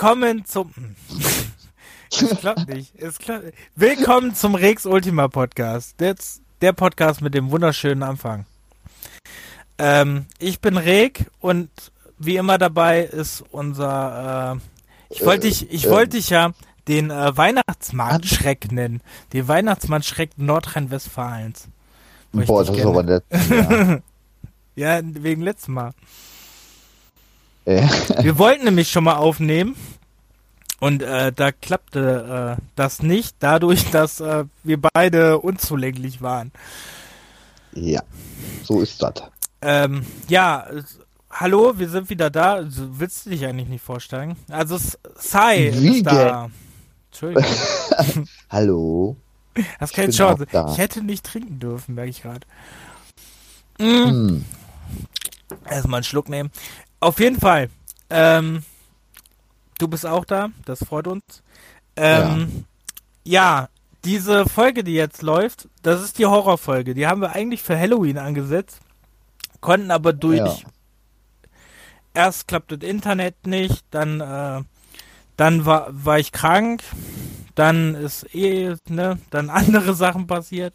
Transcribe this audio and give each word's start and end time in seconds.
Willkommen 0.00 0.44
zum. 0.44 0.70
Es 2.08 2.38
klappt 2.38 2.68
nicht. 2.68 2.94
Es 3.02 3.18
klappt. 3.18 3.52
Willkommen 3.74 4.32
zum 4.32 4.54
Rex 4.54 4.86
Ultima 4.86 5.26
Podcast. 5.26 5.98
Der, 5.98 6.14
der 6.60 6.72
Podcast 6.72 7.20
mit 7.20 7.34
dem 7.34 7.50
wunderschönen 7.50 8.04
Anfang. 8.04 8.46
Ähm, 9.76 10.26
ich 10.38 10.60
bin 10.60 10.76
Reg 10.76 11.26
und 11.40 11.68
wie 12.16 12.36
immer 12.36 12.58
dabei 12.58 13.02
ist 13.02 13.42
unser. 13.50 14.60
Äh, 15.10 15.14
ich 15.14 15.26
wollte 15.26 15.48
dich, 15.48 15.68
ich 15.68 15.86
äh, 15.86 15.90
wollte 15.90 16.16
dich 16.16 16.30
ja 16.30 16.52
den 16.86 17.10
äh, 17.10 17.36
Weihnachtsmarktschreck 17.36 18.70
nennen. 18.70 19.00
Den 19.32 19.48
Weihnachtsmarktschreck 19.48 20.30
Nordrhein-Westfalens. 20.38 21.66
Boah, 22.32 22.64
das 22.64 22.76
ist 22.76 22.86
aber 22.86 23.02
nett. 23.02 23.24
Ja. 23.50 23.98
ja, 25.00 25.00
wegen 25.02 25.42
letztem 25.42 25.74
Mal. 25.74 25.90
Ja. 27.68 27.90
Wir 28.22 28.38
wollten 28.38 28.64
nämlich 28.64 28.90
schon 28.90 29.04
mal 29.04 29.16
aufnehmen 29.16 29.76
und 30.80 31.02
äh, 31.02 31.32
da 31.32 31.52
klappte 31.52 32.56
äh, 32.56 32.62
das 32.76 33.02
nicht, 33.02 33.36
dadurch, 33.40 33.90
dass 33.90 34.20
äh, 34.20 34.46
wir 34.64 34.80
beide 34.80 35.38
unzulänglich 35.38 36.22
waren. 36.22 36.50
Ja, 37.74 38.00
so 38.62 38.80
ist 38.80 39.02
das. 39.02 39.12
Ähm, 39.60 40.06
ja, 40.28 40.66
hallo, 41.30 41.78
wir 41.78 41.90
sind 41.90 42.08
wieder 42.08 42.30
da. 42.30 42.54
Also, 42.54 42.98
willst 42.98 43.26
du 43.26 43.30
dich 43.30 43.44
eigentlich 43.44 43.68
nicht 43.68 43.84
vorstellen? 43.84 44.36
Also 44.48 44.78
Sai 45.16 45.64
ist 45.66 46.06
da. 46.06 46.48
Entschuldigung. 47.10 47.44
hallo. 48.50 49.16
Hast 49.78 49.92
keine 49.92 50.12
Chance. 50.12 50.46
Ich 50.70 50.78
hätte 50.78 51.02
nicht 51.02 51.26
trinken 51.26 51.58
dürfen, 51.58 51.96
merke 51.96 52.10
ich 52.10 52.22
gerade. 52.22 52.46
Mm. 53.78 54.06
Hm. 54.06 54.44
Erstmal 55.68 55.98
einen 55.98 56.04
Schluck 56.04 56.28
nehmen. 56.28 56.50
Auf 57.00 57.20
jeden 57.20 57.38
Fall. 57.38 57.70
Ähm, 58.10 58.64
du 59.78 59.88
bist 59.88 60.06
auch 60.06 60.24
da, 60.24 60.48
das 60.64 60.80
freut 60.80 61.06
uns. 61.06 61.42
Ähm, 61.96 62.64
ja. 63.24 63.60
ja, 63.60 63.68
diese 64.04 64.46
Folge, 64.46 64.84
die 64.84 64.94
jetzt 64.94 65.22
läuft, 65.22 65.68
das 65.82 66.02
ist 66.02 66.18
die 66.18 66.26
Horrorfolge. 66.26 66.94
Die 66.94 67.06
haben 67.06 67.20
wir 67.20 67.32
eigentlich 67.32 67.62
für 67.62 67.78
Halloween 67.78 68.18
angesetzt, 68.18 68.80
konnten 69.60 69.90
aber 69.90 70.12
durch. 70.12 70.38
Ja. 70.38 70.68
Erst 72.14 72.48
klappt 72.48 72.72
das 72.72 72.80
Internet 72.80 73.46
nicht, 73.46 73.84
dann, 73.90 74.20
äh, 74.20 74.62
dann 75.36 75.66
war, 75.66 75.88
war 75.90 76.18
ich 76.18 76.32
krank, 76.32 76.82
dann 77.54 77.94
ist 77.94 78.34
eh, 78.34 78.74
ne, 78.88 79.18
dann 79.30 79.50
andere 79.50 79.94
Sachen 79.94 80.26
passiert. 80.26 80.74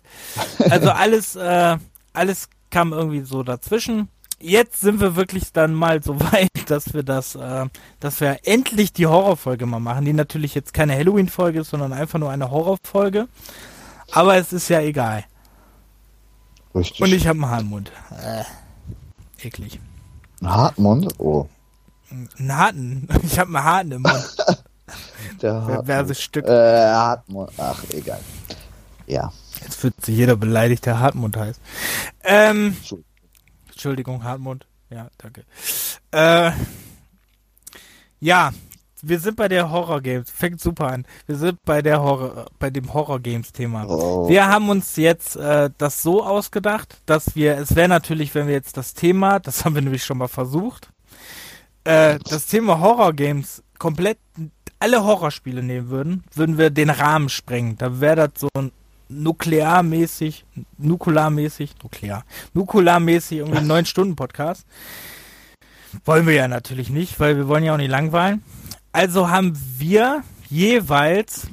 Also 0.69 0.91
alles, 0.91 1.35
äh, 1.35 1.77
alles 2.13 2.49
kam 2.69 2.93
irgendwie 2.93 3.21
so 3.21 3.43
dazwischen 3.43 4.07
jetzt 4.43 4.81
sind 4.81 4.99
wir 4.99 5.15
wirklich 5.15 5.51
dann 5.53 5.73
mal 5.73 6.03
so 6.03 6.19
weit, 6.19 6.49
dass 6.67 6.93
wir 6.93 7.03
das, 7.03 7.35
äh, 7.35 7.65
dass 7.99 8.21
wir 8.21 8.39
endlich 8.43 8.93
die 8.93 9.07
Horrorfolge 9.07 9.65
mal 9.65 9.79
machen, 9.79 10.05
die 10.05 10.13
natürlich 10.13 10.53
jetzt 10.53 10.73
keine 10.73 10.95
Halloween-Folge 10.95 11.61
ist, 11.61 11.69
sondern 11.69 11.93
einfach 11.93 12.19
nur 12.19 12.29
eine 12.29 12.51
Horrorfolge. 12.51 13.27
Aber 14.11 14.35
es 14.35 14.53
ist 14.53 14.69
ja 14.69 14.81
egal. 14.81 15.23
Richtig. 16.75 17.01
Und 17.01 17.13
ich 17.13 17.27
habe 17.27 17.39
einen 17.41 17.49
Hartmund. 17.49 17.91
Äh, 18.11 18.43
eklig. 19.45 19.79
Ein 20.41 20.51
Hartmund? 20.51 21.19
Oh. 21.19 21.47
Einen 22.11 22.57
harten. 22.57 23.07
Ich 23.23 23.39
habe 23.39 23.55
einen 23.55 23.63
harten 23.63 23.91
im 23.93 24.01
Mund. 24.01 24.35
Der 25.41 25.53
Hartmund. 25.65 26.17
Stück. 26.17 26.45
Äh, 26.45 26.49
Hartmund. 26.49 27.51
Ach, 27.57 27.83
egal. 27.91 28.19
Ja. 29.07 29.31
Jetzt 29.61 29.75
fühlt 29.75 30.03
sich 30.03 30.15
jeder 30.15 30.35
beleidigt, 30.35 30.85
der 30.85 30.99
Hartmund 30.99 31.37
heißt. 31.37 31.59
Ähm, 32.23 32.75
Entschuldigung, 32.77 33.12
Hartmut. 34.23 34.67
Ja, 34.89 35.07
danke. 35.17 35.43
Äh, 36.11 36.51
ja, 38.19 38.51
wir 39.01 39.19
sind 39.19 39.35
bei 39.35 39.47
der 39.47 39.69
Horror 39.69 40.01
Games. 40.01 40.29
Fängt 40.29 40.61
super 40.61 40.87
an. 40.87 41.05
Wir 41.25 41.35
sind 41.35 41.59
bei 41.65 41.81
der 41.81 42.01
Horror, 42.01 42.45
bei 42.57 42.69
dem 42.69 42.93
Horror 42.93 43.19
Games 43.19 43.51
Thema. 43.51 43.85
Oh. 43.87 44.29
Wir 44.29 44.47
haben 44.47 44.69
uns 44.69 44.95
jetzt 44.95 45.35
äh, 45.35 45.69
das 45.77 46.01
so 46.01 46.23
ausgedacht, 46.23 47.01
dass 47.05 47.35
wir, 47.35 47.57
es 47.57 47.75
wäre 47.75 47.89
natürlich, 47.89 48.33
wenn 48.33 48.47
wir 48.47 48.53
jetzt 48.53 48.77
das 48.77 48.93
Thema, 48.93 49.39
das 49.39 49.65
haben 49.65 49.75
wir 49.75 49.81
nämlich 49.81 50.05
schon 50.05 50.17
mal 50.17 50.29
versucht, 50.29 50.89
äh, 51.83 52.17
das 52.29 52.45
Thema 52.45 52.79
Horror 52.79 53.13
Games 53.13 53.61
komplett 53.77 54.17
alle 54.79 55.03
Horrorspiele 55.03 55.63
nehmen 55.63 55.89
würden, 55.89 56.23
würden 56.33 56.57
wir 56.57 56.69
den 56.69 56.89
Rahmen 56.89 57.29
sprengen. 57.29 57.77
Da 57.77 57.99
wäre 57.99 58.15
das 58.15 58.31
so 58.39 58.49
ein 58.53 58.71
nuklearmäßig, 59.13 60.45
nukularmäßig, 60.77 61.75
nuklear, 61.81 62.25
nukularmäßig 62.53 63.39
irgendwie 63.39 63.59
einen 63.59 63.71
9-Stunden-Podcast. 63.85 64.65
Wollen 66.05 66.25
wir 66.25 66.33
ja 66.33 66.47
natürlich 66.47 66.89
nicht, 66.89 67.19
weil 67.19 67.37
wir 67.37 67.47
wollen 67.47 67.63
ja 67.63 67.73
auch 67.73 67.77
nicht 67.77 67.91
langweilen. 67.91 68.43
Also 68.91 69.29
haben 69.29 69.53
wir 69.77 70.23
jeweils, 70.49 71.47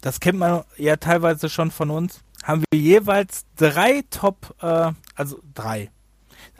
das 0.00 0.20
kennt 0.20 0.38
man 0.38 0.64
ja 0.76 0.96
teilweise 0.96 1.48
schon 1.48 1.70
von 1.70 1.90
uns, 1.90 2.20
haben 2.42 2.64
wir 2.70 2.80
jeweils 2.80 3.46
drei 3.56 4.02
Top, 4.10 4.54
äh, 4.60 4.92
also 5.14 5.40
drei, 5.54 5.90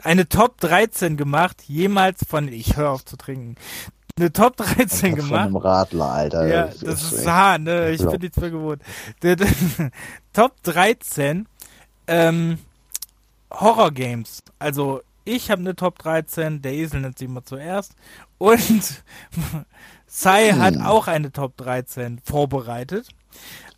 eine 0.03 0.27
Top 0.27 0.59
13 0.61 1.17
gemacht, 1.17 1.63
jemals 1.67 2.25
von, 2.27 2.47
ich 2.47 2.77
höre 2.77 2.91
auf 2.91 3.05
zu 3.05 3.17
trinken, 3.17 3.55
eine 4.17 4.31
Top 4.31 4.57
13 4.57 5.15
gemacht. 5.15 5.29
Von 5.29 5.37
einem 5.39 5.55
Radler, 5.55 6.11
Alter. 6.11 6.47
Ja, 6.47 6.67
das, 6.67 6.79
das 6.79 7.11
ist, 7.11 7.27
hart, 7.27 7.61
ne? 7.61 7.91
Ich 7.91 8.05
bin 8.05 8.21
nichts 8.21 8.37
mehr 8.37 8.51
gewohnt. 8.51 8.81
Top 10.33 10.53
13 10.63 11.47
ähm, 12.07 12.57
Horror 13.51 13.91
Games. 13.91 14.43
Also 14.59 15.01
ich 15.23 15.51
habe 15.51 15.61
eine 15.61 15.75
Top 15.75 15.99
13, 15.99 16.61
der 16.61 16.73
Esel 16.73 17.01
nennt 17.01 17.19
sie 17.19 17.25
immer 17.25 17.43
zuerst. 17.43 17.93
Und 18.37 19.03
Sai 20.13 20.51
hm. 20.51 20.59
hat 20.59 20.77
auch 20.77 21.07
eine 21.07 21.31
Top 21.31 21.55
13 21.55 22.19
vorbereitet. 22.23 23.07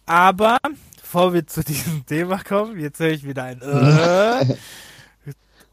Aber 0.08 0.58
bevor 1.00 1.34
wir 1.34 1.46
zu 1.46 1.64
diesem 1.64 2.06
Thema 2.08 2.40
kommen, 2.44 2.80
jetzt 2.80 3.00
höre 3.00 3.12
ich 3.12 3.26
wieder 3.26 3.44
ein 3.44 3.62
äh, 3.62 4.56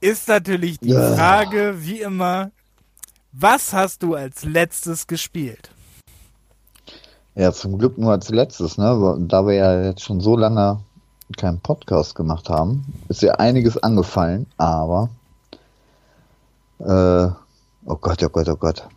ist 0.02 0.28
natürlich 0.28 0.78
die 0.78 0.92
Frage, 0.92 1.76
wie 1.78 2.00
immer, 2.00 2.50
was 3.32 3.72
hast 3.72 4.02
du 4.02 4.14
als 4.14 4.44
letztes 4.44 5.06
gespielt? 5.06 5.70
Ja, 7.34 7.52
zum 7.52 7.78
Glück 7.78 7.96
nur 7.96 8.12
als 8.12 8.28
letztes, 8.28 8.76
ne? 8.76 9.16
Da 9.20 9.46
wir 9.46 9.54
ja 9.54 9.82
jetzt 9.82 10.02
schon 10.02 10.20
so 10.20 10.36
lange 10.36 10.80
keinen 11.36 11.60
Podcast 11.60 12.14
gemacht 12.14 12.48
haben, 12.48 12.84
ist 13.08 13.22
ja 13.22 13.34
einiges 13.34 13.78
angefallen, 13.78 14.46
aber 14.56 15.10
äh, 16.80 17.28
oh 17.86 17.96
Gott, 18.00 18.22
oh 18.22 18.28
Gott, 18.28 18.48
oh 18.48 18.56
Gott. 18.56 18.88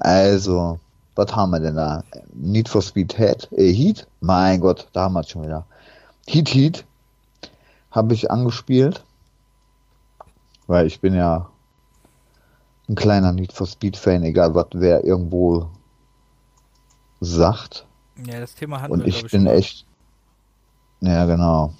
Also, 0.00 0.80
was 1.14 1.34
haben 1.34 1.50
wir 1.50 1.60
denn 1.60 1.76
da? 1.76 2.02
Need 2.34 2.68
for 2.68 2.82
Speed 2.82 3.16
Head, 3.16 3.48
äh, 3.52 3.72
Heat? 3.72 4.06
Mein 4.20 4.60
Gott, 4.60 4.88
da 4.92 5.02
haben 5.02 5.14
wir 5.14 5.20
es 5.20 5.30
schon 5.30 5.44
wieder. 5.44 5.66
Heat 6.26 6.48
Heat 6.48 6.84
habe 7.90 8.12
ich 8.14 8.30
angespielt, 8.30 9.04
weil 10.66 10.86
ich 10.86 11.00
bin 11.00 11.14
ja 11.14 11.48
ein 12.88 12.94
kleiner 12.94 13.32
Need 13.32 13.52
for 13.52 13.66
Speed 13.66 13.96
Fan, 13.96 14.22
egal 14.22 14.54
was 14.54 14.66
wer 14.72 15.04
irgendwo 15.04 15.68
sagt. 17.20 17.86
Ja, 18.26 18.40
das 18.40 18.54
Thema 18.54 18.80
hatten 18.80 18.92
Und 18.92 19.00
wir, 19.00 19.08
ich 19.08 19.26
bin 19.26 19.46
ich, 19.46 19.52
echt. 19.52 19.86
Ja, 21.00 21.26
genau. 21.26 21.72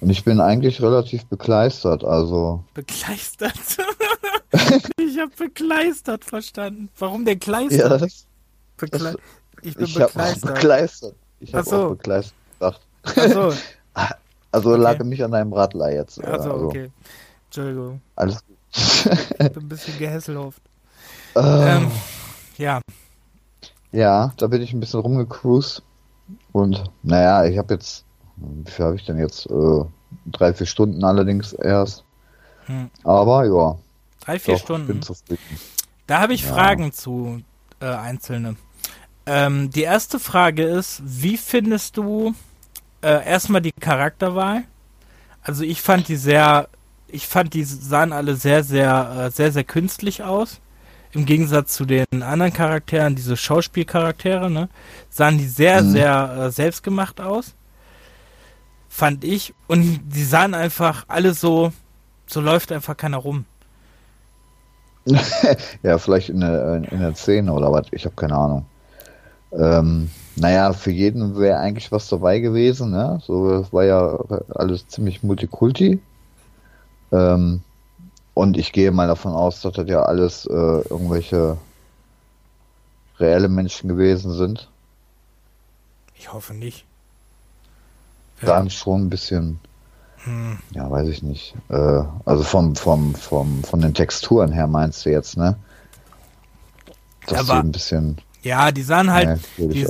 Und 0.00 0.08
ich 0.08 0.24
bin 0.24 0.40
eigentlich 0.40 0.80
relativ 0.80 1.26
bekleistert, 1.26 2.04
also. 2.04 2.64
Bekleistert? 2.74 3.52
ich 4.96 5.18
habe 5.18 5.32
bekleistert 5.36 6.24
verstanden. 6.24 6.88
Warum 6.98 7.24
denn 7.24 7.38
kleistert? 7.38 7.80
Ja, 7.80 7.98
das, 7.98 8.26
Bekle 8.78 8.98
das, 8.98 9.16
ich 9.62 9.74
bin 9.74 9.84
ich 9.84 9.94
bekleistert. 9.94 10.50
Hab 10.50 10.54
bekleistert. 10.54 11.14
Ich 11.42 11.54
habe 11.54 11.66
so. 11.66 11.76
auch 11.76 11.90
bekleistert 11.92 12.34
gesagt. 12.60 12.80
Ach 13.94 14.12
also 14.52 14.70
okay. 14.70 14.80
lag 14.80 14.98
nicht 15.00 15.24
an 15.24 15.32
deinem 15.32 15.52
Radler 15.52 15.92
jetzt. 15.92 16.22
Also, 16.22 16.52
also, 16.52 16.66
okay. 16.66 16.90
Entschuldigung. 17.46 18.00
Alles 18.16 18.44
gut 18.46 18.56
ich 18.72 19.38
bin 19.38 19.56
ein 19.56 19.68
bisschen 19.68 19.98
gehässelhofft. 19.98 20.62
Uh, 21.34 21.40
ähm, 21.40 21.90
ja. 22.58 22.80
Ja, 23.92 24.32
da 24.36 24.46
bin 24.46 24.62
ich 24.62 24.72
ein 24.72 24.80
bisschen 24.80 25.00
rumgecruised. 25.00 25.82
Und 26.52 26.84
naja, 27.02 27.44
ich 27.44 27.58
habe 27.58 27.74
jetzt, 27.74 28.04
wie 28.36 28.70
viel 28.70 28.84
habe 28.84 28.96
ich 28.96 29.04
denn 29.04 29.18
jetzt? 29.18 29.46
Äh, 29.46 29.84
drei, 30.26 30.54
vier 30.54 30.66
Stunden 30.66 31.04
allerdings 31.04 31.52
erst. 31.52 32.04
Hm. 32.66 32.90
Aber 33.04 33.44
ja. 33.46 33.78
Drei, 34.24 34.38
vier 34.38 34.54
doch, 34.54 34.62
Stunden. 34.62 35.00
Da 36.06 36.20
habe 36.20 36.34
ich 36.34 36.42
ja. 36.42 36.52
Fragen 36.52 36.92
zu 36.92 37.42
äh, 37.80 37.86
einzelne. 37.86 38.56
Ähm, 39.26 39.70
die 39.70 39.82
erste 39.82 40.18
Frage 40.18 40.64
ist, 40.64 41.02
wie 41.04 41.36
findest 41.36 41.96
du 41.96 42.34
äh, 43.02 43.24
erstmal 43.26 43.60
die 43.60 43.72
Charakterwahl? 43.72 44.64
Also 45.42 45.64
ich 45.64 45.80
fand 45.82 46.08
die 46.08 46.16
sehr 46.16 46.68
ich 47.12 47.26
fand, 47.26 47.54
die 47.54 47.64
sahen 47.64 48.12
alle 48.12 48.36
sehr, 48.36 48.64
sehr, 48.64 49.26
äh, 49.26 49.30
sehr, 49.30 49.52
sehr 49.52 49.64
künstlich 49.64 50.22
aus. 50.22 50.60
Im 51.12 51.26
Gegensatz 51.26 51.74
zu 51.74 51.84
den 51.84 52.06
anderen 52.22 52.52
Charakteren, 52.52 53.16
diese 53.16 53.36
Schauspielcharaktere, 53.36 54.48
ne, 54.48 54.68
sahen 55.08 55.38
die 55.38 55.46
sehr, 55.46 55.82
mhm. 55.82 55.90
sehr 55.90 56.36
äh, 56.38 56.50
selbstgemacht 56.50 57.20
aus. 57.20 57.54
Fand 58.88 59.24
ich. 59.24 59.54
Und 59.66 60.00
die 60.04 60.24
sahen 60.24 60.54
einfach 60.54 61.04
alle 61.08 61.34
so, 61.34 61.72
so 62.26 62.40
läuft 62.40 62.70
einfach 62.72 62.96
keiner 62.96 63.18
rum. 63.18 63.44
ja, 65.82 65.98
vielleicht 65.98 66.28
in 66.28 66.40
der, 66.40 66.82
in 66.90 67.00
der 67.00 67.14
Szene 67.14 67.52
oder 67.52 67.72
was, 67.72 67.86
ich 67.90 68.04
habe 68.04 68.14
keine 68.14 68.36
Ahnung. 68.36 68.66
Ähm, 69.52 70.10
naja, 70.36 70.72
für 70.72 70.92
jeden 70.92 71.38
wäre 71.38 71.58
eigentlich 71.58 71.90
was 71.90 72.08
dabei 72.08 72.38
gewesen, 72.38 72.90
ne? 72.90 73.20
So, 73.24 73.66
war 73.72 73.84
ja 73.84 74.18
alles 74.54 74.86
ziemlich 74.86 75.22
Multikulti. 75.22 76.00
Ähm, 77.12 77.62
und 78.34 78.56
ich 78.56 78.72
gehe 78.72 78.90
mal 78.90 79.08
davon 79.08 79.32
aus, 79.32 79.60
dass 79.60 79.74
das 79.74 79.88
ja 79.88 80.02
alles 80.02 80.46
äh, 80.46 80.52
irgendwelche 80.52 81.58
reelle 83.18 83.48
Menschen 83.48 83.88
gewesen 83.88 84.32
sind. 84.32 84.68
Ich 86.14 86.32
hoffe 86.32 86.54
nicht. 86.54 86.84
Dann 88.40 88.66
ja. 88.66 88.70
schon 88.70 89.02
ein 89.02 89.10
bisschen, 89.10 89.60
hm. 90.24 90.58
ja, 90.70 90.90
weiß 90.90 91.08
ich 91.08 91.22
nicht. 91.22 91.54
Äh, 91.68 92.02
also 92.24 92.42
vom, 92.42 92.74
vom, 92.76 93.14
vom, 93.14 93.62
von 93.64 93.80
den 93.80 93.92
Texturen 93.94 94.52
her 94.52 94.66
meinst 94.66 95.04
du 95.04 95.10
jetzt, 95.10 95.36
ne? 95.36 95.56
Das 97.26 97.48
ja, 97.48 97.60
ein 97.60 97.72
bisschen. 97.72 98.18
Ja, 98.42 98.72
die 98.72 98.82
sahen 98.82 99.12
halt, 99.12 99.40
die, 99.58 99.86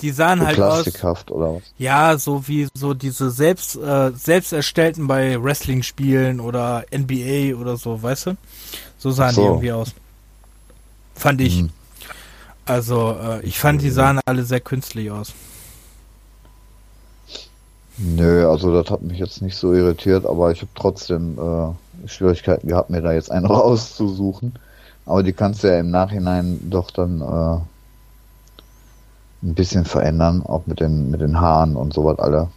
die, 0.00 0.10
sahen 0.10 0.40
so 0.40 0.46
halt 0.46 0.56
plastikhaft 0.56 1.30
aus, 1.30 1.36
oder 1.36 1.54
was? 1.56 1.62
Ja, 1.76 2.16
so 2.16 2.48
wie 2.48 2.66
so 2.72 2.94
diese 2.94 3.30
selbst 3.30 3.76
äh, 3.76 4.12
selbst 4.12 4.52
erstellten 4.52 5.06
bei 5.06 5.42
Wrestling-Spielen 5.42 6.40
oder 6.40 6.84
NBA 6.96 7.60
oder 7.60 7.76
so, 7.76 8.02
weißt 8.02 8.26
du? 8.26 8.36
So 8.96 9.10
sahen 9.10 9.34
so. 9.34 9.42
die 9.42 9.46
irgendwie 9.46 9.72
aus. 9.72 9.92
Fand 11.14 11.42
ich. 11.42 11.58
Hm. 11.58 11.70
Also, 12.64 13.16
äh, 13.20 13.42
ich 13.42 13.58
fand, 13.58 13.82
die 13.82 13.90
sahen 13.90 14.20
alle 14.24 14.44
sehr 14.44 14.60
künstlich 14.60 15.10
aus. 15.10 15.34
Nö, 17.98 18.48
also 18.48 18.72
das 18.72 18.90
hat 18.90 19.02
mich 19.02 19.18
jetzt 19.18 19.42
nicht 19.42 19.56
so 19.56 19.74
irritiert, 19.74 20.24
aber 20.24 20.52
ich 20.52 20.62
habe 20.62 20.70
trotzdem 20.74 21.38
äh, 21.38 22.08
Schwierigkeiten 22.08 22.68
gehabt, 22.68 22.88
mir 22.88 23.02
da 23.02 23.12
jetzt 23.12 23.30
einen 23.30 23.44
rauszusuchen. 23.46 24.54
Aber 25.04 25.22
die 25.22 25.32
kannst 25.32 25.64
du 25.64 25.68
ja 25.68 25.80
im 25.80 25.90
Nachhinein 25.90 26.60
doch 26.70 26.90
dann 26.90 27.20
äh, 27.20 27.60
ein 29.42 29.54
bisschen 29.54 29.84
verändern, 29.84 30.42
auch 30.44 30.66
mit 30.66 30.80
den, 30.80 31.10
mit 31.10 31.20
den 31.20 31.40
Haaren 31.40 31.76
und 31.76 31.94
sowas 31.94 32.18
alle. 32.18 32.48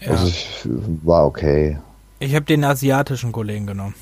Ja. 0.00 0.10
Also 0.10 0.26
ich 0.26 0.60
war 1.02 1.26
okay. 1.26 1.78
Ich 2.20 2.34
habe 2.34 2.44
den 2.44 2.64
asiatischen 2.64 3.32
Kollegen 3.32 3.66
genommen. 3.66 3.94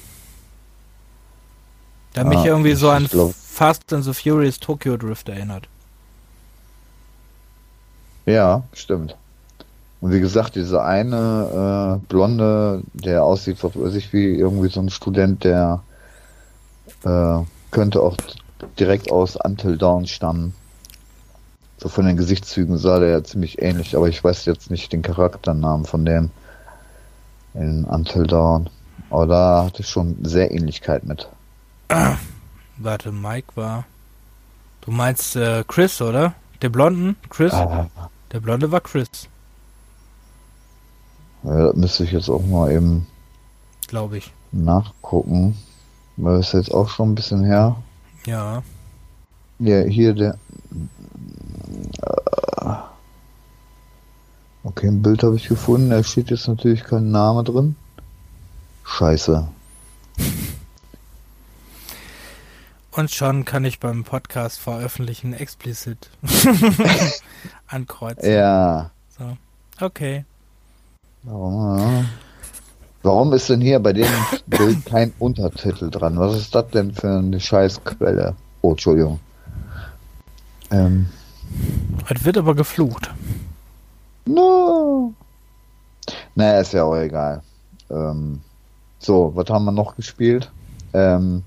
Der 2.15 2.25
ah, 2.25 2.29
mich 2.29 2.45
irgendwie 2.45 2.75
so 2.75 2.91
an 2.91 3.07
glaub... 3.07 3.35
Fast 3.35 3.93
and 3.93 4.05
the 4.05 4.13
Furious 4.13 4.59
Tokyo 4.59 4.97
Drift 4.97 5.29
erinnert. 5.29 5.69
Ja, 8.25 8.65
stimmt. 8.73 9.17
Und 10.01 10.13
wie 10.13 10.21
gesagt, 10.21 10.57
dieser 10.57 10.85
eine 10.85 12.01
äh, 12.03 12.07
Blonde, 12.09 12.83
der 12.93 13.25
aussieht, 13.25 13.63
was 13.63 13.77
weiß 13.77 13.95
ich, 13.95 14.13
wie 14.13 14.35
irgendwie 14.35 14.69
so 14.69 14.81
ein 14.81 14.91
Student, 14.91 15.45
der 15.45 15.83
äh, 17.05 17.39
könnte 17.71 18.03
auch 18.03 18.17
direkt 18.79 19.11
aus 19.11 19.37
Until 19.37 19.79
Dawn 19.79 20.07
stammen. 20.07 20.55
So 21.79 21.89
von 21.89 22.07
den 22.07 22.17
Gesichtszügen 22.17 22.79
sah 22.79 22.99
der 22.99 23.11
ja 23.11 23.25
ziemlich 23.25 23.61
ähnlich, 23.61 23.97
aber 23.97 24.09
ich 24.09 24.23
weiß 24.23 24.45
jetzt 24.47 24.71
nicht 24.71 24.93
den 24.93 25.03
Charakternamen 25.03 25.85
von 25.85 26.05
dem 26.05 26.31
in 27.55 27.85
Until 27.85 28.27
Dawn. 28.27 28.71
Aber 29.11 29.27
da 29.27 29.65
hatte 29.65 29.83
ich 29.83 29.89
schon 29.89 30.17
sehr 30.25 30.51
Ähnlichkeit 30.51 31.05
mit. 31.05 31.29
Ah, 31.89 32.17
warte, 32.79 33.13
Mike 33.13 33.49
war. 33.55 33.85
Du 34.81 34.91
meinst 34.91 35.37
äh, 35.37 35.65
Chris, 35.67 36.01
oder? 36.01 36.35
Der 36.63 36.71
Blonden? 36.71 37.17
Chris? 37.29 37.53
Ah. 37.53 37.89
Der 38.33 38.41
Blonde 38.41 38.73
war 38.73 38.81
Chris. 38.81 39.29
Ja, 41.43 41.67
das 41.67 41.77
müsste 41.77 42.05
ich 42.05 42.13
jetzt 42.13 42.29
auch 42.29 42.45
mal 42.45 42.73
eben. 42.73 43.07
Glaube 43.87 44.19
ich. 44.19 44.33
Nachgucken. 44.53 45.57
Weil 46.17 46.39
das 46.39 46.49
ist 46.49 46.55
jetzt 46.55 46.75
auch 46.75 46.89
schon 46.89 47.11
ein 47.11 47.15
bisschen 47.15 47.45
her. 47.45 47.77
Ja. 48.25 48.63
Ja, 49.59 49.83
hier 49.83 50.15
der. 50.15 50.39
Okay, 54.67 54.89
ein 54.89 55.01
Bild 55.01 55.23
habe 55.23 55.37
ich 55.37 55.49
gefunden. 55.49 55.91
Da 55.91 56.03
steht 56.03 56.31
jetzt 56.31 56.49
natürlich 56.49 56.83
kein 56.83 57.11
Name 57.11 57.45
drin. 57.45 57.77
Scheiße. 58.85 59.47
Und 62.91 63.11
schon 63.11 63.45
kann 63.45 63.65
ich 63.65 63.79
beim 63.79 64.05
Podcast 64.05 64.59
veröffentlichen 64.59 65.35
explizit 65.35 66.11
ankreuzen. 67.69 68.29
Ja. 68.29 68.91
So. 69.19 69.37
Okay. 69.81 70.25
Warum, 71.23 72.09
warum 73.03 73.33
ist 73.35 73.49
denn 73.49 73.61
hier 73.61 73.79
bei 73.81 73.93
dem 73.93 74.09
Bild 74.47 74.85
kein 74.87 75.13
Untertitel 75.19 75.91
dran? 75.91 76.19
Was 76.19 76.37
ist 76.37 76.55
das 76.55 76.69
denn 76.71 76.93
für 76.93 77.19
eine 77.19 77.39
Scheißquelle? 77.39 78.35
Oh, 78.63 78.73
Entschuldigung. 78.73 79.21
Ähm. 80.71 81.07
Es 82.09 82.25
wird 82.25 82.39
aber 82.39 82.55
geflucht. 82.55 83.11
No. 84.27 85.13
Naja, 86.35 86.61
ist 86.61 86.73
ja 86.73 86.85
auch 86.85 86.97
egal. 86.97 87.43
Ähm, 87.91 88.41
so, 88.99 89.33
was 89.35 89.49
haben 89.51 89.65
wir 89.65 89.73
noch 89.73 89.97
gespielt? 89.97 90.51
Ähm, 90.93 91.43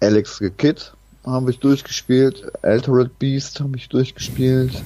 Alex 0.00 0.38
the 0.38 0.50
Kid 0.50 0.92
habe 1.24 1.50
ich 1.50 1.58
durchgespielt. 1.58 2.50
Altered 2.62 3.18
Beast 3.18 3.60
habe 3.60 3.76
ich 3.76 3.88
durchgespielt. 3.88 4.82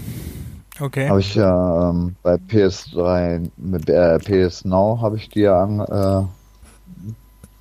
Okay. 0.80 1.08
Habe 1.08 1.20
ich 1.20 1.34
ja 1.34 1.90
ähm, 1.90 2.16
bei 2.22 2.34
PS3, 2.34 3.50
mit 3.56 3.88
äh, 3.88 4.18
PS 4.18 4.64
Now 4.64 4.98
habe 5.00 5.16
ich 5.16 5.28
die 5.28 5.40
ja 5.40 5.62
an, 5.62 5.80
äh, 5.80 6.26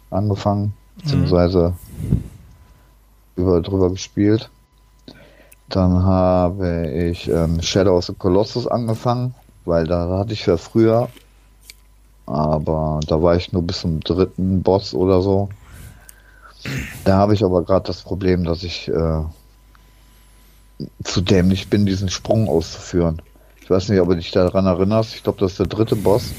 angefangen, 0.10 0.74
beziehungsweise 0.98 1.74
mhm. 2.02 2.24
über, 3.36 3.62
drüber 3.62 3.90
gespielt. 3.90 4.50
Dann 5.72 6.04
habe 6.04 6.90
ich 6.90 7.30
ähm, 7.30 7.62
Shadow 7.62 7.98
of 7.98 8.06
the 8.06 8.14
Colossus 8.14 8.68
angefangen, 8.68 9.34
weil 9.64 9.88
da 9.88 10.20
hatte 10.20 10.34
ich 10.34 10.46
ja 10.46 10.58
früher, 10.58 11.08
aber 12.26 13.00
da 13.08 13.22
war 13.22 13.38
ich 13.38 13.54
nur 13.54 13.62
bis 13.62 13.80
zum 13.80 14.02
dritten 14.02 14.62
Boss 14.62 14.94
oder 14.94 15.22
so. 15.22 15.48
Da 17.06 17.18
habe 17.18 17.34
ich 17.34 17.44
aber 17.44 17.64
gerade 17.64 17.88
das 17.88 18.02
Problem, 18.02 18.44
dass 18.44 18.64
ich 18.64 18.90
äh, 18.90 19.22
zu 21.06 21.22
dämlich 21.22 21.70
bin, 21.70 21.86
diesen 21.86 22.10
Sprung 22.10 22.50
auszuführen. 22.50 23.22
Ich 23.62 23.70
weiß 23.70 23.88
nicht, 23.88 24.02
ob 24.02 24.10
du 24.10 24.16
dich 24.18 24.32
daran 24.32 24.66
erinnerst. 24.66 25.16
Ich 25.16 25.24
glaube, 25.24 25.40
das 25.40 25.52
ist 25.52 25.60
der 25.60 25.68
dritte 25.68 25.96
Boss. 25.96 26.34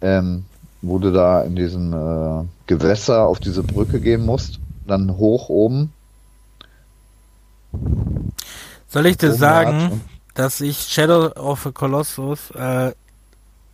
Ähm, 0.00 0.44
wo 0.82 0.98
du 0.98 1.12
da 1.12 1.42
in 1.42 1.54
diesem 1.54 1.92
äh, 1.92 2.44
Gewässer 2.66 3.26
auf 3.26 3.38
diese 3.38 3.62
Brücke 3.62 4.00
gehen 4.00 4.26
musst, 4.26 4.58
dann 4.86 5.18
hoch 5.18 5.50
oben 5.50 5.92
soll 8.90 9.06
ich 9.06 9.16
dir 9.16 9.32
sagen, 9.32 10.02
dass 10.34 10.60
ich 10.60 10.78
Shadow 10.78 11.28
of 11.36 11.62
the 11.62 11.72
Colossus 11.72 12.50
äh, 12.50 12.92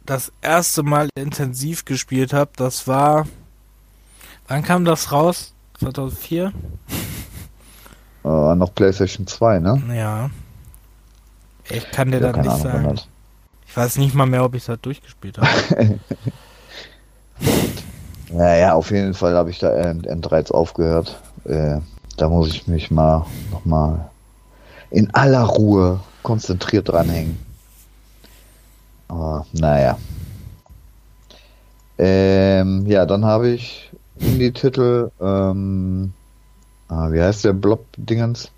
das 0.04 0.30
erste 0.42 0.82
Mal 0.82 1.08
intensiv 1.16 1.84
gespielt 1.84 2.32
habe? 2.32 2.50
Das 2.56 2.86
war. 2.86 3.26
Wann 4.46 4.62
kam 4.62 4.84
das 4.84 5.10
raus? 5.10 5.54
2004? 5.80 6.52
Äh, 8.24 8.28
noch 8.54 8.74
PlayStation 8.74 9.26
2, 9.26 9.58
ne? 9.58 9.82
Ja. 9.94 10.30
Ich 11.68 11.90
kann 11.90 12.12
dir 12.12 12.20
ja, 12.20 12.32
das 12.32 12.36
nicht 12.36 12.48
Ahnung, 12.48 12.62
sagen. 12.62 13.00
Ich 13.66 13.76
weiß 13.76 13.98
nicht 13.98 14.14
mal 14.14 14.26
mehr, 14.26 14.44
ob 14.44 14.54
ich 14.54 14.64
das 14.64 14.80
durchgespielt 14.80 15.38
habe. 15.38 15.98
naja, 18.30 18.74
auf 18.74 18.90
jeden 18.92 19.14
Fall 19.14 19.34
habe 19.34 19.50
ich 19.50 19.58
da 19.58 19.70
N3 19.70 20.52
aufgehört. 20.52 21.20
Äh, 21.44 21.80
da 22.16 22.28
muss 22.28 22.48
ich 22.48 22.68
mich 22.68 22.90
mal 22.90 23.26
nochmal 23.50 24.10
in 24.90 25.12
aller 25.14 25.42
Ruhe 25.42 26.00
konzentriert 26.22 26.88
dranhängen. 26.88 27.38
Aber 29.08 29.46
naja. 29.52 29.98
Ähm, 31.98 32.84
ja, 32.86 33.06
dann 33.06 33.24
habe 33.24 33.48
ich 33.48 33.90
in 34.18 34.38
die 34.38 34.52
Titel, 34.52 35.10
ähm, 35.20 36.12
ah, 36.88 37.10
wie 37.10 37.20
heißt 37.20 37.44
der 37.44 37.52
Blob-Dingens? 37.52 38.50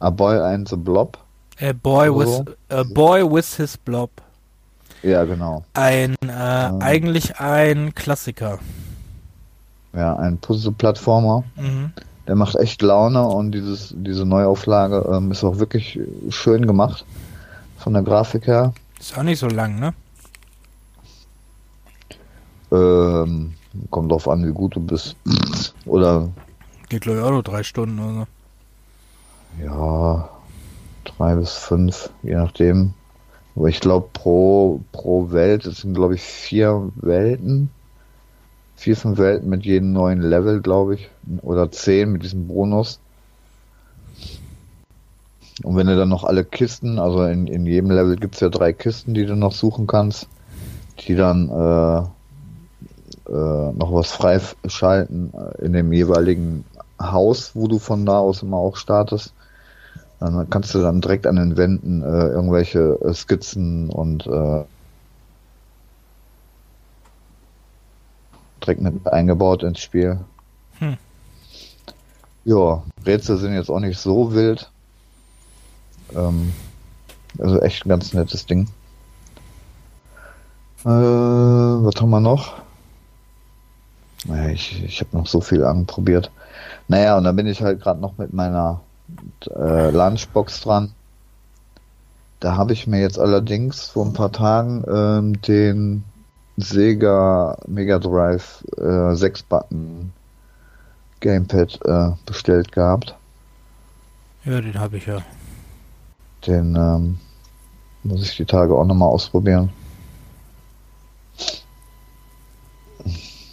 A 0.00 0.10
Boy 0.10 0.38
and 0.38 0.68
the 0.68 0.76
Blob. 0.76 1.18
A 1.60 1.72
Boy 1.72 2.08
so. 2.08 2.18
with 2.18 2.56
A 2.70 2.82
Boy 2.82 3.22
with 3.22 3.56
his 3.56 3.76
Blob. 3.76 4.10
Ja, 5.02 5.24
genau. 5.24 5.64
Ein 5.74 6.16
äh, 6.22 6.66
ähm, 6.68 6.80
eigentlich 6.80 7.38
ein 7.38 7.94
Klassiker. 7.94 8.58
Ja, 9.92 10.16
ein 10.16 10.38
Puzzle-Plattformer. 10.38 11.44
Mhm. 11.56 11.92
Der 12.26 12.36
macht 12.36 12.56
echt 12.56 12.82
Laune 12.82 13.26
und 13.26 13.52
dieses, 13.52 13.94
diese 13.96 14.24
Neuauflage 14.24 15.08
ähm, 15.12 15.32
ist 15.32 15.42
auch 15.42 15.58
wirklich 15.58 15.98
schön 16.28 16.66
gemacht. 16.66 17.04
Von 17.78 17.94
der 17.94 18.02
Grafik 18.02 18.46
her. 18.46 18.72
Ist 19.00 19.18
auch 19.18 19.24
nicht 19.24 19.40
so 19.40 19.48
lang, 19.48 19.80
ne? 19.80 19.92
Ähm, 22.70 23.54
kommt 23.90 24.12
drauf 24.12 24.28
an, 24.28 24.46
wie 24.46 24.52
gut 24.52 24.76
du 24.76 24.80
bist. 24.80 25.16
Oder. 25.84 26.28
Geht 26.88 27.02
glaube 27.02 27.18
ich 27.18 27.24
auch 27.24 27.30
nur 27.30 27.42
drei 27.42 27.62
Stunden 27.64 27.98
oder 27.98 28.26
so. 29.58 29.64
Ja, 29.64 30.28
drei 31.04 31.34
bis 31.34 31.54
fünf, 31.54 32.10
je 32.22 32.36
nachdem. 32.36 32.94
Aber 33.56 33.68
ich 33.68 33.80
glaube 33.80 34.08
pro, 34.12 34.80
pro 34.92 35.32
Welt, 35.32 35.66
es 35.66 35.78
sind 35.78 35.94
glaube 35.94 36.14
ich 36.14 36.22
vier 36.22 36.90
Welten 36.96 37.70
vier, 38.82 38.96
fünf 38.96 39.18
Welten 39.18 39.48
mit 39.48 39.64
jedem 39.64 39.92
neuen 39.92 40.20
Level, 40.20 40.60
glaube 40.60 40.96
ich. 40.96 41.08
Oder 41.42 41.70
zehn 41.70 42.10
mit 42.10 42.24
diesem 42.24 42.48
Bonus. 42.48 42.98
Und 45.62 45.76
wenn 45.76 45.86
du 45.86 45.96
dann 45.96 46.08
noch 46.08 46.24
alle 46.24 46.44
Kisten, 46.44 46.98
also 46.98 47.24
in, 47.24 47.46
in 47.46 47.64
jedem 47.64 47.92
Level 47.92 48.16
gibt 48.16 48.34
es 48.34 48.40
ja 48.40 48.48
drei 48.48 48.72
Kisten, 48.72 49.14
die 49.14 49.24
du 49.24 49.36
noch 49.36 49.52
suchen 49.52 49.86
kannst, 49.86 50.26
die 51.06 51.14
dann 51.14 51.48
äh, 51.48 51.98
äh, 53.30 53.72
noch 53.72 53.94
was 53.94 54.10
freischalten 54.10 55.32
äh, 55.32 55.64
in 55.64 55.72
dem 55.74 55.92
jeweiligen 55.92 56.64
Haus, 57.00 57.52
wo 57.54 57.68
du 57.68 57.78
von 57.78 58.04
da 58.04 58.18
aus 58.18 58.42
immer 58.42 58.56
auch 58.56 58.76
startest. 58.76 59.32
Dann 60.18 60.50
kannst 60.50 60.74
du 60.74 60.80
dann 60.80 61.00
direkt 61.00 61.28
an 61.28 61.36
den 61.36 61.56
Wänden 61.56 62.02
äh, 62.02 62.28
irgendwelche 62.28 62.98
äh, 63.00 63.14
Skizzen 63.14 63.90
und 63.90 64.26
direkt 68.64 68.80
mit 68.80 69.06
eingebaut 69.06 69.62
ins 69.62 69.80
Spiel. 69.80 70.20
Hm. 70.78 70.96
Ja, 72.44 72.82
Rätsel 73.06 73.36
sind 73.36 73.54
jetzt 73.54 73.70
auch 73.70 73.80
nicht 73.80 73.98
so 73.98 74.32
wild. 74.32 74.70
Ähm, 76.14 76.52
also 77.38 77.60
echt 77.60 77.86
ein 77.86 77.88
ganz 77.88 78.12
nettes 78.12 78.46
Ding. 78.46 78.68
Äh, 80.84 80.88
was 80.88 82.00
haben 82.00 82.10
wir 82.10 82.20
noch? 82.20 82.54
Naja, 84.24 84.50
ich, 84.50 84.82
ich 84.84 85.00
habe 85.00 85.16
noch 85.16 85.26
so 85.26 85.40
viel 85.40 85.64
anprobiert. 85.64 86.30
Naja, 86.88 87.16
und 87.16 87.24
dann 87.24 87.36
bin 87.36 87.46
ich 87.46 87.62
halt 87.62 87.80
gerade 87.80 88.00
noch 88.00 88.18
mit 88.18 88.32
meiner 88.32 88.80
äh, 89.54 89.90
Lunchbox 89.90 90.60
dran. 90.60 90.92
Da 92.40 92.56
habe 92.56 92.72
ich 92.72 92.86
mir 92.86 93.00
jetzt 93.00 93.18
allerdings 93.18 93.86
vor 93.86 94.04
ein 94.04 94.12
paar 94.12 94.32
Tagen 94.32 94.84
ähm, 94.88 95.40
den 95.42 96.04
Sega 96.56 97.56
Mega 97.66 97.98
Drive 97.98 98.64
äh, 98.76 99.14
6 99.14 99.42
Button 99.44 100.12
Gamepad 101.20 101.78
äh, 101.84 102.10
bestellt 102.26 102.72
gehabt. 102.72 103.14
Ja, 104.44 104.60
den 104.60 104.78
habe 104.78 104.96
ich 104.96 105.06
ja. 105.06 105.22
Den 106.46 106.74
ähm, 106.74 107.18
muss 108.02 108.22
ich 108.22 108.36
die 108.36 108.44
Tage 108.44 108.74
auch 108.74 108.84
nochmal 108.84 109.08
ausprobieren. 109.08 109.72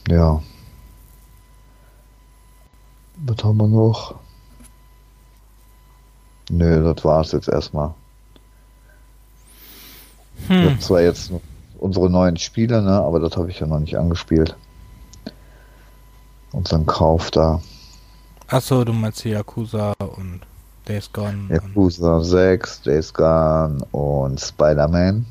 Ja. 0.07 0.41
Was 3.17 3.43
haben 3.43 3.57
wir 3.57 3.67
noch? 3.67 4.15
Nö, 6.49 6.83
das 6.83 7.05
war's 7.05 7.31
jetzt 7.31 7.47
erstmal. 7.47 7.93
Hm. 10.47 10.57
Ich 10.57 10.69
habe 10.69 10.79
zwar 10.79 11.01
jetzt 11.01 11.31
unsere 11.79 12.09
neuen 12.09 12.37
Spiele, 12.37 12.81
ne, 12.81 12.91
aber 12.91 13.19
das 13.19 13.35
habe 13.37 13.49
ich 13.49 13.59
ja 13.59 13.67
noch 13.67 13.79
nicht 13.79 13.97
angespielt. 13.97 14.55
Unseren 16.51 16.85
Kauf 16.85 17.31
da. 17.31 17.61
Achso, 18.47 18.83
du 18.83 18.93
meinst 18.93 19.23
Yakuza 19.23 19.93
und 19.99 20.41
Days 20.87 21.11
Gone. 21.13 21.47
Yakuza 21.49 22.21
6, 22.21 22.81
Days 22.81 23.13
Gone 23.13 23.77
und 23.91 24.39
Spider-Man. 24.39 25.25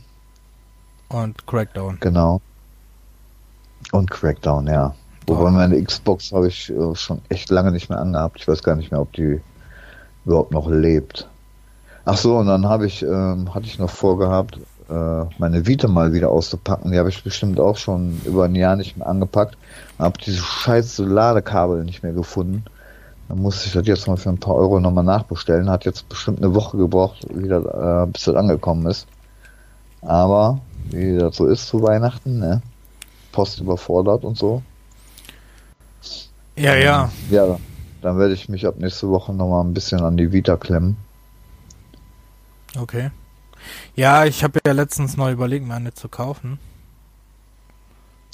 Und 1.09 1.47
Crackdown. 1.47 1.99
Genau. 2.01 2.41
Und 3.93 4.11
Crackdown, 4.11 4.67
ja. 4.67 4.95
Wobei 5.27 5.51
meine 5.51 5.83
Xbox 5.83 6.33
habe 6.33 6.49
ich 6.49 6.71
äh, 6.71 6.95
schon 6.95 7.21
echt 7.29 7.51
lange 7.51 7.73
nicht 7.73 7.91
mehr 7.91 7.99
angehabt. 7.99 8.39
Ich 8.41 8.49
weiß 8.49 8.63
gar 8.63 8.77
nicht 8.77 8.91
mehr, 8.91 9.01
ob 9.01 9.13
die 9.13 9.41
überhaupt 10.25 10.53
noch 10.53 10.71
lebt. 10.71 11.29
Ach 12.05 12.17
so, 12.17 12.39
und 12.39 12.47
dann 12.47 12.67
habe 12.67 12.87
ich, 12.87 13.03
ähm, 13.03 13.53
hatte 13.55 13.67
ich 13.67 13.79
noch 13.79 13.91
vorgehabt, 13.91 14.59
äh, 14.89 15.25
meine 15.39 15.67
Vita 15.67 15.89
mal 15.89 16.13
wieder 16.13 16.31
auszupacken. 16.31 16.93
Die 16.93 16.99
habe 16.99 17.09
ich 17.09 17.23
bestimmt 17.23 17.61
auch 17.61 17.77
schon 17.77 18.21
über 18.25 18.45
ein 18.45 18.55
Jahr 18.55 18.77
nicht 18.77 18.97
mehr 18.97 19.07
angepackt. 19.07 19.57
Habe 19.99 20.19
diese 20.25 20.43
scheiße 20.43 21.05
Ladekabel 21.05 21.85
nicht 21.85 22.03
mehr 22.03 22.13
gefunden. 22.13 22.65
Dann 23.29 23.41
musste 23.41 23.67
ich 23.67 23.73
das 23.75 23.87
jetzt 23.87 24.07
mal 24.07 24.17
für 24.17 24.31
ein 24.31 24.39
paar 24.39 24.55
Euro 24.55 24.81
nochmal 24.81 25.05
nachbestellen. 25.05 25.69
Hat 25.69 25.85
jetzt 25.85 26.09
bestimmt 26.09 26.39
eine 26.39 26.55
Woche 26.55 26.79
gebraucht, 26.79 27.27
wieder, 27.31 28.05
äh, 28.05 28.07
bis 28.07 28.25
das 28.25 28.35
angekommen 28.35 28.87
ist. 28.87 29.07
Aber, 30.01 30.61
wie 30.91 31.19
das 31.19 31.37
so 31.37 31.47
ist 31.47 31.67
zu 31.67 31.83
Weihnachten, 31.83 32.39
ne? 32.39 32.63
Post 33.33 33.61
überfordert 33.61 34.25
und 34.25 34.39
so. 34.39 34.63
Ja, 36.57 36.75
ja. 36.75 37.11
Ja, 37.31 37.59
dann 38.01 38.19
werde 38.19 38.33
ich 38.33 38.49
mich 38.49 38.67
ab 38.67 38.77
nächste 38.79 39.09
Woche 39.09 39.35
nochmal 39.35 39.65
ein 39.65 39.75
bisschen 39.75 40.01
an 40.01 40.17
die 40.17 40.33
Vita 40.33 40.57
klemmen. 40.57 40.97
Okay. 42.79 43.11
Ja, 43.95 44.25
ich 44.25 44.45
habe 44.45 44.61
ja 44.67 44.73
letztens 44.73 45.17
noch 45.17 45.31
überlegt, 45.31 45.67
mir 45.67 45.75
eine 45.75 45.95
zu 45.95 46.09
kaufen. 46.09 46.59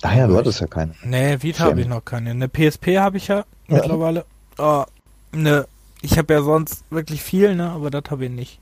Ach 0.02 0.14
ja, 0.14 0.26
du 0.26 0.36
hattest 0.36 0.60
ja 0.60 0.66
keine. 0.66 0.94
Nee, 1.02 1.40
Vita 1.40 1.64
habe 1.64 1.80
ich 1.80 1.88
noch 1.88 2.04
keine. 2.04 2.30
Eine 2.30 2.48
PSP 2.48 2.98
habe 2.98 3.16
ich 3.16 3.28
ja, 3.28 3.38
ja, 3.38 3.44
mittlerweile. 3.68 4.26
Oh, 4.58 4.84
ne, 5.32 5.66
ich 6.02 6.18
habe 6.18 6.34
ja 6.34 6.42
sonst 6.42 6.84
wirklich 6.90 7.22
viel, 7.22 7.54
ne, 7.54 7.70
aber 7.70 7.90
das 7.90 8.04
habe 8.10 8.26
ich 8.26 8.30
nicht. 8.30 8.58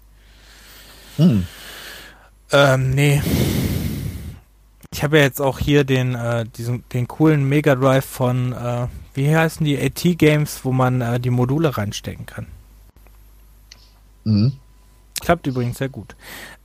Hm. 1.17 1.47
Ähm, 2.53 2.91
nee. 2.91 3.21
Ich 4.93 5.03
habe 5.03 5.19
ja 5.19 5.25
jetzt 5.25 5.41
auch 5.41 5.59
hier 5.59 5.85
den, 5.85 6.15
äh, 6.15 6.45
diesen, 6.57 6.85
den 6.93 7.09
coolen 7.09 7.49
Mega 7.49 7.75
Drive 7.75 8.05
von, 8.05 8.53
äh, 8.53 8.87
wie 9.15 9.35
heißen 9.35 9.65
die 9.65 9.81
AT 9.81 10.19
Games, 10.19 10.65
wo 10.65 10.71
man 10.71 11.01
äh, 11.01 11.19
die 11.19 11.31
Module 11.31 11.77
reinstecken 11.77 12.27
kann. 12.27 12.47
Mhm. 14.25 14.53
Klappt 15.21 15.47
übrigens 15.47 15.79
sehr 15.79 15.89
gut. 15.89 16.15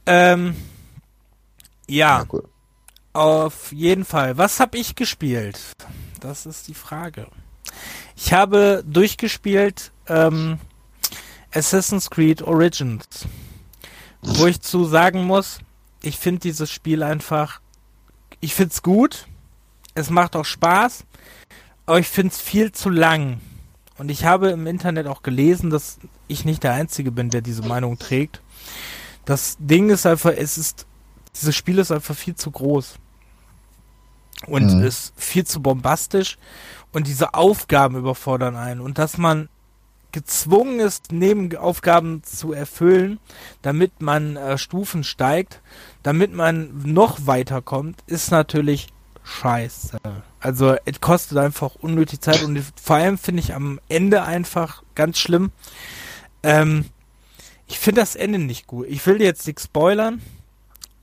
Ähm, 0.07 0.55
ja. 1.87 2.19
ja 2.19 2.25
cool. 2.31 2.47
Auf 3.13 3.71
jeden 3.71 4.05
Fall. 4.05 4.37
Was 4.37 4.59
habe 4.59 4.77
ich 4.77 4.95
gespielt? 4.95 5.59
Das 6.19 6.45
ist 6.45 6.67
die 6.67 6.73
Frage. 6.73 7.27
Ich 8.15 8.33
habe 8.33 8.83
durchgespielt 8.87 9.91
ähm, 10.07 10.59
Assassin's 11.53 12.09
Creed 12.09 12.41
Origins. 12.41 13.05
Wo 14.21 14.47
ich 14.47 14.61
zu 14.61 14.85
sagen 14.85 15.25
muss, 15.25 15.59
ich 16.01 16.17
finde 16.17 16.41
dieses 16.41 16.71
Spiel 16.71 17.03
einfach 17.03 17.61
ich 18.39 18.53
find's 18.53 18.81
gut. 18.81 19.27
Es 19.95 20.09
macht 20.09 20.35
auch 20.35 20.45
Spaß. 20.45 21.05
Aber 21.85 21.99
ich 21.99 22.07
find's 22.07 22.39
viel 22.39 22.71
zu 22.71 22.89
lang. 22.89 23.39
Und 23.97 24.11
ich 24.11 24.25
habe 24.25 24.49
im 24.49 24.67
Internet 24.67 25.07
auch 25.07 25.23
gelesen, 25.23 25.69
dass 25.69 25.97
ich 26.27 26.45
nicht 26.45 26.63
der 26.63 26.73
Einzige 26.73 27.11
bin, 27.11 27.29
der 27.29 27.41
diese 27.41 27.63
Meinung 27.63 27.97
trägt. 27.97 28.41
Das 29.27 29.57
Ding 29.59 29.89
ist 29.89 30.05
einfach, 30.05 30.31
es 30.31 30.57
ist, 30.57 30.85
dieses 31.35 31.53
Spiel 31.53 31.79
ist 31.79 31.91
einfach 31.91 32.15
viel 32.15 32.35
zu 32.35 32.49
groß. 32.49 32.95
Und 34.45 34.73
mhm. 34.73 34.83
ist 34.83 35.11
viel 35.17 35.45
zu 35.45 35.61
bombastisch. 35.61 36.37
Und 36.93 37.07
diese 37.07 37.33
Aufgaben 37.33 37.97
überfordern 37.97 38.55
einen. 38.55 38.79
Und 38.79 38.97
dass 38.97 39.17
man 39.17 39.49
gezwungen 40.13 40.79
ist, 40.79 41.11
Nebenaufgaben 41.11 42.23
zu 42.23 42.53
erfüllen, 42.53 43.19
damit 43.61 44.01
man 44.01 44.37
äh, 44.37 44.57
Stufen 44.57 45.03
steigt, 45.03 45.61
damit 46.03 46.33
man 46.33 46.71
noch 46.85 47.27
weiterkommt, 47.27 47.99
ist 48.07 48.31
natürlich 48.31 48.87
scheiße. 49.25 49.97
Also 50.39 50.77
es 50.85 51.01
kostet 51.01 51.37
einfach 51.37 51.75
unnötig 51.75 52.21
Zeit 52.21 52.43
und 52.43 52.63
vor 52.81 52.95
allem 52.95 53.17
finde 53.17 53.41
ich 53.41 53.53
am 53.53 53.81
Ende 53.89 54.23
einfach 54.23 54.83
ganz 54.95 55.19
schlimm. 55.19 55.51
Ähm, 56.43 56.85
ich 57.67 57.79
finde 57.79 58.01
das 58.01 58.15
Ende 58.15 58.39
nicht 58.39 58.67
gut. 58.67 58.87
Ich 58.89 59.05
will 59.05 59.17
dir 59.17 59.25
jetzt 59.25 59.45
nichts 59.45 59.65
spoilern, 59.65 60.21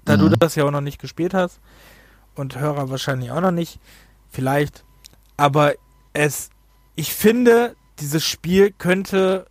da 0.05 0.17
mhm. 0.17 0.31
du 0.31 0.37
das 0.37 0.55
ja 0.55 0.65
auch 0.65 0.71
noch 0.71 0.81
nicht 0.81 1.01
gespielt 1.01 1.35
hast 1.35 1.61
und 2.35 2.59
Hörer 2.59 2.91
wahrscheinlich 2.91 3.31
auch 3.31 3.41
noch 3.41 3.51
nicht, 3.51 3.79
vielleicht. 4.31 4.85
Aber 5.37 5.75
es, 6.13 6.51
ich 6.97 7.13
finde, 7.13 7.77
dieses 8.01 8.25
Spiel 8.25 8.73
könnte, 8.73 9.47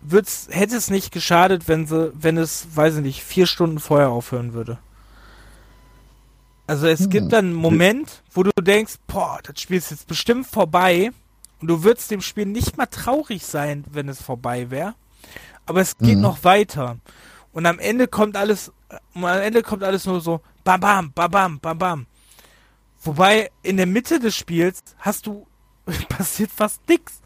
wird's, 0.00 0.48
hätte 0.50 0.76
es 0.76 0.90
nicht 0.90 1.12
geschadet, 1.12 1.68
wenn 1.68 1.86
sie, 1.86 2.12
wenn 2.14 2.36
es, 2.36 2.68
weiß 2.74 2.96
ich 2.96 3.02
nicht, 3.02 3.22
vier 3.22 3.46
Stunden 3.46 3.78
vorher 3.78 4.10
aufhören 4.10 4.52
würde. 4.52 4.78
Also 6.66 6.86
es 6.86 7.00
hm. 7.00 7.10
gibt 7.10 7.32
dann 7.32 7.46
einen 7.46 7.54
Moment, 7.54 8.22
wo 8.32 8.42
du 8.42 8.52
denkst, 8.60 8.94
boah, 9.06 9.40
das 9.42 9.60
Spiel 9.60 9.78
ist 9.78 9.90
jetzt 9.90 10.06
bestimmt 10.06 10.46
vorbei 10.46 11.10
und 11.60 11.68
du 11.68 11.82
würdest 11.82 12.10
dem 12.10 12.20
Spiel 12.20 12.46
nicht 12.46 12.76
mal 12.76 12.86
traurig 12.86 13.44
sein, 13.44 13.84
wenn 13.90 14.08
es 14.08 14.22
vorbei 14.22 14.70
wäre. 14.70 14.94
Aber 15.70 15.82
es 15.82 15.96
geht 15.98 16.16
hm. 16.16 16.20
noch 16.20 16.42
weiter. 16.42 16.96
Und 17.52 17.64
am 17.64 17.78
Ende 17.78 18.08
kommt 18.08 18.36
alles, 18.36 18.72
am 19.14 19.24
Ende 19.24 19.62
kommt 19.62 19.84
alles 19.84 20.04
nur 20.04 20.20
so, 20.20 20.40
bam, 20.64 20.80
bam, 20.80 21.12
bam, 21.12 21.30
bam, 21.30 21.60
bam, 21.60 21.78
bam. 21.78 22.06
Wobei 23.04 23.52
in 23.62 23.76
der 23.76 23.86
Mitte 23.86 24.18
des 24.18 24.34
Spiels 24.34 24.82
hast 24.98 25.28
du 25.28 25.46
passiert 26.08 26.50
fast 26.50 26.80
nichts. 26.88 27.20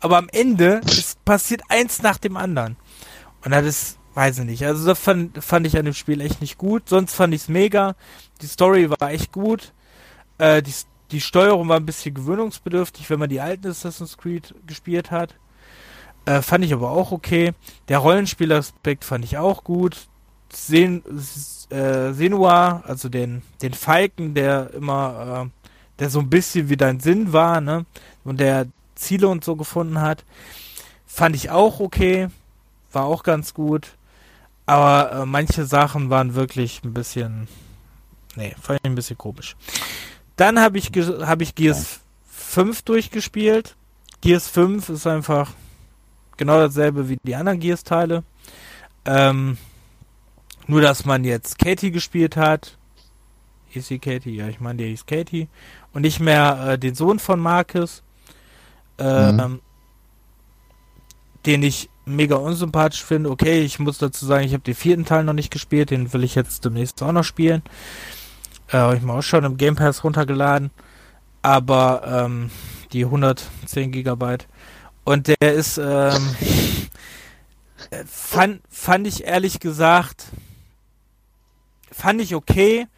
Aber 0.00 0.18
am 0.18 0.28
Ende 0.32 0.80
ist 0.84 1.24
passiert 1.24 1.62
eins 1.68 2.02
nach 2.02 2.18
dem 2.18 2.36
anderen. 2.36 2.76
Und 3.44 3.52
das 3.52 3.64
ist, 3.64 3.98
weiß 4.14 4.40
ich 4.40 4.46
nicht. 4.46 4.66
Also 4.66 4.84
das 4.84 4.98
fand, 4.98 5.44
fand 5.44 5.64
ich 5.64 5.78
an 5.78 5.84
dem 5.84 5.94
Spiel 5.94 6.20
echt 6.20 6.40
nicht 6.40 6.58
gut. 6.58 6.88
Sonst 6.88 7.14
fand 7.14 7.34
ich 7.34 7.42
es 7.42 7.48
mega. 7.48 7.94
Die 8.42 8.48
Story 8.48 8.90
war 8.90 9.12
echt 9.12 9.30
gut. 9.30 9.72
Äh, 10.38 10.60
die, 10.60 10.74
die 11.12 11.20
Steuerung 11.20 11.68
war 11.68 11.76
ein 11.76 11.86
bisschen 11.86 12.16
gewöhnungsbedürftig, 12.16 13.08
wenn 13.10 13.20
man 13.20 13.28
die 13.28 13.40
alten 13.40 13.68
Assassin's 13.68 14.18
Creed 14.18 14.56
gespielt 14.66 15.12
hat. 15.12 15.36
Äh, 16.26 16.42
fand 16.42 16.64
ich 16.64 16.72
aber 16.72 16.90
auch 16.90 17.12
okay. 17.12 17.52
Der 17.88 17.98
Rollenspielaspekt 17.98 19.04
fand 19.04 19.24
ich 19.24 19.38
auch 19.38 19.64
gut. 19.64 20.08
Sen, 20.52 21.02
äh, 21.70 22.12
Senua, 22.12 22.82
also 22.86 23.08
den, 23.08 23.42
den 23.62 23.72
Falken, 23.72 24.34
der 24.34 24.74
immer 24.74 25.46
äh, 25.46 25.66
der 25.98 26.10
so 26.10 26.20
ein 26.20 26.28
bisschen 26.28 26.68
wie 26.68 26.76
dein 26.76 27.00
Sinn 27.00 27.32
war, 27.32 27.60
ne? 27.60 27.86
Und 28.24 28.40
der 28.40 28.66
Ziele 28.94 29.28
und 29.28 29.44
so 29.44 29.56
gefunden 29.56 30.00
hat. 30.00 30.24
Fand 31.06 31.36
ich 31.36 31.50
auch 31.50 31.80
okay. 31.80 32.28
War 32.92 33.04
auch 33.04 33.22
ganz 33.22 33.54
gut. 33.54 33.96
Aber 34.66 35.12
äh, 35.12 35.26
manche 35.26 35.64
Sachen 35.64 36.10
waren 36.10 36.34
wirklich 36.34 36.82
ein 36.84 36.92
bisschen. 36.92 37.48
Nee, 38.34 38.54
fand 38.60 38.80
ich 38.82 38.90
ein 38.90 38.94
bisschen 38.94 39.16
komisch. 39.16 39.56
Dann 40.36 40.60
habe 40.60 40.76
ich, 40.76 40.90
hab 40.94 41.40
ich 41.40 41.54
Gears 41.54 42.00
5 42.26 42.82
durchgespielt. 42.82 43.76
Gears 44.20 44.48
5 44.48 44.88
ist 44.90 45.06
einfach 45.06 45.52
genau 46.36 46.58
dasselbe 46.58 47.08
wie 47.08 47.18
die 47.22 47.34
anderen 47.34 47.60
Gears-Teile. 47.60 48.24
Ähm, 49.04 49.56
nur, 50.66 50.80
dass 50.80 51.04
man 51.04 51.24
jetzt 51.24 51.58
Katie 51.58 51.90
gespielt 51.90 52.36
hat. 52.36 52.76
Ist 53.72 53.88
sie 53.88 53.98
Katie? 53.98 54.34
Ja, 54.34 54.48
ich 54.48 54.60
meine, 54.60 54.82
die 54.82 54.92
ist 54.92 55.06
Katie. 55.06 55.48
Und 55.92 56.02
nicht 56.02 56.20
mehr 56.20 56.70
äh, 56.70 56.78
den 56.78 56.94
Sohn 56.94 57.18
von 57.18 57.38
Marcus. 57.38 58.02
Ähm, 58.98 59.36
mhm. 59.36 59.60
Den 61.44 61.62
ich 61.62 61.88
mega 62.04 62.36
unsympathisch 62.36 63.04
finde. 63.04 63.30
Okay, 63.30 63.60
ich 63.60 63.78
muss 63.78 63.98
dazu 63.98 64.24
sagen, 64.26 64.44
ich 64.44 64.52
habe 64.52 64.62
den 64.62 64.74
vierten 64.74 65.04
Teil 65.04 65.24
noch 65.24 65.32
nicht 65.34 65.52
gespielt. 65.52 65.90
Den 65.90 66.12
will 66.12 66.24
ich 66.24 66.34
jetzt 66.34 66.64
demnächst 66.64 67.02
auch 67.02 67.12
noch 67.12 67.24
spielen. 67.24 67.62
Äh, 68.68 68.78
habe 68.78 68.96
ich 68.96 69.02
mir 69.02 69.12
auch 69.12 69.22
schon 69.22 69.44
im 69.44 69.56
Game 69.56 69.76
Pass 69.76 70.02
runtergeladen. 70.02 70.70
Aber 71.42 72.02
ähm, 72.06 72.50
die 72.92 73.04
110 73.04 73.92
Gigabyte. 73.92 74.48
Und 75.06 75.28
der 75.28 75.54
ist, 75.54 75.78
ähm, 75.78 76.36
fand, 78.06 78.60
fand 78.68 79.06
ich 79.06 79.22
ehrlich 79.22 79.60
gesagt, 79.60 80.24
fand 81.92 82.20
ich 82.20 82.34
okay, 82.34 82.88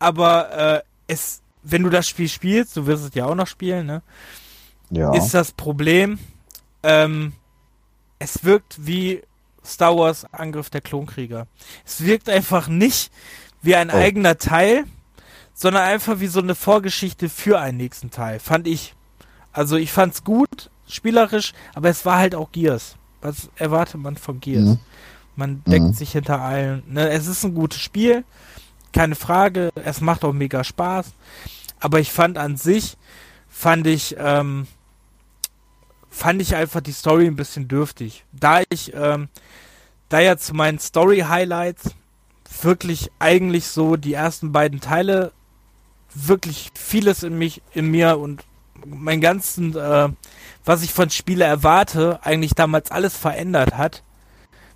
aber 0.00 0.50
äh, 0.50 0.82
es, 1.06 1.40
wenn 1.62 1.84
du 1.84 1.88
das 1.88 2.08
Spiel 2.08 2.28
spielst, 2.28 2.76
du 2.76 2.86
wirst 2.86 3.04
es 3.04 3.14
ja 3.14 3.26
auch 3.26 3.36
noch 3.36 3.46
spielen, 3.46 3.86
ne? 3.86 4.02
Ja. 4.90 5.14
Ist 5.14 5.34
das 5.34 5.52
Problem, 5.52 6.18
ähm, 6.82 7.32
es 8.18 8.42
wirkt 8.42 8.84
wie 8.84 9.22
Star 9.64 9.96
Wars 9.96 10.26
Angriff 10.32 10.68
der 10.68 10.80
Klonkrieger. 10.80 11.46
Es 11.86 12.04
wirkt 12.04 12.28
einfach 12.28 12.66
nicht 12.66 13.12
wie 13.62 13.76
ein 13.76 13.90
oh. 13.90 13.94
eigener 13.94 14.36
Teil, 14.36 14.82
sondern 15.54 15.84
einfach 15.84 16.18
wie 16.18 16.26
so 16.26 16.40
eine 16.40 16.56
Vorgeschichte 16.56 17.28
für 17.28 17.60
einen 17.60 17.76
nächsten 17.76 18.10
Teil, 18.10 18.40
fand 18.40 18.66
ich. 18.66 18.96
Also 19.52 19.76
ich 19.76 19.92
fand's 19.92 20.24
gut, 20.24 20.71
spielerisch, 20.94 21.52
aber 21.74 21.88
es 21.88 22.04
war 22.04 22.18
halt 22.18 22.34
auch 22.34 22.52
Gears. 22.52 22.96
Was 23.20 23.50
erwartet 23.56 24.00
man 24.00 24.16
von 24.16 24.40
Gears? 24.40 24.64
Mhm. 24.64 24.78
Man 25.36 25.62
deckt 25.64 25.84
mhm. 25.84 25.92
sich 25.92 26.12
hinter 26.12 26.40
allen. 26.40 26.82
Ne, 26.88 27.08
es 27.10 27.26
ist 27.26 27.44
ein 27.44 27.54
gutes 27.54 27.80
Spiel, 27.80 28.24
keine 28.92 29.14
Frage. 29.14 29.70
Es 29.74 30.00
macht 30.00 30.24
auch 30.24 30.32
mega 30.32 30.62
Spaß. 30.64 31.12
Aber 31.80 32.00
ich 32.00 32.12
fand 32.12 32.38
an 32.38 32.56
sich, 32.56 32.96
fand 33.48 33.86
ich, 33.86 34.16
ähm, 34.18 34.66
fand 36.10 36.42
ich 36.42 36.54
einfach 36.54 36.80
die 36.80 36.92
Story 36.92 37.26
ein 37.26 37.36
bisschen 37.36 37.68
dürftig. 37.68 38.24
Da 38.32 38.62
ich, 38.68 38.92
ähm, 38.94 39.28
da 40.08 40.20
ja 40.20 40.36
zu 40.36 40.54
meinen 40.54 40.78
Story-Highlights 40.78 41.94
wirklich 42.60 43.10
eigentlich 43.18 43.66
so 43.66 43.96
die 43.96 44.12
ersten 44.12 44.52
beiden 44.52 44.80
Teile 44.80 45.32
wirklich 46.14 46.70
vieles 46.74 47.22
in 47.22 47.38
mich, 47.38 47.62
in 47.72 47.90
mir 47.90 48.18
und 48.18 48.44
mein 48.86 49.20
ganzen 49.20 49.76
äh, 49.76 50.08
was 50.64 50.82
ich 50.82 50.92
von 50.92 51.10
Spiele 51.10 51.44
erwarte, 51.44 52.20
eigentlich 52.22 52.54
damals 52.54 52.90
alles 52.90 53.16
verändert 53.16 53.76
hat, 53.76 54.02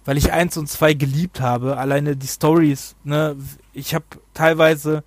weil 0.05 0.17
ich 0.17 0.33
eins 0.33 0.57
und 0.57 0.69
zwei 0.69 0.95
geliebt 0.95 1.41
habe. 1.41 1.77
Alleine 1.79 2.17
die 2.17 2.27
Stories, 2.27 2.97
ne, 3.05 3.37
ich 3.73 3.95
habe 3.95 4.05
teilweise, 4.35 5.05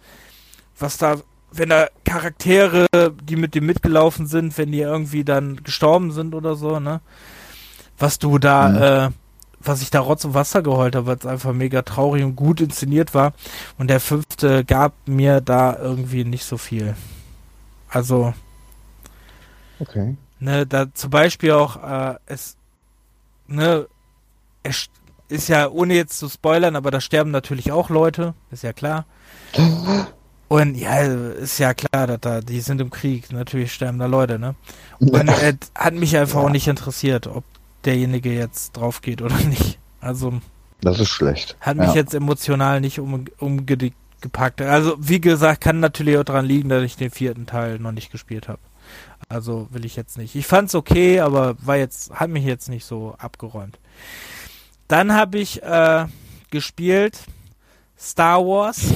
was 0.77 0.97
da, 0.97 1.17
wenn 1.51 1.69
da 1.69 1.87
Charaktere, 2.05 2.87
die 3.23 3.35
mit 3.35 3.55
dem 3.55 3.65
mitgelaufen 3.65 4.27
sind, 4.27 4.57
wenn 4.57 4.71
die 4.71 4.79
irgendwie 4.79 5.23
dann 5.23 5.63
gestorben 5.63 6.11
sind 6.11 6.33
oder 6.33 6.55
so, 6.55 6.79
ne, 6.79 7.01
was 7.97 8.19
du 8.19 8.37
da, 8.37 8.69
mhm. 8.69 8.77
äh, 8.77 9.15
was 9.61 9.81
ich 9.81 9.89
da 9.89 9.99
Rotz 9.99 10.23
und 10.23 10.33
Wasser 10.33 10.61
geheult 10.61 10.95
habe, 10.95 11.07
weil 11.07 11.17
es 11.17 11.25
einfach 11.25 11.51
mega 11.51 11.81
traurig 11.81 12.23
und 12.23 12.37
gut 12.37 12.61
inszeniert 12.61 13.13
war. 13.13 13.33
Und 13.77 13.89
der 13.89 13.99
fünfte 13.99 14.63
gab 14.63 14.93
mir 15.05 15.41
da 15.41 15.77
irgendwie 15.77 16.23
nicht 16.23 16.45
so 16.45 16.57
viel. 16.57 16.95
Also. 17.89 18.33
Okay. 19.79 20.17
Ne, 20.39 20.65
da 20.65 20.93
zum 20.93 21.09
Beispiel 21.09 21.51
auch, 21.51 21.83
äh, 21.83 22.15
es, 22.25 22.57
ne, 23.47 23.87
es 24.63 24.89
ist 25.27 25.49
ja, 25.49 25.69
ohne 25.69 25.95
jetzt 25.95 26.17
zu 26.17 26.29
spoilern, 26.29 26.75
aber 26.75 26.91
da 26.91 27.01
sterben 27.01 27.31
natürlich 27.31 27.71
auch 27.71 27.89
Leute, 27.89 28.33
ist 28.51 28.63
ja 28.63 28.73
klar. 28.73 29.05
Und 30.47 30.75
ja, 30.75 31.01
ist 31.01 31.59
ja 31.59 31.75
klar, 31.75 32.07
dass 32.07 32.21
da, 32.21 32.41
die 32.41 32.59
sind 32.61 32.81
im 32.81 32.89
Krieg, 32.89 33.31
natürlich 33.31 33.71
sterben 33.71 33.99
da 33.99 34.07
Leute, 34.07 34.39
ne? 34.39 34.55
Und 34.99 35.29
es 35.29 35.57
hat 35.75 35.93
mich 35.93 36.17
einfach 36.17 36.39
ja. 36.39 36.45
auch 36.47 36.49
nicht 36.49 36.67
interessiert, 36.67 37.27
ob 37.27 37.43
derjenige 37.85 38.33
jetzt 38.33 38.75
drauf 38.75 39.01
geht 39.01 39.21
oder 39.21 39.35
nicht. 39.35 39.77
Also. 40.01 40.33
Das 40.81 40.99
ist 40.99 41.09
schlecht. 41.09 41.55
Hat 41.59 41.77
mich 41.77 41.89
ja. 41.89 41.95
jetzt 41.95 42.15
emotional 42.15 42.81
nicht 42.81 42.99
um, 42.99 43.25
umgepackt. 43.37 44.61
Also, 44.61 44.95
wie 44.97 45.21
gesagt, 45.21 45.61
kann 45.61 45.79
natürlich 45.79 46.17
auch 46.17 46.23
daran 46.23 46.45
liegen, 46.45 46.69
dass 46.69 46.83
ich 46.83 46.95
den 46.95 47.11
vierten 47.11 47.45
Teil 47.45 47.77
noch 47.77 47.91
nicht 47.91 48.11
gespielt 48.11 48.47
habe. 48.47 48.59
Also 49.27 49.67
will 49.71 49.85
ich 49.85 49.95
jetzt 49.95 50.17
nicht. 50.17 50.35
Ich 50.35 50.47
fand's 50.47 50.75
okay, 50.75 51.19
aber 51.19 51.55
war 51.59 51.77
jetzt, 51.77 52.11
hat 52.11 52.29
mich 52.29 52.43
jetzt 52.43 52.69
nicht 52.69 52.85
so 52.85 53.15
abgeräumt. 53.17 53.77
Dann 54.87 55.13
habe 55.13 55.37
ich 55.37 55.61
äh, 55.61 56.05
gespielt 56.49 57.19
Star 57.97 58.39
Wars. 58.39 58.91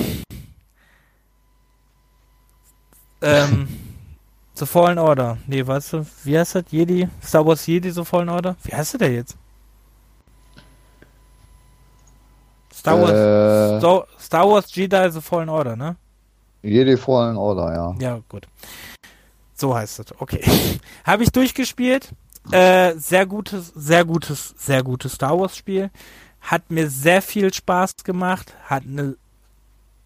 Ähm, 3.21 3.67
The 4.55 4.65
Fallen 4.65 4.97
Order. 4.97 5.37
Nee, 5.47 5.65
weißt 5.65 5.93
du, 5.93 6.05
wie 6.23 6.37
heißt 6.37 6.55
das? 6.55 6.63
Jedi? 6.69 7.07
Star 7.23 7.45
Wars 7.45 7.65
Jedi 7.65 7.91
The 7.91 8.03
Fallen 8.03 8.29
Order? 8.29 8.55
Wie 8.63 8.75
heißt 8.75 8.99
der 8.99 9.11
jetzt? 9.11 9.37
Star 12.73 12.99
Wars, 12.99 13.11
äh, 13.11 13.79
Star, 13.79 14.07
Star 14.19 14.49
Wars 14.49 14.75
Jedi 14.75 15.11
The 15.11 15.21
Fallen 15.21 15.49
Order, 15.49 15.75
ne? 15.75 15.95
Jedi 16.63 16.97
Fallen 16.97 17.37
Order, 17.37 17.73
ja. 17.73 17.95
Ja, 17.99 18.19
gut. 18.27 18.47
So 19.55 19.75
heißt 19.75 19.99
es. 19.99 20.05
Okay. 20.19 20.43
Habe 21.05 21.23
ich 21.23 21.31
durchgespielt. 21.31 22.09
Äh, 22.51 22.95
sehr 22.97 23.25
gutes, 23.25 23.71
sehr 23.75 24.03
gutes, 24.03 24.53
sehr 24.57 24.83
gutes 24.83 25.13
Star 25.13 25.39
Wars 25.39 25.55
Spiel. 25.55 25.89
Hat 26.41 26.69
mir 26.69 26.89
sehr 26.89 27.21
viel 27.21 27.53
Spaß 27.53 28.03
gemacht. 28.03 28.53
Hat 28.65 28.83
eine 28.83 29.15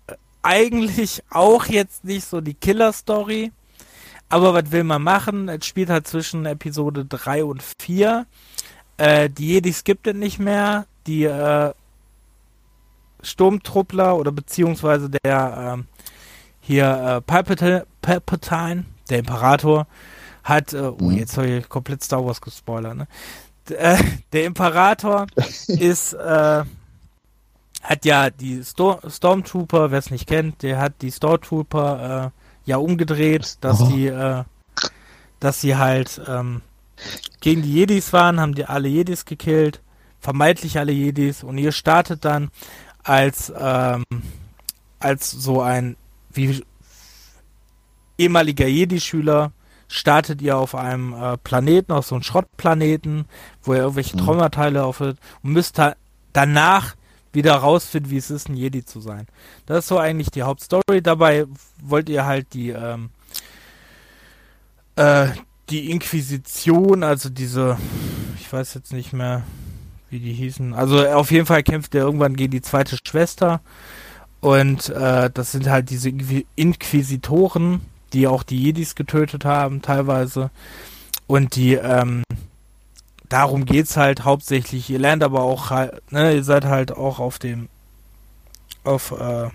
äh, 0.07 0.13
eigentlich 0.43 1.23
auch 1.31 1.65
jetzt 1.65 2.03
nicht 2.03 2.25
so 2.27 2.41
die 2.41 2.53
Killer-Story. 2.53 3.51
Aber 4.29 4.53
was 4.53 4.71
will 4.71 4.83
man 4.83 5.01
machen? 5.01 5.49
Es 5.49 5.65
spielt 5.65 5.89
halt 5.89 6.07
zwischen 6.07 6.45
Episode 6.45 7.05
3 7.05 7.43
und 7.45 7.63
4. 7.79 8.25
Äh, 8.97 9.29
die 9.29 9.47
Jedis 9.47 9.83
gibt 9.83 10.05
es 10.05 10.13
nicht 10.13 10.37
mehr. 10.37 10.85
Die 11.07 11.23
äh, 11.23 11.73
Sturmtruppler 13.23 14.15
oder 14.17 14.31
beziehungsweise 14.31 15.09
der 15.09 15.77
äh, 15.79 15.83
hier 16.61 16.85
äh, 16.85 17.21
Palpatine, 17.21 18.85
der 19.07 19.19
Imperator 19.19 19.87
hat, 20.43 20.73
äh, 20.73 20.77
oh, 20.77 21.05
mhm. 21.05 21.17
jetzt 21.17 21.37
habe 21.37 21.47
ich 21.47 21.69
komplett 21.69 22.03
Star 22.03 22.25
Wars 22.25 22.41
gespoilert, 22.41 22.95
ne? 22.95 23.07
Äh, 23.69 23.97
der 24.33 24.45
Imperator 24.45 25.27
ist, 25.67 26.13
äh, 26.13 26.63
hat 27.81 28.05
ja 28.05 28.29
die 28.29 28.63
Stor 28.63 28.99
Stormtrooper, 29.07 29.91
wer 29.91 29.99
es 29.99 30.11
nicht 30.11 30.27
kennt, 30.27 30.63
der 30.63 30.79
hat 30.79 31.01
die 31.01 31.11
Stormtrooper 31.11 32.31
äh, 32.33 32.69
ja 32.69 32.77
umgedreht, 32.77 33.57
dass 33.61 33.81
oh. 33.81 33.87
die, 33.87 34.07
äh, 34.07 34.43
dass 35.39 35.61
sie 35.61 35.75
halt 35.75 36.21
ähm, 36.27 36.61
gegen 37.41 37.61
die 37.61 37.73
Jedis 37.73 38.11
waren, 38.13 38.39
haben 38.39 38.55
die 38.55 38.65
alle 38.65 38.87
Jedis 38.87 39.25
gekillt, 39.25 39.81
vermeintlich 40.19 40.79
alle 40.79 40.91
Jedis, 40.91 41.43
und 41.43 41.57
ihr 41.57 41.71
startet 41.71 42.25
dann 42.25 42.49
als 43.03 43.53
ähm, 43.57 44.03
als 44.99 45.31
so 45.31 45.61
ein 45.61 45.95
wie 46.31 46.63
ehemaliger 48.17 48.67
Jedi-Schüler 48.67 49.51
startet 49.87 50.41
ihr 50.41 50.57
auf 50.57 50.75
einem 50.75 51.13
äh, 51.13 51.37
Planeten, 51.37 51.91
auf 51.91 52.05
so 52.05 52.15
einem 52.15 52.23
Schrottplaneten, 52.23 53.25
wo 53.63 53.73
ihr 53.73 53.79
irgendwelche 53.81 54.17
mhm. 54.17 54.21
Traumateile 54.21 54.83
aufhört 54.83 55.17
und 55.43 55.53
müsst 55.53 55.77
da 55.77 55.95
danach 56.33 56.95
wieder 57.33 57.53
rausfinden, 57.55 58.11
wie 58.11 58.17
es 58.17 58.31
ist, 58.31 58.49
ein 58.49 58.55
Jedi 58.55 58.83
zu 58.83 58.99
sein. 58.99 59.27
Das 59.65 59.79
ist 59.79 59.87
so 59.87 59.97
eigentlich 59.97 60.31
die 60.31 60.43
Hauptstory. 60.43 61.01
Dabei 61.01 61.45
wollt 61.81 62.09
ihr 62.09 62.25
halt 62.25 62.53
die, 62.53 62.69
ähm, 62.69 63.09
äh, 64.95 65.27
die 65.69 65.91
Inquisition, 65.91 67.03
also 67.03 67.29
diese, 67.29 67.77
ich 68.39 68.51
weiß 68.51 68.73
jetzt 68.73 68.93
nicht 68.93 69.13
mehr, 69.13 69.43
wie 70.09 70.19
die 70.19 70.33
hießen. 70.33 70.73
Also 70.73 71.05
auf 71.07 71.31
jeden 71.31 71.45
Fall 71.45 71.63
kämpft 71.63 71.93
er 71.95 72.03
irgendwann 72.03 72.35
gegen 72.35 72.51
die 72.51 72.61
zweite 72.61 72.97
Schwester. 73.05 73.61
Und 74.39 74.89
äh, 74.89 75.29
das 75.31 75.51
sind 75.51 75.69
halt 75.69 75.89
diese 75.89 76.09
Inquisitoren, 76.55 77.81
die 78.13 78.27
auch 78.27 78.43
die 78.43 78.61
Jedis 78.61 78.95
getötet 78.95 79.45
haben, 79.45 79.81
teilweise. 79.81 80.49
Und 81.27 81.55
die, 81.55 81.73
ähm, 81.73 82.23
darum 83.29 83.65
geht's 83.65 83.97
halt 83.97 84.23
hauptsächlich. 84.23 84.89
Ihr 84.89 84.99
lernt 84.99 85.23
aber 85.23 85.41
auch 85.41 85.69
halt, 85.69 86.11
ne, 86.11 86.35
ihr 86.35 86.43
seid 86.43 86.65
halt 86.65 86.91
auch 86.91 87.19
auf 87.19 87.39
dem, 87.39 87.69
auf, 88.83 89.11
äh, 89.11 89.49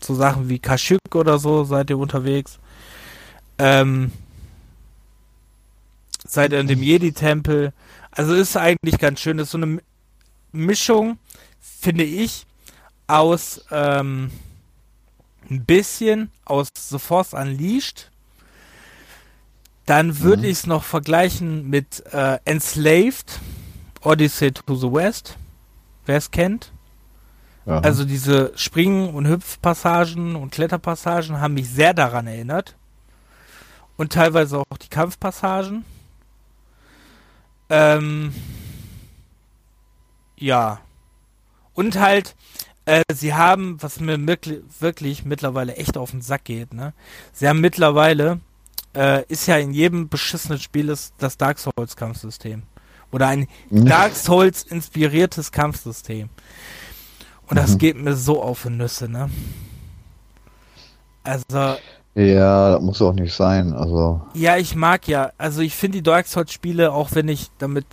so 0.00 0.14
Sachen 0.14 0.48
wie 0.48 0.58
Kashyyyk 0.58 1.14
oder 1.14 1.38
so 1.38 1.64
seid 1.64 1.90
ihr 1.90 1.98
unterwegs. 1.98 2.58
Ähm, 3.58 4.12
seid 6.26 6.52
ihr 6.52 6.60
in 6.60 6.68
dem 6.68 6.82
Jedi-Tempel. 6.82 7.72
Also 8.10 8.34
ist 8.34 8.56
eigentlich 8.56 8.98
ganz 8.98 9.20
schön. 9.20 9.38
Das 9.38 9.48
ist 9.48 9.52
so 9.52 9.58
eine 9.58 9.80
Mischung, 10.52 11.18
finde 11.60 12.04
ich, 12.04 12.46
aus 13.06 13.64
ähm, 13.70 14.30
ein 15.50 15.64
bisschen 15.64 16.30
aus 16.44 16.68
The 16.74 16.98
Force 16.98 17.32
Unleashed. 17.32 18.10
Dann 19.86 20.20
würde 20.20 20.42
mhm. 20.42 20.48
ich 20.48 20.58
es 20.58 20.66
noch 20.66 20.82
vergleichen 20.82 21.68
mit 21.68 22.04
äh, 22.12 22.38
Enslaved, 22.44 23.40
Odyssey 24.02 24.52
to 24.52 24.74
the 24.74 24.92
West, 24.92 25.36
wer 26.06 26.16
es 26.16 26.30
kennt. 26.30 26.72
Aha. 27.66 27.80
Also 27.80 28.04
diese 28.04 28.52
Springen- 28.56 29.10
und 29.10 29.26
Hüpfpassagen 29.26 30.36
und 30.36 30.52
Kletterpassagen 30.52 31.40
haben 31.40 31.54
mich 31.54 31.68
sehr 31.68 31.94
daran 31.94 32.26
erinnert. 32.26 32.76
Und 33.96 34.12
teilweise 34.12 34.58
auch 34.58 34.78
die 34.78 34.88
Kampfpassagen. 34.88 35.84
Ähm, 37.68 38.34
ja. 40.36 40.80
Und 41.74 41.98
halt, 41.98 42.36
äh, 42.86 43.02
sie 43.12 43.34
haben, 43.34 43.76
was 43.80 44.00
mir 44.00 44.24
wirklich, 44.26 44.60
wirklich 44.80 45.24
mittlerweile 45.24 45.74
echt 45.76 45.98
auf 45.98 46.12
den 46.12 46.22
Sack 46.22 46.44
geht, 46.44 46.72
ne? 46.72 46.94
Sie 47.32 47.48
haben 47.48 47.60
mittlerweile, 47.60 48.40
äh, 48.94 49.24
ist 49.26 49.46
ja 49.46 49.56
in 49.58 49.72
jedem 49.72 50.08
beschissenen 50.08 50.58
Spiel 50.58 50.88
ist 50.88 51.14
das 51.18 51.36
Dark 51.36 51.58
Souls 51.58 51.96
Kampfsystem. 51.96 52.62
Oder 53.12 53.28
ein 53.28 53.48
Dark 53.70 54.14
Souls 54.14 54.62
inspiriertes 54.62 55.52
Kampfsystem. 55.52 56.28
Und 57.48 57.56
das 57.56 57.74
mhm. 57.74 57.78
geht 57.78 57.96
mir 57.96 58.14
so 58.14 58.42
auf 58.42 58.62
die 58.62 58.70
Nüsse, 58.70 59.08
ne? 59.08 59.30
Also. 61.22 61.76
Ja, 62.14 62.72
das 62.72 62.82
muss 62.82 63.02
auch 63.02 63.12
nicht 63.12 63.34
sein, 63.34 63.72
also. 63.72 64.22
Ja, 64.34 64.56
ich 64.56 64.74
mag 64.76 65.06
ja, 65.08 65.32
also 65.38 65.60
ich 65.60 65.74
finde 65.74 65.98
die 65.98 66.02
Dark 66.02 66.26
Souls 66.28 66.52
Spiele, 66.52 66.92
auch 66.92 67.10
wenn 67.12 67.28
ich 67.28 67.50
damit 67.58 67.86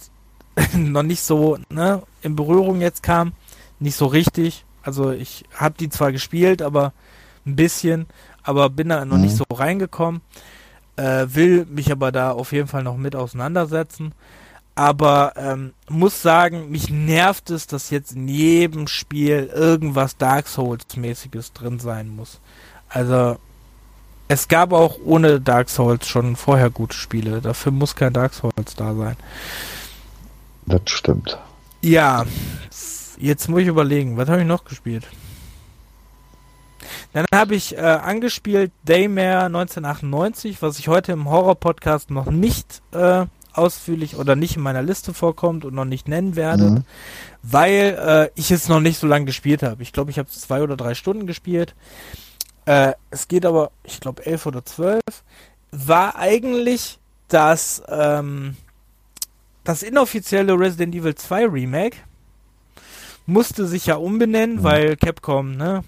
noch 0.73 1.03
nicht 1.03 1.23
so, 1.23 1.57
ne, 1.69 2.03
in 2.21 2.35
Berührung 2.35 2.79
jetzt 2.79 3.01
kam, 3.01 3.33
nicht 3.79 3.95
so 3.95 4.05
richtig. 4.05 4.65
Also 4.83 5.11
ich 5.11 5.45
habe 5.55 5.75
die 5.79 5.89
zwar 5.89 6.11
gespielt, 6.11 6.61
aber 6.61 6.93
ein 7.45 7.55
bisschen, 7.55 8.07
aber 8.43 8.69
bin 8.69 8.89
da 8.89 9.05
noch 9.05 9.17
mhm. 9.17 9.23
nicht 9.23 9.35
so 9.35 9.45
reingekommen. 9.51 10.21
Äh, 10.95 11.25
will 11.29 11.65
mich 11.65 11.91
aber 11.91 12.11
da 12.11 12.31
auf 12.31 12.51
jeden 12.51 12.67
Fall 12.67 12.83
noch 12.83 12.97
mit 12.97 13.15
auseinandersetzen. 13.15 14.13
Aber 14.75 15.33
ähm, 15.35 15.73
muss 15.87 16.21
sagen, 16.21 16.69
mich 16.71 16.89
nervt 16.89 17.49
es, 17.51 17.67
dass 17.67 17.89
jetzt 17.89 18.13
in 18.13 18.27
jedem 18.27 18.87
Spiel 18.87 19.49
irgendwas 19.53 20.17
Dark 20.17 20.47
Souls-mäßiges 20.47 21.53
drin 21.53 21.79
sein 21.79 22.15
muss. 22.15 22.39
Also 22.89 23.37
es 24.27 24.47
gab 24.47 24.73
auch 24.73 24.97
ohne 25.03 25.39
Dark 25.39 25.69
Souls 25.69 26.07
schon 26.07 26.35
vorher 26.35 26.71
gute 26.71 26.95
Spiele. 26.95 27.41
Dafür 27.41 27.71
muss 27.71 27.95
kein 27.95 28.13
Dark 28.13 28.33
Souls 28.33 28.75
da 28.75 28.95
sein. 28.95 29.15
Das 30.65 30.81
stimmt. 30.85 31.37
Ja, 31.81 32.25
jetzt 33.19 33.49
muss 33.49 33.61
ich 33.61 33.67
überlegen, 33.67 34.17
was 34.17 34.29
habe 34.29 34.41
ich 34.41 34.47
noch 34.47 34.65
gespielt? 34.65 35.07
Dann 37.13 37.25
habe 37.33 37.55
ich 37.55 37.77
äh, 37.77 37.81
angespielt 37.81 38.71
Daymare 38.85 39.45
1998, 39.45 40.61
was 40.61 40.79
ich 40.79 40.87
heute 40.87 41.11
im 41.11 41.29
Horror-Podcast 41.29 42.11
noch 42.11 42.29
nicht 42.31 42.81
äh, 42.91 43.25
ausführlich 43.53 44.15
oder 44.15 44.35
nicht 44.35 44.57
in 44.57 44.63
meiner 44.63 44.81
Liste 44.81 45.13
vorkommt 45.13 45.63
und 45.63 45.73
noch 45.73 45.85
nicht 45.85 46.07
nennen 46.07 46.35
werde, 46.35 46.63
mhm. 46.63 46.83
weil 47.43 48.31
äh, 48.35 48.39
ich 48.39 48.51
es 48.51 48.67
noch 48.67 48.79
nicht 48.79 48.99
so 48.99 49.07
lange 49.07 49.25
gespielt 49.25 49.63
habe. 49.63 49.83
Ich 49.83 49.93
glaube, 49.93 50.11
ich 50.11 50.17
habe 50.17 50.29
zwei 50.29 50.61
oder 50.63 50.75
drei 50.75 50.95
Stunden 50.95 51.27
gespielt. 51.27 51.75
Äh, 52.65 52.93
es 53.11 53.27
geht 53.27 53.45
aber, 53.45 53.71
ich 53.83 53.99
glaube, 53.99 54.25
elf 54.25 54.45
oder 54.45 54.65
zwölf. 54.65 55.01
War 55.71 56.15
eigentlich 56.15 56.99
das, 57.27 57.83
ähm, 57.87 58.55
das 59.63 59.83
inoffizielle 59.83 60.57
Resident 60.57 60.95
Evil 60.95 61.15
2 61.15 61.45
Remake. 61.47 61.97
Musste 63.25 63.67
sich 63.67 63.85
ja 63.85 63.95
umbenennen, 63.95 64.57
mhm. 64.57 64.63
weil 64.63 64.97
Capcom, 64.97 65.55
ne? 65.55 65.83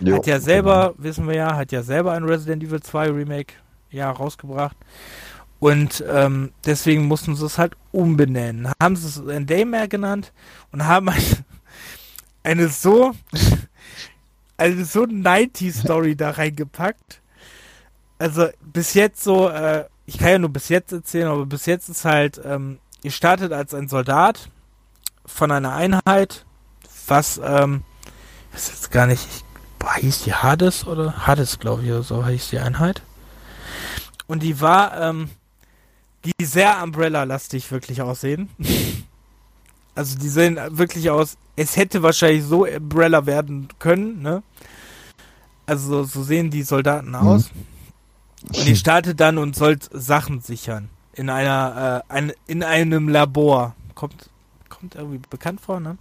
Jo, 0.00 0.16
hat 0.16 0.26
ja 0.26 0.40
selber, 0.40 0.92
genau. 0.92 1.04
wissen 1.04 1.28
wir 1.28 1.34
ja, 1.34 1.56
hat 1.56 1.72
ja 1.72 1.82
selber 1.82 2.12
ein 2.12 2.24
Resident 2.24 2.62
Evil 2.62 2.82
2 2.82 3.10
Remake 3.10 3.54
ja 3.90 4.10
rausgebracht. 4.10 4.76
Und 5.60 6.04
ähm, 6.08 6.52
deswegen 6.66 7.06
mussten 7.06 7.36
sie 7.36 7.46
es 7.46 7.56
halt 7.56 7.76
umbenennen. 7.92 8.72
Haben 8.82 8.96
sie 8.96 9.06
es 9.06 9.16
in 9.18 9.46
Daymare 9.46 9.88
genannt 9.88 10.32
und 10.72 10.86
haben 10.86 11.08
eine, 11.08 11.22
eine 12.42 12.68
so 12.68 13.12
eine 14.56 14.84
so 14.84 15.06
90 15.06 15.72
-Story 15.72 16.16
da 16.16 16.30
reingepackt. 16.30 17.20
Also 18.18 18.48
bis 18.60 18.94
jetzt 18.94 19.22
so, 19.22 19.48
äh, 19.48 19.84
ich 20.06 20.18
kann 20.18 20.28
ja 20.28 20.38
nur 20.38 20.52
bis 20.52 20.68
jetzt 20.68 20.92
erzählen, 20.92 21.28
aber 21.28 21.46
bis 21.46 21.66
jetzt 21.66 21.88
ist 21.88 22.04
halt, 22.04 22.40
ähm, 22.44 22.78
ihr 23.02 23.10
startet 23.10 23.52
als 23.52 23.74
ein 23.74 23.88
Soldat 23.88 24.48
von 25.32 25.50
einer 25.50 25.74
Einheit, 25.74 26.44
was, 27.06 27.40
ähm, 27.42 27.82
ich 28.50 28.54
weiß 28.54 28.68
jetzt 28.68 28.90
gar 28.90 29.06
nicht, 29.06 29.26
ich, 29.26 29.44
boah, 29.78 29.94
hieß 29.94 30.24
die 30.24 30.34
Hades 30.34 30.86
oder? 30.86 31.26
Hades, 31.26 31.58
glaube 31.58 31.82
ich, 31.82 31.90
oder 31.90 32.02
so 32.02 32.26
hieß 32.26 32.50
die 32.50 32.58
Einheit. 32.58 33.02
Und 34.26 34.42
die 34.42 34.60
war, 34.60 35.00
ähm, 35.00 35.30
die 36.24 36.44
sehr 36.44 36.82
Umbrella-lastig 36.82 37.70
wirklich 37.72 38.02
aussehen. 38.02 38.48
also 39.94 40.18
die 40.18 40.28
sehen 40.28 40.58
wirklich 40.70 41.10
aus, 41.10 41.36
es 41.56 41.76
hätte 41.76 42.02
wahrscheinlich 42.02 42.44
so 42.44 42.66
Umbrella 42.66 43.26
werden 43.26 43.68
können, 43.78 44.22
ne? 44.22 44.42
Also 45.66 46.04
so 46.04 46.22
sehen 46.22 46.50
die 46.50 46.62
Soldaten 46.62 47.10
mhm. 47.10 47.14
aus. 47.14 47.50
Mhm. 47.52 48.58
Und 48.58 48.68
ihr 48.68 48.76
startet 48.76 49.20
dann 49.20 49.38
und 49.38 49.54
sollt 49.54 49.88
Sachen 49.92 50.40
sichern. 50.40 50.88
In 51.14 51.30
einer, 51.30 52.04
äh, 52.08 52.12
ein, 52.12 52.32
in 52.46 52.62
einem 52.62 53.08
Labor. 53.08 53.76
Kommt, 53.94 54.30
kommt 54.82 54.96
irgendwie 54.96 55.20
bekannt 55.30 55.60
vor, 55.60 55.78
ne? 55.78 55.96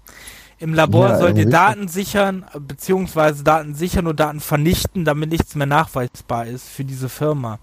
Im 0.58 0.74
Labor 0.74 1.10
ja, 1.10 1.20
sollt 1.20 1.38
ihr 1.38 1.50
Daten 1.50 1.88
sichern, 1.88 2.46
beziehungsweise 2.60 3.44
Daten 3.44 3.76
sichern 3.76 4.08
und 4.08 4.20
Daten 4.20 4.39
vernichten, 4.39 5.06
damit 5.06 5.30
nichts 5.30 5.54
mehr 5.54 5.67
nachweisbar 5.67 6.48
ist 6.48 6.67
für 6.67 6.84
diese 6.84 7.08
Firma. 7.08 7.60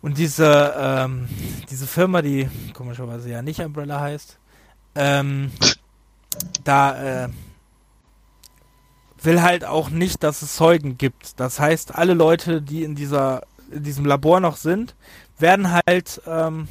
Und 0.00 0.18
diese, 0.18 0.74
ähm, 0.76 1.28
diese 1.68 1.88
Firma, 1.88 2.22
die 2.22 2.48
komischerweise 2.74 3.28
ja 3.30 3.42
nicht 3.42 3.60
Umbrella 3.60 4.00
heißt, 4.00 4.38
ähm, 4.94 5.50
da 6.62 7.24
äh, 7.24 7.28
will 9.20 9.42
halt 9.42 9.64
auch 9.64 9.90
nicht, 9.90 10.22
dass 10.22 10.42
es 10.42 10.54
Zeugen 10.54 10.96
gibt. 10.96 11.40
Das 11.40 11.58
heißt, 11.58 11.96
alle 11.96 12.14
Leute, 12.14 12.62
die 12.62 12.84
in 12.84 12.94
dieser 12.94 13.42
in 13.70 13.82
diesem 13.82 14.04
Labor 14.04 14.38
noch 14.38 14.56
sind, 14.56 14.94
werden 15.38 15.72
halt 15.72 16.20
ähm, 16.26 16.68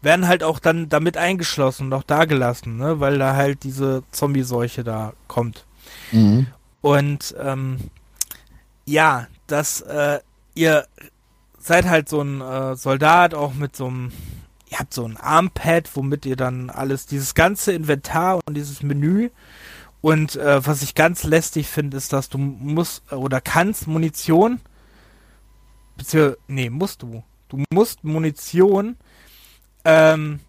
werden 0.00 0.28
halt 0.28 0.42
auch 0.42 0.58
dann 0.58 0.88
damit 0.88 1.16
eingeschlossen 1.16 1.86
und 1.86 1.92
auch 1.92 2.02
da 2.02 2.24
gelassen, 2.24 2.76
ne? 2.76 3.00
weil 3.00 3.18
da 3.18 3.34
halt 3.34 3.64
diese 3.64 4.02
Zombie-Seuche 4.12 4.84
da 4.84 5.12
kommt. 5.26 5.64
Mhm. 6.12 6.46
Und 6.80 7.34
ähm, 7.40 7.78
ja, 8.84 9.26
dass 9.46 9.80
äh, 9.80 10.20
ihr 10.54 10.86
seid 11.58 11.86
halt 11.86 12.08
so 12.08 12.22
ein 12.22 12.40
äh, 12.40 12.76
Soldat, 12.76 13.34
auch 13.34 13.54
mit 13.54 13.74
so 13.74 13.86
einem, 13.86 14.12
ihr 14.70 14.78
habt 14.78 14.94
so 14.94 15.04
ein 15.04 15.16
Armpad, 15.16 15.90
womit 15.94 16.26
ihr 16.26 16.36
dann 16.36 16.70
alles, 16.70 17.06
dieses 17.06 17.34
ganze 17.34 17.72
Inventar 17.72 18.40
und 18.46 18.54
dieses 18.54 18.82
Menü 18.82 19.30
und 20.00 20.36
äh, 20.36 20.64
was 20.64 20.82
ich 20.82 20.94
ganz 20.94 21.24
lästig 21.24 21.68
finde, 21.68 21.96
ist, 21.96 22.12
dass 22.12 22.28
du 22.28 22.38
musst 22.38 23.02
äh, 23.10 23.16
oder 23.16 23.40
kannst 23.40 23.86
Munition, 23.86 24.60
beziehungsweise, 25.96 26.38
nee, 26.46 26.70
musst 26.70 27.02
du, 27.02 27.24
du 27.48 27.62
musst 27.72 28.04
Munition 28.04 28.96
ähm, 29.88 30.40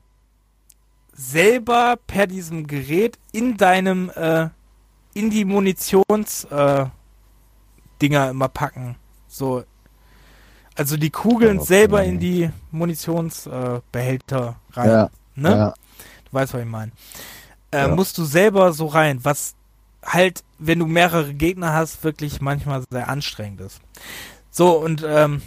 selber 1.13 1.97
per 2.07 2.27
diesem 2.27 2.67
Gerät 2.67 3.17
in 3.31 3.55
deinem, 3.55 4.09
äh, 4.09 4.49
in 5.13 5.29
die 5.29 5.45
Munitions, 5.45 6.43
äh, 6.45 6.85
Dinger 8.01 8.29
immer 8.29 8.49
packen. 8.49 8.95
So, 9.27 9.63
also 10.75 10.97
die 10.97 11.09
Kugeln 11.09 11.59
okay. 11.59 11.67
selber 11.67 12.03
in 12.03 12.19
die 12.19 12.49
Munitionsbehälter 12.71 14.55
äh, 14.71 14.79
rein. 14.79 14.89
Ja. 14.89 15.09
Ne? 15.35 15.49
Ja. 15.49 15.73
Du 16.25 16.33
weißt, 16.33 16.53
was 16.53 16.61
ich 16.61 16.67
meine. 16.67 16.91
Äh, 17.71 17.79
ja. 17.79 17.87
Musst 17.87 18.17
du 18.17 18.25
selber 18.25 18.73
so 18.73 18.87
rein, 18.87 19.23
was 19.23 19.55
halt, 20.03 20.43
wenn 20.57 20.79
du 20.79 20.85
mehrere 20.85 21.33
Gegner 21.33 21.73
hast, 21.73 22.03
wirklich 22.03 22.41
manchmal 22.41 22.83
sehr 22.89 23.07
anstrengend 23.07 23.61
ist. 23.61 23.81
So, 24.51 24.77
und 24.77 25.03
ähm, 25.05 25.41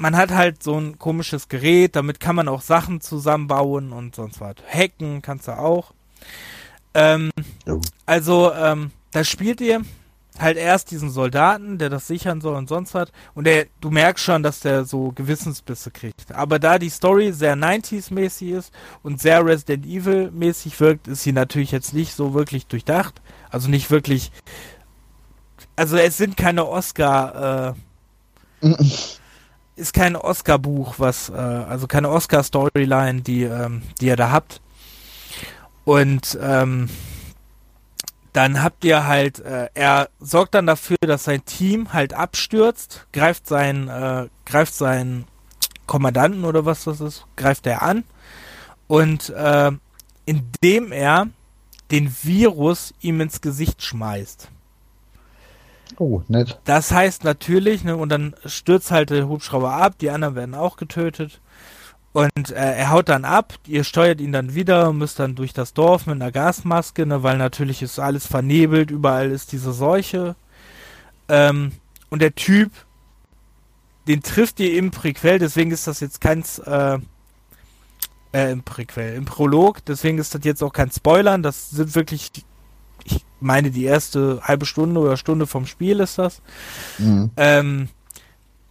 man 0.00 0.16
hat 0.16 0.30
halt 0.30 0.62
so 0.62 0.78
ein 0.78 0.98
komisches 0.98 1.48
Gerät, 1.48 1.94
damit 1.94 2.20
kann 2.20 2.34
man 2.34 2.48
auch 2.48 2.62
Sachen 2.62 3.02
zusammenbauen 3.02 3.92
und 3.92 4.14
sonst 4.14 4.40
was. 4.40 4.56
Hacken 4.66 5.20
kannst 5.20 5.46
du 5.46 5.58
auch. 5.58 5.92
Ähm, 6.94 7.30
oh. 7.68 7.82
Also, 8.06 8.50
ähm, 8.54 8.92
da 9.10 9.24
spielt 9.24 9.60
ihr 9.60 9.82
halt 10.38 10.56
erst 10.56 10.90
diesen 10.90 11.10
Soldaten, 11.10 11.76
der 11.76 11.90
das 11.90 12.06
sichern 12.06 12.40
soll 12.40 12.56
und 12.56 12.66
sonst 12.66 12.94
was. 12.94 13.10
Und 13.34 13.44
der, 13.44 13.66
du 13.82 13.90
merkst 13.90 14.24
schon, 14.24 14.42
dass 14.42 14.60
der 14.60 14.86
so 14.86 15.12
Gewissensbisse 15.12 15.90
kriegt. 15.90 16.32
Aber 16.32 16.58
da 16.58 16.78
die 16.78 16.88
Story 16.88 17.32
sehr 17.34 17.54
90s-mäßig 17.54 18.52
ist 18.52 18.72
und 19.02 19.20
sehr 19.20 19.44
Resident 19.44 19.84
Evil-mäßig 19.84 20.80
wirkt, 20.80 21.08
ist 21.08 21.24
sie 21.24 21.32
natürlich 21.32 21.72
jetzt 21.72 21.92
nicht 21.92 22.14
so 22.14 22.32
wirklich 22.32 22.66
durchdacht. 22.66 23.20
Also 23.50 23.68
nicht 23.68 23.90
wirklich. 23.90 24.32
Also 25.76 25.98
es 25.98 26.16
sind 26.16 26.38
keine 26.38 26.66
Oscar, 26.66 27.74
äh, 28.62 28.66
ist 29.80 29.94
kein 29.94 30.14
Oscar-Buch, 30.14 30.94
was, 30.98 31.30
äh, 31.30 31.32
also 31.32 31.86
keine 31.86 32.10
Oscar-Storyline, 32.10 33.22
die, 33.22 33.44
ähm, 33.44 33.82
die 34.00 34.06
ihr 34.06 34.16
da 34.16 34.30
habt. 34.30 34.60
Und 35.84 36.38
ähm, 36.40 36.88
dann 38.32 38.62
habt 38.62 38.84
ihr 38.84 39.06
halt, 39.06 39.40
äh, 39.40 39.68
er 39.74 40.08
sorgt 40.20 40.54
dann 40.54 40.66
dafür, 40.66 40.98
dass 41.00 41.24
sein 41.24 41.44
Team 41.44 41.92
halt 41.92 42.12
abstürzt, 42.14 43.06
greift 43.12 43.46
seinen, 43.46 43.88
äh, 43.88 44.28
greift 44.44 44.74
seinen 44.74 45.24
Kommandanten 45.86 46.44
oder 46.44 46.64
was 46.64 46.84
das 46.84 47.00
ist, 47.00 47.26
greift 47.34 47.66
er 47.66 47.82
an 47.82 48.04
und 48.86 49.30
äh, 49.30 49.72
indem 50.26 50.92
er 50.92 51.28
den 51.90 52.14
Virus 52.22 52.94
ihm 53.00 53.20
ins 53.20 53.40
Gesicht 53.40 53.82
schmeißt. 53.82 54.48
Oh, 55.98 56.22
nett. 56.28 56.58
Das 56.64 56.92
heißt 56.92 57.24
natürlich, 57.24 57.84
ne, 57.84 57.96
und 57.96 58.08
dann 58.10 58.34
stürzt 58.46 58.90
halt 58.90 59.10
der 59.10 59.28
Hubschrauber 59.28 59.72
ab, 59.72 59.94
die 60.00 60.10
anderen 60.10 60.34
werden 60.34 60.54
auch 60.54 60.76
getötet. 60.76 61.40
Und 62.12 62.50
äh, 62.50 62.54
er 62.54 62.90
haut 62.90 63.08
dann 63.08 63.24
ab, 63.24 63.54
ihr 63.66 63.84
steuert 63.84 64.20
ihn 64.20 64.32
dann 64.32 64.54
wieder, 64.54 64.92
müsst 64.92 65.20
dann 65.20 65.36
durch 65.36 65.52
das 65.52 65.74
Dorf 65.74 66.06
mit 66.06 66.16
einer 66.16 66.32
Gasmaske, 66.32 67.06
ne, 67.06 67.22
weil 67.22 67.38
natürlich 67.38 67.82
ist 67.82 67.98
alles 67.98 68.26
vernebelt, 68.26 68.90
überall 68.90 69.30
ist 69.30 69.52
diese 69.52 69.72
Seuche. 69.72 70.34
Ähm, 71.28 71.72
und 72.08 72.20
der 72.20 72.34
Typ, 72.34 72.72
den 74.08 74.22
trifft 74.22 74.58
ihr 74.58 74.76
im 74.76 74.90
Prequel, 74.90 75.38
deswegen 75.38 75.70
ist 75.70 75.86
das 75.86 76.00
jetzt 76.00 76.20
kein 76.20 76.42
äh, 76.66 76.98
äh, 78.32 78.52
im 78.52 78.62
Prequel, 78.64 79.14
im 79.14 79.24
Prolog, 79.24 79.84
deswegen 79.84 80.18
ist 80.18 80.34
das 80.34 80.42
jetzt 80.44 80.62
auch 80.62 80.72
kein 80.72 80.90
Spoilern, 80.90 81.42
das 81.44 81.70
sind 81.70 81.94
wirklich, 81.94 82.32
ich 83.04 83.24
meine, 83.40 83.70
die 83.70 83.84
erste 83.84 84.40
halbe 84.42 84.66
Stunde 84.66 85.00
oder 85.00 85.16
Stunde 85.16 85.46
vom 85.46 85.66
Spiel 85.66 86.00
ist 86.00 86.18
das. 86.18 86.42
Mhm. 86.98 87.30
Ähm, 87.36 87.88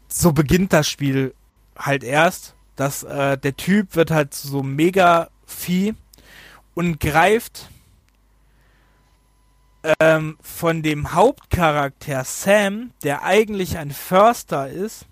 so 0.08 0.32
beginnt 0.32 0.74
das 0.74 0.88
Spiel 0.88 1.34
halt 1.78 2.04
erst 2.04 2.56
dass 2.80 3.04
äh, 3.04 3.38
der 3.38 3.58
Typ 3.58 3.96
wird 3.96 4.10
halt 4.10 4.34
so 4.34 4.64
mega 4.64 5.30
Vieh 5.46 5.96
und 6.76 7.02
greift 7.02 7.70
ähm, 10.00 10.38
von 10.42 10.82
dem 10.82 11.12
Hauptcharakter 11.14 12.24
Sam, 12.24 12.92
der 13.04 13.24
eigentlich 13.24 13.78
ein 13.78 13.92
Förster 13.92 14.70
ist, 14.70 15.08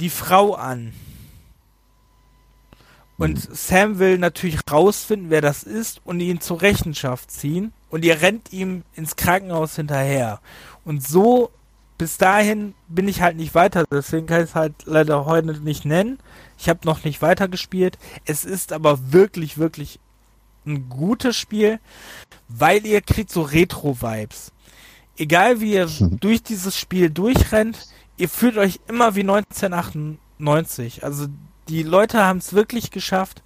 die 0.00 0.08
Frau 0.08 0.54
an. 0.54 0.94
Und 3.24 3.48
mhm. 3.48 3.54
Sam 3.54 3.98
will 3.98 4.18
natürlich 4.18 4.58
rausfinden, 4.70 5.30
wer 5.30 5.40
das 5.40 5.62
ist 5.62 6.02
und 6.04 6.20
ihn 6.20 6.40
zur 6.40 6.60
Rechenschaft 6.60 7.30
ziehen. 7.30 7.72
Und 7.88 8.04
ihr 8.04 8.20
rennt 8.20 8.52
ihm 8.52 8.82
ins 8.94 9.16
Krankenhaus 9.16 9.76
hinterher. 9.76 10.40
Und 10.84 11.06
so 11.06 11.50
bis 11.96 12.18
dahin 12.18 12.74
bin 12.88 13.08
ich 13.08 13.22
halt 13.22 13.36
nicht 13.36 13.54
weiter, 13.54 13.84
deswegen 13.90 14.26
kann 14.26 14.42
ich 14.42 14.50
es 14.50 14.54
halt 14.54 14.74
leider 14.84 15.24
heute 15.24 15.58
nicht 15.60 15.84
nennen. 15.84 16.18
Ich 16.58 16.68
habe 16.68 16.80
noch 16.84 17.04
nicht 17.04 17.22
weiter 17.22 17.48
gespielt. 17.48 17.98
Es 18.26 18.44
ist 18.44 18.72
aber 18.72 19.12
wirklich, 19.12 19.56
wirklich 19.56 20.00
ein 20.66 20.88
gutes 20.90 21.36
Spiel, 21.36 21.78
weil 22.48 22.84
ihr 22.84 23.00
kriegt 23.00 23.30
so 23.30 23.42
Retro-Vibes. 23.42 24.52
Egal 25.16 25.60
wie 25.60 25.74
ihr 25.74 25.88
durch 26.00 26.42
dieses 26.42 26.76
Spiel 26.76 27.08
durchrennt, 27.08 27.86
ihr 28.16 28.28
fühlt 28.28 28.58
euch 28.58 28.80
immer 28.88 29.14
wie 29.14 29.20
1998. 29.20 31.04
Also 31.04 31.28
die 31.68 31.82
Leute 31.82 32.24
haben 32.24 32.38
es 32.38 32.52
wirklich 32.52 32.90
geschafft, 32.90 33.42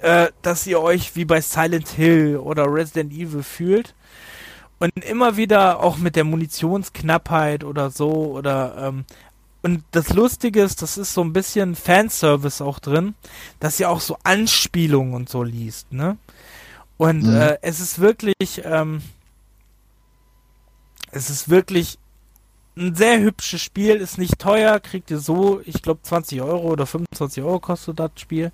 äh, 0.00 0.28
dass 0.42 0.66
ihr 0.66 0.80
euch 0.80 1.16
wie 1.16 1.24
bei 1.24 1.40
Silent 1.40 1.88
Hill 1.88 2.36
oder 2.36 2.72
Resident 2.72 3.12
Evil 3.12 3.42
fühlt. 3.42 3.94
Und 4.80 4.92
immer 5.04 5.36
wieder 5.36 5.80
auch 5.80 5.96
mit 5.96 6.14
der 6.14 6.22
Munitionsknappheit 6.22 7.64
oder 7.64 7.90
so 7.90 8.10
oder 8.10 8.76
ähm, 8.78 9.04
und 9.60 9.82
das 9.90 10.10
Lustige 10.10 10.62
ist, 10.62 10.82
das 10.82 10.96
ist 10.96 11.14
so 11.14 11.22
ein 11.22 11.32
bisschen 11.32 11.74
Fanservice 11.74 12.62
auch 12.62 12.78
drin, 12.78 13.14
dass 13.58 13.80
ihr 13.80 13.90
auch 13.90 14.00
so 14.00 14.16
Anspielungen 14.22 15.14
und 15.14 15.28
so 15.28 15.42
liest, 15.42 15.92
ne? 15.92 16.16
Und 16.96 17.24
mhm. 17.24 17.36
äh, 17.36 17.58
es 17.62 17.80
ist 17.80 17.98
wirklich, 17.98 18.62
ähm, 18.64 19.02
es 21.10 21.28
ist 21.28 21.48
wirklich 21.48 21.98
ein 22.78 22.94
sehr 22.94 23.20
hübsches 23.20 23.60
Spiel, 23.60 23.96
ist 23.96 24.18
nicht 24.18 24.38
teuer, 24.38 24.80
kriegt 24.80 25.10
ihr 25.10 25.18
so, 25.18 25.60
ich 25.64 25.82
glaube 25.82 26.02
20 26.02 26.40
Euro 26.42 26.68
oder 26.68 26.86
25 26.86 27.42
Euro 27.42 27.60
kostet 27.60 27.98
das 27.98 28.12
Spiel. 28.16 28.52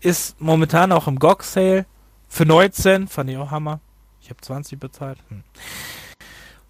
Ist 0.00 0.40
momentan 0.40 0.92
auch 0.92 1.06
im 1.06 1.18
GOG 1.18 1.42
Sale 1.42 1.86
für 2.28 2.44
19, 2.44 3.08
fand 3.08 3.30
ich 3.30 3.36
auch 3.36 3.50
Hammer. 3.50 3.80
Ich 4.20 4.30
habe 4.30 4.40
20 4.40 4.78
bezahlt. 4.78 5.18
Hm. 5.28 5.42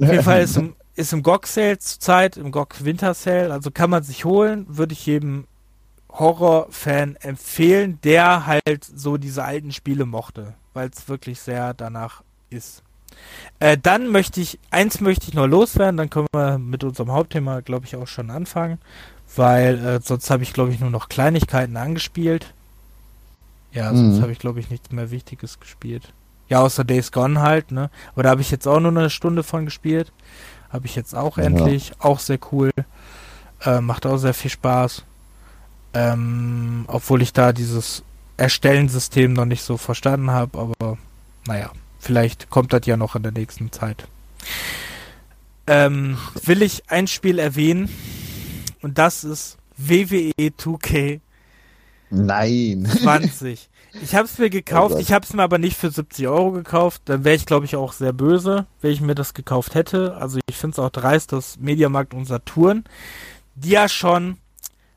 Auf 0.01 0.11
jeden 0.11 0.23
Fall 0.25 0.43
ist 0.43 0.57
im, 0.57 0.77
ist 0.95 1.13
im 1.13 1.23
GOG 1.23 1.47
Sale 1.47 1.79
zurzeit, 1.79 2.37
im 2.37 2.53
GOG 2.53 2.85
Winter 2.85 3.15
Sale, 3.15 3.53
also 3.53 3.71
kann 3.71 3.91
man 3.91 4.03
sich 4.03 4.25
holen, 4.25 4.67
würde 4.69 4.93
ich 4.93 5.07
jedem 5.07 5.47
Horror-Fan 6.11 7.17
empfehlen, 7.17 7.99
der 8.03 8.47
halt 8.47 8.85
so 8.85 9.17
diese 9.17 9.45
alten 9.45 9.73
Spiele 9.73 10.07
mochte, 10.07 10.55
weil 10.75 10.89
es 10.89 11.09
wirklich 11.09 11.41
sehr 11.41 11.75
danach 11.75 12.23
ist. 12.51 12.83
Äh, 13.59 13.77
dann 13.77 14.09
möchte 14.09 14.41
ich, 14.41 14.59
eins 14.71 15.01
möchte 15.01 15.29
ich 15.29 15.35
noch 15.35 15.47
loswerden, 15.47 15.97
dann 15.97 16.11
können 16.11 16.27
wir 16.33 16.59
mit 16.59 16.83
unserem 16.83 17.13
Hauptthema, 17.13 17.61
glaube 17.61 17.87
ich, 17.87 17.97
auch 17.97 18.07
schon 18.07 18.31
anfangen, 18.31 18.79
weil 19.37 19.85
äh, 19.85 20.01
sonst 20.03 20.31
habe 20.31 20.43
ich, 20.43 20.53
glaube 20.53 20.73
ich, 20.73 20.81
nur 20.81 20.91
noch 20.91 21.09
Kleinigkeiten 21.09 21.77
angespielt. 21.77 22.55
Ja, 23.73 23.95
sonst 23.95 24.19
mhm. 24.19 24.23
habe 24.23 24.33
ich, 24.33 24.39
glaube 24.39 24.61
ich, 24.61 24.71
nichts 24.71 24.91
mehr 24.91 25.11
Wichtiges 25.11 25.61
gespielt. 25.61 26.13
Ja, 26.49 26.61
außer 26.61 26.85
Days 26.85 27.13
Gone 27.13 27.41
halt, 27.41 27.71
ne? 27.71 27.91
Aber 28.13 28.25
da 28.25 28.31
habe 28.31 28.41
ich 28.41 28.51
jetzt 28.51 28.67
auch 28.67 28.81
nur 28.81 28.91
eine 28.91 29.11
Stunde 29.11 29.45
von 29.45 29.67
gespielt. 29.67 30.11
Habe 30.71 30.87
ich 30.87 30.97
jetzt 30.97 31.15
auch 31.15 31.39
ja. 31.39 31.45
endlich. 31.45 31.93
Auch 32.01 32.19
sehr 32.19 32.39
cool. 32.51 32.71
Äh, 33.65 33.81
macht 33.81 34.07
auch 34.07 34.17
sehr 34.17 34.35
viel 34.35 34.51
Spaß. 34.51 35.05
Ähm, 35.95 36.85
obwohl 36.89 37.23
ich 37.23 37.33
da 37.33 37.53
dieses 37.53 38.03
Erstellen-System 38.37 39.33
noch 39.33 39.45
nicht 39.45 39.63
so 39.63 39.77
verstanden 39.77 40.31
habe, 40.31 40.59
aber 40.59 40.99
naja, 41.47 41.71
vielleicht 42.01 42.51
kommt 42.51 42.73
das 42.73 42.87
ja 42.87 42.97
noch 42.97 43.15
in 43.15 43.23
der 43.23 43.33
nächsten 43.33 43.71
Zeit. 43.71 44.09
Ähm, 45.67 46.19
will 46.43 46.63
ich 46.63 46.91
ein 46.91 47.07
Spiel 47.07 47.39
erwähnen 47.39 47.89
und 48.83 48.99
das 48.99 49.23
ist 49.23 49.59
WWE 49.77 50.33
2K 50.39 51.21
Nein. 52.11 52.87
20. 52.87 53.69
Ich 54.03 54.15
habe 54.15 54.25
es 54.25 54.39
mir 54.39 54.51
gekauft, 54.51 54.95
oh 54.97 54.99
ich 54.99 55.13
habe 55.13 55.25
es 55.25 55.33
mir 55.33 55.43
aber 55.43 55.59
nicht 55.59 55.77
für 55.77 55.91
70 55.91 56.29
Euro 56.29 56.53
gekauft. 56.53 57.03
Dann 57.07 57.25
wäre 57.25 57.37
ich, 57.37 57.47
glaube 57.47 57.67
ich, 57.67 57.77
auch 57.77 57.93
sehr 57.93 58.13
böse, 58.13 58.67
wenn 58.81 58.93
ich 58.93 59.01
mir 59.01 59.15
das 59.15 59.35
gekauft 59.35 59.75
hätte. 59.75 60.17
Also 60.17 60.39
ich 60.49 60.57
finde 60.57 60.75
es 60.75 60.79
auch 60.79 60.91
dreist, 60.91 61.33
dass 61.33 61.59
Mediamarkt 61.59 62.15
und 62.15 62.27
Saturn, 62.27 62.85
die 63.55 63.71
ja 63.71 63.89
schon 63.89 64.39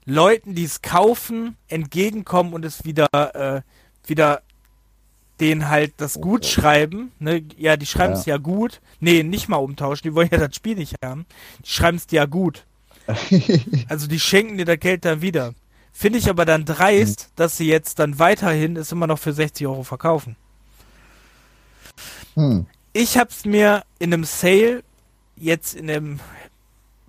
Leuten, 0.05 0.53
die 0.55 0.63
es 0.63 0.81
kaufen, 0.81 1.55
entgegenkommen 1.67 2.53
und 2.53 2.65
es 2.65 2.83
wieder, 2.83 3.07
äh, 3.13 3.61
wieder 4.05 4.41
denen 5.39 5.69
halt 5.69 5.93
das 5.97 6.21
gut 6.21 6.45
schreiben. 6.45 7.11
Ne? 7.19 7.43
Ja, 7.57 7.77
die 7.77 7.85
schreiben 7.85 8.13
es 8.13 8.25
ja. 8.25 8.35
ja 8.35 8.37
gut. 8.37 8.81
Nee, 8.99 9.23
nicht 9.23 9.49
mal 9.49 9.57
umtauschen, 9.57 10.03
die 10.03 10.15
wollen 10.15 10.29
ja 10.31 10.37
das 10.37 10.55
Spiel 10.55 10.75
nicht 10.75 10.95
haben. 11.03 11.25
Die 11.65 11.69
schreiben 11.69 11.97
es 11.97 12.07
dir 12.07 12.17
ja 12.17 12.25
gut. 12.25 12.65
also 13.89 14.07
die 14.07 14.19
schenken 14.19 14.57
dir 14.57 14.65
das 14.65 14.79
Geld 14.79 15.05
dann 15.05 15.21
wieder. 15.21 15.53
Finde 15.91 16.19
ich 16.19 16.29
aber 16.29 16.45
dann 16.45 16.65
dreist, 16.65 17.29
mhm. 17.29 17.31
dass 17.35 17.57
sie 17.57 17.67
jetzt 17.67 17.99
dann 17.99 18.17
weiterhin 18.19 18.77
es 18.77 18.91
immer 18.91 19.07
noch 19.07 19.19
für 19.19 19.33
60 19.33 19.67
Euro 19.67 19.83
verkaufen. 19.83 20.35
Hm. 22.35 22.65
Ich 22.93 23.17
hab's 23.17 23.45
mir 23.45 23.83
in 23.99 24.13
einem 24.13 24.23
Sale, 24.23 24.83
jetzt 25.35 25.75
in 25.75 25.87
dem, 25.87 26.19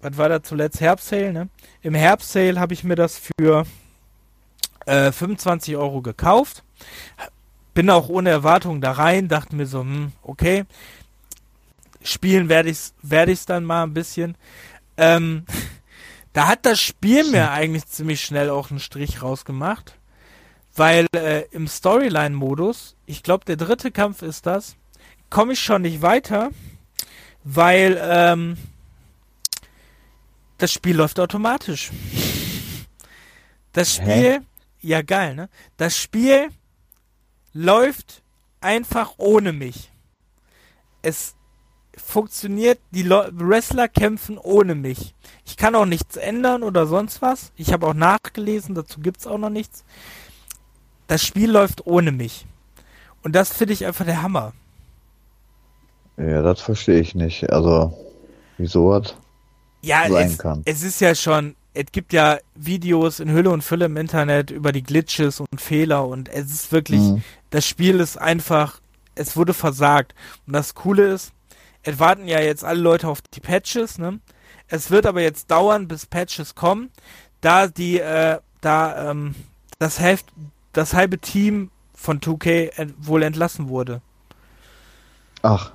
was 0.02 0.16
war 0.16 0.28
da 0.28 0.42
zuletzt, 0.42 0.80
Herbstsale, 0.80 1.32
ne? 1.32 1.48
Im 1.82 1.94
Herbstsale 1.94 2.60
habe 2.60 2.74
ich 2.74 2.84
mir 2.84 2.94
das 2.94 3.20
für 3.38 3.64
äh, 4.86 5.12
25 5.12 5.76
Euro 5.76 6.02
gekauft. 6.02 6.62
Bin 7.74 7.90
auch 7.90 8.08
ohne 8.08 8.30
Erwartung 8.30 8.80
da 8.80 8.92
rein, 8.92 9.28
dachte 9.28 9.56
mir 9.56 9.66
so, 9.66 9.80
hm, 9.80 10.12
okay, 10.22 10.64
spielen 12.02 12.48
werde 12.48 12.70
ich's, 12.70 12.94
werde 13.02 13.32
ich's 13.32 13.46
dann 13.46 13.64
mal 13.64 13.82
ein 13.82 13.94
bisschen. 13.94 14.36
Ähm, 14.96 15.44
da 16.32 16.46
hat 16.46 16.66
das 16.66 16.80
Spiel 16.80 17.30
mir 17.30 17.50
eigentlich 17.50 17.86
ziemlich 17.86 18.20
schnell 18.20 18.50
auch 18.50 18.70
einen 18.70 18.80
Strich 18.80 19.22
rausgemacht. 19.22 19.96
Weil 20.76 21.06
äh, 21.14 21.44
im 21.52 21.68
Storyline-Modus, 21.68 22.96
ich 23.06 23.22
glaube, 23.22 23.44
der 23.44 23.56
dritte 23.56 23.92
Kampf 23.92 24.22
ist 24.22 24.44
das, 24.46 24.74
komme 25.30 25.52
ich 25.52 25.60
schon 25.60 25.82
nicht 25.82 26.02
weiter, 26.02 26.50
weil 27.44 27.96
ähm, 28.02 28.56
das 30.58 30.72
Spiel 30.72 30.96
läuft 30.96 31.20
automatisch. 31.20 31.92
Das 33.72 33.94
Spiel, 33.94 34.06
Hä? 34.06 34.40
ja 34.80 35.02
geil, 35.02 35.34
ne? 35.34 35.48
Das 35.76 35.96
Spiel 35.96 36.48
läuft 37.54 38.22
einfach 38.60 39.14
ohne 39.16 39.52
mich. 39.52 39.90
Es 41.02 41.34
funktioniert, 41.96 42.78
die 42.90 43.08
Wrestler 43.08 43.88
kämpfen 43.88 44.36
ohne 44.36 44.74
mich. 44.74 45.14
Ich 45.46 45.56
kann 45.56 45.74
auch 45.74 45.86
nichts 45.86 46.16
ändern 46.16 46.62
oder 46.62 46.86
sonst 46.86 47.22
was. 47.22 47.52
Ich 47.56 47.72
habe 47.72 47.86
auch 47.86 47.94
nachgelesen, 47.94 48.74
dazu 48.74 49.00
gibt 49.00 49.20
es 49.20 49.26
auch 49.26 49.38
noch 49.38 49.50
nichts. 49.50 49.84
Das 51.06 51.24
Spiel 51.24 51.50
läuft 51.50 51.86
ohne 51.86 52.12
mich. 52.12 52.46
Und 53.22 53.34
das 53.34 53.52
finde 53.52 53.74
ich 53.74 53.86
einfach 53.86 54.04
der 54.04 54.22
Hammer. 54.22 54.52
Ja, 56.16 56.42
das 56.42 56.60
verstehe 56.60 57.00
ich 57.00 57.14
nicht. 57.14 57.50
Also, 57.50 57.96
wieso 58.58 58.92
hat? 58.92 59.16
ja, 59.84 60.08
sein 60.08 60.28
es, 60.28 60.38
kann. 60.38 60.62
es 60.64 60.82
ist 60.82 61.00
ja 61.00 61.14
schon, 61.14 61.54
es 61.74 61.86
gibt 61.92 62.12
ja 62.12 62.38
Videos 62.54 63.20
in 63.20 63.30
Hülle 63.30 63.50
und 63.50 63.62
Fülle 63.62 63.86
im 63.86 63.96
Internet 63.96 64.50
über 64.50 64.70
die 64.72 64.82
Glitches 64.82 65.40
und 65.40 65.60
Fehler 65.60 66.06
und 66.06 66.28
es 66.28 66.50
ist 66.52 66.72
wirklich, 66.72 67.00
Mhm. 67.00 67.22
das 67.50 67.66
Spiel 67.66 68.00
ist 68.00 68.16
einfach, 68.16 68.80
es 69.16 69.36
wurde 69.36 69.54
versagt. 69.54 70.14
Und 70.46 70.52
das 70.54 70.74
Coole 70.74 71.06
ist, 71.12 71.32
es 71.82 71.98
warten 71.98 72.26
ja 72.28 72.40
jetzt 72.40 72.64
alle 72.64 72.80
Leute 72.80 73.08
auf 73.08 73.20
die 73.22 73.40
Patches, 73.40 73.98
ne? 73.98 74.20
Es 74.68 74.90
wird 74.90 75.04
aber 75.04 75.20
jetzt 75.20 75.50
dauern, 75.50 75.88
bis 75.88 76.06
Patches 76.06 76.54
kommen, 76.54 76.90
da 77.40 77.66
die, 77.66 78.00
äh, 78.00 78.38
da, 78.60 79.10
ähm, 79.10 79.34
das, 79.78 80.00
Hälfte, 80.00 80.32
das 80.72 80.94
halbe 80.94 81.18
Team 81.18 81.70
von 81.94 82.20
2K 82.20 82.70
ent 82.76 82.94
wohl 82.98 83.22
entlassen 83.22 83.68
wurde. 83.68 84.00
Ach, 85.42 85.72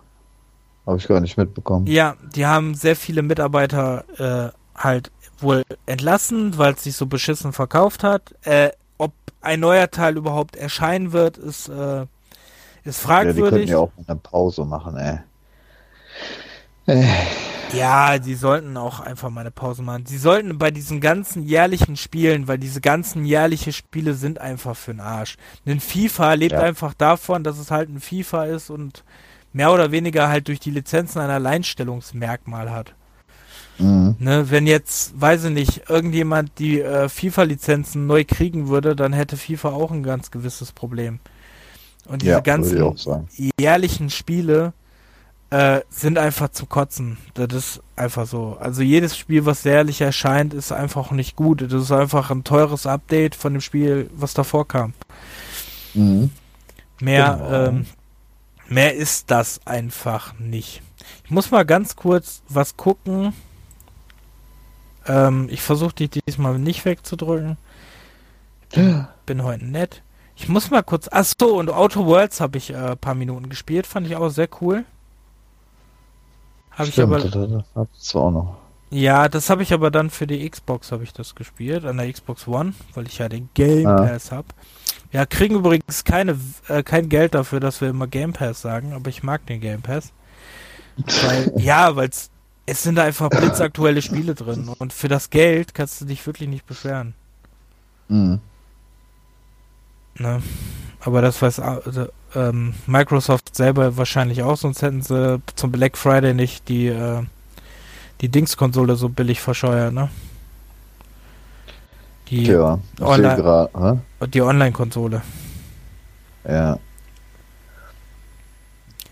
habe 0.87 0.97
ich 0.97 1.07
gar 1.07 1.19
nicht 1.19 1.37
mitbekommen. 1.37 1.85
Ja, 1.87 2.15
die 2.35 2.45
haben 2.45 2.73
sehr 2.73 2.95
viele 2.95 3.21
Mitarbeiter 3.21 4.05
äh, 4.53 4.57
halt 4.75 5.11
wohl 5.41 5.63
entlassen, 5.85 6.57
weil 6.57 6.73
es 6.73 6.83
sich 6.83 6.95
so 6.95 7.05
beschissen 7.05 7.53
verkauft 7.53 8.03
hat. 8.03 8.33
Äh, 8.45 8.71
ob 8.97 9.13
ein 9.41 9.59
neuer 9.61 9.89
Teil 9.91 10.17
überhaupt 10.17 10.55
erscheinen 10.55 11.11
wird, 11.13 11.37
ist, 11.37 11.69
äh, 11.69 12.05
ist 12.83 13.07
Ja, 13.19 13.33
die 13.33 13.43
könnten 13.43 13.67
fragwürdig. 13.67 13.69
ja 13.69 13.77
auch 13.79 13.91
eine 14.07 14.17
Pause 14.17 14.65
machen, 14.65 14.97
ey. 14.97 15.19
Äh, 16.87 17.05
Ja, 17.71 18.17
die 18.17 18.33
sollten 18.33 18.75
auch 18.77 18.99
einfach 18.99 19.29
mal 19.29 19.41
eine 19.41 19.51
Pause 19.51 19.83
machen. 19.83 20.05
Sie 20.07 20.17
sollten 20.17 20.57
bei 20.57 20.71
diesen 20.71 21.01
ganzen 21.01 21.43
jährlichen 21.43 21.97
Spielen, 21.97 22.47
weil 22.47 22.57
diese 22.57 22.81
ganzen 22.81 23.25
jährliche 23.25 23.71
Spiele 23.73 24.15
sind 24.15 24.39
einfach 24.41 24.75
für 24.75 24.91
den 24.91 25.01
Arsch. 25.01 25.37
Ein 25.67 25.79
FIFA 25.79 26.33
lebt 26.33 26.53
Ja. 26.53 26.61
einfach 26.61 26.95
davon, 26.95 27.43
dass 27.43 27.59
es 27.59 27.69
halt 27.69 27.89
ein 27.89 27.99
FIFA 27.99 28.45
ist 28.45 28.71
und 28.71 29.03
mehr 29.53 29.71
oder 29.71 29.91
weniger 29.91 30.29
halt 30.29 30.47
durch 30.47 30.59
die 30.59 30.71
Lizenzen 30.71 31.19
ein 31.19 31.29
Alleinstellungsmerkmal 31.29 32.71
hat. 32.71 32.95
Mhm. 33.79 34.15
Ne, 34.19 34.49
wenn 34.51 34.67
jetzt, 34.67 35.19
weiß 35.19 35.45
ich 35.45 35.51
nicht, 35.51 35.89
irgendjemand 35.89 36.51
die 36.59 36.81
äh, 36.81 37.09
FIFA-Lizenzen 37.09 38.05
neu 38.07 38.23
kriegen 38.25 38.67
würde, 38.67 38.95
dann 38.95 39.13
hätte 39.13 39.37
FIFA 39.37 39.69
auch 39.69 39.91
ein 39.91 40.03
ganz 40.03 40.31
gewisses 40.31 40.71
Problem. 40.71 41.19
Und 42.07 42.21
diese 42.23 42.31
Ja, 42.31 42.39
ganzen 42.39 42.77
jährlichen 43.59 44.09
Spiele 44.09 44.73
äh, 45.51 45.81
sind 45.89 46.17
einfach 46.17 46.49
zum 46.49 46.69
Kotzen. 46.69 47.17
Das 47.35 47.47
ist 47.53 47.81
einfach 47.95 48.25
so. 48.27 48.57
Also 48.59 48.81
jedes 48.81 49.17
Spiel, 49.17 49.45
was 49.45 49.63
jährlich 49.63 50.01
erscheint, 50.01 50.53
ist 50.53 50.71
einfach 50.71 51.11
nicht 51.11 51.35
gut. 51.35 51.61
Das 51.61 51.73
ist 51.73 51.91
einfach 51.91 52.29
ein 52.31 52.43
teures 52.43 52.85
Update 52.85 53.35
von 53.35 53.53
dem 53.53 53.61
Spiel, 53.61 54.09
was 54.15 54.33
davor 54.33 54.67
kam. 54.67 54.93
Mhm. 55.93 56.31
Mehr, 56.99 57.37
Genau. 57.41 57.67
ähm, 57.67 57.85
mehr 58.67 58.95
ist 58.95 59.31
das 59.31 59.61
einfach 59.65 60.37
nicht. 60.39 60.81
Ich 61.25 61.31
muss 61.31 61.51
mal 61.51 61.65
ganz 61.65 61.95
kurz 61.95 62.41
was 62.49 62.75
gucken. 62.77 63.33
Ähm, 65.07 65.47
ich 65.49 65.61
versuche 65.61 65.93
dich 65.95 66.09
diesmal 66.09 66.57
nicht 66.59 66.85
wegzudrücken. 66.85 67.57
Bin 69.25 69.43
heute 69.43 69.65
nett. 69.65 70.03
Ich 70.35 70.47
muss 70.47 70.69
mal 70.69 70.83
kurz. 70.83 71.09
Ach 71.11 71.25
so, 71.39 71.57
und 71.57 71.69
Outer 71.69 72.05
Worlds 72.05 72.39
habe 72.39 72.57
ich 72.57 72.71
äh, 72.71 72.75
ein 72.75 72.97
paar 72.97 73.15
Minuten 73.15 73.49
gespielt. 73.49 73.87
Fand 73.87 74.07
ich 74.07 74.15
auch 74.15 74.29
sehr 74.29 74.47
cool. 74.61 74.85
Habe 76.71 76.87
ich 76.87 76.93
Stimmt, 76.93 77.13
aber. 77.13 77.47
das, 77.47 77.63
hat's 77.75 78.15
auch 78.15 78.31
noch. 78.31 78.57
Ja, 78.91 79.27
das 79.27 79.49
habe 79.49 79.61
ich 79.63 79.73
aber 79.73 79.91
dann 79.91 80.09
für 80.09 80.25
die 80.25 80.49
Xbox 80.49 80.91
habe 80.91 81.03
ich 81.03 81.13
das 81.13 81.35
gespielt, 81.35 81.85
an 81.85 81.97
der 81.97 82.11
Xbox 82.11 82.47
One, 82.47 82.73
weil 82.95 83.05
ich 83.05 83.19
ja 83.19 83.29
den 83.29 83.49
Game 83.53 83.85
Ah. 83.85 84.01
Pass 84.03 84.31
habe. 84.31 84.47
Ja, 85.11 85.25
kriegen 85.25 85.55
übrigens 85.55 86.03
keine 86.03 86.39
äh, 86.67 86.81
kein 86.83 87.09
Geld 87.09 87.35
dafür, 87.35 87.59
dass 87.59 87.81
wir 87.81 87.89
immer 87.89 88.07
Game 88.07 88.33
Pass 88.33 88.61
sagen, 88.61 88.93
aber 88.93 89.09
ich 89.09 89.21
mag 89.23 89.45
den 89.45 89.59
Game 89.61 89.81
Pass. 89.81 90.11
Weil, 90.97 91.53
ja, 91.57 91.95
weil 91.95 92.09
es 92.09 92.31
sind 92.75 92.95
da 92.95 93.03
einfach 93.03 93.29
blitzaktuelle 93.29 94.01
Spiele 94.01 94.35
drin 94.35 94.69
und 94.79 94.93
für 94.93 95.07
das 95.07 95.29
Geld 95.29 95.73
kannst 95.73 96.01
du 96.01 96.05
dich 96.05 96.25
wirklich 96.25 96.49
nicht 96.49 96.65
beschweren. 96.65 97.13
Mhm. 98.07 98.39
Ne? 100.17 100.41
Aber 100.99 101.21
das 101.21 101.41
weiß 101.41 101.59
also, 101.59 102.07
ähm, 102.35 102.73
Microsoft 102.87 103.55
selber 103.55 103.97
wahrscheinlich 103.97 104.43
auch, 104.43 104.57
sonst 104.57 104.81
hätten 104.81 105.01
sie 105.01 105.41
zum 105.55 105.71
Black 105.71 105.97
Friday 105.97 106.33
nicht 106.33 106.67
die 106.67 106.87
äh, 106.87 107.23
die 108.21 108.29
Dings-Konsole 108.29 108.95
so 108.95 109.09
billig 109.09 109.39
verscheuert, 109.41 109.93
ne? 109.93 110.09
Die, 112.29 112.43
ich 112.43 112.49
Online- 112.99 113.99
die 114.33 114.41
Online-Konsole. 114.41 115.21
Ja. 116.47 116.77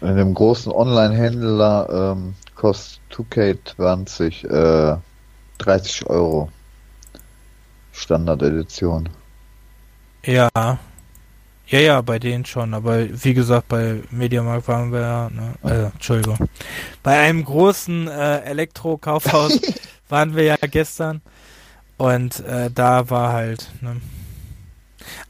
In 0.01 0.15
dem 0.15 0.33
großen 0.33 0.71
Online-Händler 0.71 2.15
ähm, 2.15 2.35
kostet 2.57 2.99
2K20 3.13 4.47
äh, 4.47 4.97
30 5.59 6.05
Euro. 6.07 6.51
Standard-Edition. 7.93 9.09
Ja. 10.23 10.49
Ja, 11.69 11.79
ja, 11.79 12.01
bei 12.01 12.17
denen 12.17 12.45
schon, 12.45 12.73
aber 12.73 13.07
wie 13.09 13.33
gesagt, 13.33 13.67
bei 13.67 14.01
Mediamarkt 14.09 14.69
waren 14.69 14.91
wir 14.93 15.01
ja, 15.01 15.29
ne, 15.29 15.53
äh, 15.63 15.83
Entschuldigung. 15.93 16.37
Bei 17.03 17.19
einem 17.19 17.43
großen 17.43 18.07
äh, 18.07 18.39
Elektro-Kaufhaus 18.43 19.59
waren 20.09 20.33
wir 20.33 20.43
ja 20.43 20.55
gestern 20.55 21.21
und 21.97 22.39
äh, 22.41 22.71
da 22.73 23.09
war 23.09 23.33
halt, 23.33 23.69
ne. 23.81 23.99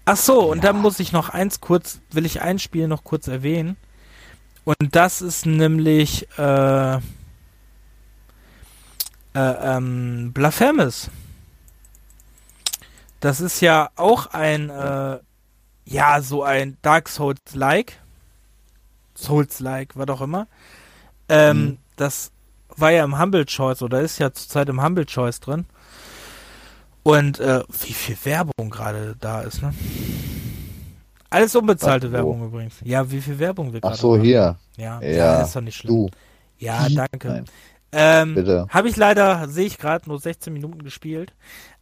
Ach 0.06 0.18
so, 0.18 0.52
und 0.52 0.63
dann 0.63 0.80
muss 0.80 1.00
ich 1.00 1.12
noch 1.12 1.30
eins 1.30 1.60
kurz, 1.60 2.00
will 2.12 2.26
ich 2.26 2.42
ein 2.42 2.60
Spiel 2.60 2.88
noch 2.88 3.04
kurz 3.04 3.28
erwähnen. 3.28 3.76
Und 4.63 4.96
das 4.96 5.22
ist 5.22 5.46
nämlich 5.46 6.28
äh, 6.38 7.00
äh, 9.36 9.40
ähm, 9.78 10.32
Blasphemous. 10.34 11.10
Das 13.20 13.42
ist 13.42 13.62
ja 13.62 13.90
auch 13.96 14.28
ein, 14.28 14.70
äh, 14.70 15.20
ja, 15.86 16.22
so 16.22 16.44
ein 16.44 16.78
Dark 16.82 17.10
Souls-like. 17.10 17.94
Souls-like, 19.16 19.96
was 19.96 20.08
auch 20.10 20.22
immer. 20.22 20.48
Ähm, 21.30 21.58
Mhm. 21.66 21.78
Das 21.96 22.32
war 22.76 22.92
ja 22.92 23.04
im 23.04 23.20
Humble 23.20 23.46
Choice 23.46 23.82
oder 23.82 24.02
ist 24.02 24.20
ja 24.20 24.32
zurzeit 24.32 24.70
im 24.70 24.84
Humble 24.84 25.06
Choice 25.08 25.40
drin. 25.40 25.66
Und 27.02 27.40
äh, 27.40 27.63
wie 27.82 27.94
viel 27.94 28.18
Werbung 28.24 28.70
gerade 28.70 29.16
da 29.20 29.42
ist, 29.42 29.62
ne? 29.63 29.74
Alles 31.30 31.56
unbezahlte 31.56 32.08
Ach? 32.08 32.12
Werbung 32.12 32.46
übrigens. 32.46 32.76
Ja, 32.84 33.10
wie 33.10 33.20
viel 33.22 33.40
Werbung 33.40 33.74
wir 33.74 33.80
Ach 33.80 33.90
gerade 33.90 33.98
so, 33.98 34.12
machen. 34.12 34.22
hier. 34.24 34.58
Ja, 34.78 35.02
Ja, 35.02 35.42
ist 35.42 35.56
doch 35.56 35.62
nicht 35.62 35.76
schlimm. 35.78 35.94
Du. 35.96 36.10
Ja, 36.60 36.88
danke. 36.90 37.28
Nein, 37.28 37.46
Ähm, 37.91 38.36
bitte. 38.36 38.67
habe 38.69 38.89
ich 38.89 38.95
leider, 38.97 39.47
sehe 39.47 39.65
ich 39.65 39.78
gerade, 39.78 40.08
nur 40.10 40.19
16 40.19 40.52
Minuten 40.52 40.84
gespielt. 40.84 41.34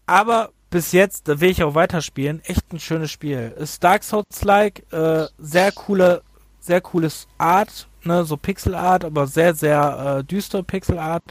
Aber 0.05 0.51
bis 0.69 0.91
jetzt, 0.91 1.27
da 1.27 1.39
will 1.39 1.49
ich 1.49 1.63
auch 1.63 1.75
weiterspielen. 1.75 2.41
Echt 2.45 2.71
ein 2.71 2.79
schönes 2.79 3.11
Spiel. 3.11 3.53
Ist 3.57 3.83
Dark 3.83 4.03
Souls-like, 4.03 4.83
äh, 4.91 5.25
sehr 5.37 5.71
coole, 5.71 6.21
sehr 6.59 6.81
cooles 6.81 7.27
Art, 7.37 7.87
ne, 8.03 8.25
so 8.25 8.37
Pixel-Art, 8.37 9.05
aber 9.05 9.27
sehr, 9.27 9.55
sehr 9.55 10.19
äh, 10.19 10.23
düstere 10.23 10.63
Pixel-Art. 10.63 11.23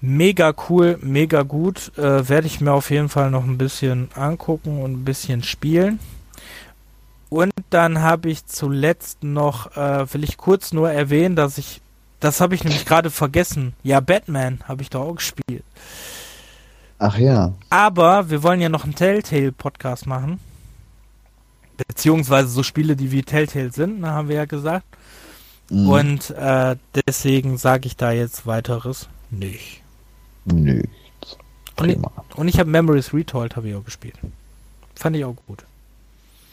Mega 0.00 0.54
cool, 0.68 0.98
mega 1.02 1.42
gut. 1.42 1.92
Äh, 1.98 2.28
Werde 2.28 2.46
ich 2.46 2.60
mir 2.60 2.72
auf 2.72 2.90
jeden 2.90 3.08
Fall 3.08 3.30
noch 3.30 3.44
ein 3.44 3.58
bisschen 3.58 4.10
angucken 4.14 4.80
und 4.80 4.92
ein 4.92 5.04
bisschen 5.04 5.42
spielen. 5.42 5.98
Und 7.30 7.52
dann 7.70 8.00
habe 8.00 8.30
ich 8.30 8.46
zuletzt 8.46 9.22
noch, 9.22 9.76
äh, 9.76 10.12
will 10.14 10.24
ich 10.24 10.36
kurz 10.36 10.72
nur 10.72 10.90
erwähnen, 10.90 11.36
dass 11.36 11.58
ich, 11.58 11.80
das 12.20 12.40
habe 12.40 12.54
ich 12.54 12.64
nämlich 12.64 12.84
gerade 12.84 13.10
vergessen. 13.10 13.74
Ja, 13.82 14.00
Batman 14.00 14.60
habe 14.66 14.82
ich 14.82 14.90
doch 14.90 15.02
auch 15.02 15.14
gespielt. 15.14 15.64
Ach 16.98 17.16
ja. 17.16 17.52
Aber 17.70 18.30
wir 18.30 18.42
wollen 18.42 18.60
ja 18.60 18.68
noch 18.68 18.84
einen 18.84 18.94
Telltale-Podcast 18.94 20.06
machen. 20.06 20.40
Beziehungsweise 21.76 22.48
so 22.48 22.64
Spiele, 22.64 22.96
die 22.96 23.12
wie 23.12 23.22
Telltale 23.22 23.70
sind, 23.70 24.00
ne, 24.00 24.10
haben 24.10 24.28
wir 24.28 24.36
ja 24.36 24.44
gesagt. 24.46 24.84
Mhm. 25.70 25.88
Und 25.88 26.30
äh, 26.30 26.76
deswegen 27.06 27.56
sage 27.56 27.86
ich 27.86 27.96
da 27.96 28.10
jetzt 28.10 28.46
weiteres 28.46 29.08
nicht. 29.30 29.82
Nö. 30.44 30.82
Und 31.76 31.88
ich, 31.88 31.98
und 32.34 32.48
ich 32.48 32.58
habe 32.58 32.70
Memories 32.70 33.14
Retold, 33.14 33.54
habe 33.54 33.68
ich 33.68 33.76
auch 33.76 33.84
gespielt. 33.84 34.16
Fand 34.96 35.14
ich 35.16 35.24
auch 35.24 35.36
gut. 35.46 35.64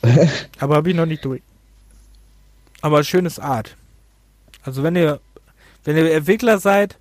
Aber 0.59 0.75
habe 0.75 0.89
ich 0.89 0.95
noch 0.95 1.07
nicht 1.07 1.25
durch. 1.25 1.41
Aber 2.81 3.03
schönes 3.03 3.39
Art. 3.39 3.75
Also 4.63 4.83
wenn 4.83 4.95
ihr, 4.95 5.19
wenn 5.85 5.95
ihr 5.97 6.11
Entwickler 6.13 6.59
seid 6.59 6.97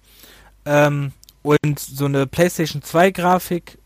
ähm, 0.64 1.12
und 1.42 1.78
so 1.80 2.04
eine 2.04 2.26
PlayStation 2.26 2.82
2 2.82 3.10
Grafik 3.10 3.78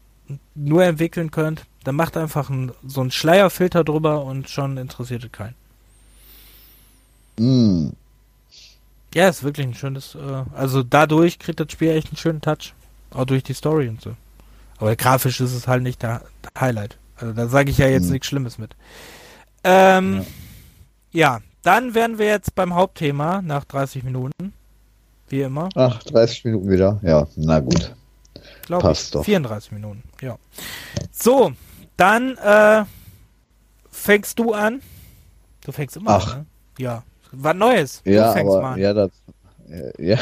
nur 0.55 0.85
entwickeln 0.85 1.31
könnt, 1.31 1.65
dann 1.85 1.95
macht 1.97 2.17
einfach 2.17 2.51
ein, 2.51 2.73
so 2.87 3.01
einen 3.01 3.11
Schleierfilter 3.11 3.83
drüber 3.85 4.23
und 4.25 4.51
schon 4.51 4.77
interessiert 4.77 5.25
es 5.25 5.33
keinen. 5.33 5.55
Mhm. 7.39 7.93
Ja, 9.15 9.29
ist 9.29 9.43
wirklich 9.43 9.67
ein 9.67 9.75
schönes, 9.75 10.15
äh, 10.15 10.45
also 10.55 10.83
dadurch 10.83 11.39
kriegt 11.39 11.61
das 11.61 11.73
Spiel 11.73 11.91
echt 11.91 12.09
einen 12.09 12.17
schönen 12.19 12.41
Touch. 12.41 12.75
Auch 13.11 13.25
durch 13.25 13.43
die 13.43 13.55
Story 13.55 13.89
und 13.89 14.03
so. 14.03 14.15
Aber 14.77 14.95
grafisch 14.97 15.41
ist 15.41 15.55
es 15.55 15.67
halt 15.67 15.83
nicht 15.83 16.03
der 16.03 16.23
Highlight. 16.59 16.99
Also 17.17 17.33
da 17.33 17.49
sage 17.49 17.71
ich 17.71 17.79
ja 17.79 17.89
jetzt 17.89 18.05
Hm. 18.05 18.13
nichts 18.13 18.27
Schlimmes 18.27 18.59
mit. 18.59 18.77
Ähm, 19.65 20.25
ja. 21.11 21.41
dann 21.63 21.95
wären 21.95 22.19
wir 22.19 22.27
jetzt 22.27 22.55
beim 22.55 22.75
Hauptthema 22.75 23.41
nach 23.43 23.65
30 23.65 24.05
Minuten. 24.05 24.53
Wie 25.29 25.43
immer. 25.43 25.69
Ach, 25.75 26.03
30 26.03 26.45
Minuten 26.45 26.71
wieder. 26.71 26.99
Ja, 27.03 27.27
na 27.37 27.61
gut. 27.61 27.95
Glaub 28.67 28.83
Passt 28.83 29.07
ich. 29.07 29.11
doch. 29.13 29.25
34 29.25 29.73
Minuten, 29.73 30.03
ja. 30.21 30.37
So, 31.13 31.53
dann 31.97 32.37
äh, 32.37 32.85
fängst 33.91 34.39
du 34.39 34.53
an. 34.53 34.83
Du 35.65 35.73
fängst 35.73 35.97
immer 35.97 36.11
Ach. 36.11 36.35
an, 36.35 36.39
ne? 36.41 36.47
Ja. 36.79 37.03
Was 37.33 37.55
Neues. 37.57 38.03
Du 38.05 38.11
Ja, 38.13 38.33
fängst 38.33 38.49
mal 38.53 38.59
aber 38.59 38.69
an. 38.69 38.79
ja, 38.81 38.93
das. 38.95 39.11
Ja. 39.99 40.19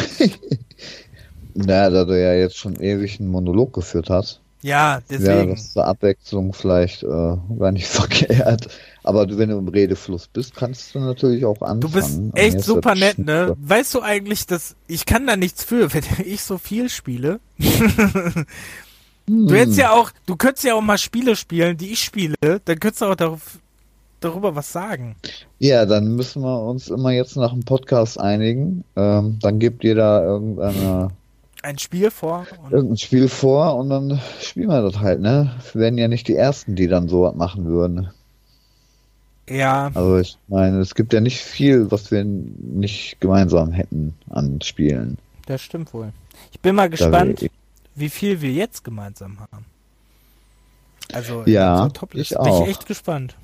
naja, 1.54 1.90
da 1.90 2.04
du 2.04 2.20
ja 2.20 2.34
jetzt 2.34 2.56
schon 2.56 2.76
ewig 2.76 3.20
einen 3.20 3.28
Monolog 3.28 3.72
geführt 3.72 4.10
hast, 4.10 4.40
Ja, 4.66 5.00
deswegen. 5.08 5.50
das 5.50 5.74
zur 5.74 5.84
Abwechslung 5.84 6.52
vielleicht 6.52 7.04
äh, 7.04 7.06
gar 7.06 7.70
nicht 7.70 7.86
verkehrt. 7.86 8.66
Aber 9.04 9.24
du, 9.24 9.38
wenn 9.38 9.50
du 9.50 9.58
im 9.58 9.68
Redefluss 9.68 10.26
bist, 10.26 10.56
kannst 10.56 10.92
du 10.92 10.98
natürlich 10.98 11.44
auch 11.44 11.60
anfangen. 11.62 11.80
Du 11.82 11.90
bist 11.92 12.18
Mir 12.18 12.34
echt 12.34 12.56
ist 12.56 12.64
super 12.64 12.96
nett, 12.96 13.16
ne? 13.16 13.56
Weißt 13.60 13.94
du 13.94 14.00
eigentlich, 14.00 14.44
dass 14.46 14.74
ich 14.88 15.06
kann 15.06 15.24
da 15.28 15.36
nichts 15.36 15.62
für, 15.62 15.94
wenn 15.94 16.02
ich 16.24 16.42
so 16.42 16.58
viel 16.58 16.88
spiele? 16.88 17.38
Hm. 17.58 19.46
Du 19.48 19.54
hättest 19.54 19.78
ja 19.78 19.92
auch, 19.92 20.10
du 20.26 20.34
könntest 20.34 20.64
ja 20.64 20.74
auch 20.74 20.80
mal 20.80 20.98
Spiele 20.98 21.36
spielen, 21.36 21.76
die 21.76 21.92
ich 21.92 22.00
spiele, 22.00 22.34
dann 22.40 22.80
könntest 22.80 23.02
du 23.02 23.06
auch 23.06 23.14
darauf, 23.14 23.58
darüber 24.18 24.56
was 24.56 24.72
sagen. 24.72 25.14
Ja, 25.60 25.86
dann 25.86 26.16
müssen 26.16 26.42
wir 26.42 26.62
uns 26.62 26.88
immer 26.88 27.12
jetzt 27.12 27.36
nach 27.36 27.52
dem 27.52 27.64
Podcast 27.64 28.18
einigen. 28.18 28.84
Ähm, 28.96 29.38
dann 29.40 29.58
gibt 29.58 29.84
jeder 29.84 30.24
irgendeine, 30.24 31.10
Ein 31.66 31.78
Spiel 31.78 32.10
vor 32.10 32.46
und 32.62 32.70
irgendein 32.72 32.96
Spiel 32.96 33.28
vor 33.28 33.76
und 33.76 33.90
dann 33.90 34.20
spielen 34.40 34.68
wir 34.68 34.82
das 34.82 35.00
halt, 35.00 35.20
ne? 35.20 35.50
Wir 35.72 35.80
werden 35.82 35.98
ja 35.98 36.08
nicht 36.08 36.28
die 36.28 36.36
Ersten, 36.36 36.76
die 36.76 36.86
dann 36.88 37.08
sowas 37.08 37.34
machen 37.34 37.64
würden. 37.66 38.10
ja, 39.48 39.92
Also 39.94 40.18
ich 40.18 40.38
meine, 40.48 40.78
es 40.80 40.94
gibt 40.94 41.12
ja 41.12 41.20
nicht 41.20 41.38
viel, 41.42 41.90
was 41.90 42.10
wir 42.10 42.24
nicht 42.24 43.20
gemeinsam 43.20 43.72
hätten 43.72 44.14
an 44.30 44.60
Spielen. 44.62 45.18
das 45.46 45.62
stimmt 45.62 45.92
wohl. 45.94 46.12
Ich 46.52 46.60
bin 46.60 46.74
mal 46.74 46.90
gespannt, 46.90 47.50
wie 47.94 48.10
viel 48.10 48.40
wir 48.40 48.52
jetzt 48.52 48.84
gemeinsam 48.84 49.40
haben. 49.40 49.64
Also 51.12 51.44
Ja, 51.46 51.88
so 51.88 52.08
ich 52.12 52.28
bin 52.30 52.38
auch. 52.38 52.62
ich 52.64 52.70
echt 52.70 52.86
gespannt. 52.86 53.36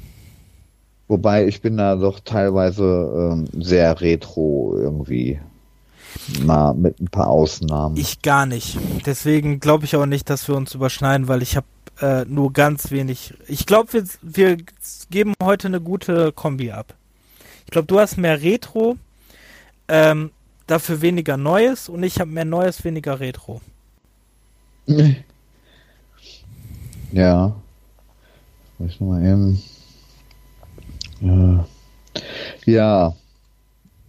Wobei 1.08 1.46
ich 1.46 1.60
bin 1.60 1.76
da 1.76 1.96
doch 1.96 2.20
teilweise 2.20 2.84
ähm, 3.32 3.62
sehr 3.62 4.00
retro 4.00 4.76
irgendwie. 4.78 5.40
Mal 6.44 6.74
mit 6.74 7.00
ein 7.00 7.08
paar 7.08 7.28
Ausnahmen. 7.28 7.96
Ich 7.96 8.22
gar 8.22 8.46
nicht. 8.46 8.78
Deswegen 9.06 9.60
glaube 9.60 9.84
ich 9.84 9.96
auch 9.96 10.06
nicht, 10.06 10.30
dass 10.30 10.48
wir 10.48 10.54
uns 10.54 10.74
überschneiden, 10.74 11.28
weil 11.28 11.42
ich 11.42 11.56
habe 11.56 11.66
äh, 12.00 12.24
nur 12.26 12.52
ganz 12.52 12.90
wenig. 12.90 13.34
Ich 13.48 13.66
glaube, 13.66 13.92
wir, 13.92 14.04
wir 14.22 14.58
geben 15.10 15.34
heute 15.42 15.68
eine 15.68 15.80
gute 15.80 16.32
Kombi 16.32 16.72
ab. 16.72 16.94
Ich 17.64 17.70
glaube, 17.70 17.86
du 17.86 17.98
hast 17.98 18.16
mehr 18.16 18.42
Retro, 18.42 18.96
ähm, 19.88 20.30
dafür 20.66 21.00
weniger 21.00 21.36
Neues 21.36 21.88
und 21.88 22.02
ich 22.02 22.20
habe 22.20 22.30
mehr 22.30 22.44
Neues, 22.44 22.84
weniger 22.84 23.20
Retro. 23.20 23.60
Ja. 27.12 27.54
Ich 28.78 29.00
mal 29.00 29.22
eben. 29.22 29.62
Ja. 31.20 31.66
ja. 32.64 33.14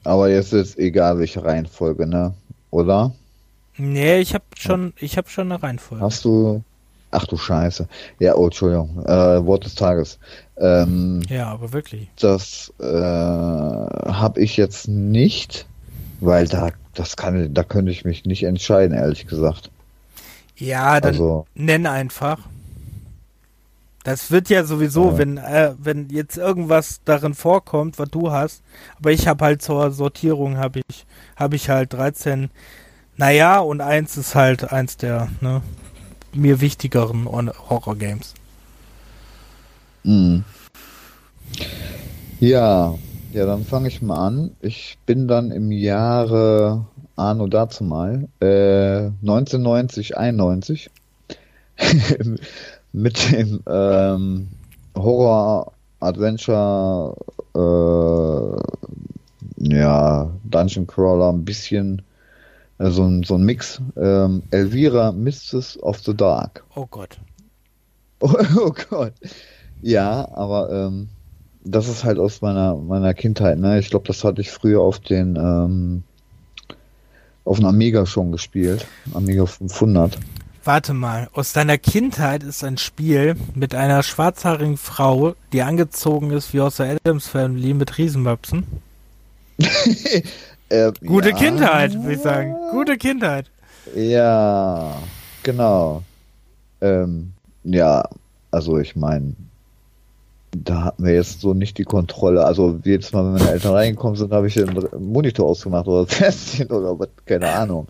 Aber 0.03 0.29
jetzt 0.29 0.53
ist 0.53 0.77
egal, 0.77 1.19
welche 1.19 1.43
Reihenfolge, 1.43 2.05
ne? 2.07 2.33
Oder? 2.71 3.11
Nee, 3.77 4.19
ich 4.19 4.33
habe 4.33 4.43
schon, 4.57 4.93
ich 4.99 5.17
habe 5.17 5.29
schon 5.29 5.51
eine 5.51 5.61
Reihenfolge. 5.61 6.03
Hast 6.03 6.25
du. 6.25 6.63
Ach 7.15 7.27
du 7.27 7.37
Scheiße. 7.37 7.87
Ja, 8.19 8.35
oh, 8.35 8.45
Entschuldigung. 8.45 9.03
Äh, 9.05 9.45
Wort 9.45 9.65
des 9.65 9.75
Tages. 9.75 10.17
Ähm, 10.57 11.21
Ja, 11.29 11.47
aber 11.51 11.71
wirklich. 11.71 12.07
das 12.19 12.73
äh, 12.79 12.85
habe 12.85 14.41
ich 14.41 14.57
jetzt 14.57 14.87
nicht, 14.87 15.67
weil 16.21 16.47
da 16.47 16.71
das 16.95 17.15
kann 17.15 17.53
da 17.53 17.63
könnte 17.63 17.91
ich 17.91 18.03
mich 18.05 18.25
nicht 18.25 18.43
entscheiden, 18.43 18.95
ehrlich 18.97 19.27
gesagt. 19.27 19.69
Ja, 20.57 20.99
dann 21.01 21.13
Also 21.13 21.45
nenn 21.55 21.85
einfach. 21.85 22.39
Das 24.03 24.31
wird 24.31 24.49
ja 24.49 24.65
sowieso, 24.65 25.11
Ja. 25.11 25.17
wenn 25.17 25.37
äh, 25.37 25.73
wenn 25.77 26.09
jetzt 26.09 26.37
irgendwas 26.37 27.01
darin 27.05 27.33
vorkommt, 27.33 27.99
was 27.99 28.09
du 28.09 28.31
hast. 28.31 28.61
Aber 28.97 29.11
ich 29.11 29.27
habe 29.27 29.45
halt 29.45 29.61
zur 29.61 29.91
Sortierung 29.91 30.57
habe 30.57 30.81
ich 30.87 31.05
habe 31.35 31.55
ich 31.55 31.69
halt 31.69 31.93
13. 31.93 32.49
Naja, 33.15 33.59
und 33.59 33.79
eins 33.81 34.17
ist 34.17 34.35
halt 34.35 34.71
eins 34.71 34.97
der 34.97 35.29
ne, 35.41 35.61
mir 36.33 36.59
wichtigeren 36.61 37.27
Horror 37.69 37.95
Games. 37.95 38.33
Mhm. 40.03 40.43
Ja, 42.39 42.95
ja, 43.31 43.45
dann 43.45 43.63
fange 43.65 43.87
ich 43.87 44.01
mal 44.01 44.17
an. 44.27 44.51
Ich 44.61 44.97
bin 45.05 45.27
dann 45.27 45.51
im 45.51 45.71
Jahre 45.71 46.85
Anno 47.15 47.47
dazu 47.47 47.83
mal, 47.83 48.27
äh, 48.41 49.11
1990, 49.21 50.17
91 50.17 50.89
mit 52.93 53.31
dem 53.31 53.61
ähm, 53.67 54.47
Horror 54.95 55.73
Adventure, 55.99 57.15
äh, 57.55 58.57
ja, 59.75 60.29
Dungeon 60.43 60.87
Crawler 60.87 61.31
ein 61.31 61.45
bisschen 61.45 62.01
äh, 62.77 62.89
so, 62.89 63.03
ein, 63.03 63.23
so 63.23 63.35
ein 63.35 63.43
Mix. 63.43 63.81
Ähm, 63.97 64.43
Elvira 64.51 65.11
Mistress 65.11 65.81
of 65.81 65.99
the 65.99 66.15
Dark. 66.15 66.63
Oh 66.75 66.85
Gott. 66.85 67.19
Oh, 68.19 68.33
oh 68.57 68.73
Gott. 68.89 69.13
Ja, 69.81 70.29
aber 70.33 70.71
ähm, 70.71 71.09
das 71.63 71.87
ist 71.87 72.03
halt 72.03 72.19
aus 72.19 72.41
meiner 72.41 72.75
meiner 72.75 73.13
Kindheit, 73.13 73.57
ne? 73.57 73.79
Ich 73.79 73.89
glaube, 73.89 74.07
das 74.07 74.23
hatte 74.23 74.41
ich 74.41 74.51
früher 74.51 74.81
auf 74.81 74.99
den 74.99 75.35
ähm, 75.35 76.03
auf 77.45 77.57
dem 77.57 77.65
Amiga 77.65 78.05
schon 78.05 78.31
gespielt. 78.31 78.85
Amiga 79.13 79.45
500. 79.45 80.17
Warte 80.65 80.93
mal, 80.93 81.27
aus 81.33 81.51
deiner 81.51 81.77
Kindheit 81.77 82.41
ist 82.41 82.63
ein 82.63 82.77
Spiel 82.77 83.35
mit 83.53 83.75
einer 83.75 84.01
schwarzhaarigen 84.01 84.77
Frau, 84.77 85.35
die 85.51 85.61
angezogen 85.61 86.31
ist 86.31 86.53
wie 86.53 86.61
aus 86.61 86.77
der 86.77 86.95
Adams 86.95 87.27
Family 87.27 87.73
mit 87.73 87.97
Riesenmöpsen. 87.97 88.65
Äh, 90.69 90.91
Gute 91.05 91.31
ja, 91.31 91.35
Kindheit, 91.35 91.93
würde 91.93 92.13
ich 92.13 92.21
sagen. 92.21 92.55
Gute 92.71 92.97
Kindheit. 92.97 93.45
Ja, 93.93 94.97
genau. 95.43 96.01
Ähm, 96.81 97.33
ja, 97.63 98.03
also 98.49 98.79
ich 98.79 98.95
meine, 98.95 99.35
da 100.51 100.85
hatten 100.85 101.05
wir 101.05 101.13
jetzt 101.13 101.41
so 101.41 101.53
nicht 101.53 101.77
die 101.77 101.83
Kontrolle. 101.83 102.43
Also 102.45 102.79
jedes 102.83 103.11
Mal, 103.11 103.23
wenn 103.25 103.33
meine 103.33 103.51
Eltern 103.51 103.73
reingekommen 103.73 104.15
sind, 104.15 104.31
habe 104.31 104.47
ich 104.47 104.55
den 104.55 104.73
Monitor 104.97 105.47
ausgemacht 105.47 105.85
oder 105.85 106.05
das 106.07 106.15
Fernsehen 106.15 106.71
oder 106.71 106.97
was, 106.97 107.09
keine 107.27 107.51
Ahnung. 107.53 107.87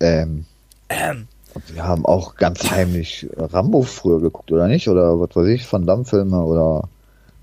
Ähm, 0.00 0.46
Ähm, 0.88 1.28
wir 1.68 1.84
haben 1.84 2.06
auch 2.06 2.36
ganz 2.36 2.70
heimlich 2.70 3.28
Rambo 3.36 3.82
früher 3.82 4.20
geguckt, 4.20 4.50
oder 4.52 4.68
nicht? 4.68 4.88
Oder 4.88 5.18
was 5.20 5.34
weiß 5.34 5.48
ich, 5.48 5.72
Van 5.72 5.86
Damme-Filme 5.86 6.42
oder 6.42 6.88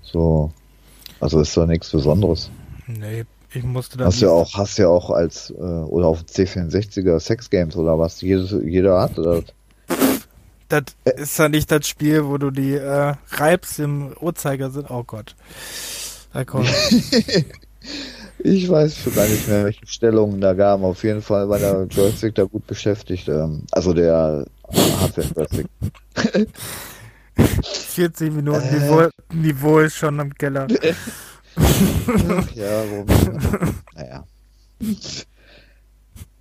so. 0.02 0.50
Also 1.20 1.40
ist 1.40 1.56
doch 1.56 1.66
nichts 1.66 1.90
Besonderes. 1.90 2.50
nee, 2.86 3.24
ich 3.52 3.64
musste 3.64 3.98
da 3.98 4.06
Hast 4.06 4.20
ja 4.20 4.28
auch, 4.30 4.52
hast 4.54 4.78
ja 4.78 4.88
auch 4.88 5.10
als, 5.10 5.50
äh, 5.50 5.62
oder 5.62 6.06
auf 6.06 6.22
dem 6.22 6.46
C64er 6.46 7.18
Sex 7.18 7.50
Games 7.50 7.76
oder 7.76 7.98
was, 7.98 8.20
jedes, 8.20 8.54
jeder 8.64 9.00
hatte 9.00 9.22
das. 9.22 9.44
Das 10.68 10.82
ist 11.16 11.38
ja 11.38 11.48
nicht 11.48 11.70
das 11.70 11.88
Spiel, 11.88 12.26
wo 12.26 12.36
du 12.36 12.50
die 12.50 12.74
äh, 12.74 13.14
reibst 13.30 13.78
im 13.78 14.12
Uhrzeigersinn. 14.20 14.84
Oh 14.90 15.02
Gott. 15.02 15.34
Da 16.34 16.44
kommt. 16.44 16.68
Ich 18.40 18.68
weiß 18.68 18.96
schon 18.98 19.14
gar 19.14 19.26
nicht 19.26 19.48
mehr, 19.48 19.64
welche 19.64 19.86
Stellungen 19.86 20.40
da 20.40 20.52
gaben. 20.54 20.84
Auf 20.84 21.02
jeden 21.02 21.22
Fall 21.22 21.48
war 21.48 21.58
der 21.58 21.86
Joystick 21.90 22.34
da 22.34 22.44
gut 22.44 22.66
beschäftigt. 22.66 23.28
Ähm, 23.28 23.64
also 23.72 23.92
der 23.92 24.46
Hardware-Joystick. 24.72 25.66
40 27.62 28.32
Minuten 28.32 28.60
Äh. 28.60 28.72
Niveau, 28.74 29.08
Niveau 29.32 29.78
ist 29.80 29.94
schon 29.96 30.18
im 30.18 30.34
Keller. 30.34 30.66
ja, 32.54 32.82
warum? 32.90 33.06
naja. 33.94 34.24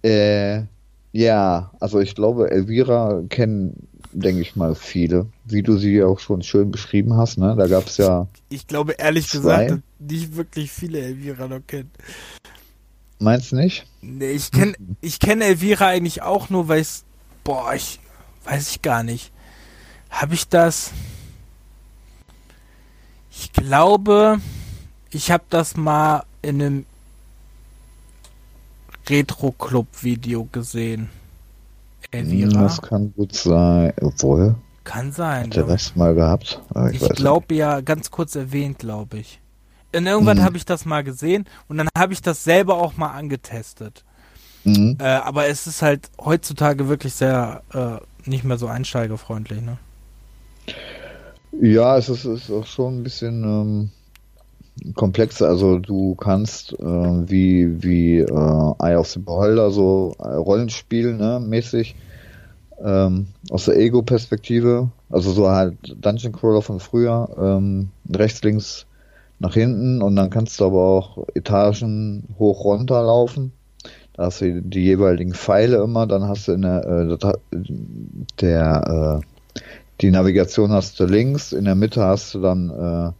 Äh, 0.03 0.63
ja, 1.11 1.71
also 1.79 1.99
ich 1.99 2.13
glaube, 2.15 2.51
Elvira 2.51 3.23
kennen, 3.29 3.87
denke 4.11 4.41
ich 4.41 4.55
mal, 4.55 4.75
viele. 4.75 5.27
Wie 5.49 5.63
du 5.63 5.77
sie 5.77 6.03
auch 6.03 6.19
schon 6.19 6.41
schön 6.43 6.71
beschrieben 6.71 7.15
hast, 7.15 7.37
ne? 7.37 7.55
Da 7.57 7.67
gab 7.67 7.87
es 7.87 7.97
ja, 7.97 8.27
Ich 8.49 8.67
glaube 8.67 8.93
ehrlich 8.93 9.29
Zwei? 9.29 9.65
gesagt, 9.67 9.83
nicht 9.99 10.35
wirklich 10.35 10.71
viele 10.71 10.99
Elvira 10.99 11.47
noch 11.47 11.61
kennen. 11.65 11.89
meinst 13.19 13.51
du 13.51 13.55
nicht? 13.55 13.85
Nee, 14.01 14.31
ich 14.31 14.51
kenne 14.51 14.73
ich 15.01 15.19
kenn 15.19 15.41
Elvira 15.41 15.87
eigentlich 15.87 16.21
auch 16.21 16.49
nur, 16.49 16.67
weil 16.67 16.81
ich 16.81 17.03
boah, 17.43 17.73
ich 17.73 17.99
weiß 18.43 18.71
ich 18.71 18.81
gar 18.81 19.03
nicht. 19.03 19.31
Habe 20.09 20.33
ich 20.33 20.47
das? 20.47 20.91
Ich 23.31 23.51
glaube, 23.53 24.39
ich 25.11 25.31
habe 25.31 25.43
das 25.49 25.77
mal 25.77 26.23
in 26.41 26.61
einem 26.61 26.85
Retro-Club-Video 29.09 30.45
gesehen. 30.51 31.09
Elvira. 32.11 32.63
Das 32.63 32.81
kann 32.81 33.13
gut 33.15 33.35
sein. 33.35 33.93
Obwohl, 34.01 34.55
Kann 34.87 35.11
sein. 35.11 35.47
hat 35.47 35.57
er 35.57 35.63
ich. 35.63 35.69
das 35.69 35.95
mal 35.95 36.15
gehabt? 36.15 36.61
Aber 36.69 36.89
ich, 36.89 36.95
Ich 37.01 37.01
weiß 37.09 37.17
glaube 37.17 37.53
ja, 37.55 37.81
ganz 37.81 38.09
kurz 38.09 38.35
erwähnt, 38.35 38.79
glaube 38.79 39.17
ich. 39.17 39.41
In 39.91 40.05
irgendwann 40.05 40.37
Mhm. 40.37 40.43
habe 40.43 40.55
ich 40.57 40.63
das 40.65 40.85
mal 40.85 41.03
gesehen 41.03 41.45
und 41.67 41.77
dann 41.77 41.89
habe 41.97 42.13
ich 42.13 42.21
das 42.21 42.43
selber 42.43 42.75
auch 42.75 42.95
mal 42.95 43.11
angetestet. 43.11 44.03
Mhm. 44.63 44.97
Äh, 44.99 45.03
aber 45.03 45.47
es 45.47 45.67
ist 45.67 45.81
halt 45.81 46.09
heutzutage 46.23 46.87
wirklich 46.87 47.13
sehr 47.13 47.63
äh, 47.73 48.29
nicht 48.29 48.43
mehr 48.45 48.57
so 48.57 48.67
einsteigerfreundlich, 48.67 49.61
ne? 49.61 49.77
Ja, 51.61 51.97
es 51.97 52.09
ist, 52.09 52.25
ist 52.25 52.51
auch 52.51 52.65
schon 52.65 52.99
ein 52.99 53.03
bisschen 53.03 53.43
ähm, 53.43 54.93
komplexer. 54.93 55.47
Also 55.47 55.79
du 55.79 56.15
kannst 56.15 56.73
äh, 56.73 56.83
wie, 56.83 57.81
wie 57.83 58.19
äh, 58.19 58.73
Eye 58.79 58.95
of 58.97 59.07
the 59.09 59.19
Beholder 59.19 59.71
so 59.71 60.13
äh, 60.19 60.27
Rollenspiel 60.27 61.13
ne, 61.15 61.39
mäßig 61.39 61.95
ähm, 62.83 63.27
aus 63.49 63.65
der 63.65 63.77
Ego-Perspektive, 63.77 64.89
also 65.09 65.31
so 65.31 65.49
halt 65.49 65.77
Dungeon 66.01 66.33
Crawler 66.33 66.61
von 66.61 66.79
früher, 66.79 67.29
ähm, 67.39 67.89
rechts, 68.13 68.43
links, 68.43 68.85
nach 69.39 69.53
hinten 69.53 70.01
und 70.01 70.15
dann 70.15 70.29
kannst 70.29 70.59
du 70.59 70.65
aber 70.65 70.81
auch 70.81 71.27
Etagen 71.35 72.23
hoch 72.39 72.63
runter 72.63 73.03
laufen. 73.03 73.51
Da 74.13 74.25
hast 74.25 74.41
du 74.41 74.61
die 74.61 74.83
jeweiligen 74.83 75.33
Pfeile 75.33 75.83
immer, 75.83 76.07
dann 76.07 76.23
hast 76.23 76.47
du 76.47 76.53
in 76.53 76.63
der, 76.63 76.85
äh, 76.85 77.59
der 78.41 79.21
äh, 79.21 79.61
die 80.01 80.11
Navigation 80.11 80.71
hast 80.71 80.99
du 80.99 81.05
links, 81.05 81.53
in 81.53 81.65
der 81.65 81.75
Mitte 81.75 82.03
hast 82.03 82.33
du 82.33 82.41
dann 82.41 82.69
äh, 82.69 83.11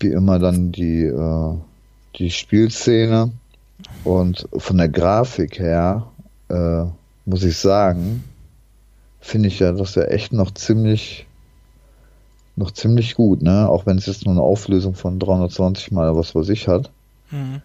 wie 0.00 0.12
immer 0.12 0.38
dann 0.38 0.72
die, 0.72 1.04
äh, 1.04 1.54
die 2.18 2.30
Spielszene 2.30 3.32
und 4.04 4.48
von 4.56 4.78
der 4.78 4.88
Grafik 4.88 5.58
her 5.58 6.06
äh, 6.48 6.84
muss 7.26 7.44
ich 7.44 7.58
sagen, 7.58 8.24
finde 9.20 9.48
ich 9.48 9.58
ja 9.58 9.72
das 9.72 9.94
ja 9.94 10.04
echt 10.04 10.32
noch 10.32 10.52
ziemlich 10.52 11.26
noch 12.58 12.70
ziemlich 12.70 13.14
gut, 13.14 13.42
ne? 13.42 13.68
Auch 13.68 13.84
wenn 13.84 13.98
es 13.98 14.06
jetzt 14.06 14.24
nur 14.24 14.32
eine 14.32 14.42
Auflösung 14.42 14.94
von 14.94 15.18
320 15.18 15.92
mal 15.92 16.16
was 16.16 16.34
weiß 16.34 16.48
ich 16.48 16.68
hat. 16.68 16.90
Mhm. 17.30 17.60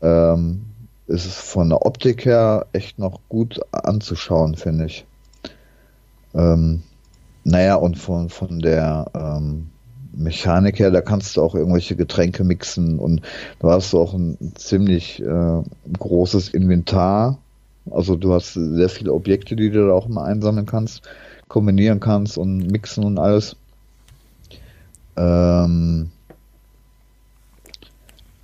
Ähm, 0.00 0.64
ist 1.06 1.26
es 1.26 1.34
von 1.34 1.68
der 1.68 1.84
Optik 1.84 2.24
her 2.24 2.66
echt 2.72 2.98
noch 2.98 3.20
gut 3.28 3.60
anzuschauen, 3.72 4.54
finde 4.54 4.86
ich. 4.86 5.04
Ähm, 6.32 6.82
naja, 7.44 7.74
und 7.74 7.98
von, 7.98 8.30
von 8.30 8.60
der 8.60 9.10
ähm, 9.14 9.68
Mechanik 10.12 10.78
her, 10.78 10.90
da 10.90 11.00
kannst 11.00 11.36
du 11.36 11.42
auch 11.42 11.54
irgendwelche 11.54 11.96
Getränke 11.96 12.44
mixen 12.44 12.98
und 12.98 13.22
du 13.58 13.70
hast 13.70 13.94
auch 13.94 14.14
ein 14.14 14.52
ziemlich 14.54 15.20
äh, 15.20 15.62
großes 15.98 16.50
Inventar. 16.50 17.38
Also 17.90 18.16
du 18.16 18.32
hast 18.32 18.54
sehr 18.54 18.88
viele 18.88 19.12
Objekte, 19.12 19.56
die 19.56 19.70
du 19.70 19.86
da 19.86 19.92
auch 19.92 20.08
immer 20.08 20.24
einsammeln 20.24 20.66
kannst, 20.66 21.02
kombinieren 21.48 22.00
kannst 22.00 22.38
und 22.38 22.70
mixen 22.70 23.04
und 23.04 23.18
alles. 23.18 23.56
Ähm, 25.16 26.10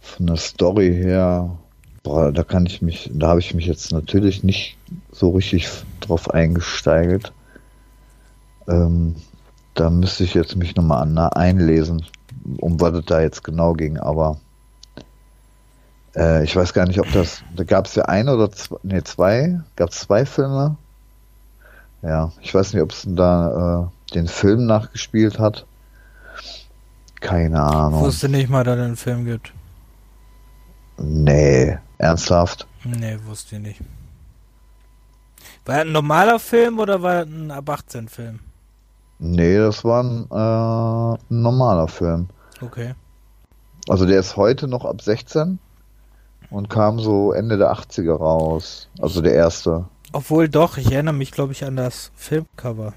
von 0.00 0.26
der 0.26 0.36
Story 0.36 0.94
her, 0.94 1.56
boah, 2.02 2.32
da 2.32 2.42
kann 2.42 2.66
ich 2.66 2.82
mich, 2.82 3.10
da 3.12 3.28
habe 3.28 3.40
ich 3.40 3.54
mich 3.54 3.66
jetzt 3.66 3.92
natürlich 3.92 4.42
nicht 4.42 4.76
so 5.12 5.30
richtig 5.30 5.68
drauf 6.00 6.30
eingesteigert. 6.30 7.32
Ähm, 8.68 9.14
da 9.74 9.90
müsste 9.90 10.24
ich 10.24 10.34
jetzt 10.34 10.56
mich 10.56 10.74
nochmal 10.74 11.06
einlesen, 11.34 12.04
um 12.58 12.80
was 12.80 12.94
es 12.94 13.04
da 13.04 13.20
jetzt 13.20 13.44
genau 13.44 13.74
ging, 13.74 13.98
aber 13.98 14.38
äh, 16.16 16.44
ich 16.44 16.56
weiß 16.56 16.72
gar 16.72 16.86
nicht, 16.86 17.00
ob 17.00 17.10
das, 17.12 17.42
da 17.54 17.64
gab 17.64 17.86
es 17.86 17.94
ja 17.94 18.04
ein 18.06 18.28
oder 18.28 18.50
zwei, 18.50 18.76
nee, 18.82 19.02
zwei, 19.02 19.60
gab 19.76 19.90
es 19.90 20.00
zwei 20.00 20.24
Filme. 20.24 20.76
Ja, 22.02 22.32
ich 22.40 22.54
weiß 22.54 22.72
nicht, 22.72 22.82
ob 22.82 22.92
es 22.92 23.04
da 23.06 23.90
äh, 24.10 24.14
den 24.14 24.28
Film 24.28 24.66
nachgespielt 24.66 25.38
hat. 25.38 25.66
Keine 27.20 27.62
Ahnung. 27.62 28.00
Ich 28.00 28.06
wusste 28.06 28.28
nicht 28.28 28.48
mal, 28.48 28.64
dass 28.64 28.78
es 28.78 28.84
einen 28.84 28.96
Film 28.96 29.24
gibt. 29.24 29.52
Nee, 30.98 31.78
ernsthaft? 31.98 32.66
Nee, 32.84 33.18
wusste 33.24 33.56
ich 33.56 33.62
nicht. 33.62 33.80
War 35.64 35.76
das 35.76 35.86
ein 35.86 35.92
normaler 35.92 36.38
Film 36.38 36.78
oder 36.78 37.02
war 37.02 37.24
das 37.24 37.34
ein 37.34 37.50
ab 37.50 37.68
18 37.68 38.08
Film? 38.08 38.38
Nee, 39.18 39.56
das 39.56 39.84
war 39.84 40.02
ein, 40.02 40.26
äh, 40.30 41.18
ein 41.34 41.42
normaler 41.42 41.88
Film. 41.88 42.28
Okay. 42.60 42.94
Also 43.88 44.06
der 44.06 44.20
ist 44.20 44.36
heute 44.36 44.68
noch 44.68 44.84
ab 44.84 45.00
16 45.02 45.58
und 46.50 46.70
kam 46.70 46.98
so 46.98 47.32
Ende 47.32 47.58
der 47.58 47.72
80er 47.72 48.16
raus. 48.16 48.88
Also 49.00 49.20
der 49.20 49.34
erste. 49.34 49.86
Obwohl 50.12 50.48
doch, 50.48 50.76
ich 50.76 50.92
erinnere 50.92 51.14
mich, 51.14 51.32
glaube 51.32 51.52
ich, 51.52 51.64
an 51.64 51.76
das 51.76 52.10
Filmcover. 52.14 52.94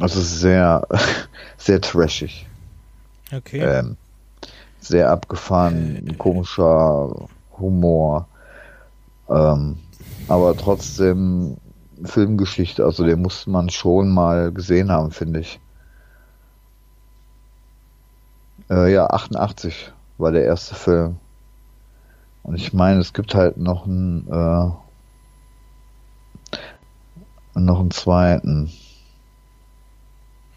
Also 0.00 0.20
sehr, 0.20 0.86
sehr 1.58 1.80
trashig. 1.80 2.46
Okay. 3.32 3.60
Ähm, 3.60 3.96
sehr 4.80 5.10
abgefahren, 5.10 6.08
äh, 6.08 6.14
komischer 6.14 7.28
Humor. 7.58 8.26
Ähm, 9.28 9.78
aber 10.28 10.56
trotzdem 10.56 11.56
Filmgeschichte, 12.04 12.84
also 12.84 13.04
den 13.04 13.22
musste 13.22 13.50
man 13.50 13.70
schon 13.70 14.10
mal 14.10 14.50
gesehen 14.50 14.90
haben, 14.90 15.10
finde 15.10 15.40
ich. 15.40 15.60
Äh, 18.70 18.92
ja, 18.92 19.06
88 19.06 19.92
war 20.18 20.32
der 20.32 20.44
erste 20.44 20.74
Film. 20.74 21.18
Und 22.42 22.56
ich 22.56 22.72
meine, 22.72 23.00
es 23.00 23.12
gibt 23.12 23.34
halt 23.34 23.56
noch 23.56 23.86
einen, 23.86 24.26
äh, 24.28 24.70
noch 27.54 27.80
einen 27.80 27.90
zweiten. 27.90 28.72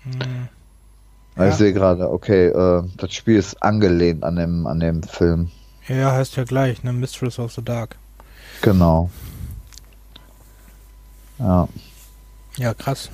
Hm. 0.04 0.48
Ja. 1.38 1.50
Ich 1.50 1.56
sehe 1.56 1.74
gerade, 1.74 2.10
okay, 2.10 2.48
äh, 2.48 2.84
das 2.98 3.14
Spiel 3.14 3.36
ist 3.38 3.62
angelehnt 3.62 4.24
an 4.24 4.38
dem, 4.38 4.66
an 4.68 4.80
dem 4.80 5.04
Film. 5.04 5.52
Ja, 5.88 6.14
heißt 6.14 6.38
ja 6.38 6.46
gleich, 6.46 6.84
ne? 6.84 6.94
Mistress 6.94 7.38
of 7.40 7.52
the 7.52 7.62
Dark. 7.64 7.98
Genau. 8.62 9.10
Ja. 11.38 11.68
Ja, 12.58 12.74
krass. 12.74 13.10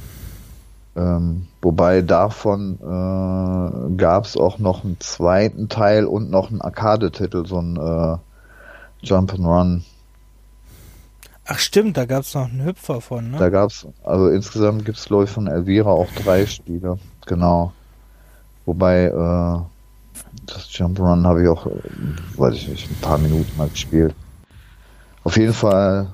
Ähm, 0.96 1.48
wobei 1.62 2.02
davon 2.02 2.78
äh, 2.80 3.96
gab 3.96 4.26
es 4.26 4.38
auch 4.38 4.60
noch 4.60 4.84
einen 4.84 5.00
zweiten 5.00 5.68
Teil 5.68 6.06
und 6.06 6.30
noch 6.30 6.52
einen 6.52 6.62
Arcade-Titel, 6.62 7.46
so 7.48 7.60
ein 7.60 7.78
äh, 7.78 8.18
Jump 9.04 9.34
and 9.34 9.46
Run. 9.46 9.84
Ach 11.46 11.60
stimmt, 11.60 11.98
da 11.98 12.06
gab 12.06 12.22
es 12.22 12.34
noch 12.34 12.50
einen 12.50 12.64
Hüpfer 12.64 13.02
von, 13.02 13.32
ne? 13.32 13.38
Da 13.38 13.50
gab 13.50 13.72
es, 13.72 13.88
also 14.04 14.30
insgesamt 14.30 14.86
gibt 14.86 14.98
es 14.98 15.06
glaube 15.06 15.26
ich 15.26 15.30
von 15.30 15.48
Elvira 15.48 15.90
auch 15.90 16.08
drei 16.24 16.46
Spiele. 16.46 16.98
Genau. 17.26 17.74
Wobei, 18.66 19.06
äh, 19.06 19.60
das 20.46 20.70
Jump'n'Run 20.70 21.26
habe 21.26 21.44
ich 21.44 21.50
auch, 21.50 21.66
äh, 21.66 21.72
weiß 22.38 22.54
ich 22.54 22.68
nicht, 22.70 22.90
ein 22.90 23.02
paar 23.02 23.18
Minuten 23.18 23.52
mal 23.58 23.70
gespielt. 23.70 24.14
Auf 25.24 25.36
jeden 25.36 25.54
Fall, 25.54 26.14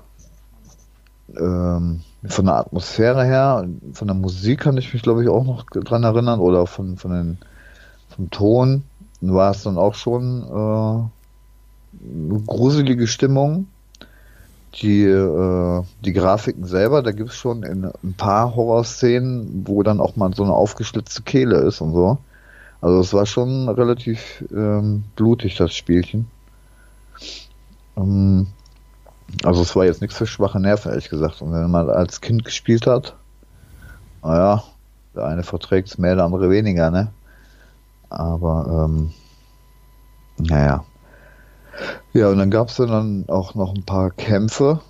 ähm, 1.38 2.01
von 2.25 2.45
der 2.45 2.55
Atmosphäre 2.55 3.25
her, 3.25 3.67
von 3.93 4.07
der 4.07 4.15
Musik 4.15 4.61
kann 4.61 4.77
ich 4.77 4.93
mich 4.93 5.03
glaube 5.03 5.23
ich 5.23 5.29
auch 5.29 5.43
noch 5.43 5.65
dran 5.65 6.03
erinnern 6.03 6.39
oder 6.39 6.67
von, 6.67 6.97
von 6.97 7.11
den, 7.11 7.38
vom 8.09 8.29
Ton 8.31 8.83
war 9.21 9.51
es 9.51 9.63
dann 9.63 9.77
auch 9.77 9.95
schon 9.95 10.43
äh, 10.43 11.16
gruselige 12.45 13.07
Stimmung. 13.07 13.67
Die, 14.81 15.03
äh, 15.03 15.83
die 16.05 16.13
Grafiken 16.13 16.65
selber, 16.65 17.01
da 17.01 17.11
gibt 17.11 17.29
es 17.29 17.35
schon 17.35 17.63
in 17.63 17.85
ein 17.85 18.13
paar 18.15 18.55
Horrorszenen, 18.55 19.63
wo 19.65 19.81
dann 19.81 19.99
auch 19.99 20.15
mal 20.15 20.33
so 20.35 20.43
eine 20.43 20.53
aufgeschlitzte 20.53 21.23
Kehle 21.23 21.57
ist 21.57 21.81
und 21.81 21.93
so. 21.93 22.19
Also 22.81 22.99
es 22.99 23.13
war 23.13 23.25
schon 23.25 23.69
relativ 23.69 24.43
ähm, 24.51 25.03
blutig, 25.15 25.55
das 25.55 25.73
Spielchen. 25.73 26.27
Ähm, 27.95 28.47
also 29.43 29.61
es 29.61 29.75
war 29.75 29.85
jetzt 29.85 30.01
nichts 30.01 30.17
für 30.17 30.27
schwache 30.27 30.59
Nerven, 30.59 30.91
ehrlich 30.91 31.09
gesagt. 31.09 31.41
Und 31.41 31.53
wenn 31.53 31.71
man 31.71 31.89
als 31.89 32.21
Kind 32.21 32.45
gespielt 32.45 32.85
hat, 32.85 33.15
naja, 34.21 34.63
der 35.15 35.25
eine 35.25 35.43
verträgt 35.43 35.89
es 35.89 35.97
mehr, 35.97 36.15
der 36.15 36.25
andere 36.25 36.49
weniger, 36.49 36.91
ne? 36.91 37.11
Aber, 38.09 38.85
ähm, 38.85 39.11
naja. 40.37 40.85
Ja, 42.13 42.30
und 42.30 42.38
dann 42.38 42.51
gab 42.51 42.69
es 42.69 42.78
dann 42.78 43.25
auch 43.28 43.55
noch 43.55 43.73
ein 43.75 43.84
paar 43.84 44.11
Kämpfe. 44.11 44.82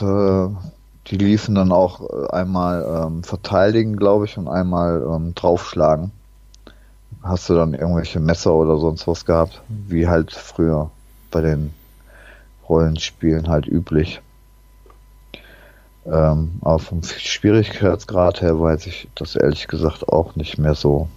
Die 0.00 1.16
liefen 1.16 1.54
dann 1.54 1.72
auch 1.72 2.30
einmal 2.30 3.06
ähm, 3.06 3.24
verteidigen, 3.24 3.96
glaube 3.96 4.26
ich, 4.26 4.38
und 4.38 4.48
einmal 4.48 5.02
ähm, 5.02 5.34
draufschlagen 5.34 6.12
hast 7.22 7.48
du 7.48 7.54
dann 7.54 7.74
irgendwelche 7.74 8.20
Messer 8.20 8.54
oder 8.54 8.78
sonst 8.78 9.06
was 9.06 9.24
gehabt, 9.24 9.60
wie 9.68 10.06
halt 10.06 10.32
früher 10.32 10.90
bei 11.30 11.40
den 11.40 11.72
Rollenspielen 12.68 13.48
halt 13.48 13.66
üblich. 13.66 14.20
Ähm, 16.06 16.52
aber 16.62 16.78
vom 16.78 17.02
Schwierigkeitsgrad 17.02 18.40
her 18.40 18.58
weiß 18.58 18.86
ich 18.86 19.08
das 19.14 19.36
ehrlich 19.36 19.68
gesagt 19.68 20.08
auch 20.08 20.36
nicht 20.36 20.58
mehr 20.58 20.74
so. 20.74 21.08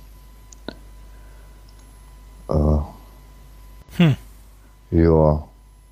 Äh, 2.49 2.77
hm. 4.01 4.17
Ja, 4.91 5.43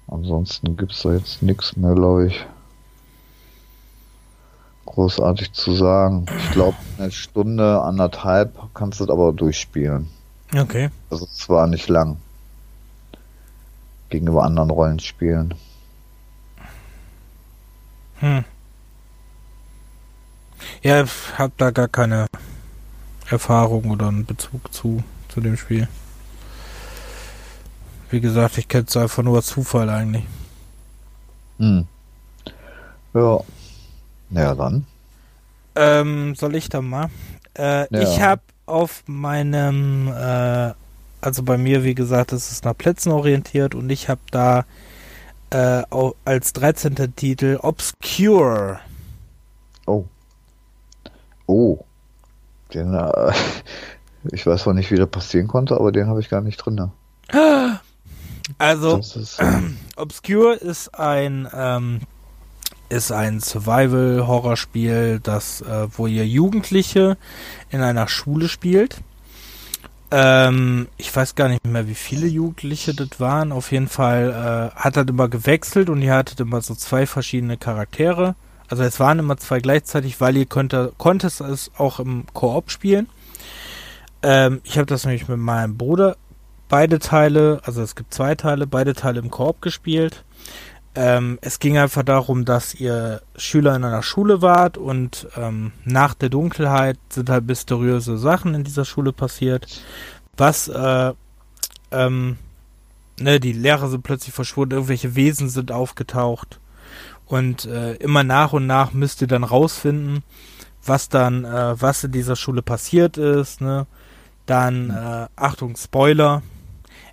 ansonsten 0.07 0.75
gibt 0.75 0.93
es 0.93 1.01
da 1.01 1.13
jetzt 1.13 1.41
nichts 1.41 1.75
mehr, 1.75 1.93
glaube 1.93 2.27
ich 2.27 2.45
großartig 4.99 5.53
zu 5.53 5.73
sagen. 5.73 6.25
Ich 6.39 6.51
glaube, 6.51 6.75
eine 6.97 7.11
Stunde, 7.11 7.81
anderthalb 7.81 8.57
kannst 8.73 8.99
du 8.99 9.03
es 9.03 9.09
aber 9.09 9.31
durchspielen. 9.33 10.09
Okay. 10.55 10.89
Also 11.09 11.25
zwar 11.27 11.67
nicht 11.67 11.87
lang. 11.87 12.17
gegenüber 14.09 14.43
anderen 14.43 14.71
Rollenspielen. 14.71 15.53
Hm. 18.19 18.43
Ja, 20.81 21.03
ich 21.03 21.11
habe 21.37 21.53
da 21.57 21.69
gar 21.71 21.87
keine 21.87 22.25
Erfahrung 23.29 23.91
oder 23.91 24.07
einen 24.07 24.25
Bezug 24.25 24.73
zu, 24.73 25.03
zu 25.29 25.39
dem 25.39 25.55
Spiel. 25.55 25.87
Wie 28.11 28.21
gesagt, 28.21 28.57
ich 28.57 28.67
kenne 28.67 28.85
es 28.87 28.97
einfach 28.97 29.21
nur 29.21 29.41
Zufall 29.43 29.89
eigentlich. 29.89 30.25
Hm. 31.59 31.85
Ja. 33.13 33.39
Naja, 34.29 34.55
dann. 34.55 34.85
Ähm, 35.75 36.35
soll 36.35 36.55
ich 36.55 36.69
dann 36.69 36.89
mal? 36.89 37.09
Äh, 37.53 37.85
ja. 37.91 38.01
Ich 38.01 38.21
habe 38.21 38.41
auf 38.65 39.03
meinem, 39.05 40.07
äh, 40.07 40.73
also 41.21 41.43
bei 41.43 41.57
mir, 41.57 41.83
wie 41.83 41.95
gesagt, 41.95 42.31
ist 42.31 42.51
es 42.51 42.63
nach 42.63 42.77
Plätzen 42.77 43.11
orientiert 43.11 43.75
und 43.75 43.89
ich 43.89 44.09
habe 44.09 44.21
da 44.31 44.65
äh, 45.51 45.83
als 46.25 46.53
13. 46.53 47.15
Titel 47.15 47.59
Obscure. 47.61 48.79
Oh. 49.85 50.05
Oh. 51.45 51.79
Den, 52.73 52.93
äh, 52.93 53.33
ich 54.31 54.45
weiß 54.47 54.63
zwar 54.63 54.73
nicht, 54.73 54.89
wie 54.91 54.97
das 54.97 55.09
passieren 55.09 55.47
konnte, 55.47 55.75
aber 55.75 55.91
den 55.91 56.07
habe 56.07 56.19
ich 56.19 56.29
gar 56.29 56.41
nicht 56.41 56.57
drin. 56.57 56.75
Ne? 56.75 56.91
Also, 58.57 58.97
ist, 58.97 59.39
äh, 59.39 59.45
Obscure 59.95 60.55
ist 60.55 60.95
ein 60.95 61.47
ähm, 61.53 62.01
ist 62.89 63.11
ein 63.11 63.39
Survival-Horrorspiel, 63.39 65.19
das, 65.21 65.61
äh, 65.61 65.87
wo 65.95 66.07
ihr 66.07 66.27
Jugendliche 66.27 67.17
in 67.69 67.81
einer 67.81 68.07
Schule 68.07 68.49
spielt. 68.49 68.97
Ähm, 70.11 70.87
ich 70.97 71.15
weiß 71.15 71.35
gar 71.35 71.49
nicht 71.49 71.65
mehr, 71.67 71.87
wie 71.87 71.95
viele 71.95 72.25
Jugendliche 72.25 72.95
das 72.95 73.19
waren. 73.19 73.51
Auf 73.51 73.71
jeden 73.71 73.87
Fall 73.87 74.71
äh, 74.75 74.79
hat 74.79 74.97
das 74.97 75.05
immer 75.05 75.29
gewechselt 75.29 75.89
und 75.89 76.01
ihr 76.01 76.15
hattet 76.15 76.39
immer 76.39 76.61
so 76.61 76.73
zwei 76.73 77.05
verschiedene 77.05 77.57
Charaktere. 77.57 78.35
Also 78.67 78.83
es 78.83 78.99
waren 78.99 79.19
immer 79.19 79.37
zwei 79.37 79.59
gleichzeitig, 79.59 80.19
weil 80.19 80.37
ihr 80.37 80.47
konnte, 80.47 80.93
konntest 80.97 81.41
es 81.41 81.71
auch 81.77 81.99
im 81.99 82.25
Koop 82.33 82.71
spielen. 82.71 83.07
Ähm, 84.23 84.61
ich 84.63 84.77
habe 84.77 84.87
das 84.87 85.05
nämlich 85.05 85.27
mit 85.27 85.37
meinem 85.37 85.77
Bruder 85.77 86.17
beide 86.69 86.99
Teile, 86.99 87.59
also 87.65 87.81
es 87.81 87.95
gibt 87.95 88.13
zwei 88.13 88.35
Teile, 88.35 88.67
beide 88.67 88.93
Teile 88.93 89.19
im 89.19 89.29
Koop 89.29 89.61
gespielt. 89.61 90.23
Ähm, 90.95 91.37
es 91.41 91.59
ging 91.59 91.77
einfach 91.77 92.03
darum, 92.03 92.45
dass 92.45 92.73
ihr 92.73 93.21
Schüler 93.35 93.75
in 93.75 93.83
einer 93.83 94.03
Schule 94.03 94.41
wart 94.41 94.77
und 94.77 95.27
ähm, 95.35 95.71
nach 95.83 96.13
der 96.13 96.29
Dunkelheit 96.29 96.97
sind 97.09 97.29
halt 97.29 97.45
mysteriöse 97.45 98.17
Sachen 98.17 98.55
in 98.55 98.63
dieser 98.63 98.85
Schule 98.85 99.11
passiert. 99.11 99.67
Was, 100.37 100.67
äh, 100.67 101.13
ähm, 101.91 102.37
ne, 103.19 103.39
die 103.39 103.53
Lehrer 103.53 103.89
sind 103.89 104.03
plötzlich 104.03 104.33
verschwunden, 104.33 104.75
irgendwelche 104.75 105.15
Wesen 105.15 105.49
sind 105.49 105.71
aufgetaucht. 105.71 106.59
Und 107.25 107.65
äh, 107.65 107.93
immer 107.95 108.23
nach 108.23 108.53
und 108.53 108.65
nach 108.65 108.91
müsst 108.91 109.21
ihr 109.21 109.27
dann 109.27 109.43
rausfinden, 109.43 110.23
was 110.83 111.09
dann, 111.09 111.45
äh, 111.45 111.79
was 111.79 112.03
in 112.03 112.11
dieser 112.11 112.35
Schule 112.35 112.63
passiert 112.63 113.17
ist, 113.17 113.61
ne? 113.61 113.85
Dann, 114.47 114.89
äh, 114.89 115.27
Achtung, 115.35 115.75
Spoiler. 115.75 116.41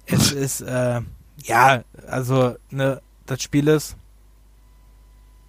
Es 0.07 0.33
ist, 0.33 0.61
äh, 0.61 1.01
ja, 1.43 1.83
also, 2.09 2.55
ne, 2.71 3.01
das 3.27 3.43
Spiel 3.43 3.69
ist? 3.69 3.97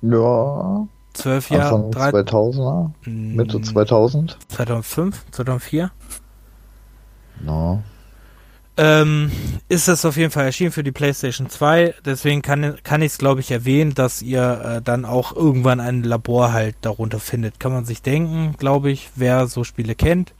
Ja. 0.02 0.88
Zwölf 1.14 1.50
Jahre. 1.50 1.76
Anfang 1.76 2.14
2000er? 2.14 2.92
Mitte 3.06 3.62
2000? 3.62 4.38
2005? 4.50 5.26
2004? 5.32 5.92
No. 7.44 7.82
Ähm, 8.80 9.32
ist 9.70 9.88
es 9.88 10.06
auf 10.06 10.18
jeden 10.18 10.30
Fall 10.30 10.46
erschienen 10.46 10.72
für 10.72 10.84
die 10.84 10.92
PlayStation 10.92 11.50
2. 11.50 11.96
Deswegen 12.06 12.44
kann, 12.44 12.78
kann 12.84 13.02
ich 13.02 13.14
es, 13.14 13.18
glaube 13.18 13.42
ich, 13.42 13.50
erwähnen, 13.50 13.96
dass 13.96 14.22
ihr 14.22 14.62
äh, 14.64 14.82
dann 14.84 15.06
auch 15.06 15.36
irgendwann 15.36 15.80
ein 15.80 16.04
Labor 16.04 16.54
halt 16.54 16.76
darunter 16.82 17.20
findet. 17.20 17.60
Kann 17.60 17.72
man 17.72 17.86
sich 17.86 18.04
denken, 18.04 18.56
glaube 18.58 18.92
ich, 18.92 19.10
wer 19.16 19.48
so 19.48 19.64
Spiele 19.64 19.96
kennt 19.96 20.34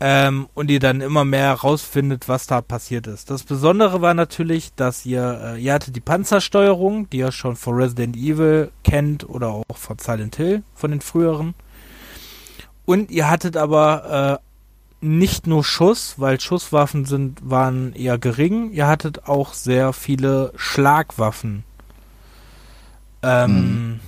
ähm, 0.00 0.48
und 0.54 0.70
ihr 0.70 0.78
dann 0.78 1.00
immer 1.00 1.24
mehr 1.24 1.46
herausfindet, 1.46 2.28
was 2.28 2.46
da 2.46 2.60
passiert 2.60 3.06
ist. 3.06 3.30
Das 3.30 3.42
Besondere 3.42 4.00
war 4.00 4.14
natürlich, 4.14 4.72
dass 4.74 5.04
ihr, 5.04 5.56
äh, 5.56 5.60
ihr 5.60 5.74
hattet 5.74 5.96
die 5.96 6.00
Panzersteuerung, 6.00 7.10
die 7.10 7.18
ihr 7.18 7.32
schon 7.32 7.56
von 7.56 7.74
Resident 7.74 8.16
Evil 8.16 8.70
kennt 8.84 9.28
oder 9.28 9.48
auch 9.48 9.76
von 9.76 9.98
Silent 9.98 10.36
Hill, 10.36 10.62
von 10.74 10.92
den 10.92 11.00
früheren. 11.00 11.54
Und 12.84 13.10
ihr 13.10 13.28
hattet 13.28 13.56
aber 13.56 14.40
äh, 14.40 15.06
nicht 15.06 15.46
nur 15.46 15.64
Schuss, 15.64 16.14
weil 16.18 16.40
Schusswaffen 16.40 17.04
sind, 17.04 17.48
waren 17.48 17.92
eher 17.92 18.18
gering, 18.18 18.72
ihr 18.72 18.86
hattet 18.86 19.28
auch 19.28 19.52
sehr 19.52 19.92
viele 19.92 20.52
Schlagwaffen. 20.56 21.64
Ähm, 23.22 23.50
hm. 23.50 24.00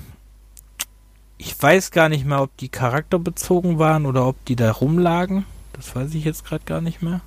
Ich 1.36 1.60
weiß 1.60 1.90
gar 1.90 2.08
nicht 2.08 2.26
mehr, 2.26 2.42
ob 2.42 2.56
die 2.58 2.68
charakterbezogen 2.68 3.78
waren 3.78 4.06
oder 4.06 4.26
ob 4.26 4.44
die 4.44 4.56
da 4.56 4.70
rumlagen. 4.70 5.46
Das 5.80 5.96
weiß 5.96 6.14
ich 6.14 6.24
jetzt 6.24 6.44
gerade 6.44 6.64
gar 6.66 6.82
nicht 6.82 7.00
mehr. 7.00 7.22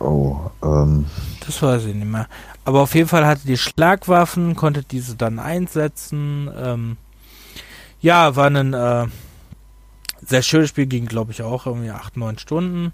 Oh, 0.00 0.50
ähm. 0.62 1.06
Das 1.46 1.62
weiß 1.62 1.86
ich 1.86 1.94
nicht 1.94 2.06
mehr. 2.06 2.28
Aber 2.66 2.82
auf 2.82 2.94
jeden 2.94 3.08
Fall 3.08 3.26
hatte 3.26 3.46
die 3.46 3.56
Schlagwaffen, 3.56 4.54
konnte 4.54 4.82
diese 4.82 5.16
dann 5.16 5.38
einsetzen. 5.38 6.50
Ähm, 6.54 6.96
ja, 8.02 8.36
war 8.36 8.48
ein 8.48 8.74
äh, 8.74 9.06
sehr 10.20 10.42
schönes 10.42 10.68
Spiel, 10.68 10.86
ging 10.86 11.06
glaube 11.06 11.32
ich 11.32 11.42
auch 11.42 11.64
irgendwie 11.64 11.90
8, 11.90 12.18
9 12.18 12.38
Stunden. 12.38 12.92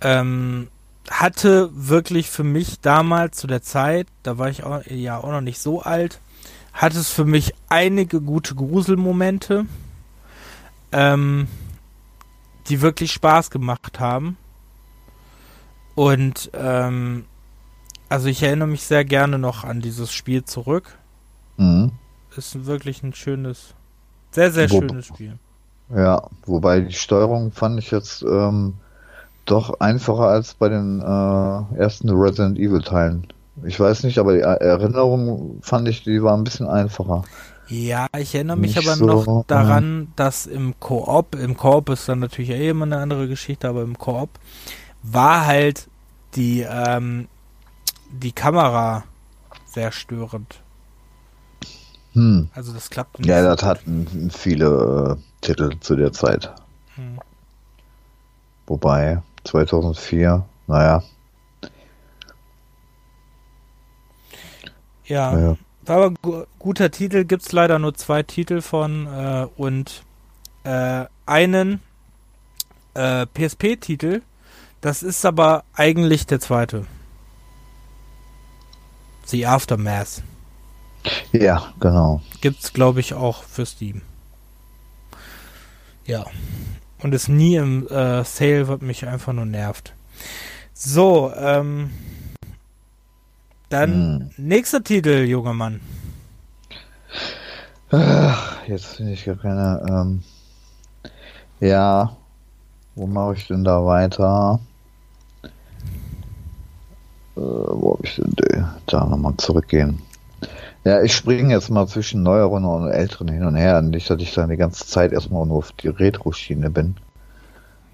Ähm, 0.00 0.66
hatte 1.08 1.70
wirklich 1.72 2.30
für 2.30 2.44
mich 2.44 2.80
damals 2.80 3.36
zu 3.36 3.46
der 3.46 3.62
Zeit, 3.62 4.08
da 4.24 4.38
war 4.38 4.48
ich 4.48 4.64
auch, 4.64 4.84
ja 4.86 5.18
auch 5.18 5.30
noch 5.30 5.40
nicht 5.40 5.60
so 5.60 5.82
alt, 5.82 6.18
hatte 6.72 6.98
es 6.98 7.10
für 7.10 7.24
mich 7.24 7.54
einige 7.68 8.20
gute 8.20 8.56
Gruselmomente. 8.56 9.66
Ähm, 10.90 11.46
die 12.68 12.80
wirklich 12.82 13.12
Spaß 13.12 13.50
gemacht 13.50 14.00
haben. 14.00 14.36
Und 15.94 16.50
ähm, 16.54 17.24
also 18.08 18.28
ich 18.28 18.42
erinnere 18.42 18.68
mich 18.68 18.82
sehr 18.82 19.04
gerne 19.04 19.38
noch 19.38 19.64
an 19.64 19.80
dieses 19.80 20.12
Spiel 20.12 20.44
zurück. 20.44 20.98
Mhm. 21.56 21.92
Ist 22.36 22.66
wirklich 22.66 23.02
ein 23.02 23.12
schönes, 23.12 23.74
sehr, 24.30 24.50
sehr 24.50 24.70
Wo, 24.70 24.80
schönes 24.80 25.06
Spiel. 25.06 25.38
Ja, 25.94 26.22
wobei 26.46 26.80
die 26.80 26.92
Steuerung 26.92 27.52
fand 27.52 27.78
ich 27.78 27.90
jetzt 27.90 28.22
ähm, 28.22 28.74
doch 29.44 29.80
einfacher 29.80 30.28
als 30.28 30.54
bei 30.54 30.68
den 30.68 31.00
äh, 31.00 31.78
ersten 31.78 32.10
Resident 32.10 32.58
Evil 32.58 32.82
Teilen. 32.82 33.26
Ich 33.64 33.78
weiß 33.78 34.04
nicht, 34.04 34.18
aber 34.18 34.32
die 34.32 34.40
Erinnerung 34.40 35.58
fand 35.60 35.88
ich, 35.88 36.04
die 36.04 36.22
war 36.22 36.36
ein 36.36 36.44
bisschen 36.44 36.68
einfacher. 36.68 37.24
Ja, 37.70 38.08
ich 38.18 38.34
erinnere 38.34 38.56
mich 38.56 38.76
aber 38.76 38.96
so, 38.96 39.06
noch 39.06 39.44
daran, 39.46 40.02
äh, 40.02 40.06
dass 40.16 40.46
im 40.46 40.78
Koop, 40.80 41.36
im 41.36 41.56
Koop 41.56 41.88
ist 41.90 42.08
dann 42.08 42.18
natürlich 42.18 42.50
eh 42.50 42.68
immer 42.68 42.84
eine 42.84 42.98
andere 42.98 43.28
Geschichte, 43.28 43.68
aber 43.68 43.82
im 43.82 43.96
Koop 43.96 44.28
war 45.04 45.46
halt 45.46 45.88
die, 46.34 46.66
ähm, 46.68 47.28
die 48.10 48.32
Kamera 48.32 49.04
sehr 49.66 49.92
störend. 49.92 50.60
Hm. 52.14 52.48
Also 52.54 52.72
das 52.72 52.90
klappt 52.90 53.20
nicht. 53.20 53.28
Ja, 53.28 53.42
das 53.42 53.62
hatten 53.62 54.30
viele 54.32 55.16
äh, 55.16 55.22
Titel 55.40 55.78
zu 55.78 55.94
der 55.94 56.12
Zeit. 56.12 56.52
Hm. 56.96 57.20
Wobei 58.66 59.22
2004, 59.44 60.44
naja. 60.66 61.04
Ja. 65.04 65.32
Naja. 65.32 65.56
Aber 65.90 66.12
guter 66.60 66.92
Titel, 66.92 67.24
gibt 67.24 67.42
es 67.42 67.50
leider 67.50 67.80
nur 67.80 67.94
zwei 67.94 68.22
Titel 68.22 68.60
von 68.60 69.08
äh, 69.08 69.48
und 69.56 70.04
äh, 70.62 71.06
einen 71.26 71.82
äh, 72.94 73.26
PSP-Titel. 73.26 74.22
Das 74.80 75.02
ist 75.02 75.26
aber 75.26 75.64
eigentlich 75.74 76.26
der 76.26 76.38
zweite. 76.38 76.86
The 79.24 79.46
Aftermath. 79.46 80.22
Ja, 81.32 81.72
genau. 81.80 82.22
Gibt's, 82.40 82.72
glaube 82.72 83.00
ich, 83.00 83.14
auch 83.14 83.42
für 83.42 83.66
Steam. 83.66 84.02
Ja. 86.06 86.24
Und 87.02 87.12
ist 87.14 87.28
nie 87.28 87.56
im 87.56 87.88
äh, 87.88 88.22
Sale, 88.22 88.68
was 88.68 88.80
mich 88.80 89.08
einfach 89.08 89.32
nur 89.32 89.46
nervt. 89.46 89.92
So, 90.72 91.32
ähm, 91.36 91.90
dann 93.70 94.30
hm. 94.36 94.46
nächster 94.48 94.84
Titel, 94.84 95.24
junger 95.24 95.54
Mann. 95.54 95.80
Ach, 97.90 98.58
jetzt 98.66 98.96
finde 98.96 99.12
ich 99.12 99.24
gar 99.24 99.36
keine. 99.36 99.82
Ähm, 99.88 100.22
ja, 101.60 102.16
wo 102.94 103.06
mache 103.06 103.34
ich 103.34 103.46
denn 103.46 103.64
da 103.64 103.84
weiter? 103.84 104.60
Äh, 107.36 107.40
wo 107.40 107.94
habe 107.94 108.06
ich 108.06 108.16
denn 108.16 108.34
die? 108.38 108.64
da 108.86 109.06
nochmal 109.06 109.34
zurückgehen? 109.38 110.00
Ja, 110.84 111.02
ich 111.02 111.14
springe 111.14 111.52
jetzt 111.52 111.70
mal 111.70 111.86
zwischen 111.86 112.22
neueren 112.22 112.64
und 112.64 112.90
älteren 112.90 113.28
hin 113.28 113.44
und 113.44 113.56
her. 113.56 113.82
Nicht, 113.82 114.08
dass 114.08 114.20
ich 114.20 114.32
dann 114.34 114.50
die 114.50 114.56
ganze 114.56 114.86
Zeit 114.86 115.12
erstmal 115.12 115.46
nur 115.46 115.58
auf 115.58 115.72
die 115.72 115.88
Retro-Schiene 115.88 116.70
bin. 116.70 116.96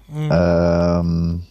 Mhm. 0.07 0.29
Ähm, 0.31 1.43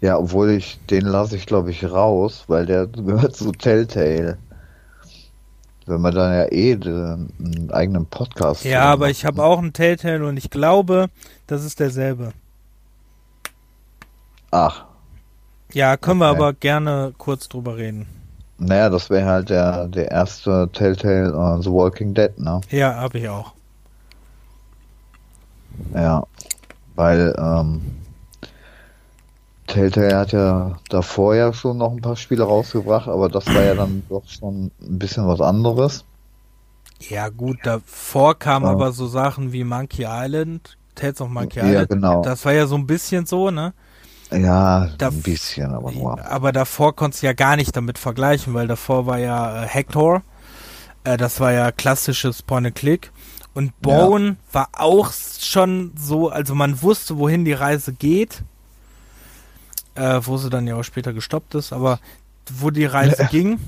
Ja, 0.00 0.18
obwohl 0.18 0.50
ich, 0.50 0.78
den 0.88 1.04
lasse 1.04 1.36
ich 1.36 1.46
glaube 1.46 1.70
ich 1.70 1.84
raus, 1.84 2.44
weil 2.46 2.66
der 2.66 2.86
gehört 2.86 3.36
zu 3.36 3.52
Telltale. 3.52 4.38
Wenn 5.86 6.00
man 6.00 6.14
dann 6.14 6.32
ja 6.32 6.52
eh 6.52 6.76
den, 6.76 7.30
einen 7.38 7.70
eigenen 7.72 8.06
Podcast. 8.06 8.64
Ja, 8.64 8.82
aber 8.82 9.06
macht. 9.06 9.12
ich 9.12 9.24
habe 9.24 9.42
auch 9.42 9.58
einen 9.58 9.72
Telltale 9.72 10.26
und 10.26 10.36
ich 10.36 10.50
glaube, 10.50 11.08
das 11.46 11.64
ist 11.64 11.80
derselbe. 11.80 12.32
Ach. 14.50 14.84
Ja, 15.72 15.96
können 15.96 16.22
okay. 16.22 16.30
wir 16.32 16.36
aber 16.36 16.52
gerne 16.52 17.12
kurz 17.18 17.48
drüber 17.48 17.76
reden. 17.76 18.06
Naja, 18.58 18.90
das 18.90 19.08
wäre 19.08 19.26
halt 19.26 19.48
der, 19.48 19.88
der 19.88 20.10
erste 20.10 20.68
Telltale 20.72 21.34
uh, 21.34 21.62
The 21.62 21.70
Walking 21.70 22.12
Dead, 22.12 22.38
ne? 22.38 22.60
Ja, 22.70 22.94
habe 22.94 23.18
ich 23.18 23.28
auch. 23.28 23.52
Ja, 25.94 26.24
weil 26.94 27.34
ähm, 27.38 27.80
Telltale 29.70 30.16
hat 30.16 30.32
ja 30.32 30.78
davor 30.88 31.34
ja 31.34 31.52
schon 31.52 31.78
noch 31.78 31.92
ein 31.92 32.00
paar 32.00 32.16
Spiele 32.16 32.44
rausgebracht, 32.44 33.08
aber 33.08 33.28
das 33.28 33.46
war 33.46 33.62
ja 33.62 33.74
dann 33.74 34.02
doch 34.08 34.26
schon 34.26 34.70
ein 34.80 34.98
bisschen 34.98 35.26
was 35.26 35.40
anderes. 35.40 36.04
Ja 37.08 37.28
gut, 37.28 37.58
davor 37.62 38.38
kamen 38.38 38.66
ja. 38.66 38.72
aber 38.72 38.92
so 38.92 39.06
Sachen 39.06 39.52
wie 39.52 39.64
Monkey 39.64 40.04
Island, 40.06 40.76
Tales 40.94 41.20
of 41.20 41.28
Monkey 41.28 41.60
Island. 41.60 41.74
Ja, 41.74 41.84
genau. 41.84 42.22
Das 42.22 42.44
war 42.44 42.52
ja 42.52 42.66
so 42.66 42.76
ein 42.76 42.86
bisschen 42.86 43.26
so, 43.26 43.50
ne? 43.50 43.72
Ja, 44.30 44.88
da, 44.98 45.08
ein 45.08 45.22
bisschen, 45.22 45.72
aber 45.72 45.90
nur. 45.90 46.24
Aber 46.24 46.52
davor 46.52 46.94
konntest 46.94 47.22
du 47.22 47.26
ja 47.26 47.32
gar 47.32 47.56
nicht 47.56 47.74
damit 47.74 47.98
vergleichen, 47.98 48.54
weil 48.54 48.68
davor 48.68 49.06
war 49.06 49.18
ja 49.18 49.64
äh, 49.64 49.66
Hector. 49.66 50.22
Äh, 51.04 51.16
das 51.16 51.40
war 51.40 51.52
ja 51.52 51.72
klassisches 51.72 52.42
Point-and-Click. 52.42 53.10
Und 53.54 53.80
Bone 53.80 54.26
ja. 54.26 54.36
war 54.52 54.68
auch 54.74 55.10
schon 55.12 55.92
so, 55.96 56.28
also 56.28 56.54
man 56.54 56.82
wusste, 56.82 57.18
wohin 57.18 57.44
die 57.44 57.52
Reise 57.52 57.92
geht 57.92 58.44
äh, 59.94 60.20
wo 60.22 60.36
sie 60.36 60.50
dann 60.50 60.66
ja 60.66 60.76
auch 60.76 60.82
später 60.82 61.12
gestoppt 61.12 61.54
ist, 61.54 61.72
aber 61.72 62.00
wo 62.50 62.70
die 62.70 62.84
Reise 62.84 63.26
ging, 63.30 63.58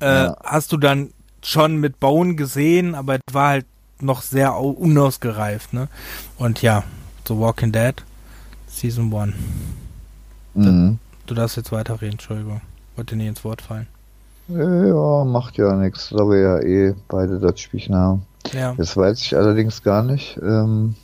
äh, 0.00 0.06
ja. 0.06 0.36
hast 0.42 0.72
du 0.72 0.76
dann 0.76 1.10
schon 1.42 1.76
mit 1.76 2.00
Bone 2.00 2.34
gesehen, 2.34 2.94
aber 2.94 3.16
es 3.16 3.34
war 3.34 3.48
halt 3.48 3.66
noch 4.00 4.22
sehr 4.22 4.56
unausgereift, 4.56 5.72
ne? 5.72 5.88
Und 6.36 6.62
ja, 6.62 6.84
The 7.26 7.36
Walking 7.36 7.72
Dead, 7.72 7.94
Season 8.66 9.14
1. 9.14 9.34
Mhm. 10.54 10.98
Du 11.26 11.34
darfst 11.34 11.56
jetzt 11.56 11.72
weiterreden, 11.72 12.12
Entschuldigung. 12.12 12.60
Wollte 12.96 13.16
nie 13.16 13.28
ins 13.28 13.44
Wort 13.44 13.62
fallen. 13.62 13.86
Ja, 14.48 15.24
macht 15.24 15.56
ja 15.56 15.74
nichts, 15.76 16.10
da 16.10 16.18
wir 16.28 16.38
ja 16.38 16.58
eh 16.60 16.94
beide 17.08 17.38
das 17.38 17.60
Spielchen 17.60 17.94
haben. 17.94 18.26
Ja. 18.52 18.74
Das 18.74 18.96
weiß 18.96 19.20
ich 19.20 19.36
allerdings 19.36 19.82
gar 19.82 20.02
nicht. 20.02 20.38
Ähm, 20.42 20.96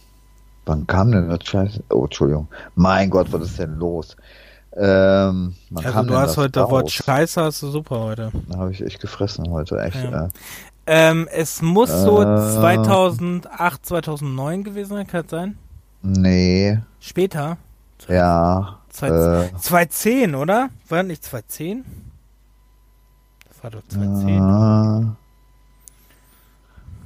Wann 0.68 0.86
kam 0.86 1.12
denn 1.12 1.30
das 1.30 1.44
Scheiße? 1.44 1.82
Oh, 1.90 2.04
Entschuldigung. 2.04 2.46
Mein 2.74 3.08
Gott, 3.08 3.32
was 3.32 3.42
ist 3.42 3.58
denn 3.58 3.78
los? 3.78 4.16
Ähm, 4.76 5.54
also 5.74 6.02
du 6.02 6.14
hast 6.14 6.36
heute 6.36 6.60
das 6.60 6.70
Wort 6.70 6.90
Scheiße, 6.90 7.42
hast 7.42 7.62
du 7.62 7.68
super 7.68 8.00
heute. 8.00 8.30
Da 8.48 8.58
habe 8.58 8.70
ich 8.70 8.82
echt 8.82 9.00
gefressen 9.00 9.50
heute, 9.50 9.80
echt. 9.82 9.96
Ja. 9.96 10.26
Äh. 10.26 10.28
Ähm, 10.86 11.26
es 11.32 11.62
muss 11.62 11.90
so 11.90 12.20
äh, 12.20 12.24
2008, 12.24 13.86
2009 13.86 14.64
gewesen 14.64 14.90
sein, 14.90 15.06
kann 15.06 15.22
das 15.22 15.30
sein? 15.30 15.58
Nee. 16.02 16.78
Später? 17.00 17.56
Ja. 18.06 18.78
2010, 18.90 20.34
äh, 20.34 20.36
oder? 20.36 20.68
War 20.88 20.98
das 20.98 21.06
nicht 21.06 21.24
2010? 21.24 21.84
Das 23.48 23.64
war 23.64 23.70
doch 23.70 23.82
2010. 23.88 25.16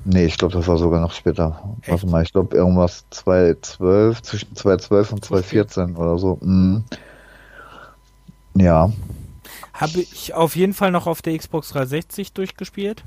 Nee, 0.04 0.24
ich 0.24 0.36
glaube, 0.36 0.54
das 0.54 0.66
war 0.66 0.78
sogar 0.78 1.00
noch 1.00 1.12
später. 1.12 1.76
Echt? 1.82 1.90
Warte 1.90 2.06
mal, 2.06 2.22
ich 2.22 2.32
glaube 2.32 2.56
irgendwas 2.56 3.04
2012, 3.10 4.22
zwischen 4.22 4.56
2012 4.56 5.12
und 5.12 5.24
2014 5.24 5.96
oder 5.96 6.18
so. 6.18 6.38
Mhm. 6.40 6.84
Ja. 8.54 8.92
Habe 9.74 10.00
ich 10.00 10.34
auf 10.34 10.56
jeden 10.56 10.74
Fall 10.74 10.90
noch 10.90 11.06
auf 11.06 11.22
der 11.22 11.36
Xbox 11.38 11.70
360 11.70 12.32
durchgespielt. 12.32 13.04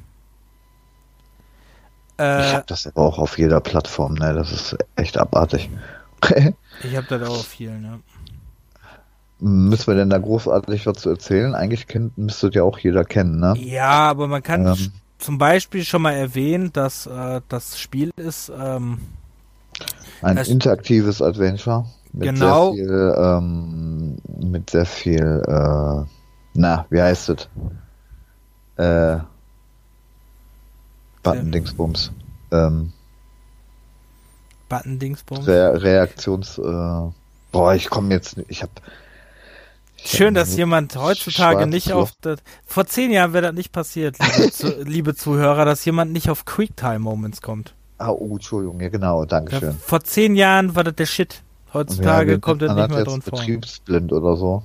Äh, 2.18 2.48
ich 2.48 2.54
habe 2.54 2.66
das 2.68 2.88
aber 2.88 3.02
auch 3.02 3.20
auf 3.20 3.38
jeder 3.38 3.60
Plattform, 3.60 4.14
ne? 4.14 4.34
Das 4.34 4.52
ist 4.52 4.78
echt 4.96 5.18
abartig. 5.18 5.70
ich 6.84 6.96
habe 6.96 7.08
das 7.10 7.30
auch 7.30 7.40
auf 7.40 7.48
vielen, 7.48 7.82
ne? 7.82 8.00
Müssen 9.40 9.88
wir 9.88 9.96
denn 9.96 10.10
da 10.10 10.18
großartig 10.18 10.88
was 10.88 11.00
zu 11.00 11.10
erzählen? 11.10 11.56
Eigentlich 11.56 11.88
kennt, 11.88 12.18
müsstet 12.18 12.56
ja 12.56 12.64
auch 12.64 12.80
jeder 12.80 13.04
kennen, 13.04 13.40
ne? 13.40 13.54
Ja, 13.58 14.10
aber 14.10 14.28
man 14.28 14.42
kann 14.42 14.66
ähm, 14.66 14.94
zum 15.18 15.38
Beispiel 15.38 15.84
schon 15.84 16.02
mal 16.02 16.14
erwähnt, 16.14 16.78
dass 16.78 17.06
äh, 17.08 17.42
das 17.50 17.80
Spiel 17.80 18.12
ist 18.18 18.52
ähm, 18.58 19.00
ein 20.22 20.38
interaktives 20.38 21.22
Adventure 21.22 21.86
mit 22.14 22.30
genau. 22.30 22.74
sehr 22.74 22.86
viel, 22.86 23.16
ähm, 23.18 24.18
mit 24.40 24.70
sehr 24.70 24.86
viel, 24.86 25.44
äh, 25.48 26.06
na, 26.54 26.86
wie 26.90 27.02
heißt 27.02 27.30
es? 27.30 27.50
Äh, 28.78 29.20
Button-Dingsbums. 31.24 32.12
Ähm, 32.52 32.94
Button-Dingsbums? 34.70 35.48
Re 35.48 35.82
Reaktions, 35.82 36.58
äh, 36.58 37.12
boah, 37.52 37.74
ich 37.76 37.90
komme 37.90 38.14
jetzt, 38.14 38.38
ich 38.48 38.62
habe 38.62 38.72
Schön, 40.06 40.34
dass 40.34 40.56
jemand 40.56 40.96
heutzutage 40.96 41.68
nicht 41.68 41.92
auf 41.92 42.12
das. 42.22 42.40
Vor 42.66 42.86
zehn 42.86 43.12
Jahren 43.12 43.34
wäre 43.34 43.48
das 43.48 43.54
nicht 43.54 43.72
passiert, 43.72 44.18
liebe, 44.20 44.52
zu, 44.52 44.84
liebe, 44.84 45.16
Zuhörer, 45.16 45.66
dass 45.66 45.84
jemand 45.86 46.14
nicht 46.14 46.30
auf 46.30 46.46
Quicktime-Moments 46.46 47.42
kommt. 47.42 47.74
Ah, 47.98 48.10
oh, 48.10 48.34
Entschuldigung, 48.34 48.80
ja 48.82 48.90
genau, 48.90 49.26
danke 49.26 49.56
schön. 49.58 49.70
Ja, 49.72 49.76
vor 49.80 50.04
zehn 50.04 50.36
Jahren 50.36 50.76
war 50.76 50.84
das 50.84 50.96
der 50.96 51.06
Shit. 51.06 51.42
Heutzutage 51.74 52.34
ja, 52.34 52.38
kommt 52.38 52.62
er 52.62 52.74
nicht 52.74 52.90
mehr 52.90 53.04
drin 53.04 53.22
vor. 53.22 53.40
Betriebsblind 53.40 54.14
oder 54.14 54.38
so. 54.38 54.64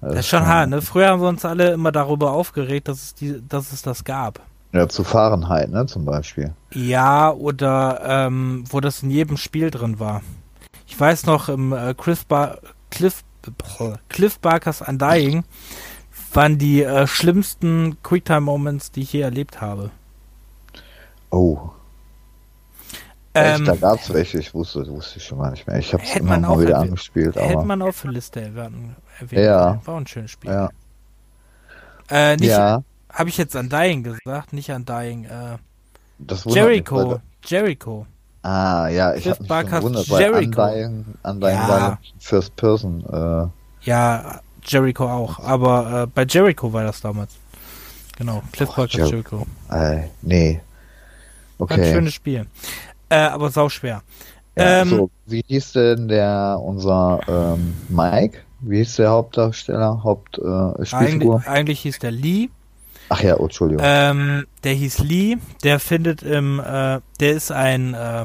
Das, 0.00 0.10
das 0.10 0.20
ist 0.20 0.28
schon 0.28 0.46
hart, 0.46 0.70
ne? 0.70 0.80
Früher 0.82 1.08
haben 1.08 1.20
wir 1.20 1.28
uns 1.28 1.44
alle 1.44 1.72
immer 1.72 1.92
darüber 1.92 2.32
aufgeregt, 2.32 2.88
dass 2.88 3.02
es, 3.02 3.14
die, 3.14 3.42
dass 3.46 3.72
es 3.72 3.82
das 3.82 4.04
gab. 4.04 4.40
Ja, 4.72 4.88
zu 4.88 5.02
Fahrenheit, 5.02 5.70
ne, 5.70 5.86
zum 5.86 6.04
Beispiel. 6.04 6.52
Ja, 6.72 7.32
oder 7.32 8.00
ähm, 8.04 8.64
wo 8.70 8.80
das 8.80 9.02
in 9.02 9.10
jedem 9.10 9.36
Spiel 9.36 9.70
drin 9.70 9.98
war. 9.98 10.22
Ich 10.86 10.98
weiß 10.98 11.26
noch, 11.26 11.48
im 11.48 11.72
äh, 11.72 11.94
Cliff, 11.94 12.24
Bar 12.26 12.58
Cliff 12.90 13.24
Cliff 14.08 14.38
Barkers 14.38 14.82
Undying 14.82 15.44
waren 16.32 16.58
die 16.58 16.82
äh, 16.82 17.06
schlimmsten 17.06 18.00
Quicktime-Moments, 18.02 18.92
die 18.92 19.02
ich 19.02 19.12
je 19.12 19.20
erlebt 19.20 19.60
habe. 19.60 19.90
Oh. 21.30 21.70
Ähm, 23.34 23.62
Echt, 23.62 23.68
da 23.68 23.76
gab 23.76 24.00
es 24.00 24.12
welche, 24.12 24.38
ich 24.38 24.52
wusste, 24.54 24.86
wusste 24.88 25.18
ich 25.18 25.24
schon 25.24 25.38
gar 25.38 25.50
nicht 25.52 25.66
mehr. 25.66 25.78
Ich 25.78 25.92
habe 25.92 26.02
es 26.02 26.16
immer 26.16 26.38
mal 26.38 26.60
wieder 26.60 26.78
angespielt. 26.78 27.36
Hätte 27.36 27.54
aber... 27.54 27.64
man 27.64 27.82
auch 27.82 27.92
für 27.92 28.08
Liste 28.08 28.40
erwähnt. 28.40 28.96
Ja. 29.30 29.80
War 29.84 29.96
ein 29.96 30.06
schönes 30.06 30.32
Spiel. 30.32 30.50
Ja. 30.50 30.68
Äh, 32.08 32.36
nicht, 32.36 32.48
ja. 32.48 32.82
Habe 33.12 33.28
ich 33.28 33.38
jetzt 33.38 33.54
Undying 33.54 34.02
gesagt, 34.02 34.52
nicht 34.52 34.70
Undying. 34.70 35.24
Äh, 35.24 35.58
das 36.18 36.44
Jericho. 36.44 37.08
Mich, 37.08 37.50
Jericho. 37.50 38.06
Ah, 38.42 38.88
ja, 38.88 39.14
ich 39.14 39.28
habe 39.28 39.42
mich 39.42 39.48
schon 39.48 39.66
gewundert, 39.66 40.10
weil 40.10 40.20
Jericho. 40.20 40.62
Undying, 40.62 41.04
Undying 41.22 41.56
ja. 41.56 41.68
war 41.68 41.98
First 42.18 42.56
Person. 42.56 43.04
Äh. 43.12 43.86
Ja, 43.86 44.40
Jericho 44.64 45.08
auch, 45.08 45.38
aber 45.40 46.02
äh, 46.02 46.06
bei 46.06 46.24
Jericho 46.24 46.72
war 46.72 46.84
das 46.84 47.00
damals. 47.00 47.32
Genau, 48.16 48.42
Cliff 48.52 48.70
Parker 48.70 48.98
Jer 48.98 49.06
Jericho. 49.06 49.46
Äh, 49.70 50.08
nee. 50.22 50.60
Okay. 51.58 51.82
Ein 51.82 51.92
schönes 51.92 52.14
Spiel. 52.14 52.46
Äh, 53.08 53.16
aber 53.16 53.50
sau 53.50 53.68
schwer. 53.68 54.02
Ja, 54.56 54.82
ähm, 54.82 54.88
so, 54.88 55.10
wie 55.26 55.42
hieß 55.46 55.72
denn 55.72 56.08
der, 56.08 56.58
unser 56.62 57.20
ähm, 57.28 57.74
Mike? 57.88 58.38
Wie 58.60 58.78
hieß 58.78 58.96
der 58.96 59.10
Hauptdarsteller, 59.10 60.02
Hauptspielfigur? 60.02 60.86
Äh, 60.86 60.98
eigentlich, 60.98 61.48
eigentlich 61.48 61.80
hieß 61.80 61.98
der 61.98 62.10
Lee. 62.10 62.50
Ach 63.12 63.22
ja, 63.22 63.36
oh, 63.38 63.44
Entschuldigung. 63.44 63.84
Ähm, 63.84 64.46
der 64.62 64.72
hieß 64.72 65.00
Lee, 65.00 65.36
der 65.64 65.80
findet 65.80 66.22
im, 66.22 66.60
äh, 66.60 67.00
der 67.18 67.32
ist 67.32 67.50
ein, 67.50 67.92
äh, 67.92 68.24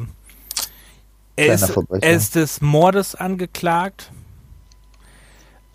er, 1.37 1.53
ist, 1.53 1.75
er 1.89 2.13
ist 2.13 2.35
des 2.35 2.61
Mordes 2.61 3.15
angeklagt, 3.15 4.11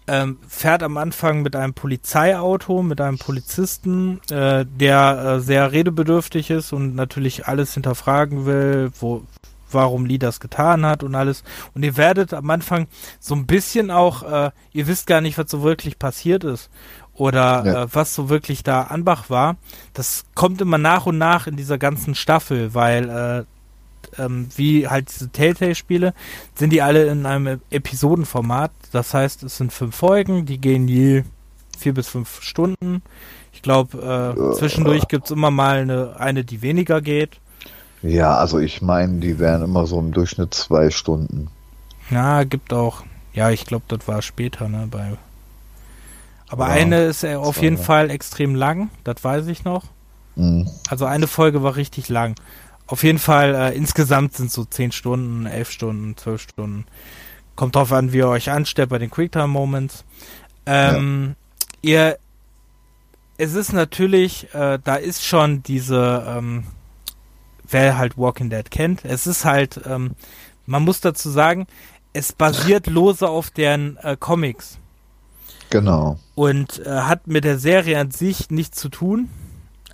ähm, 0.06 0.38
fährt 0.46 0.84
am 0.84 0.96
Anfang 0.96 1.42
mit 1.42 1.56
einem 1.56 1.74
Polizeiauto, 1.74 2.82
mit 2.82 3.00
einem 3.00 3.18
Polizisten, 3.18 4.20
äh, 4.30 4.64
der 4.64 5.24
äh, 5.24 5.40
sehr 5.40 5.72
redebedürftig 5.72 6.50
ist 6.50 6.72
und 6.72 6.94
natürlich 6.94 7.48
alles 7.48 7.74
hinterfragen 7.74 8.46
will, 8.46 8.92
wo, 9.00 9.24
warum 9.72 10.06
Lee 10.06 10.18
das 10.18 10.38
getan 10.38 10.86
hat 10.86 11.02
und 11.02 11.16
alles. 11.16 11.42
Und 11.74 11.84
ihr 11.84 11.96
werdet 11.96 12.32
am 12.32 12.48
Anfang 12.48 12.86
so 13.18 13.34
ein 13.34 13.46
bisschen 13.46 13.90
auch, 13.90 14.22
äh, 14.22 14.50
ihr 14.72 14.86
wisst 14.86 15.08
gar 15.08 15.20
nicht, 15.20 15.36
was 15.36 15.50
so 15.50 15.62
wirklich 15.64 15.98
passiert 15.98 16.44
ist 16.44 16.70
oder 17.20 17.64
ja. 17.66 17.82
äh, 17.82 17.86
was 17.92 18.14
so 18.14 18.30
wirklich 18.30 18.62
da 18.62 18.84
Anbach 18.84 19.28
war, 19.28 19.56
das 19.92 20.24
kommt 20.34 20.62
immer 20.62 20.78
nach 20.78 21.04
und 21.04 21.18
nach 21.18 21.46
in 21.46 21.56
dieser 21.56 21.76
ganzen 21.76 22.14
Staffel, 22.14 22.72
weil 22.74 23.46
äh, 24.16 24.22
ähm, 24.22 24.48
wie 24.56 24.88
halt 24.88 25.10
diese 25.10 25.28
Telltale-Spiele, 25.28 26.14
sind 26.54 26.72
die 26.72 26.80
alle 26.80 27.06
in 27.06 27.26
einem 27.26 27.60
Episodenformat. 27.70 28.70
Das 28.92 29.12
heißt, 29.12 29.42
es 29.42 29.58
sind 29.58 29.70
fünf 29.70 29.94
Folgen, 29.94 30.46
die 30.46 30.58
gehen 30.58 30.88
je 30.88 31.24
vier 31.78 31.92
bis 31.92 32.08
fünf 32.08 32.40
Stunden. 32.42 33.02
Ich 33.52 33.60
glaube, 33.60 33.98
äh, 33.98 34.56
zwischendurch 34.56 35.06
gibt 35.06 35.26
es 35.26 35.30
immer 35.30 35.50
mal 35.50 35.80
eine, 35.80 36.18
eine, 36.18 36.42
die 36.42 36.62
weniger 36.62 37.02
geht. 37.02 37.38
Ja, 38.02 38.36
also 38.36 38.58
ich 38.58 38.80
meine, 38.80 39.18
die 39.18 39.38
wären 39.38 39.62
immer 39.62 39.86
so 39.86 39.98
im 39.98 40.12
Durchschnitt 40.12 40.54
zwei 40.54 40.90
Stunden. 40.90 41.48
Ja, 42.10 42.44
gibt 42.44 42.72
auch 42.72 43.04
Ja, 43.34 43.50
ich 43.50 43.66
glaube, 43.66 43.84
das 43.88 44.08
war 44.08 44.22
später, 44.22 44.68
ne? 44.70 44.88
Bei 44.90 45.18
aber 46.50 46.66
ja, 46.66 46.72
eine 46.74 47.04
ist 47.04 47.22
äh, 47.22 47.36
auf 47.36 47.62
jeden 47.62 47.78
Fall 47.78 48.10
extrem 48.10 48.54
lang, 48.54 48.90
das 49.04 49.22
weiß 49.22 49.46
ich 49.46 49.64
noch. 49.64 49.84
Mhm. 50.34 50.68
Also 50.88 51.06
eine 51.06 51.28
Folge 51.28 51.62
war 51.62 51.76
richtig 51.76 52.08
lang. 52.08 52.34
Auf 52.88 53.04
jeden 53.04 53.20
Fall, 53.20 53.54
äh, 53.54 53.76
insgesamt 53.76 54.34
sind 54.34 54.50
so 54.50 54.64
10 54.64 54.90
Stunden, 54.90 55.46
11 55.46 55.70
Stunden, 55.70 56.16
12 56.16 56.42
Stunden. 56.42 56.86
Kommt 57.54 57.76
drauf 57.76 57.92
an, 57.92 58.12
wie 58.12 58.18
ihr 58.18 58.28
euch 58.28 58.50
anstellt 58.50 58.90
bei 58.90 58.98
den 58.98 59.10
Quicktime 59.10 59.46
Moments. 59.46 60.04
Ähm, 60.66 61.36
ja. 61.82 61.90
Ihr, 61.90 62.18
es 63.38 63.54
ist 63.54 63.72
natürlich, 63.72 64.52
äh, 64.52 64.80
da 64.82 64.96
ist 64.96 65.24
schon 65.24 65.62
diese, 65.62 66.24
ähm, 66.26 66.64
wer 67.68 67.96
halt 67.96 68.18
Walking 68.18 68.50
Dead 68.50 68.68
kennt, 68.68 69.04
es 69.04 69.28
ist 69.28 69.44
halt, 69.44 69.80
ähm, 69.86 70.16
man 70.66 70.82
muss 70.82 71.00
dazu 71.00 71.30
sagen, 71.30 71.68
es 72.12 72.32
basiert 72.32 72.88
lose 72.88 73.28
auf 73.28 73.50
deren 73.50 73.98
äh, 73.98 74.16
Comics. 74.18 74.79
Genau. 75.70 76.18
Und 76.34 76.84
äh, 76.84 76.90
hat 76.90 77.26
mit 77.26 77.44
der 77.44 77.58
Serie 77.58 77.98
an 77.98 78.10
sich 78.10 78.50
nichts 78.50 78.78
zu 78.78 78.88
tun. 78.88 79.28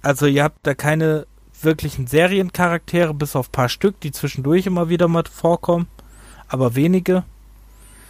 Also 0.02 0.26
ihr 0.26 0.42
habt 0.42 0.66
da 0.66 0.74
keine 0.74 1.26
wirklichen 1.62 2.06
Seriencharaktere, 2.06 3.14
bis 3.14 3.36
auf 3.36 3.48
ein 3.48 3.52
paar 3.52 3.68
Stück, 3.68 4.00
die 4.00 4.12
zwischendurch 4.12 4.66
immer 4.66 4.88
wieder 4.88 5.08
mal 5.08 5.24
vorkommen. 5.30 5.86
Aber 6.48 6.74
wenige. 6.74 7.24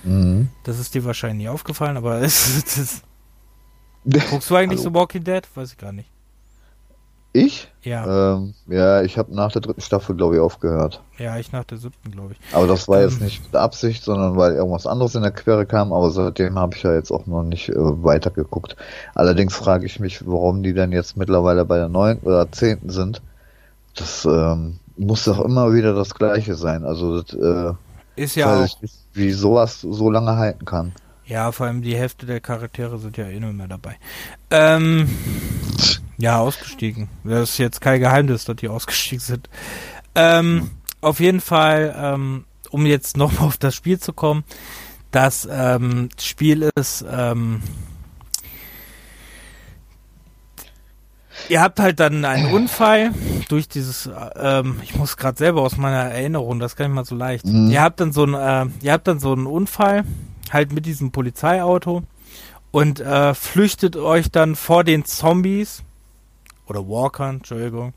Mhm. 0.04 0.48
Das 0.64 0.78
ist 0.78 0.94
dir 0.94 1.04
wahrscheinlich 1.04 1.46
nie 1.46 1.48
aufgefallen, 1.48 1.96
aber 1.96 2.20
es 2.22 2.76
ist. 2.76 3.02
Guckst 4.30 4.50
du 4.50 4.56
eigentlich 4.56 4.80
Hallo. 4.80 4.90
so 4.90 4.94
Walking 4.94 5.24
Dead? 5.24 5.42
Weiß 5.54 5.72
ich 5.72 5.78
gar 5.78 5.92
nicht. 5.92 6.08
Ich? 7.32 7.68
Ja. 7.82 8.34
Ähm, 8.34 8.54
ja, 8.66 9.02
ich 9.02 9.18
habe 9.18 9.34
nach 9.34 9.52
der 9.52 9.60
dritten 9.60 9.82
Staffel, 9.82 10.16
glaube 10.16 10.36
ich, 10.36 10.40
aufgehört. 10.40 11.02
Ja, 11.18 11.36
ich 11.36 11.52
nach 11.52 11.64
der 11.64 11.76
siebten, 11.76 12.10
glaube 12.10 12.32
ich. 12.32 12.54
Aber 12.54 12.66
das 12.66 12.88
war 12.88 12.98
ähm, 12.98 13.10
jetzt 13.10 13.20
nicht 13.20 13.44
mit 13.44 13.54
Absicht, 13.54 14.04
sondern 14.04 14.36
weil 14.36 14.54
irgendwas 14.54 14.86
anderes 14.86 15.14
in 15.14 15.22
der 15.22 15.32
Quere 15.32 15.66
kam. 15.66 15.92
Aber 15.92 16.10
seitdem 16.10 16.58
habe 16.58 16.74
ich 16.74 16.82
ja 16.82 16.94
jetzt 16.94 17.10
auch 17.10 17.26
noch 17.26 17.42
nicht 17.42 17.68
äh, 17.68 17.74
weitergeguckt. 17.76 18.76
Allerdings 19.14 19.54
frage 19.54 19.84
ich 19.84 20.00
mich, 20.00 20.26
warum 20.26 20.62
die 20.62 20.72
denn 20.72 20.92
jetzt 20.92 21.16
mittlerweile 21.16 21.64
bei 21.66 21.76
der 21.76 21.88
neunten 21.88 22.26
oder 22.26 22.50
zehnten 22.50 22.88
sind. 22.88 23.20
Das 23.94 24.24
ähm, 24.24 24.78
muss 24.96 25.24
doch 25.24 25.44
immer 25.44 25.74
wieder 25.74 25.94
das 25.94 26.14
Gleiche 26.14 26.54
sein. 26.54 26.84
Also 26.84 27.20
das, 27.20 27.34
äh, 27.34 27.74
ist 28.16 28.34
ja 28.34 28.56
auch, 28.56 28.62
nicht, 28.62 28.78
wie 29.12 29.32
sowas 29.32 29.82
so 29.82 30.10
lange 30.10 30.36
halten 30.36 30.64
kann. 30.64 30.92
Ja, 31.26 31.52
vor 31.52 31.66
allem 31.66 31.82
die 31.82 31.96
Hälfte 31.96 32.24
der 32.24 32.40
Charaktere 32.40 32.98
sind 32.98 33.16
ja 33.16 33.26
eh 33.26 33.40
nur 33.40 33.52
mehr 33.52 33.68
dabei. 33.68 33.96
Ähm, 34.50 35.08
ja, 36.18 36.38
ausgestiegen. 36.38 37.08
Das 37.24 37.50
ist 37.50 37.58
jetzt 37.58 37.80
kein 37.80 38.00
Geheimnis, 38.00 38.44
dass 38.44 38.56
die 38.56 38.68
ausgestiegen 38.68 39.20
sind. 39.20 39.48
Ähm, 40.14 40.70
auf 41.00 41.20
jeden 41.20 41.40
Fall, 41.40 41.94
ähm, 41.98 42.44
um 42.70 42.86
jetzt 42.86 43.16
nochmal 43.16 43.48
auf 43.48 43.58
das 43.58 43.74
Spiel 43.74 43.98
zu 43.98 44.12
kommen, 44.12 44.44
das 45.10 45.48
ähm, 45.50 46.08
Spiel 46.20 46.70
ist, 46.74 47.04
ähm, 47.10 47.62
ihr 51.48 51.60
habt 51.60 51.78
halt 51.80 52.00
dann 52.00 52.24
einen 52.24 52.52
Unfall 52.52 53.12
durch 53.48 53.68
dieses, 53.68 54.10
ähm, 54.36 54.80
ich 54.82 54.96
muss 54.96 55.16
gerade 55.16 55.38
selber 55.38 55.62
aus 55.62 55.76
meiner 55.76 56.10
Erinnerung, 56.10 56.58
das 56.58 56.76
kann 56.76 56.90
ich 56.90 56.94
mal 56.94 57.04
so 57.04 57.14
leicht. 57.14 57.46
Mhm. 57.46 57.70
Ihr 57.70 57.82
habt 57.82 58.00
dann 58.00 58.12
so 58.12 58.24
ein, 58.24 58.34
äh, 58.34 58.66
ihr 58.82 58.92
habt 58.92 59.06
dann 59.06 59.20
so 59.20 59.32
einen 59.32 59.46
Unfall, 59.46 60.04
halt 60.50 60.72
mit 60.72 60.86
diesem 60.86 61.12
Polizeiauto 61.12 62.02
und 62.70 63.00
äh, 63.00 63.34
flüchtet 63.34 63.96
euch 63.96 64.30
dann 64.30 64.56
vor 64.56 64.84
den 64.84 65.04
Zombies 65.04 65.82
oder 66.66 66.86
Walkern, 66.88 67.36
Entschuldigung, 67.36 67.94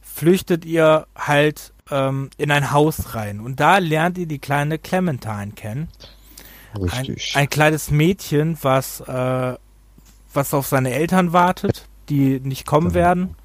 flüchtet 0.00 0.64
ihr 0.64 1.06
halt 1.16 1.72
ähm, 1.90 2.30
in 2.36 2.50
ein 2.50 2.72
Haus 2.72 3.14
rein. 3.14 3.40
Und 3.40 3.60
da 3.60 3.78
lernt 3.78 4.18
ihr 4.18 4.26
die 4.26 4.38
kleine 4.38 4.78
Clementine 4.78 5.52
kennen. 5.54 5.88
Richtig. 6.78 7.36
Ein, 7.36 7.42
ein 7.42 7.50
kleines 7.50 7.90
Mädchen, 7.90 8.56
was, 8.62 9.00
äh, 9.00 9.54
was 10.32 10.54
auf 10.54 10.66
seine 10.66 10.92
Eltern 10.92 11.32
wartet, 11.32 11.86
die 12.08 12.40
nicht 12.40 12.66
kommen 12.66 12.88
mhm. 12.88 12.94
werden. 12.94 13.36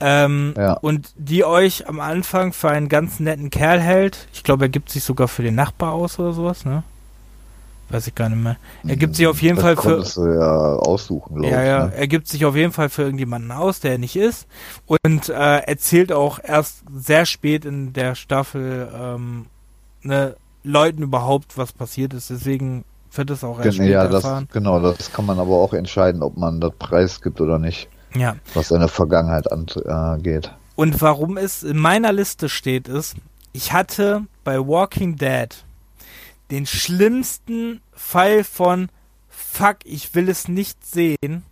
Ähm, 0.00 0.54
ja. 0.56 0.74
Und 0.74 1.12
die 1.16 1.44
euch 1.44 1.88
am 1.88 2.00
Anfang 2.00 2.52
für 2.52 2.70
einen 2.70 2.88
ganz 2.88 3.20
netten 3.20 3.50
Kerl 3.50 3.80
hält. 3.80 4.28
Ich 4.32 4.42
glaube, 4.42 4.66
er 4.66 4.68
gibt 4.68 4.90
sich 4.90 5.04
sogar 5.04 5.28
für 5.28 5.42
den 5.42 5.54
Nachbar 5.54 5.92
aus 5.92 6.18
oder 6.18 6.32
sowas, 6.32 6.64
ne? 6.64 6.82
Weiß 7.90 8.06
ich 8.06 8.14
gar 8.14 8.28
nicht 8.28 8.42
mehr. 8.42 8.56
Er 8.86 8.96
gibt 8.96 9.14
sich 9.14 9.26
auf 9.26 9.42
jeden 9.42 9.56
das 9.56 9.64
Fall 9.64 9.76
für. 9.76 10.34
Ja 10.34 10.76
aussuchen, 10.76 11.42
ja, 11.42 11.48
ich, 11.48 11.66
ja. 11.66 11.86
Ne? 11.86 11.94
Er 11.94 12.06
gibt 12.06 12.28
sich 12.28 12.44
auf 12.44 12.56
jeden 12.56 12.72
Fall 12.72 12.88
für 12.88 13.02
irgendjemanden 13.02 13.52
aus, 13.52 13.80
der 13.80 13.92
er 13.92 13.98
nicht 13.98 14.16
ist. 14.16 14.46
Und 14.86 15.28
äh, 15.28 15.58
erzählt 15.58 16.12
auch 16.12 16.38
erst 16.42 16.82
sehr 16.94 17.26
spät 17.26 17.64
in 17.64 17.92
der 17.92 18.14
Staffel 18.14 18.90
ähm, 18.94 19.46
ne, 20.02 20.36
Leuten 20.62 21.02
überhaupt, 21.02 21.58
was 21.58 21.72
passiert 21.72 22.14
ist. 22.14 22.30
Deswegen 22.30 22.84
wird 23.12 23.30
es 23.30 23.44
auch 23.44 23.60
erst 23.60 23.78
genau, 23.78 23.90
ja, 23.90 24.04
das, 24.04 24.24
erfahren. 24.24 24.48
Genau, 24.52 24.80
das 24.80 25.12
kann 25.12 25.26
man 25.26 25.38
aber 25.38 25.56
auch 25.56 25.72
entscheiden, 25.74 26.22
ob 26.22 26.36
man 26.36 26.60
das 26.60 26.72
Preis 26.78 27.20
gibt 27.20 27.40
oder 27.40 27.58
nicht. 27.58 27.88
Ja. 28.16 28.36
Was 28.54 28.68
seine 28.68 28.88
Vergangenheit 28.88 29.50
angeht. 29.50 30.46
Äh, 30.46 30.50
Und 30.76 31.00
warum 31.02 31.36
es 31.36 31.62
in 31.62 31.78
meiner 31.78 32.12
Liste 32.12 32.48
steht, 32.48 32.88
ist, 32.88 33.16
ich 33.52 33.72
hatte 33.72 34.22
bei 34.42 34.58
Walking 34.58 35.16
Dead 35.16 35.63
den 36.50 36.66
schlimmsten 36.66 37.80
Fall 37.92 38.44
von 38.44 38.88
Fuck, 39.28 39.78
ich 39.84 40.14
will 40.14 40.28
es 40.28 40.48
nicht 40.48 40.84
sehen, 40.84 41.44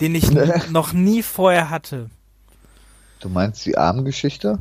den 0.00 0.14
ich 0.14 0.30
noch 0.70 0.92
nie 0.92 1.22
vorher 1.22 1.70
hatte. 1.70 2.10
Du 3.20 3.28
meinst 3.28 3.64
die 3.66 3.76
Armgeschichte? 3.76 4.60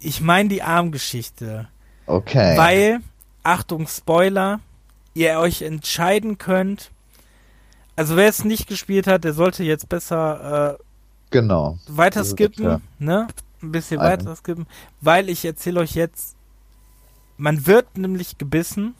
Ich 0.00 0.20
meine 0.20 0.48
die 0.48 0.62
Armgeschichte. 0.62 1.68
Okay. 2.06 2.56
Weil, 2.56 3.00
Achtung, 3.42 3.86
Spoiler, 3.86 4.60
ihr 5.14 5.38
euch 5.38 5.62
entscheiden 5.62 6.38
könnt. 6.38 6.90
Also 7.96 8.16
wer 8.16 8.28
es 8.28 8.44
nicht 8.44 8.66
gespielt 8.66 9.06
hat, 9.06 9.24
der 9.24 9.34
sollte 9.34 9.64
jetzt 9.64 9.88
besser 9.88 10.78
äh, 10.78 10.82
genau. 11.30 11.78
weiter 11.86 12.24
skippen, 12.24 12.82
ne? 12.98 13.28
Ein 13.62 13.70
bisschen 13.70 14.00
weiter 14.00 14.34
skippen, 14.34 14.66
weil 15.00 15.28
ich 15.28 15.44
erzähle 15.44 15.80
euch 15.80 15.94
jetzt 15.94 16.34
man 17.42 17.66
wird 17.66 17.98
nämlich 17.98 18.38
gebissen 18.38 18.94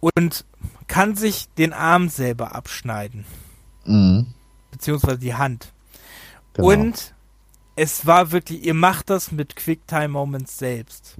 und 0.00 0.46
kann 0.86 1.16
sich 1.16 1.48
den 1.58 1.74
Arm 1.74 2.08
selber 2.08 2.54
abschneiden. 2.54 3.26
Mhm. 3.84 4.28
Beziehungsweise 4.70 5.18
die 5.18 5.34
Hand. 5.34 5.72
Genau. 6.54 6.68
Und 6.68 7.14
es 7.76 8.06
war 8.06 8.32
wirklich, 8.32 8.64
ihr 8.64 8.74
macht 8.74 9.10
das 9.10 9.32
mit 9.32 9.54
Quicktime 9.54 10.08
Moments 10.08 10.56
selbst. 10.56 11.16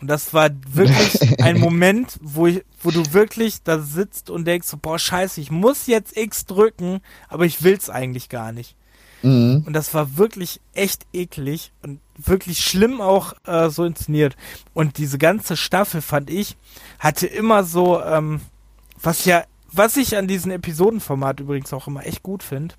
Und 0.00 0.06
das 0.06 0.32
war 0.34 0.50
wirklich 0.68 1.40
ein 1.42 1.58
Moment, 1.58 2.16
wo, 2.22 2.46
ich, 2.46 2.64
wo 2.80 2.92
du 2.92 3.12
wirklich 3.12 3.62
da 3.64 3.80
sitzt 3.80 4.30
und 4.30 4.44
denkst, 4.44 4.68
boah, 4.82 5.00
scheiße, 5.00 5.40
ich 5.40 5.50
muss 5.50 5.88
jetzt 5.88 6.16
X 6.16 6.46
drücken, 6.46 7.00
aber 7.28 7.44
ich 7.44 7.64
will's 7.64 7.90
eigentlich 7.90 8.28
gar 8.28 8.52
nicht. 8.52 8.76
Mhm. 9.24 9.64
Und 9.66 9.72
das 9.72 9.94
war 9.94 10.18
wirklich 10.18 10.60
echt 10.74 11.06
eklig 11.14 11.72
und 11.82 11.98
wirklich 12.18 12.58
schlimm 12.60 13.00
auch 13.00 13.32
äh, 13.46 13.70
so 13.70 13.84
inszeniert. 13.84 14.36
Und 14.74 14.98
diese 14.98 15.16
ganze 15.16 15.56
Staffel, 15.56 16.02
fand 16.02 16.28
ich, 16.28 16.56
hatte 16.98 17.26
immer 17.26 17.64
so, 17.64 18.02
ähm, 18.02 18.42
was 19.00 19.24
ja, 19.24 19.44
was 19.72 19.96
ich 19.96 20.16
an 20.16 20.28
diesem 20.28 20.50
Episodenformat 20.52 21.40
übrigens 21.40 21.72
auch 21.72 21.88
immer 21.88 22.06
echt 22.06 22.22
gut 22.22 22.42
finde, 22.42 22.74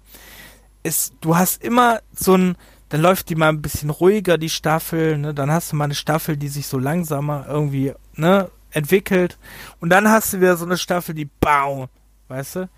ist, 0.84 1.14
du 1.20 1.36
hast 1.36 1.64
immer 1.64 2.00
so 2.14 2.36
ein, 2.38 2.56
dann 2.90 3.02
läuft 3.02 3.30
die 3.30 3.36
mal 3.36 3.50
ein 3.50 3.64
bisschen 3.64 3.90
ruhiger, 3.90 4.38
die 4.38 4.50
Staffel, 4.50 5.18
ne? 5.18 5.34
Dann 5.34 5.52
hast 5.52 5.72
du 5.72 5.76
mal 5.76 5.86
eine 5.86 5.96
Staffel, 5.96 6.38
die 6.38 6.48
sich 6.48 6.68
so 6.68 6.78
langsamer 6.78 7.48
irgendwie, 7.50 7.94
ne, 8.14 8.52
entwickelt. 8.70 9.40
Und 9.80 9.90
dann 9.90 10.08
hast 10.08 10.34
du 10.34 10.38
wieder 10.42 10.58
so 10.58 10.66
eine 10.66 10.78
Staffel, 10.78 11.16
die 11.16 11.26
bau, 11.26 11.90
weißt 12.28 12.56
du? 12.58 12.70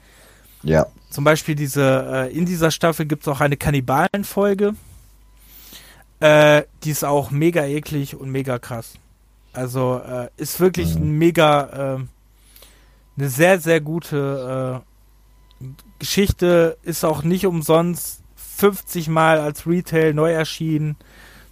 Ja. 0.64 0.88
Zum 1.10 1.24
Beispiel 1.24 1.56
diese, 1.56 2.30
äh, 2.30 2.38
in 2.38 2.46
dieser 2.46 2.72
Staffel 2.72 3.06
gibt 3.06 3.24
es 3.24 3.28
auch 3.28 3.42
eine 3.42 3.58
Kannibalenfolge. 3.58 4.76
Äh, 6.20 6.64
die 6.84 6.92
ist 6.92 7.06
auch 7.06 7.32
mega 7.32 7.64
eklig 7.66 8.16
und 8.16 8.30
mega 8.32 8.60
krass. 8.60 8.94
Also 9.54 10.02
äh, 10.08 10.30
ist 10.38 10.60
wirklich 10.60 10.96
mhm. 10.96 11.02
ein 11.02 11.18
mega, 11.18 11.96
äh, 11.96 12.00
eine 13.18 13.30
sehr, 13.30 13.60
sehr 13.60 13.82
gute 13.82 14.84
äh, 15.62 15.66
Geschichte. 16.00 16.78
Ist 16.84 17.04
auch 17.06 17.24
nicht 17.24 17.46
umsonst 17.46 18.22
50 18.36 19.08
Mal 19.08 19.40
als 19.40 19.66
Retail 19.68 20.14
neu 20.14 20.32
erschienen. 20.32 20.98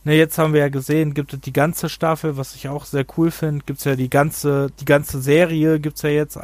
Ne, 0.03 0.15
jetzt 0.15 0.37
haben 0.37 0.53
wir 0.53 0.61
ja 0.61 0.69
gesehen, 0.69 1.15
gibt 1.15 1.33
es 1.33 1.41
die 1.41 1.53
ganze 1.53 1.89
Staffel, 1.89 2.37
was 2.37 2.53
ich 2.55 2.69
auch 2.69 2.85
sehr 2.85 3.05
cool 3.17 3.31
finde. 3.31 3.65
Gibt 3.65 3.79
es 3.79 3.85
ja 3.85 3.95
die 3.95 4.09
ganze, 4.09 4.71
die 4.79 4.85
ganze 4.85 5.19
Serie, 5.19 5.79
gibt 5.79 5.95
es 5.95 6.03
ja 6.03 6.09
jetzt 6.09 6.37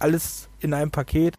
alles 0.00 0.48
in 0.58 0.74
einem 0.74 0.90
Paket. 0.90 1.36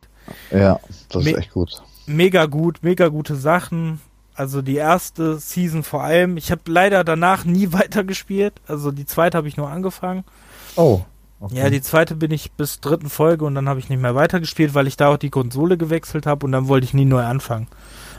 Ja, 0.51 0.79
das 1.09 1.23
Me 1.23 1.31
ist 1.31 1.37
echt 1.37 1.51
gut. 1.51 1.81
Mega 2.05 2.45
gut, 2.45 2.79
mega 2.81 3.07
gute 3.07 3.35
Sachen. 3.35 3.99
Also 4.33 4.61
die 4.61 4.75
erste 4.75 5.39
Season 5.39 5.83
vor 5.83 6.03
allem. 6.03 6.37
Ich 6.37 6.51
habe 6.51 6.61
leider 6.67 7.03
danach 7.03 7.43
nie 7.43 7.73
weitergespielt. 7.73 8.53
Also 8.67 8.91
die 8.91 9.05
zweite 9.05 9.37
habe 9.37 9.47
ich 9.47 9.57
nur 9.57 9.69
angefangen. 9.69 10.23
Oh. 10.75 11.01
Okay. 11.39 11.55
Ja, 11.55 11.69
die 11.69 11.81
zweite 11.81 12.15
bin 12.15 12.31
ich 12.31 12.51
bis 12.53 12.79
dritten 12.79 13.09
Folge 13.09 13.45
und 13.45 13.53
dann 13.53 13.69
habe 13.69 13.79
ich 13.79 13.89
nicht 13.89 14.01
mehr 14.01 14.15
weitergespielt, 14.15 14.73
weil 14.73 14.87
ich 14.87 14.97
da 14.97 15.09
auch 15.09 15.17
die 15.17 15.29
Konsole 15.29 15.77
gewechselt 15.77 16.25
habe 16.25 16.45
und 16.45 16.51
dann 16.51 16.67
wollte 16.67 16.85
ich 16.85 16.95
nie 16.95 17.05
neu 17.05 17.23
anfangen. 17.23 17.67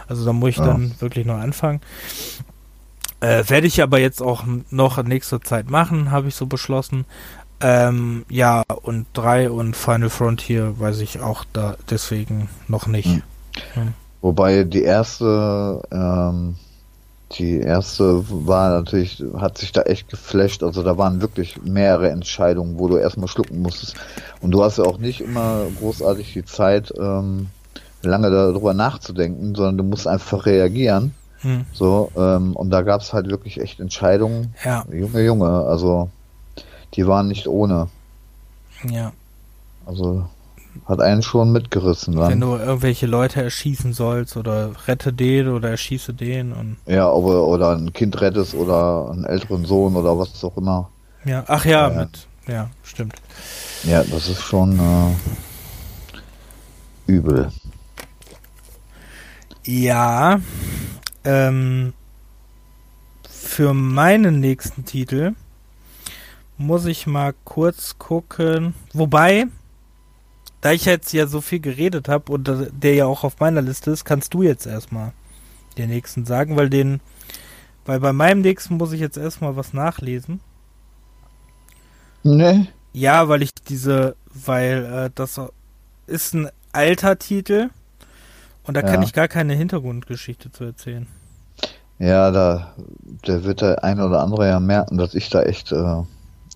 Also 0.07 0.25
da 0.25 0.33
muss 0.33 0.51
ich 0.51 0.57
ja. 0.59 0.67
dann 0.67 0.95
wirklich 1.01 1.27
neu 1.27 1.35
anfangen. 1.35 1.81
Äh, 3.21 3.45
Werde 3.49 3.67
ich 3.67 3.83
aber 3.83 3.99
jetzt 3.99 4.23
auch 4.23 4.45
noch 4.71 4.99
in 4.99 5.07
nächster 5.07 5.41
Zeit 5.41 5.69
machen, 5.69 6.13
habe 6.13 6.29
ich 6.29 6.37
so 6.37 6.47
beschlossen. 6.47 7.05
Ähm, 7.61 8.25
ja, 8.29 8.63
und 8.83 9.07
3 9.15 9.51
und 9.51 9.77
Final 9.77 10.11
Frontier 10.11 10.79
weiß 10.79 11.01
ich 11.01 11.21
auch 11.21 11.45
da 11.53 11.77
deswegen 11.91 12.49
noch 12.69 12.87
nicht. 12.87 13.07
Hm. 13.07 13.23
Hm. 13.75 13.95
Wobei 14.21 14.65
die 14.65 14.83
erste, 14.83 15.83
ähm, 15.91 16.57
die 17.33 17.61
erste 17.61 18.25
war 18.47 18.71
natürlich, 18.71 19.23
hat 19.37 19.59
sich 19.59 19.73
da 19.73 19.83
echt 19.83 20.09
geflasht. 20.09 20.63
Also 20.63 20.83
da 20.83 20.97
waren 20.99 21.21
wirklich 21.21 21.61
mehrere 21.63 22.11
Entscheidungen, 22.11 22.79
wo 22.79 22.89
du 22.89 22.97
erstmal 22.97 23.29
schlucken 23.29 23.63
musstest. 23.63 23.97
Und 24.41 24.53
du 24.53 24.63
hast 24.63 24.79
ja 24.79 24.85
auch 24.85 24.99
nicht 24.99 25.21
immer 25.21 25.67
großartig 25.79 26.33
die 26.33 26.45
Zeit, 26.45 26.93
ähm, 26.99 27.49
lange 28.03 28.31
darüber 28.31 28.75
nachzudenken, 28.75 29.55
sondern 29.55 29.79
du 29.79 29.85
musst 29.85 30.07
einfach 30.07 30.47
reagieren. 30.47 31.15
Hm. 31.41 31.65
So, 31.73 32.11
ähm, 32.17 32.57
und 32.57 32.71
da 32.71 32.83
gab 32.83 33.01
es 33.01 33.13
halt 33.13 33.29
wirklich 33.29 33.61
echt 33.61 33.79
Entscheidungen. 33.81 34.55
Ja. 34.65 34.85
Junge, 34.91 35.25
Junge, 35.25 35.49
also 35.49 36.11
die 36.95 37.07
waren 37.07 37.29
nicht 37.29 37.47
ohne. 37.47 37.89
Ja. 38.89 39.13
Also 39.87 40.27
hat 40.87 41.01
einen 41.01 41.23
schon 41.23 41.53
mitgerissen. 41.53 42.17
Dann. 42.17 42.31
Wenn 42.31 42.41
du 42.41 42.57
irgendwelche 42.57 43.07
Leute 43.07 43.43
erschießen 43.43 43.93
sollst 43.93 44.37
oder 44.37 44.71
rette 44.87 45.13
den 45.13 45.49
oder 45.49 45.71
erschieße 45.71 46.15
den 46.15 46.53
und. 46.53 46.77
Ja, 46.87 47.11
oder, 47.11 47.45
oder 47.45 47.77
ein 47.77 47.93
Kind 47.93 48.21
rettest 48.21 48.55
oder 48.55 49.11
einen 49.11 49.25
älteren 49.25 49.65
Sohn 49.65 49.97
oder 49.97 50.19
was 50.19 50.43
auch 50.45 50.57
immer. 50.57 50.89
Ja, 51.25 51.45
ach 51.49 51.65
ja, 51.65 51.91
ja. 51.91 52.01
mit. 52.01 52.27
Ja, 52.47 52.71
stimmt. 52.83 53.15
Ja, 53.85 54.03
das 54.05 54.29
ist 54.29 54.41
schon 54.41 54.79
äh, 54.79 55.15
übel. 57.07 57.51
Ja, 59.65 60.41
ähm, 61.25 61.93
für 63.29 63.75
meinen 63.75 64.41
nächsten 64.41 64.87
Titel 64.87 65.35
muss 66.59 66.85
ich 66.85 67.07
mal 67.07 67.35
kurz 67.45 67.99
gucken. 67.99 68.75
Wobei, 68.93 69.47
da 70.61 70.73
ich 70.73 70.85
jetzt 70.85 71.13
ja 71.13 71.27
so 71.27 71.41
viel 71.41 71.61
geredet 71.61 72.09
habe 72.09 72.33
und 72.33 72.51
der 72.73 72.95
ja 72.95 73.07
auch 73.07 73.25
auf 73.25 73.39
meiner 73.39 73.63
Liste 73.63 73.93
ist, 73.93 74.05
kannst 74.05 74.35
du 74.35 74.43
jetzt 74.43 74.67
erstmal 74.67 75.13
den 75.79 75.89
nächsten 75.89 76.27
sagen, 76.27 76.57
weil 76.57 76.69
den, 76.69 77.01
weil 77.87 78.01
bei 78.01 78.13
meinem 78.13 78.41
nächsten 78.41 78.77
muss 78.77 78.93
ich 78.93 79.01
jetzt 79.01 79.17
erstmal 79.17 79.57
was 79.57 79.73
nachlesen. 79.73 80.41
Nee. 82.25 82.67
Ja, 82.93 83.29
weil 83.29 83.43
ich 83.43 83.55
diese, 83.55 84.17
weil 84.35 84.85
äh, 84.85 85.11
das 85.15 85.41
ist 86.09 86.35
ein 86.35 86.49
alter 86.73 87.19
Titel 87.19 87.71
und 88.65 88.75
da 88.75 88.81
ja. 88.81 88.87
kann 88.89 89.03
ich 89.03 89.13
gar 89.13 89.29
keine 89.29 89.55
Hintergrundgeschichte 89.55 90.51
zu 90.51 90.65
erzählen. 90.65 91.07
Ja, 92.01 92.31
da, 92.31 92.75
der 93.27 93.45
wird 93.45 93.61
der 93.61 93.83
eine 93.83 94.07
oder 94.07 94.21
andere 94.21 94.49
ja 94.49 94.61
merken, 94.61 94.99
dass 94.99 95.15
ich 95.15 95.31
da 95.31 95.43
echt 95.43 95.73
äh, 95.73 96.03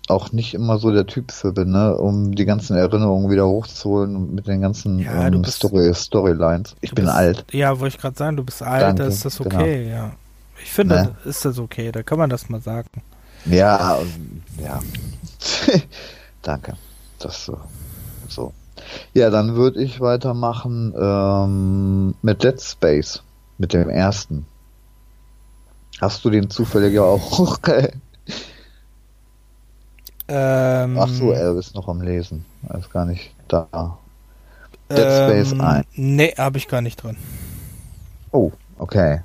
auch 0.09 0.31
nicht 0.31 0.53
immer 0.53 0.79
so 0.79 0.91
der 0.91 1.07
Typ 1.07 1.31
für 1.31 1.53
bin, 1.53 1.71
ne? 1.71 1.95
um 1.95 2.35
die 2.35 2.45
ganzen 2.45 2.75
Erinnerungen 2.75 3.29
wieder 3.29 3.47
hochzuholen 3.47 4.35
mit 4.35 4.47
den 4.47 4.61
ganzen 4.61 4.99
ja, 4.99 5.27
ähm, 5.27 5.41
bist, 5.41 5.57
Story, 5.57 5.93
Storylines. 5.93 6.75
Ich 6.81 6.93
bin 6.93 7.05
bist, 7.05 7.15
alt. 7.15 7.45
Ja, 7.51 7.79
wollte 7.79 7.95
ich 7.95 8.01
gerade 8.01 8.17
sagen, 8.17 8.35
du 8.35 8.43
bist 8.43 8.61
alt, 8.61 8.81
Danke, 8.81 9.03
da 9.03 9.07
ist 9.07 9.23
das 9.23 9.37
genau. 9.37 9.55
okay, 9.55 9.85
genau. 9.85 9.95
ja. 9.95 10.11
Ich 10.61 10.71
finde, 10.71 10.95
ne? 10.95 11.15
ist 11.25 11.45
das 11.45 11.57
okay, 11.57 11.91
da 11.91 12.03
kann 12.03 12.17
man 12.17 12.29
das 12.29 12.49
mal 12.49 12.61
sagen. 12.61 12.89
Ja, 13.45 13.99
ja. 14.61 14.79
Danke. 16.41 16.75
Das 17.19 17.45
so. 17.45 17.57
so. 18.27 18.53
Ja, 19.13 19.29
dann 19.29 19.55
würde 19.55 19.81
ich 19.81 20.01
weitermachen 20.01 20.93
ähm, 20.97 22.15
mit 22.21 22.43
Dead 22.43 22.61
Space, 22.61 23.23
mit 23.57 23.73
dem 23.73 23.89
ersten. 23.89 24.45
Hast 26.01 26.25
du 26.25 26.29
den 26.29 26.49
zufällig 26.49 26.99
auch? 26.99 27.59
Ähm, 30.27 30.97
Ach 30.99 31.07
so, 31.07 31.31
er 31.31 31.55
ist 31.57 31.75
noch 31.75 31.87
am 31.87 32.01
Lesen. 32.01 32.45
Er 32.69 32.79
ist 32.79 32.91
gar 32.91 33.05
nicht 33.05 33.33
da. 33.47 33.97
Dead 34.89 34.99
Space 34.99 35.51
ähm, 35.51 35.61
1. 35.61 35.85
Nee, 35.95 36.33
habe 36.37 36.57
ich 36.57 36.67
gar 36.67 36.81
nicht 36.81 37.01
drin. 37.01 37.17
Oh, 38.31 38.51
okay. 38.77 39.21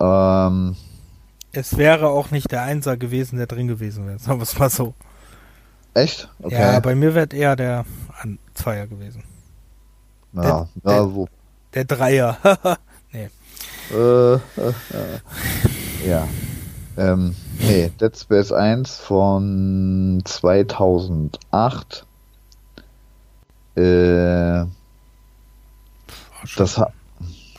Ähm, 0.00 0.76
es 1.52 1.76
wäre 1.76 2.08
auch 2.08 2.30
nicht 2.30 2.50
der 2.52 2.62
Einser 2.62 2.96
gewesen, 2.96 3.38
der 3.38 3.46
drin 3.46 3.68
gewesen 3.68 4.06
wäre. 4.06 4.18
Sagen 4.18 4.38
wir 4.38 4.44
es 4.44 4.58
mal 4.58 4.70
so. 4.70 4.94
Echt? 5.94 6.28
Okay. 6.40 6.54
Ja, 6.54 6.80
bei 6.80 6.94
mir 6.94 7.14
wäre 7.14 7.28
eher 7.34 7.56
der 7.56 7.84
Zweier 8.54 8.86
gewesen. 8.86 9.24
Ja, 10.32 10.68
der, 10.84 10.92
ja, 10.92 11.14
wo? 11.14 11.28
Der 11.74 11.84
Dreier. 11.84 12.38
nee. 13.12 13.28
Äh, 13.90 14.34
äh, 14.34 14.38
äh. 14.38 16.08
Ja. 16.08 16.28
Ähm, 16.96 17.34
nee, 17.58 17.90
Dead 18.00 18.16
Space 18.16 18.52
1 18.52 18.96
von 18.96 20.22
2008. 20.24 22.06
Äh, 23.76 24.64
das 26.56 26.78
hat. 26.78 26.92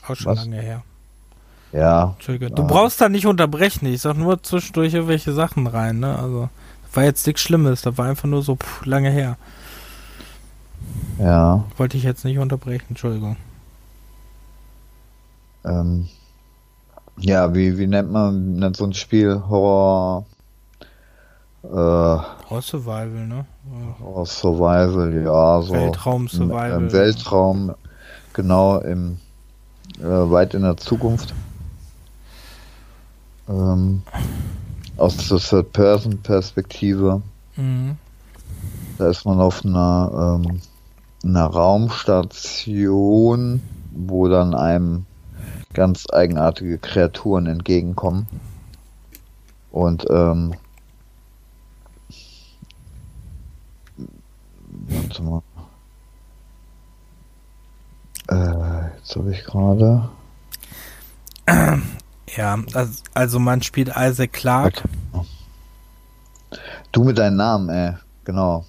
Auch 0.06 0.14
schon 0.16 0.26
was? 0.26 0.38
lange 0.38 0.60
her. 0.60 0.82
Ja. 1.72 2.14
Entschuldige. 2.16 2.50
Du 2.50 2.66
brauchst 2.66 3.00
da 3.00 3.08
nicht 3.08 3.26
unterbrechen. 3.26 3.86
Ich 3.86 4.02
sag 4.02 4.16
nur 4.16 4.42
zwischendurch 4.42 4.92
irgendwelche 4.94 5.32
Sachen 5.32 5.66
rein, 5.66 6.00
ne? 6.00 6.18
Also, 6.18 6.48
war 6.92 7.04
jetzt 7.04 7.26
nichts 7.26 7.42
Schlimmes. 7.42 7.82
Da 7.82 7.96
war 7.96 8.06
einfach 8.08 8.28
nur 8.28 8.42
so 8.42 8.56
pff, 8.56 8.84
lange 8.84 9.10
her. 9.10 9.36
Ja. 11.18 11.64
Wollte 11.76 11.96
ich 11.96 12.02
jetzt 12.02 12.24
nicht 12.24 12.38
unterbrechen, 12.38 12.86
Entschuldigung. 12.90 13.36
Ähm, 15.64 16.08
ja, 17.20 17.54
wie, 17.54 17.78
wie 17.78 17.86
nennt 17.86 18.10
man 18.10 18.54
nennt 18.54 18.76
so 18.76 18.84
ein 18.84 18.94
Spiel? 18.94 19.42
Horror. 19.48 20.24
Äh, 21.62 21.68
Horror 21.68 22.62
Survival, 22.62 23.26
ne? 23.26 23.44
Horror 24.02 24.26
Survival, 24.26 25.24
ja, 25.24 25.62
so. 25.62 25.74
Weltraum 25.74 26.28
Survival. 26.28 26.70
Im, 26.70 26.84
im 26.84 26.92
Weltraum, 26.92 27.74
genau, 28.32 28.78
im 28.78 29.18
äh, 29.98 30.30
weit 30.30 30.54
in 30.54 30.62
der 30.62 30.76
Zukunft. 30.76 31.34
Ähm, 33.48 34.02
aus 34.96 35.16
der 35.28 35.38
Third-Person-Perspektive. 35.38 37.22
Mhm. 37.56 37.96
Da 38.98 39.08
ist 39.08 39.24
man 39.24 39.40
auf 39.40 39.64
einer, 39.64 40.40
ähm, 40.44 40.60
einer 41.24 41.46
Raumstation, 41.46 43.62
wo 43.92 44.28
dann 44.28 44.54
einem 44.54 45.06
ganz 45.72 46.06
eigenartige 46.12 46.78
Kreaturen 46.78 47.46
entgegenkommen. 47.46 48.26
Und 49.70 50.04
ähm, 50.10 50.54
warte 54.88 55.22
mal. 55.22 55.42
Äh, 58.28 58.96
jetzt 58.96 59.16
habe 59.16 59.32
ich 59.32 59.44
gerade. 59.44 60.08
Ja, 62.36 62.58
also, 63.14 63.38
man 63.40 63.62
spielt 63.62 63.88
Isaac 63.96 64.32
Clark. 64.32 64.84
Du 66.92 67.04
mit 67.04 67.18
deinem 67.18 67.36
Namen, 67.36 67.68
ey, 67.68 67.94
genau. 68.24 68.64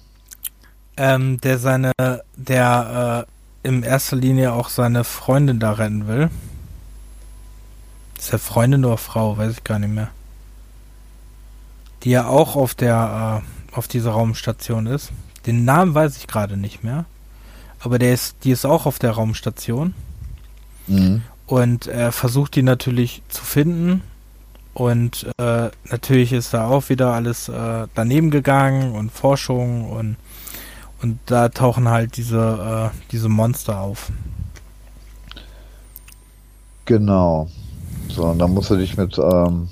Ähm, 0.96 1.40
der 1.40 1.58
seine, 1.58 1.92
der 2.36 3.26
äh, 3.64 3.68
in 3.68 3.82
erster 3.82 4.16
Linie 4.16 4.52
auch 4.52 4.68
seine 4.68 5.04
Freundin 5.04 5.60
da 5.60 5.72
retten 5.72 6.08
will. 6.08 6.28
Ist 8.22 8.32
er 8.32 8.38
Freundin 8.38 8.84
oder 8.84 8.98
Frau? 8.98 9.36
Weiß 9.36 9.50
ich 9.50 9.64
gar 9.64 9.80
nicht 9.80 9.92
mehr. 9.92 10.08
Die 12.04 12.10
ja 12.10 12.28
auch 12.28 12.54
auf 12.54 12.72
der, 12.76 13.42
äh, 13.42 13.76
auf 13.76 13.88
dieser 13.88 14.12
Raumstation 14.12 14.86
ist. 14.86 15.10
Den 15.44 15.64
Namen 15.64 15.92
weiß 15.92 16.16
ich 16.18 16.28
gerade 16.28 16.56
nicht 16.56 16.84
mehr. 16.84 17.04
Aber 17.80 17.98
der 17.98 18.14
ist, 18.14 18.36
die 18.44 18.52
ist 18.52 18.64
auch 18.64 18.86
auf 18.86 19.00
der 19.00 19.10
Raumstation. 19.10 19.94
Mhm. 20.86 21.22
Und 21.48 21.88
er 21.88 22.12
versucht 22.12 22.54
die 22.54 22.62
natürlich 22.62 23.22
zu 23.28 23.42
finden. 23.42 24.02
Und 24.72 25.26
äh, 25.38 25.70
natürlich 25.90 26.32
ist 26.32 26.54
da 26.54 26.68
auch 26.68 26.90
wieder 26.90 27.14
alles 27.14 27.48
äh, 27.48 27.88
daneben 27.92 28.30
gegangen 28.30 28.92
und 28.92 29.10
Forschung 29.10 29.90
und 29.90 30.16
und 31.02 31.18
da 31.26 31.48
tauchen 31.48 31.88
halt 31.88 32.16
diese 32.16 32.92
äh, 32.94 32.96
diese 33.10 33.28
Monster 33.28 33.80
auf. 33.80 34.12
Genau. 36.84 37.50
So, 38.14 38.24
und 38.24 38.38
dann 38.38 38.52
musst 38.52 38.70
du 38.70 38.76
dich 38.76 38.96
mit, 38.96 39.18
ähm, 39.18 39.68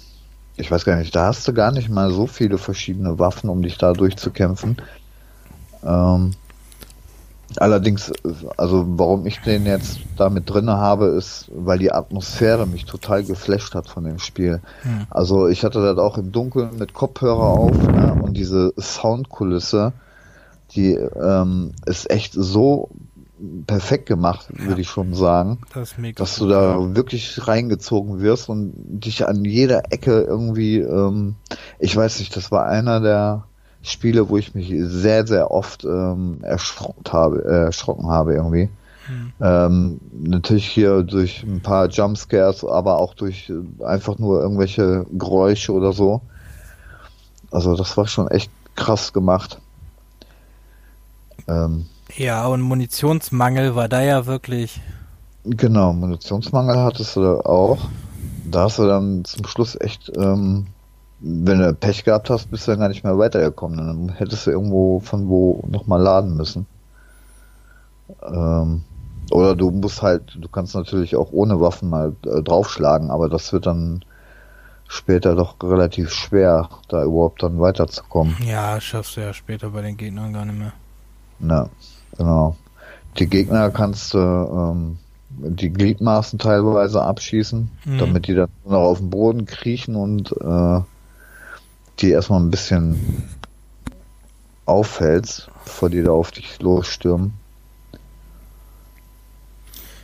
ich 0.56 0.70
weiß 0.70 0.84
gar 0.84 0.96
nicht, 0.96 1.14
da 1.14 1.26
hast 1.26 1.46
du 1.46 1.52
gar 1.52 1.72
nicht 1.72 1.90
mal 1.90 2.10
so 2.10 2.26
viele 2.26 2.58
verschiedene 2.58 3.18
Waffen, 3.18 3.50
um 3.50 3.62
dich 3.62 3.76
da 3.76 3.92
durchzukämpfen. 3.92 4.76
Ähm, 5.84 6.32
allerdings, 7.56 8.12
also 8.56 8.84
warum 8.96 9.26
ich 9.26 9.40
den 9.40 9.66
jetzt 9.66 9.98
da 10.16 10.30
mit 10.30 10.48
drinne 10.48 10.78
habe, 10.78 11.06
ist, 11.06 11.50
weil 11.54 11.78
die 11.78 11.92
Atmosphäre 11.92 12.66
mich 12.66 12.86
total 12.86 13.24
geflasht 13.24 13.74
hat 13.74 13.88
von 13.88 14.04
dem 14.04 14.18
Spiel. 14.18 14.60
Hm. 14.82 15.06
Also 15.10 15.48
ich 15.48 15.64
hatte 15.64 15.82
das 15.82 15.98
auch 15.98 16.16
im 16.16 16.32
Dunkeln 16.32 16.78
mit 16.78 16.94
Kopfhörer 16.94 17.42
auf 17.42 17.76
ne, 17.76 18.18
und 18.22 18.36
diese 18.36 18.72
Soundkulisse, 18.78 19.92
die 20.74 20.94
ähm, 20.94 21.72
ist 21.84 22.10
echt 22.10 22.32
so 22.34 22.88
perfekt 23.66 24.06
gemacht, 24.06 24.48
ja. 24.56 24.66
würde 24.66 24.80
ich 24.80 24.88
schon 24.88 25.14
sagen. 25.14 25.58
Das 25.74 25.94
dass 26.16 26.36
du 26.36 26.48
da 26.48 26.78
ja. 26.78 26.94
wirklich 26.94 27.46
reingezogen 27.46 28.20
wirst 28.20 28.48
und 28.48 28.72
dich 28.76 29.26
an 29.26 29.44
jeder 29.44 29.92
Ecke 29.92 30.22
irgendwie, 30.22 30.78
ähm, 30.78 31.36
ich 31.78 31.96
weiß 31.96 32.18
nicht, 32.18 32.36
das 32.36 32.50
war 32.50 32.66
einer 32.66 33.00
der, 33.00 33.44
Spiele, 33.82 34.28
wo 34.28 34.36
ich 34.36 34.54
mich 34.54 34.72
sehr, 34.78 35.26
sehr 35.26 35.50
oft 35.50 35.84
ähm, 35.84 36.38
erschrocken 36.42 37.02
habe, 37.10 37.44
äh, 37.44 37.64
erschrocken 37.64 38.08
habe 38.08 38.34
irgendwie. 38.34 38.68
Mhm. 39.08 39.32
Ähm, 39.40 40.00
natürlich 40.12 40.66
hier 40.66 41.02
durch 41.02 41.42
ein 41.42 41.62
paar 41.62 41.88
Jumpscares, 41.88 42.64
aber 42.64 42.98
auch 42.98 43.14
durch 43.14 43.50
äh, 43.50 43.84
einfach 43.84 44.18
nur 44.18 44.42
irgendwelche 44.42 45.06
Geräusche 45.12 45.72
oder 45.72 45.92
so. 45.92 46.20
Also 47.50 47.74
das 47.74 47.96
war 47.96 48.06
schon 48.06 48.28
echt 48.28 48.50
krass 48.76 49.12
gemacht. 49.12 49.58
Ähm, 51.48 51.86
ja, 52.16 52.46
und 52.46 52.62
Munitionsmangel 52.62 53.74
war 53.74 53.88
da 53.88 54.02
ja 54.02 54.26
wirklich. 54.26 54.80
Genau, 55.44 55.92
Munitionsmangel 55.92 56.76
hattest 56.76 57.16
du 57.16 57.40
auch. 57.44 57.78
Da 58.50 58.62
hast 58.62 58.78
du 58.78 58.86
dann 58.86 59.24
zum 59.24 59.46
Schluss 59.46 59.76
echt, 59.80 60.10
ähm, 60.16 60.66
wenn 61.20 61.58
du 61.60 61.72
Pech 61.74 62.04
gehabt 62.04 62.30
hast, 62.30 62.50
bist 62.50 62.66
du 62.66 62.72
dann 62.72 62.80
gar 62.80 62.88
nicht 62.88 63.04
mehr 63.04 63.18
weitergekommen. 63.18 63.78
Dann 63.78 64.08
hättest 64.16 64.46
du 64.46 64.50
irgendwo 64.50 65.00
von 65.00 65.28
wo 65.28 65.62
nochmal 65.68 66.00
laden 66.00 66.36
müssen. 66.36 66.66
Ähm, 68.22 68.82
oder 69.30 69.54
du 69.54 69.70
musst 69.70 70.02
halt, 70.02 70.36
du 70.38 70.48
kannst 70.48 70.74
natürlich 70.74 71.14
auch 71.16 71.32
ohne 71.32 71.60
Waffen 71.60 71.88
mal 71.88 72.14
äh, 72.26 72.42
draufschlagen, 72.42 73.10
aber 73.10 73.28
das 73.28 73.52
wird 73.52 73.66
dann 73.66 74.04
später 74.88 75.36
doch 75.36 75.54
relativ 75.62 76.12
schwer, 76.12 76.68
da 76.88 77.04
überhaupt 77.04 77.42
dann 77.42 77.60
weiterzukommen. 77.60 78.36
Ja, 78.44 78.80
schaffst 78.80 79.16
du 79.16 79.20
ja 79.20 79.32
später 79.32 79.70
bei 79.70 79.82
den 79.82 79.96
Gegnern 79.96 80.32
gar 80.32 80.44
nicht 80.44 80.58
mehr. 80.58 80.72
Na, 81.38 81.70
genau. 82.16 82.56
Die 83.18 83.26
Gegner 83.26 83.70
kannst 83.70 84.14
du 84.14 84.18
ähm, 84.18 84.98
die 85.30 85.70
Gliedmaßen 85.70 86.38
teilweise 86.38 87.02
abschießen, 87.02 87.70
mhm. 87.84 87.98
damit 87.98 88.26
die 88.26 88.34
dann 88.34 88.48
noch 88.64 88.80
auf 88.80 88.98
den 88.98 89.10
Boden 89.10 89.46
kriechen 89.46 89.96
und 89.96 90.32
äh, 90.32 90.80
die 92.00 92.10
erstmal 92.10 92.40
ein 92.40 92.50
bisschen 92.50 93.28
auffällst, 94.66 95.50
bevor 95.64 95.90
die 95.90 96.02
da 96.02 96.12
auf 96.12 96.30
dich 96.30 96.60
losstürmen. 96.60 97.34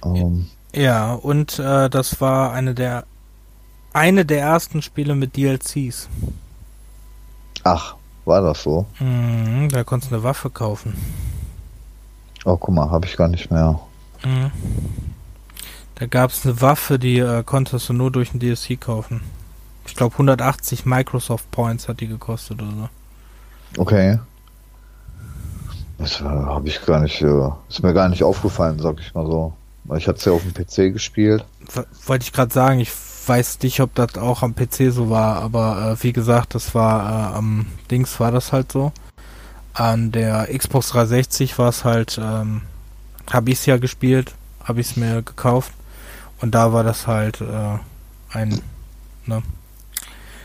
Ähm, 0.05 0.47
ja, 0.75 1.15
und 1.15 1.59
äh, 1.59 1.89
das 1.89 2.21
war 2.21 2.53
eine 2.53 2.75
der 2.75 3.05
eine 3.93 4.27
der 4.27 4.41
ersten 4.41 4.83
Spiele 4.83 5.15
mit 5.15 5.37
DLCs. 5.37 6.09
Ach, 7.65 7.97
war 8.27 8.43
das 8.43 8.63
so? 8.63 8.85
Mhm, 9.01 9.71
da 9.71 9.85
konntest 9.85 10.13
du 10.13 10.17
eine 10.17 10.25
Waffe 10.25 10.51
kaufen. 10.51 10.95
Oh, 12.47 12.57
guck 12.57 12.73
mal, 12.73 12.91
habe 12.91 13.07
ich 13.07 13.17
gar 13.17 13.27
nicht 13.27 13.51
mehr. 13.51 13.81
Mhm. 14.25 14.53
Da 15.97 16.07
gab 16.07 16.31
es 16.31 16.47
eine 16.47 16.61
Waffe, 16.61 16.97
die 16.97 17.19
äh, 17.19 17.43
konntest 17.43 17.89
du 17.89 17.93
nur 17.93 18.13
durch 18.13 18.33
ein 18.33 18.39
DLC 18.39 18.81
kaufen. 18.81 19.23
Ich 19.85 19.97
glaube 19.97 20.13
180 20.13 20.87
Microsoft 20.87 21.51
Points 21.51 21.89
hat 21.89 22.01
die 22.01 22.07
gekostet 22.07 22.63
oder 22.63 22.71
so. 22.71 23.83
Okay. 23.83 24.21
Das 25.99 26.21
äh, 26.21 26.25
habe 26.25 26.69
ich 26.69 26.87
gar 26.87 27.01
nicht, 27.01 27.21
äh, 27.21 27.49
ist 27.69 27.83
mir 27.83 27.93
gar 27.93 28.09
nicht 28.09 28.23
aufgefallen, 28.23 28.79
sag 28.79 29.01
ich 29.01 29.13
mal 29.13 29.27
so. 29.27 29.53
Ich 29.97 30.07
hatte 30.07 30.19
es 30.19 30.25
ja 30.25 30.33
auf 30.33 30.43
dem 30.43 30.55
PC 30.55 30.93
gespielt. 30.93 31.45
Wollte 32.07 32.25
ich 32.25 32.33
gerade 32.33 32.55
sagen, 32.55 32.79
ich 32.79 32.93
weiß 33.27 33.59
nicht, 33.63 33.81
ob 33.81 33.93
das 33.97 34.19
auch 34.19 34.45
am 34.45 34.55
PC 34.55 34.93
so 34.93 35.11
war, 35.11 35.43
aber 35.43 35.97
äh, 35.99 36.03
wie 36.05 36.13
gesagt, 36.13 36.55
das 36.55 36.77
war 36.77 37.33
äh, 37.33 37.37
am 37.39 37.67
Dings 37.91 38.21
war 38.21 38.31
das 38.31 38.53
halt 38.53 38.71
so. 38.71 38.93
An 39.77 40.11
der 40.11 40.49
Xbox 40.57 40.89
360 40.89 41.59
war 41.59 41.69
es 41.69 41.85
halt, 41.85 42.19
ähm, 42.19 42.63
habe 43.31 43.51
ich 43.51 43.59
es 43.59 43.67
ja 43.67 43.77
gespielt, 43.77 44.33
habe 44.65 44.81
ich 44.81 44.91
es 44.91 44.97
mir 44.97 45.21
gekauft 45.21 45.71
und 46.41 46.55
da 46.55 46.73
war 46.73 46.83
das 46.83 47.07
halt 47.07 47.43
äh, 47.43 47.79
ein, 48.31 48.63
ne. 49.27 49.43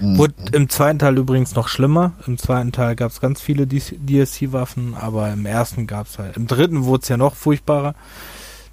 Mhm. 0.01 0.17
Wurde 0.17 0.34
im 0.51 0.67
zweiten 0.67 0.99
Teil 0.99 1.17
übrigens 1.17 1.55
noch 1.55 1.69
schlimmer. 1.69 2.11
Im 2.27 2.38
zweiten 2.38 2.73
Teil 2.73 2.97
gab 2.97 3.11
es 3.11 3.21
ganz 3.21 3.39
viele 3.39 3.67
DSC-Waffen, 3.67 4.95
aber 4.95 5.32
im 5.32 5.45
ersten 5.45 5.88
gab 5.88 6.07
es 6.07 6.19
halt. 6.19 6.36
Im 6.36 6.47
dritten 6.47 6.84
wurde 6.84 7.03
es 7.03 7.07
ja 7.07 7.15
noch 7.15 7.36
furchtbarer. 7.36 7.95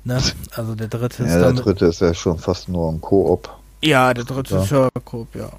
Ne? 0.03 0.21
Also 0.57 0.75
der 0.75 0.89
dritte 0.89 1.23
ist. 1.23 1.31
Ja, 1.31 1.39
der 1.39 1.53
dritte 1.53 1.87
ist 1.87 2.01
ja 2.01 2.15
schon 2.15 2.39
fast 2.39 2.69
nur 2.69 2.91
ein 2.91 3.01
Koop. 3.01 3.49
Ja, 3.81 4.13
der 4.13 4.25
dritte 4.25 4.55
ja. 4.55 4.63
ist 4.63 4.71
ja 4.71 4.89
Koop, 5.05 5.37
ja. 5.37 5.51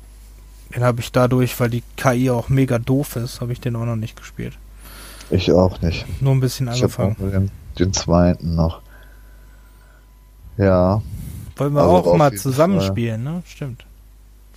Den 0.75 0.83
habe 0.83 0.99
ich 0.99 1.13
dadurch, 1.13 1.57
weil 1.59 1.69
die 1.69 1.83
KI 1.95 2.29
auch 2.31 2.49
mega 2.49 2.79
doof 2.79 3.15
ist, 3.15 3.39
habe 3.39 3.53
ich 3.53 3.61
den 3.61 3.77
auch 3.77 3.85
noch 3.85 3.95
nicht 3.95 4.17
gespielt. 4.17 4.57
Ich 5.29 5.51
auch 5.51 5.81
nicht. 5.81 6.05
Nur 6.21 6.33
ein 6.33 6.39
bisschen 6.39 6.67
angefangen. 6.67 7.15
Ich 7.19 7.31
den, 7.31 7.51
den, 7.77 7.93
zweiten 7.93 8.55
noch. 8.55 8.81
Ja. 10.57 11.01
Wollen 11.55 11.73
wir 11.73 11.81
also 11.81 12.11
auch 12.11 12.17
mal 12.17 12.33
zusammenspielen, 12.33 13.23
ne? 13.23 13.43
Stimmt. 13.45 13.85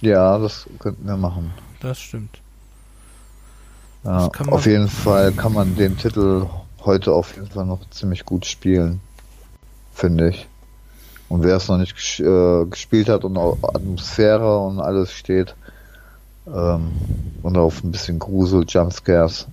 Ja, 0.01 0.39
das 0.39 0.66
könnten 0.79 1.07
wir 1.07 1.16
machen. 1.16 1.53
Das 1.81 2.01
stimmt. 2.01 2.41
Ja, 4.05 4.29
das 4.29 4.49
auf 4.49 4.66
jeden 4.66 4.89
Fall 4.89 5.33
kann 5.33 5.53
man 5.53 5.77
den 5.77 5.97
Titel 5.97 6.47
heute 6.85 7.12
auf 7.12 7.37
jeden 7.37 7.49
Fall 7.49 7.66
noch 7.66 7.89
ziemlich 7.91 8.25
gut 8.25 8.47
spielen 8.47 9.01
finde 9.95 10.31
ich. 10.31 10.49
Und 11.29 11.45
wer 11.45 11.57
es 11.57 11.68
noch 11.68 11.79
nicht 11.79 12.20
äh, 12.20 12.64
gespielt 12.66 13.09
hat 13.09 13.25
und 13.25 13.37
auf 13.37 13.59
Atmosphäre 13.62 14.59
und 14.59 14.81
alles 14.81 15.12
steht 15.12 15.55
ähm, 16.47 16.91
und 17.43 17.57
auf 17.57 17.83
ein 17.83 17.91
bisschen 17.91 18.18
Grusel, 18.18 18.64
Jumpscares, 18.68 19.47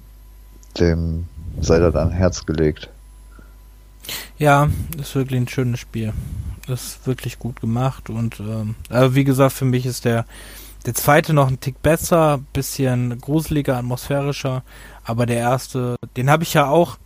dem 0.77 1.25
sei 1.61 1.79
das 1.79 1.95
ein 1.95 2.11
Herz 2.11 2.45
gelegt. 2.45 2.89
Ja, 4.37 4.69
ist 4.99 5.15
wirklich 5.15 5.39
ein 5.39 5.47
schönes 5.47 5.79
Spiel. 5.79 6.13
Ist 6.67 7.05
wirklich 7.07 7.39
gut 7.39 7.61
gemacht 7.61 8.09
und 8.09 8.39
ähm, 8.39 8.75
aber 8.89 9.15
wie 9.15 9.23
gesagt, 9.23 9.53
für 9.53 9.65
mich 9.65 9.85
ist 9.85 10.05
der 10.05 10.25
der 10.85 10.93
zweite 10.93 11.33
noch 11.33 11.49
ein 11.49 11.59
Tick 11.59 11.81
besser, 11.81 12.39
bisschen 12.53 13.19
gruseliger, 13.19 13.77
atmosphärischer, 13.77 14.63
aber 15.03 15.25
der 15.25 15.37
erste, 15.37 15.97
den 16.15 16.29
habe 16.29 16.43
ich 16.43 16.53
ja 16.53 16.67
auch 16.67 16.97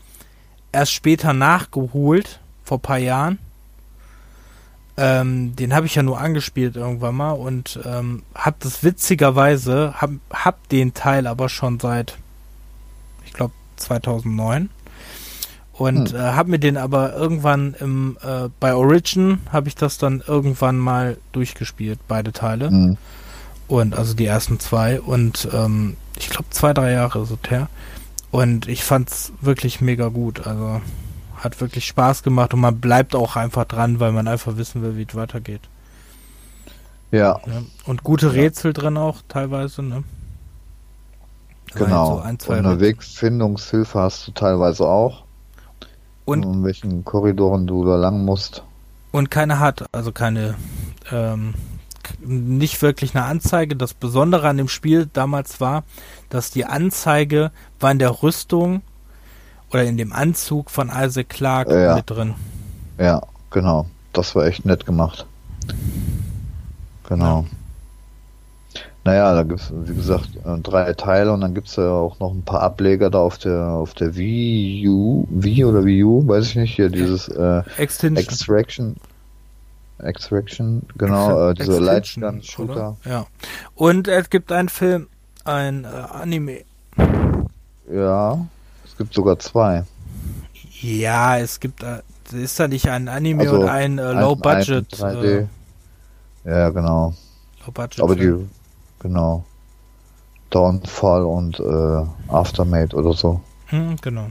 erst 0.71 0.91
später 0.91 1.33
nachgeholt, 1.33 2.39
vor 2.63 2.81
paar 2.81 2.99
Jahren. 2.99 3.39
Ähm, 4.95 5.55
den 5.55 5.73
habe 5.73 5.87
ich 5.87 5.95
ja 5.95 6.03
nur 6.03 6.19
angespielt 6.19 6.75
irgendwann 6.75 7.15
mal 7.15 7.31
und 7.31 7.79
ähm, 7.83 8.21
hab 8.35 8.59
das 8.59 8.83
witzigerweise, 8.83 9.95
hab, 9.99 10.11
hab 10.31 10.69
den 10.69 10.93
Teil 10.93 11.25
aber 11.25 11.49
schon 11.49 11.79
seit, 11.79 12.19
2009 13.83 14.69
und 15.73 16.11
hm. 16.11 16.15
äh, 16.15 16.19
habe 16.19 16.51
mir 16.51 16.59
den 16.59 16.77
aber 16.77 17.13
irgendwann 17.13 17.75
im 17.79 18.17
äh, 18.23 18.49
bei 18.59 18.75
Origin 18.75 19.39
habe 19.51 19.67
ich 19.67 19.75
das 19.75 19.97
dann 19.97 20.23
irgendwann 20.25 20.77
mal 20.77 21.17
durchgespielt 21.31 21.99
beide 22.07 22.31
Teile 22.31 22.69
hm. 22.69 22.97
und 23.67 23.97
also 23.97 24.13
die 24.13 24.25
ersten 24.25 24.59
zwei 24.59 24.99
und 25.01 25.47
ähm, 25.53 25.97
ich 26.17 26.29
glaube 26.29 26.49
zwei 26.49 26.73
drei 26.73 26.91
Jahre 26.91 27.25
so 27.25 27.37
her 27.47 27.69
und 28.31 28.67
ich 28.67 28.83
fand's 28.83 29.31
wirklich 29.41 29.81
mega 29.81 30.07
gut 30.07 30.45
also 30.45 30.81
hat 31.43 31.59
wirklich 31.59 31.85
Spaß 31.85 32.23
gemacht 32.23 32.53
und 32.53 32.61
man 32.61 32.79
bleibt 32.79 33.15
auch 33.15 33.35
einfach 33.35 33.65
dran, 33.65 33.99
weil 33.99 34.11
man 34.11 34.27
einfach 34.27 34.57
wissen 34.57 34.81
will, 34.81 34.97
wie 34.97 35.05
es 35.07 35.15
weitergeht. 35.15 35.61
Ja. 37.11 37.39
ja. 37.45 37.63
Und 37.85 38.03
gute 38.03 38.27
ja. 38.27 38.31
Rätsel 38.31 38.73
drin 38.73 38.97
auch 38.97 39.21
teilweise, 39.27 39.83
ne? 39.83 40.03
Genau. 41.75 42.17
So 42.17 42.21
ein, 42.21 42.39
zwei 42.39 42.59
und 42.59 42.65
eine 42.65 42.79
Wegfindungshilfe 42.79 43.99
hast 43.99 44.27
du 44.27 44.31
teilweise 44.31 44.87
auch. 44.87 45.23
Und 46.25 46.43
in 46.43 46.63
welchen 46.63 47.03
Korridoren 47.03 47.67
du 47.67 47.85
da 47.85 47.95
lang 47.95 48.23
musst. 48.23 48.63
Und 49.11 49.29
keine 49.29 49.59
hat, 49.59 49.85
also 49.91 50.11
keine, 50.11 50.55
ähm, 51.11 51.53
nicht 52.19 52.81
wirklich 52.81 53.15
eine 53.15 53.25
Anzeige. 53.25 53.75
Das 53.75 53.93
Besondere 53.93 54.47
an 54.47 54.57
dem 54.57 54.69
Spiel 54.69 55.09
damals 55.11 55.59
war, 55.59 55.83
dass 56.29 56.51
die 56.51 56.65
Anzeige 56.65 57.51
war 57.79 57.91
in 57.91 57.99
der 57.99 58.23
Rüstung 58.23 58.81
oder 59.71 59.83
in 59.83 59.97
dem 59.97 60.13
Anzug 60.13 60.69
von 60.69 60.89
Isaac 60.89 61.29
Clarke 61.29 61.83
ja. 61.83 61.95
mit 61.95 62.09
drin. 62.09 62.35
Ja, 62.97 63.21
genau. 63.49 63.87
Das 64.13 64.35
war 64.35 64.45
echt 64.45 64.65
nett 64.65 64.85
gemacht. 64.85 65.25
Genau. 67.07 67.41
Ja. 67.41 67.45
Naja, 69.05 69.33
da 69.33 69.43
gibt 69.43 69.59
es, 69.59 69.73
wie 69.73 69.95
gesagt, 69.95 70.29
äh, 70.45 70.59
drei 70.59 70.93
Teile 70.93 71.33
und 71.33 71.41
dann 71.41 71.53
gibt 71.53 71.67
es 71.67 71.75
ja 71.75 71.91
auch 71.91 72.19
noch 72.19 72.31
ein 72.31 72.43
paar 72.43 72.61
Ableger 72.61 73.09
da 73.09 73.19
auf 73.19 73.37
der 73.37 73.67
auf 73.67 73.93
der 73.93 74.15
Wii 74.15 74.87
U, 74.87 75.27
Wii 75.29 75.65
oder 75.65 75.83
Wii 75.83 76.03
U, 76.03 76.27
weiß 76.27 76.47
ich 76.47 76.55
nicht, 76.55 76.75
hier 76.75 76.89
dieses 76.89 77.27
äh, 77.27 77.63
Extraction. 77.77 78.95
Extraction, 79.99 80.83
genau, 80.97 81.49
äh, 81.49 81.53
dieser 81.53 81.79
Lightgun-Shooter. 81.79 82.97
Ja. 83.05 83.25
Und 83.75 84.07
es 84.07 84.29
gibt 84.29 84.51
einen 84.51 84.69
Film, 84.69 85.07
ein 85.43 85.83
äh, 85.83 85.87
Anime. 85.87 86.61
Ja. 87.91 88.45
Es 88.85 88.97
gibt 88.97 89.13
sogar 89.13 89.39
zwei. 89.39 89.83
Ja, 90.81 91.37
es 91.37 91.59
gibt, 91.59 91.83
äh, 91.83 92.01
ist 92.31 92.59
da 92.59 92.67
nicht 92.67 92.87
ein 92.87 93.07
Anime 93.07 93.41
also 93.41 93.61
und 93.61 93.69
ein 93.69 93.97
äh, 93.97 94.11
Low 94.13 94.35
Budget? 94.35 94.99
Äh, 95.01 95.47
ja, 96.45 96.69
genau. 96.69 97.13
Low 97.65 97.71
Budget. 97.71 98.01
Aber 98.01 98.15
die, 98.15 98.35
genau. 99.03 99.45
Dawnfall 100.49 101.23
und 101.23 101.59
äh, 101.59 102.31
Aftermath 102.31 102.93
oder 102.93 103.13
so. 103.13 103.41
Hm, 103.67 103.97
genau. 104.01 104.27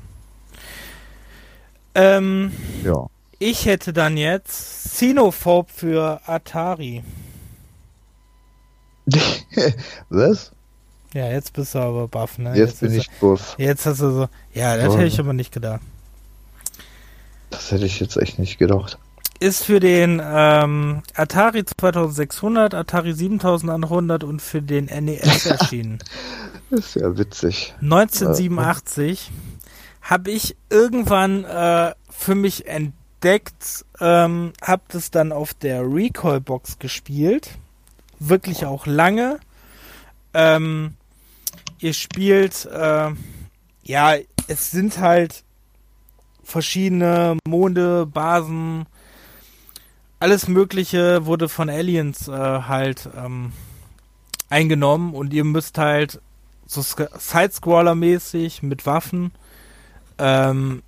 Ähm, 1.95 2.53
ja. 2.85 3.07
Ich 3.39 3.67
hätte 3.67 3.93
dann 3.93 4.17
jetzt 4.17 4.85
Xenophobe 4.85 5.71
für 5.73 6.21
Atari. 6.27 7.03
Was? 10.09 10.53
Ja, 11.13 11.29
jetzt 11.29 11.53
bist 11.53 11.75
du 11.75 11.81
aber 11.81 12.09
baff, 12.09 12.39
ne? 12.39 12.51
Jetzt, 12.51 12.59
jetzt 12.59 12.81
bin 12.81 12.95
ich 12.95 13.11
buff. 13.21 13.55
Jetzt 13.59 13.85
hast 13.85 14.01
du 14.01 14.11
so. 14.13 14.29
Ja, 14.55 14.77
das 14.77 14.91
oh. 14.91 14.97
hätte 14.97 15.09
ich 15.09 15.21
aber 15.21 15.33
nicht 15.33 15.53
gedacht. 15.53 15.81
Das 17.51 17.71
hätte 17.71 17.85
ich 17.85 18.01
jetzt 18.01 18.17
echt 18.17 18.39
nicht 18.39 18.59
gedacht. 18.59 18.99
Ist 19.43 19.65
für 19.65 19.81
den 19.81 20.23
ähm, 20.25 21.03
Atari 21.17 21.65
2600, 21.65 22.75
Atari 22.75 23.13
7100 23.13 24.23
und 24.23 24.41
für 24.41 24.63
den 24.63 24.85
NES 24.85 25.47
erschienen. 25.47 25.99
das 26.71 26.87
ist 26.87 26.95
ja 26.95 27.19
witzig. 27.19 27.75
1987 27.81 29.33
äh, 29.33 30.09
habe 30.09 30.31
ich 30.31 30.55
irgendwann 30.71 31.43
äh, 31.43 31.93
für 32.09 32.37
mich 32.37 32.69
entdeckt, 32.69 33.85
ähm, 33.99 34.53
habe 34.63 34.83
das 34.87 35.11
dann 35.11 35.33
auf 35.33 35.55
der 35.55 35.83
Recall 35.93 36.41
Box 36.41 36.79
gespielt. 36.79 37.59
Wirklich 38.21 38.65
auch 38.65 38.87
lange. 38.87 39.41
Ähm, 40.35 40.95
ihr 41.81 41.95
spielt, 41.95 42.65
äh, 42.67 43.11
ja, 43.83 44.15
es 44.47 44.71
sind 44.71 45.01
halt 45.01 45.43
verschiedene 46.45 47.39
Monde, 47.45 48.07
Basen, 48.07 48.87
alles 50.23 50.47
Mögliche 50.47 51.27
wurde 51.27 51.49
von 51.49 51.69
Aliens 51.69 52.29
äh, 52.29 52.33
halt 52.33 53.09
ähm, 53.17 53.53
eingenommen 54.49 55.15
und 55.15 55.35
ihr 55.35 55.43
müsst 55.43 55.79
halt 55.79 56.21
so 56.65 56.81
Sidescroller-mäßig 56.81 58.65
mit 58.65 58.87
Waffen, 58.87 59.33
ähm, 60.19 60.85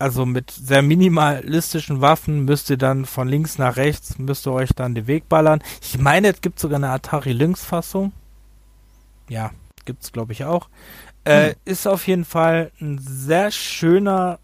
also 0.00 0.26
mit 0.26 0.50
sehr 0.50 0.82
minimalistischen 0.82 2.00
Waffen, 2.00 2.44
müsst 2.44 2.68
ihr 2.68 2.78
dann 2.78 3.04
von 3.04 3.28
links 3.28 3.58
nach 3.58 3.76
rechts, 3.76 4.18
müsst 4.18 4.44
ihr 4.48 4.52
euch 4.52 4.70
dann 4.74 4.96
den 4.96 5.06
Weg 5.06 5.28
ballern. 5.28 5.62
Ich 5.80 6.00
meine, 6.00 6.26
es 6.32 6.40
gibt 6.40 6.58
sogar 6.58 6.78
eine 6.78 6.90
Atari 6.90 7.30
Lynx-Fassung. 7.30 8.12
Ja, 9.28 9.52
gibt's 9.84 10.10
glaube 10.10 10.32
ich 10.32 10.44
auch. 10.44 10.68
Äh, 11.22 11.50
hm. 11.50 11.54
Ist 11.64 11.86
auf 11.86 12.08
jeden 12.08 12.24
Fall 12.24 12.72
ein 12.80 12.98
sehr 12.98 13.52
schöner 13.52 14.40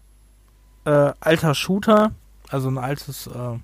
äh, 0.85 1.11
alter 1.19 1.53
Shooter, 1.53 2.13
also 2.47 2.69
ein 2.69 2.77
altes, 2.77 3.27
äh, 3.27 3.59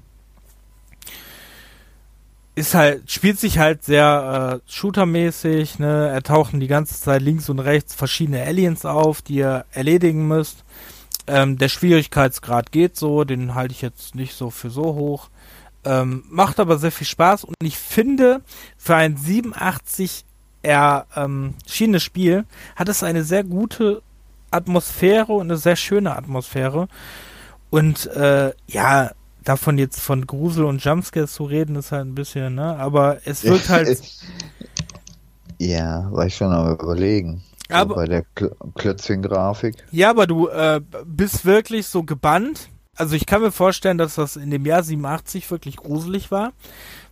ist 2.56 2.74
halt, 2.74 3.12
spielt 3.12 3.38
sich 3.38 3.60
halt 3.60 3.84
sehr 3.84 4.62
äh, 4.66 4.72
shootermäßig, 4.72 5.78
ne? 5.80 6.10
Er 6.10 6.24
tauchen 6.24 6.62
die 6.62 6.68
ganze 6.68 7.00
Zeit 7.00 7.22
links 7.22 7.50
und 7.50 7.60
rechts 7.60 7.94
verschiedene 7.94 8.42
Aliens 8.44 8.86
auf, 8.86 9.22
die 9.22 9.36
ihr 9.36 9.66
erledigen 9.72 10.28
müsst. 10.28 10.64
Ähm, 11.28 11.58
der 11.58 11.70
Schwierigkeitsgrad 11.70 12.72
geht 12.72 12.96
so, 12.96 13.26
den 13.26 13.56
halte 13.56 13.74
ich 13.74 13.82
jetzt 13.82 14.16
nicht 14.16 14.36
so 14.36 14.50
für 14.50 14.70
so 14.70 14.96
hoch. 14.96 15.30
Ähm, 15.84 16.24
macht 16.30 16.60
aber 16.60 16.78
sehr 16.78 16.92
viel 16.92 17.08
Spaß 17.08 17.44
und 17.44 17.56
ich 17.62 17.78
finde, 17.78 18.42
für 18.78 18.96
ein 18.96 19.18
87 19.18 20.24
er 20.64 21.06
ähm, 21.16 21.54
Spiel 22.00 22.46
hat 22.76 22.90
es 22.90 23.04
eine 23.04 23.24
sehr 23.24 23.44
gute 23.44 24.02
Atmosphäre 24.50 25.34
und 25.34 25.44
eine 25.48 25.58
sehr 25.58 25.76
schöne 25.76 26.16
Atmosphäre. 26.16 26.88
Und 27.70 28.08
äh, 28.08 28.52
ja, 28.68 29.12
davon 29.46 29.78
jetzt 29.78 30.02
von 30.02 30.28
Grusel 30.28 30.66
und 30.66 30.84
Jumpscares 30.84 31.34
zu 31.34 31.46
reden, 31.46 31.78
ist 31.78 31.92
halt 31.92 32.06
ein 32.06 32.16
bisschen, 32.16 32.56
ne? 32.56 32.76
Aber 32.78 33.20
es 33.26 33.44
wird 33.44 33.70
halt. 33.70 34.02
ja, 35.60 36.12
war 36.12 36.26
ich 36.26 36.36
schon 36.36 36.52
am 36.52 36.74
überlegen. 36.74 37.42
So 37.70 37.76
aber, 37.76 37.96
bei 37.96 38.06
der 38.06 38.24
Kl 38.36 38.56
Klötzchen-Grafik. 38.76 39.76
Ja, 39.92 40.10
aber 40.10 40.28
du 40.28 40.50
äh, 40.50 40.82
bist 41.06 41.46
wirklich 41.46 41.88
so 41.88 42.04
gebannt. 42.04 42.70
Also 42.96 43.16
ich 43.16 43.26
kann 43.26 43.42
mir 43.42 43.52
vorstellen, 43.52 43.98
dass 43.98 44.16
das 44.16 44.36
in 44.36 44.52
dem 44.52 44.66
Jahr 44.66 44.84
87 44.84 45.50
wirklich 45.52 45.78
gruselig 45.78 46.32
war, 46.32 46.54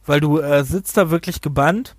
weil 0.05 0.19
du 0.19 0.39
äh, 0.39 0.63
sitzt 0.63 0.97
da 0.97 1.09
wirklich 1.09 1.41
gebannt 1.41 1.95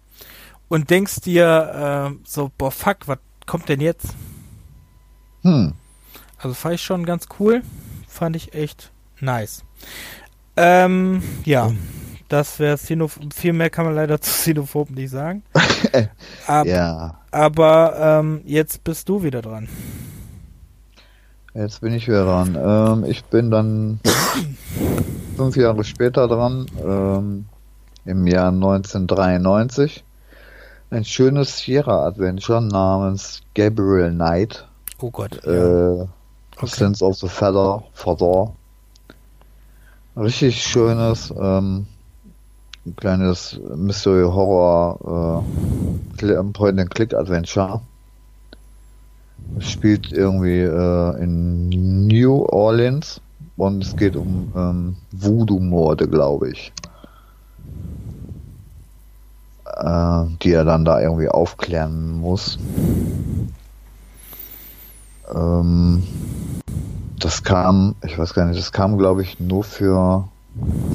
und 0.69 0.91
denkst 0.91 1.21
dir 1.21 2.15
äh, 2.15 2.19
so, 2.25 2.51
boah, 2.57 2.71
fuck, 2.71 3.07
was 3.07 3.19
kommt 3.47 3.69
denn 3.69 3.81
jetzt? 3.81 4.15
Hm. 5.43 5.75
Also 6.39 6.55
fand 6.55 6.77
ich 6.77 6.83
schon 6.83 7.05
ganz 7.05 7.27
cool. 7.39 7.63
Fand 8.09 8.37
ich 8.37 8.55
echt 8.55 8.93
nice. 9.21 9.65
Ähm, 10.57 11.23
ja, 11.45 11.71
das 12.29 12.59
wäre 12.59 12.77
Xenophob. 12.77 13.33
Viel 13.35 13.53
mehr 13.53 13.71
kann 13.71 13.85
man 13.85 13.95
leider 13.95 14.21
zu 14.21 14.31
Xenophob 14.31 14.91
nicht 14.91 15.11
sagen. 15.11 15.43
Ab, 16.47 16.67
ja. 16.67 17.19
Aber 17.31 17.95
ähm, 17.99 18.43
jetzt 18.45 18.85
bist 18.85 19.09
du 19.09 19.23
wieder 19.23 19.43
dran. 19.43 19.69
Jetzt 21.55 21.81
bin 21.81 21.95
ich 21.95 22.09
wieder 22.09 22.25
dran. 22.25 22.59
Ähm, 22.61 23.05
ich 23.09 23.25
bin 23.25 23.51
dann 23.51 24.01
fünf 25.37 25.57
Jahre 25.57 25.85
später 25.85 26.27
dran, 26.27 26.67
ähm, 26.85 27.47
im 28.05 28.27
Jahr 28.27 28.49
1993. 28.49 30.05
Ein 30.91 31.05
schönes 31.05 31.59
Sierra-Adventure 31.59 32.61
namens 32.61 33.43
Gabriel 33.55 34.11
Knight. 34.11 34.67
Oh 35.01 35.11
Gott. 35.11 35.45
Äh, 35.45 35.97
ja. 35.97 36.09
okay. 36.57 36.67
Sense 36.67 37.05
of 37.05 37.17
the 37.17 37.29
Feather, 37.29 37.83
Feather 37.93 38.53
richtig 40.17 40.63
schönes, 40.63 41.33
ähm, 41.39 41.87
kleines 42.97 43.59
Mystery 43.77 44.25
Horror 44.25 45.45
äh, 46.19 46.43
Point-and-Click-Adventure. 46.53 47.81
Spielt 49.59 50.13
irgendwie 50.13 50.61
äh, 50.61 51.23
in 51.23 52.07
New 52.07 52.45
Orleans 52.47 53.21
und 53.57 53.85
es 53.85 53.97
geht 53.97 54.17
um 54.17 54.53
ähm, 54.57 54.97
Voodoo-Morde, 55.13 56.09
glaube 56.09 56.51
ich. 56.51 56.73
Äh, 59.77 60.25
die 60.43 60.53
er 60.53 60.65
dann 60.65 60.85
da 60.85 61.01
irgendwie 61.01 61.29
aufklären 61.29 62.21
muss. 62.21 62.59
Ähm, 65.35 66.03
das 67.19 67.43
kam, 67.43 67.95
ich 68.05 68.19
weiß 68.19 68.35
gar 68.35 68.47
nicht, 68.47 68.59
das 68.59 68.73
kam 68.73 68.99
glaube 68.99 69.23
ich 69.23 69.41
nur 69.41 69.65
für, 69.65 70.29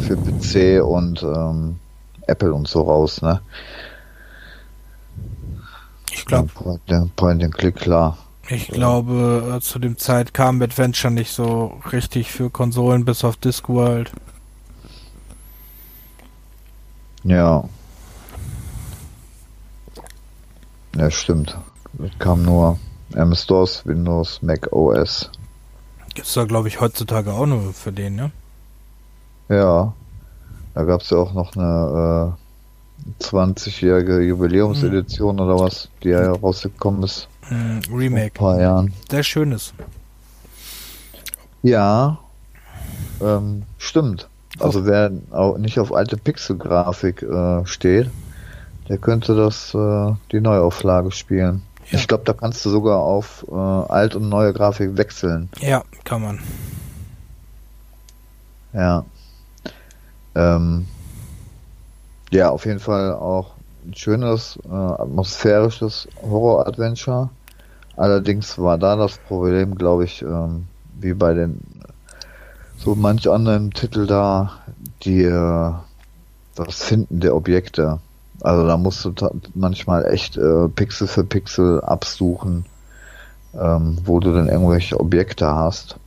für 0.02 0.18
PC 0.18 0.84
und 0.84 1.24
ähm, 1.24 1.80
Apple 2.28 2.54
und 2.54 2.68
so 2.68 2.82
raus, 2.84 3.22
ne? 3.22 3.42
Ich 6.12 6.26
glaube. 6.26 6.50
Point, 6.54 7.16
Point 7.16 7.44
and 7.44 7.56
Click, 7.56 7.76
klar. 7.76 8.18
Ich 8.50 8.68
glaube, 8.68 9.58
äh, 9.58 9.62
zu 9.62 9.78
dem 9.78 9.98
Zeit 9.98 10.34
kam 10.34 10.62
Adventure 10.62 11.14
nicht 11.14 11.32
so 11.32 11.80
richtig 11.92 12.32
für 12.32 12.50
Konsolen 12.50 13.06
bis 13.06 13.24
auf 13.24 13.38
Discworld. 13.38 14.12
Ja. 17.24 17.64
Ja, 20.96 21.12
stimmt. 21.12 21.58
Das 21.94 22.10
kam 22.18 22.44
nur 22.44 22.80
MS-DOS, 23.14 23.86
Windows, 23.86 24.42
Mac 24.42 24.72
OS. 24.72 25.30
Gibt's 26.20 26.34
da, 26.34 26.44
glaube 26.44 26.68
ich, 26.68 26.82
heutzutage 26.82 27.32
auch 27.32 27.46
nur 27.46 27.72
für 27.72 27.94
den, 27.94 28.18
ne? 28.18 28.32
Ja. 29.48 29.94
Da 30.74 30.84
gab 30.84 31.00
es 31.00 31.10
ja 31.12 31.18
auch 31.18 31.32
noch 31.32 31.56
eine 31.56 32.36
äh, 33.22 33.24
20-jährige 33.24 34.20
Jubiläumsedition 34.20 35.36
mhm. 35.36 35.42
oder 35.42 35.60
was, 35.62 35.88
die 36.04 36.10
ja 36.10 36.30
rausgekommen 36.34 37.04
ist. 37.04 37.30
Mhm, 37.50 37.80
Remake. 37.90 38.34
Vor 38.38 38.50
ein 38.52 38.58
paar 38.58 38.62
Jahren. 38.62 38.94
Sehr 39.10 39.24
schönes. 39.24 39.74
Ja. 41.64 42.18
Ähm, 43.22 43.64
stimmt. 43.78 44.28
Also 44.60 44.86
wer 44.86 45.14
auch 45.32 45.58
nicht 45.58 45.80
auf 45.80 45.94
alte 45.94 46.18
Pixel-Grafik 46.18 47.24
äh, 47.24 47.66
steht, 47.66 48.10
der 48.90 48.98
könnte 48.98 49.38
das 49.38 49.74
äh, 49.74 50.12
die 50.34 50.42
Neuauflage 50.42 51.12
spielen. 51.12 51.62
Ich 51.92 52.08
glaube, 52.08 52.24
da 52.26 52.34
kannst 52.34 52.64
du 52.66 52.70
sogar 52.70 53.00
auf 53.00 53.46
äh, 53.50 53.56
alt 53.56 54.16
und 54.16 54.30
neue 54.30 54.54
Grafik 54.54 54.98
wechseln. 54.98 55.50
Ja, 55.60 55.84
kann 56.04 56.22
man. 56.22 56.40
Ja. 58.74 59.06
Ähm, 60.36 60.86
ja, 62.32 62.50
auf 62.50 62.66
jeden 62.66 62.80
Fall 62.80 63.14
auch 63.14 63.54
ein 63.86 63.96
schönes, 63.96 64.60
äh, 64.70 64.74
atmosphärisches 64.74 66.08
Horror-Adventure. 66.22 67.30
Allerdings 67.96 68.58
war 68.60 68.78
da 68.78 68.96
das 68.96 69.18
Problem, 69.18 69.76
glaube 69.76 70.06
ich, 70.06 70.22
ähm, 70.22 70.68
wie 71.00 71.14
bei 71.14 71.34
den 71.34 71.60
so 72.78 72.96
manch 72.96 73.30
anderen 73.30 73.72
Titel 73.72 74.06
da, 74.06 74.54
die 75.04 75.24
äh, 75.24 75.74
das 76.56 76.84
Finden 76.84 77.20
der 77.20 77.36
Objekte. 77.36 78.00
Also 78.42 78.66
da 78.66 78.78
musst 78.78 79.04
du 79.04 79.14
manchmal 79.54 80.06
echt 80.06 80.38
äh, 80.38 80.68
Pixel 80.70 81.08
für 81.08 81.24
Pixel 81.24 81.82
absuchen, 81.82 82.66
ähm, 83.54 83.98
wo 84.04 84.20
du 84.20 84.34
denn 84.34 84.48
irgendwelche 84.48 85.00
Objekte 85.00 85.48
hast. 85.48 85.98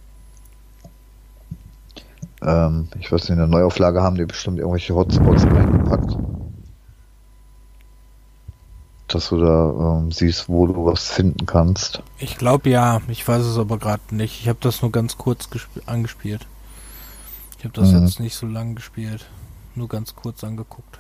Ähm, 2.43 2.89
ich 2.99 3.13
weiß 3.13 3.23
nicht, 3.23 3.31
in 3.31 3.39
der 3.39 3.47
Neuauflage 3.47 4.03
haben 4.03 4.17
die 4.17 4.25
bestimmt 4.25 4.59
irgendwelche 4.59 4.95
Hotspots 4.95 5.45
reingepackt. 5.45 6.17
Dass 9.09 9.29
du 9.29 9.39
da 9.39 9.99
ähm, 9.99 10.11
siehst, 10.11 10.49
wo 10.49 10.67
du 10.67 10.87
was 10.87 11.09
finden 11.09 11.45
kannst. 11.45 12.03
Ich 12.19 12.39
glaube 12.39 12.71
ja, 12.71 13.03
ich 13.09 13.27
weiß 13.29 13.45
es 13.45 13.59
aber 13.59 13.79
gerade 13.79 14.03
nicht. 14.15 14.41
Ich 14.41 14.49
habe 14.49 14.59
das 14.61 14.81
nur 14.81 14.91
ganz 14.91 15.19
kurz 15.19 15.49
angespielt. 15.85 16.47
Ich 17.59 17.65
habe 17.65 17.75
das 17.79 17.93
mhm. 17.93 18.05
jetzt 18.05 18.21
nicht 18.21 18.35
so 18.35 18.47
lang 18.47 18.75
gespielt. 18.75 19.27
Nur 19.75 19.89
ganz 19.89 20.17
kurz 20.17 20.43
angeguckt. 20.45 20.99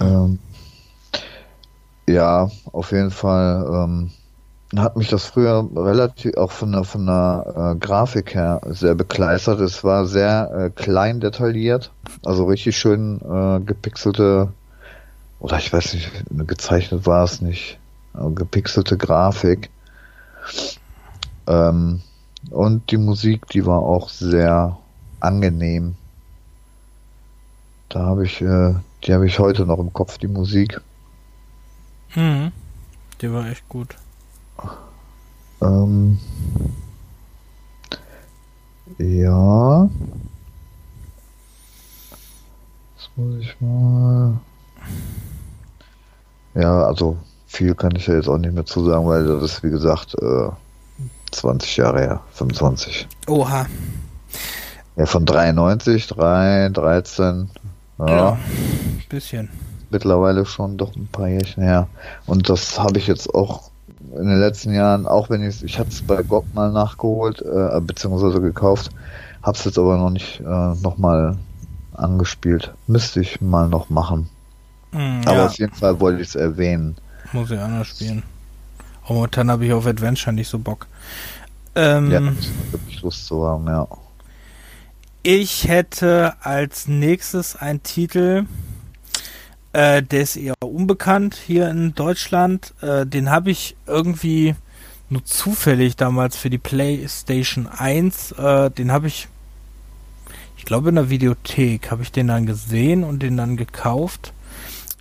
Ähm, 0.00 0.38
Ja, 2.08 2.50
auf 2.72 2.92
jeden 2.92 3.10
Fall 3.10 3.66
ähm, 3.70 4.10
hat 4.76 4.96
mich 4.96 5.08
das 5.08 5.26
früher 5.26 5.68
relativ 5.76 6.36
auch 6.36 6.50
von 6.50 6.72
der, 6.72 6.84
von 6.84 7.06
der 7.06 7.74
äh, 7.76 7.78
Grafik 7.78 8.34
her 8.34 8.60
sehr 8.66 8.94
bekleistert. 8.94 9.60
Es 9.60 9.84
war 9.84 10.06
sehr 10.06 10.50
äh, 10.54 10.70
klein 10.70 11.20
detailliert, 11.20 11.92
also 12.24 12.44
richtig 12.46 12.78
schön 12.78 13.20
äh, 13.20 13.60
gepixelte, 13.60 14.48
oder 15.40 15.58
ich 15.58 15.72
weiß 15.72 15.94
nicht, 15.94 16.10
gezeichnet 16.46 17.06
war 17.06 17.24
es 17.24 17.40
nicht, 17.42 17.78
gepixelte 18.34 18.96
Grafik. 18.96 19.70
Ähm, 21.46 22.00
und 22.50 22.90
die 22.90 22.96
Musik, 22.98 23.46
die 23.48 23.66
war 23.66 23.80
auch 23.80 24.08
sehr 24.08 24.78
angenehm. 25.20 25.94
Da 27.88 28.00
habe 28.00 28.24
ich, 28.24 28.40
äh, 28.40 28.74
die 29.04 29.14
habe 29.14 29.26
ich 29.26 29.38
heute 29.38 29.66
noch 29.66 29.78
im 29.78 29.92
Kopf, 29.92 30.18
die 30.18 30.28
Musik. 30.28 30.80
Mhm. 32.14 32.52
Die 33.20 33.32
war 33.32 33.46
echt 33.48 33.68
gut. 33.68 33.96
Ähm, 35.60 36.18
ja. 38.98 39.88
Das 42.96 43.10
muss 43.16 43.36
ich 43.40 43.60
mal. 43.60 44.38
Ja, 46.54 46.84
also 46.84 47.16
viel 47.46 47.74
kann 47.74 47.94
ich 47.96 48.06
ja 48.06 48.14
jetzt 48.14 48.28
auch 48.28 48.38
nicht 48.38 48.54
mehr 48.54 48.66
zu 48.66 48.84
sagen, 48.84 49.06
weil 49.06 49.26
das 49.26 49.42
ist 49.42 49.62
wie 49.62 49.70
gesagt 49.70 50.14
äh, 50.20 50.48
20 51.32 51.76
Jahre 51.76 52.00
her, 52.00 52.20
25. 52.32 53.06
Oha. 53.26 53.66
Ja, 54.96 55.06
von 55.06 55.24
93, 55.24 56.08
3, 56.08 56.70
13. 56.70 57.50
Ja. 57.98 58.06
ja 58.06 58.38
bisschen. 59.08 59.48
Mittlerweile 59.90 60.44
schon 60.44 60.76
doch 60.76 60.94
ein 60.96 61.08
paar 61.10 61.28
Jährchen 61.28 61.62
her. 61.62 61.88
Und 62.26 62.48
das 62.48 62.78
habe 62.78 62.98
ich 62.98 63.06
jetzt 63.06 63.34
auch 63.34 63.70
in 64.12 64.28
den 64.28 64.38
letzten 64.38 64.72
Jahren, 64.74 65.06
auch 65.06 65.30
wenn 65.30 65.46
ich 65.46 65.62
ich 65.62 65.78
hatte 65.78 65.90
es 65.90 66.02
bei 66.02 66.22
GOG 66.22 66.54
mal 66.54 66.70
nachgeholt, 66.72 67.42
äh, 67.42 67.80
beziehungsweise 67.80 68.40
gekauft, 68.40 68.90
hab's 69.42 69.64
jetzt 69.64 69.78
aber 69.78 69.96
noch 69.96 70.10
nicht 70.10 70.40
äh, 70.40 70.74
nochmal 70.82 71.36
angespielt. 71.94 72.74
Müsste 72.86 73.20
ich 73.20 73.40
mal 73.40 73.68
noch 73.68 73.90
machen. 73.90 74.28
Mm, 74.92 75.20
aber 75.24 75.36
ja. 75.36 75.46
auf 75.46 75.58
jeden 75.58 75.74
Fall 75.74 76.00
wollte 76.00 76.22
ich 76.22 76.28
es 76.28 76.34
erwähnen. 76.34 76.96
Muss 77.32 77.50
ich 77.50 77.58
anders 77.58 77.88
spielen. 77.88 78.22
Oh, 79.08 79.14
momentan 79.14 79.50
habe 79.50 79.66
ich 79.66 79.72
auf 79.72 79.86
Adventure 79.86 80.34
nicht 80.34 80.48
so 80.48 80.58
Bock. 80.58 80.86
Ähm, 81.74 82.10
ja, 82.10 82.20
wirklich 82.70 83.02
Lust 83.02 83.26
zu 83.26 83.46
haben, 83.46 83.66
ja. 83.66 83.86
Ich 85.24 85.66
hätte 85.66 86.36
als 86.42 86.86
nächstes 86.86 87.56
einen 87.56 87.82
Titel, 87.82 88.46
äh, 89.72 90.00
der 90.00 90.22
ist 90.22 90.36
eher 90.36 90.54
unbekannt 90.62 91.34
hier 91.34 91.68
in 91.68 91.92
Deutschland. 91.94 92.72
Äh, 92.80 93.04
den 93.04 93.28
habe 93.28 93.50
ich 93.50 93.76
irgendwie 93.86 94.54
nur 95.10 95.24
zufällig 95.24 95.96
damals 95.96 96.36
für 96.36 96.50
die 96.50 96.58
PlayStation 96.58 97.66
1. 97.66 98.32
Äh, 98.32 98.70
den 98.70 98.92
habe 98.92 99.08
ich, 99.08 99.28
ich 100.56 100.64
glaube 100.64 100.90
in 100.90 100.94
der 100.94 101.10
Videothek, 101.10 101.90
habe 101.90 102.02
ich 102.04 102.12
den 102.12 102.28
dann 102.28 102.46
gesehen 102.46 103.02
und 103.02 103.20
den 103.20 103.36
dann 103.36 103.56
gekauft. 103.56 104.32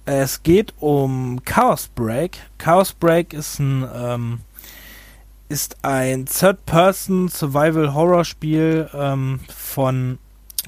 Äh, 0.08 0.22
es 0.22 0.42
geht 0.42 0.74
um 0.80 1.44
Chaos 1.46 1.90
Break. 1.90 2.40
Chaos 2.58 2.92
Break 2.92 3.34
ist 3.34 3.60
ein 3.60 3.88
ähm, 3.94 4.40
ist 5.50 5.78
ein 5.84 6.26
Third-Person 6.26 7.30
Survival-Horror-Spiel 7.30 8.90
ähm, 8.94 9.40
von 9.48 10.20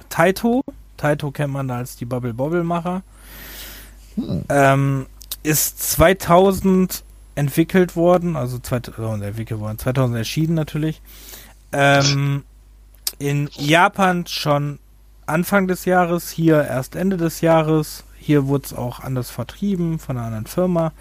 Taito. 0.10 0.64
Taito 0.98 1.32
kennt 1.32 1.54
man 1.54 1.68
da 1.68 1.78
als 1.78 1.96
die 1.96 2.06
Bubble 2.06 2.34
Bobble 2.34 2.64
Macher. 2.64 3.04
Hm. 4.16 4.44
Ähm, 4.50 5.06
ist 5.44 5.82
2000 5.92 7.04
entwickelt 7.36 7.96
worden, 7.96 8.36
also 8.36 8.60
2000 8.60 9.24
entwickelt 9.24 9.60
worden, 9.60 9.78
2000 9.78 10.18
erschienen 10.18 10.56
natürlich. 10.56 11.02
Ähm, 11.72 12.44
in 13.18 13.50
Japan 13.54 14.26
schon 14.28 14.80
Anfang 15.26 15.68
des 15.68 15.86
Jahres, 15.86 16.30
hier 16.30 16.64
erst 16.66 16.96
Ende 16.96 17.18
des 17.18 17.42
Jahres. 17.42 18.04
Hier 18.18 18.48
wurde 18.48 18.66
es 18.66 18.74
auch 18.74 19.00
anders 19.00 19.30
vertrieben 19.30 20.00
von 20.00 20.18
einer 20.18 20.28
anderen 20.28 20.48
Firma. 20.48 20.92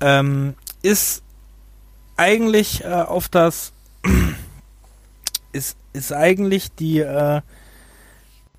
Ähm, 0.00 0.54
ist 0.82 1.22
eigentlich 2.16 2.84
äh, 2.84 2.88
auf 2.88 3.28
das 3.28 3.72
ist, 5.52 5.76
ist 5.92 6.12
eigentlich 6.12 6.72
die 6.74 7.00
äh, 7.00 7.40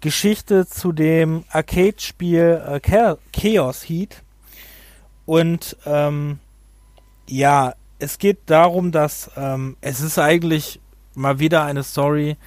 Geschichte 0.02 0.68
zu 0.68 0.92
dem 0.92 1.44
Arcade-Spiel 1.50 2.80
äh, 2.84 3.20
Chaos 3.34 3.84
Heat. 3.84 4.24
Und 5.26 5.76
ähm, 5.86 6.40
ja, 7.28 7.74
es 8.00 8.18
geht 8.20 8.40
darum, 8.46 8.92
dass 8.92 9.32
ähm, 9.36 9.76
es 9.82 10.02
ist 10.02 10.20
eigentlich 10.20 10.80
mal 11.16 11.40
wieder 11.40 11.64
eine 11.64 11.84
Story. 11.84 12.38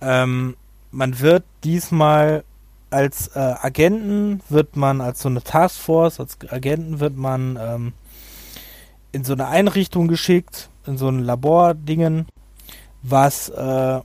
Ähm, 0.00 0.56
man 0.90 1.20
wird 1.20 1.44
diesmal 1.62 2.44
als 2.90 3.28
äh, 3.28 3.38
Agenten, 3.38 4.40
wird 4.48 4.76
man 4.76 5.00
als 5.00 5.20
so 5.20 5.28
eine 5.28 5.42
Taskforce, 5.42 6.20
als 6.20 6.38
Agenten 6.48 7.00
wird 7.00 7.16
man 7.16 7.58
ähm, 7.60 7.92
in 9.14 9.24
so 9.24 9.32
eine 9.32 9.46
Einrichtung 9.46 10.08
geschickt, 10.08 10.68
in 10.86 10.98
so 10.98 11.08
ein 11.08 11.20
Labordingen, 11.20 12.26
was 13.02 13.48
äh, 13.48 14.00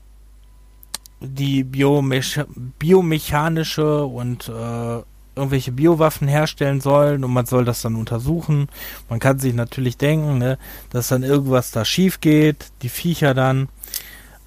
die 1.19 1.64
Biomech 1.64 2.40
biomechanische 2.77 4.06
und 4.06 4.48
äh, 4.49 5.02
irgendwelche 5.36 5.72
Biowaffen 5.72 6.27
herstellen 6.27 6.80
sollen 6.80 7.23
und 7.23 7.31
man 7.31 7.45
soll 7.45 7.65
das 7.65 7.81
dann 7.81 7.95
untersuchen. 7.95 8.68
Man 9.10 9.19
kann 9.19 9.40
sich 9.40 9.53
natürlich 9.53 9.98
denken, 9.98 10.38
ne, 10.38 10.57
dass 10.91 11.07
dann 11.07 11.23
irgendwas 11.23 11.72
da 11.72 11.86
schief 11.86 12.19
geht, 12.22 12.72
die 12.81 12.90
Viecher 12.90 13.34
dann 13.34 13.69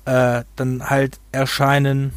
äh, 0.05 0.45
dann 0.57 0.91
halt 0.91 1.19
erscheinen 1.33 2.13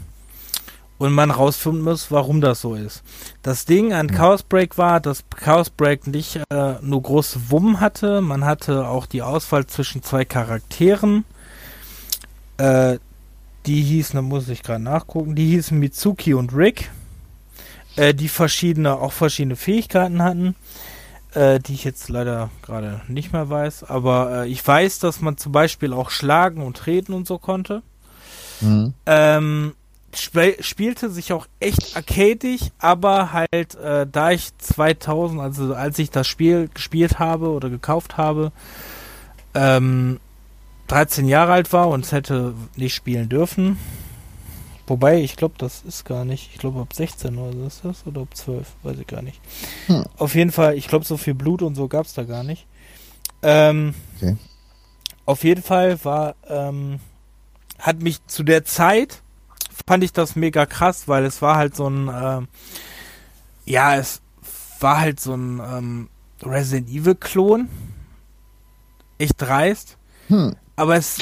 und 0.98 1.14
man 1.14 1.32
rausfinden 1.32 1.82
muss, 1.82 2.12
warum 2.12 2.42
das 2.42 2.62
so 2.62 2.76
ist. 2.76 3.04
Das 3.42 3.66
Ding 3.66 3.94
an 3.94 4.10
Chaos 4.10 4.44
Break 4.44 4.78
war, 4.78 5.00
dass 5.00 5.24
Chaos 5.30 5.70
Break 5.70 6.08
nicht 6.08 6.40
äh, 6.50 6.76
nur 6.82 7.02
große 7.02 7.52
Wummen 7.52 7.80
hatte, 7.80 8.22
man 8.22 8.46
hatte 8.46 8.88
auch 8.88 9.06
die 9.06 9.22
Auswahl 9.22 9.66
zwischen 9.66 10.04
zwei 10.04 10.26
Charakteren. 10.26 11.26
Äh, 12.58 13.00
die 13.66 13.82
hießen, 13.82 14.16
da 14.16 14.22
muss 14.22 14.48
ich 14.48 14.64
gerade 14.64 14.84
nachgucken, 14.84 15.36
die 15.36 15.48
hießen 15.48 15.78
Mitsuki 15.78 16.34
und 16.34 16.56
Rick, 16.56 16.92
äh, 17.96 18.14
die 18.14 18.30
verschiedene, 18.30 18.96
auch 18.96 19.12
verschiedene 19.12 19.56
Fähigkeiten 19.56 20.22
hatten, 20.22 20.56
äh, 21.34 21.60
die 21.60 21.74
ich 21.74 21.84
jetzt 21.84 22.10
leider 22.10 22.52
gerade 22.62 23.02
nicht 23.08 23.34
mehr 23.34 23.50
weiß. 23.50 23.84
Aber 23.86 24.44
äh, 24.44 24.50
ich 24.50 24.66
weiß, 24.66 25.00
dass 25.00 25.20
man 25.20 25.38
zum 25.38 25.52
Beispiel 25.52 25.94
auch 25.94 26.10
schlagen 26.10 26.62
und 26.62 26.78
treten 26.78 27.14
und 27.14 27.28
so 27.28 27.40
konnte. 27.40 27.82
Mhm. 28.62 28.94
Ähm, 29.06 29.74
sp 30.18 30.58
spielte 30.62 31.10
sich 31.10 31.34
auch 31.34 31.48
echt 31.60 31.96
arcadig, 31.96 32.72
aber 32.80 33.34
halt, 33.34 33.76
äh, 33.76 34.08
da 34.12 34.32
ich 34.32 34.58
2000, 34.58 35.42
also 35.42 35.74
als 35.74 36.00
ich 36.00 36.12
das 36.12 36.28
Spiel 36.28 36.70
gespielt 36.74 37.20
habe 37.20 37.50
oder 37.50 37.70
gekauft 37.70 38.18
habe, 38.18 38.52
ähm, 39.54 40.20
13 40.88 41.28
Jahre 41.28 41.54
alt 41.54 41.74
war 41.74 41.90
und 41.90 42.06
es 42.06 42.12
hätte 42.12 42.54
nicht 42.76 42.94
spielen 42.94 43.30
dürfen. 43.30 43.78
Wobei, 44.88 45.22
ich 45.22 45.36
glaube, 45.36 45.56
das 45.58 45.82
ist 45.82 46.06
gar 46.06 46.26
nicht. 46.26 46.52
Ich 46.54 46.60
glaube, 46.60 46.80
ab 46.80 46.94
16 46.94 47.38
oder 47.38 47.54
so 47.54 47.66
ist 47.66 47.82
das. 47.84 48.06
Oder 48.06 48.22
ab 48.22 48.28
12, 48.36 48.68
weiß 48.84 49.00
ich 49.00 49.08
gar 49.08 49.24
nicht. 49.24 49.42
Hm. 49.88 50.06
Auf 50.18 50.36
jeden 50.36 50.52
Fall, 50.52 50.78
ich 50.78 50.88
glaube, 50.88 51.06
so 51.06 51.18
viel 51.18 51.34
Blut 51.34 51.64
und 51.64 51.74
so 51.74 51.88
gab 51.88 52.06
es 52.06 52.14
da 52.14 52.24
gar 52.24 52.44
nicht. 52.44 52.68
Ähm, 53.42 53.96
okay. 54.18 54.38
Auf 55.26 55.44
jeden 55.44 55.64
Fall 55.64 56.04
war, 56.06 56.36
ähm, 56.48 57.00
hat 57.80 58.00
mich 58.00 58.26
zu 58.28 58.44
der 58.44 58.64
Zeit 58.64 59.24
fand 59.88 60.04
ich 60.04 60.14
das 60.14 60.36
mega 60.36 60.66
krass, 60.66 61.08
weil 61.08 61.26
es 61.26 61.42
war 61.42 61.58
halt 61.58 61.76
so 61.76 61.88
ein, 61.88 62.08
äh, 62.08 62.42
ja, 63.66 63.96
es 63.96 64.22
war 64.80 65.00
halt 65.00 65.20
so 65.20 65.34
ein 65.34 65.60
ähm, 65.60 66.10
Resident 66.44 66.90
Evil 66.90 67.16
Klon. 67.16 67.70
Echt 69.18 69.42
dreist. 69.42 69.98
Hm. 70.28 70.56
Aber 70.76 70.96
es, 70.96 71.18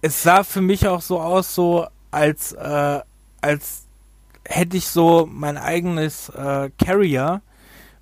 es 0.00 0.22
sah 0.22 0.44
für 0.44 0.62
mich 0.62 0.86
auch 0.86 1.02
so 1.02 1.20
aus, 1.20 1.54
so 1.54 1.86
als, 2.10 2.52
äh, 2.52 3.00
als 3.40 3.82
hätte 4.44 4.76
ich 4.76 4.86
so 4.86 5.28
mein 5.30 5.58
eigenes 5.58 6.30
äh, 6.30 6.70
Carrier, 6.82 7.42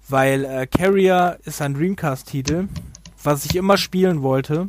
weil 0.09 0.45
äh, 0.45 0.67
Carrier 0.67 1.39
ist 1.45 1.61
ein 1.61 1.75
Dreamcast-Titel, 1.75 2.69
was 3.25 3.45
ich 3.45 3.57
immer 3.57 3.77
spielen 3.77 4.23
wollte. 4.23 4.69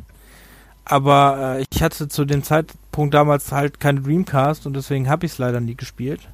Aber 0.88 1.58
äh, 1.58 1.66
ich 1.70 1.82
hatte 1.82 2.08
zu 2.08 2.24
dem 2.24 2.42
Zeitpunkt 2.42 3.14
damals 3.14 3.52
halt 3.52 3.78
keine 3.78 4.00
Dreamcast 4.00 4.66
und 4.66 4.74
deswegen 4.74 5.08
habe 5.08 5.26
ich 5.26 5.32
es 5.32 5.38
leider 5.38 5.60
nie 5.60 5.74
gespielt. 5.74 6.28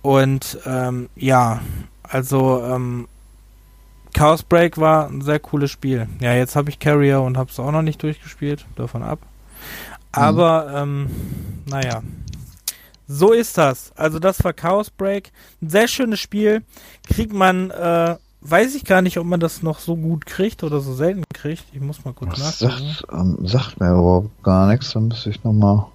Und 0.00 0.58
ähm, 0.66 1.08
ja, 1.14 1.60
also 2.02 2.62
ähm, 2.64 3.06
Chaos 4.14 4.42
Break 4.42 4.78
war 4.78 5.08
ein 5.08 5.20
sehr 5.20 5.38
cooles 5.38 5.70
Spiel. 5.70 6.08
Ja, 6.20 6.34
jetzt 6.34 6.56
habe 6.56 6.70
ich 6.70 6.78
Carrier 6.78 7.20
und 7.20 7.36
habe 7.36 7.50
es 7.50 7.60
auch 7.60 7.70
noch 7.70 7.82
nicht 7.82 8.02
durchgespielt, 8.02 8.66
davon 8.76 9.02
ab. 9.02 9.20
Aber, 10.10 10.84
mhm. 10.84 11.06
ähm, 11.06 11.10
naja. 11.66 12.02
So 13.08 13.32
ist 13.32 13.58
das. 13.58 13.92
Also 13.94 14.18
das 14.18 14.42
war 14.42 14.54
Chaos 14.54 14.90
Break. 14.90 15.32
Ein 15.60 15.68
sehr 15.68 15.88
schönes 15.88 16.20
Spiel. 16.20 16.62
Kriegt 17.08 17.32
man 17.32 17.70
äh, 17.70 18.16
weiß 18.42 18.74
ich 18.74 18.84
gar 18.84 19.02
nicht, 19.02 19.18
ob 19.18 19.26
man 19.26 19.40
das 19.40 19.62
noch 19.62 19.78
so 19.78 19.96
gut 19.96 20.26
kriegt 20.26 20.62
oder 20.64 20.80
so 20.80 20.94
selten 20.94 21.24
kriegt. 21.32 21.64
Ich 21.72 21.80
muss 21.80 22.04
mal 22.04 22.12
kurz 22.12 22.38
das 22.38 22.60
nachgucken. 22.60 22.88
Sagt, 22.88 23.06
ähm, 23.12 23.46
sagt 23.46 23.80
mir 23.80 23.90
überhaupt 23.90 24.42
gar 24.42 24.66
nichts, 24.66 24.92
dann 24.92 25.08
müsste 25.08 25.30
ich 25.30 25.42
nochmal. 25.44 25.86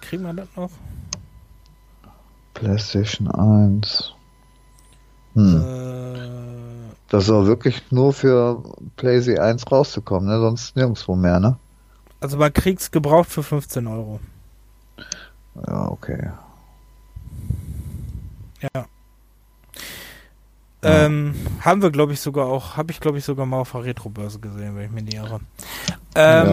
Kriegen 0.00 0.24
wir 0.24 0.34
das 0.34 0.48
noch? 0.56 0.70
PlayStation 2.54 3.30
1. 3.30 4.12
Hm. 5.34 5.62
Äh, 5.62 6.94
das 7.08 7.26
soll 7.26 7.46
wirklich 7.46 7.82
nur 7.90 8.12
für 8.12 8.62
PlayStation 8.96 9.44
1 9.44 9.70
rauszukommen, 9.70 10.28
ne? 10.28 10.40
Sonst 10.40 10.76
nirgendwo 10.76 11.14
mehr, 11.14 11.38
ne? 11.38 11.56
Also 12.20 12.36
man 12.36 12.52
kriegt's 12.52 12.90
gebraucht 12.90 13.28
für 13.28 13.42
15 13.42 13.86
Euro. 13.86 14.20
Ja, 15.66 15.88
okay. 15.90 16.30
Ja. 18.74 18.86
Ähm, 20.86 21.34
haben 21.60 21.82
wir, 21.82 21.90
glaube 21.90 22.12
ich, 22.12 22.20
sogar 22.20 22.46
auch, 22.46 22.76
habe 22.76 22.92
ich, 22.92 23.00
glaube 23.00 23.18
ich, 23.18 23.24
sogar 23.24 23.46
mal 23.46 23.60
auf 23.60 23.72
der 23.72 23.84
Retro-Börse 23.84 24.38
gesehen, 24.38 24.76
wenn 24.76 24.84
ich 24.84 24.90
mich 24.90 25.04
nicht 25.04 25.16
irre. 25.16 25.40
Ähm, 26.14 26.48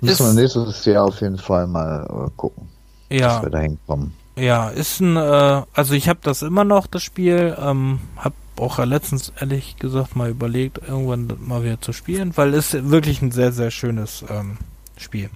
ja, 0.00 0.08
müssen 0.08 0.26
wir 0.26 0.42
nächstes 0.42 0.84
Jahr 0.84 1.04
auf 1.04 1.20
jeden 1.20 1.38
Fall 1.38 1.66
mal 1.66 2.04
äh, 2.04 2.30
gucken, 2.36 2.68
ja. 3.10 3.28
dass 3.28 3.42
wir 3.42 3.50
da 3.50 3.58
hinkommen. 3.58 4.14
Ja, 4.36 4.68
ist 4.68 5.00
ein, 5.00 5.16
äh, 5.16 5.62
also 5.72 5.94
ich 5.94 6.08
habe 6.08 6.20
das 6.22 6.42
immer 6.42 6.64
noch, 6.64 6.86
das 6.86 7.02
Spiel, 7.02 7.56
ähm, 7.60 8.00
habe 8.16 8.34
auch 8.56 8.78
letztens 8.84 9.32
ehrlich 9.40 9.76
gesagt 9.76 10.16
mal 10.16 10.30
überlegt, 10.30 10.78
irgendwann 10.86 11.32
mal 11.40 11.62
wieder 11.64 11.80
zu 11.80 11.92
spielen, 11.92 12.36
weil 12.36 12.54
es 12.54 12.72
wirklich 12.72 13.20
ein 13.22 13.30
sehr, 13.30 13.52
sehr 13.52 13.70
schönes 13.70 14.24
ähm, 14.28 14.58
Spiel. 14.96 15.30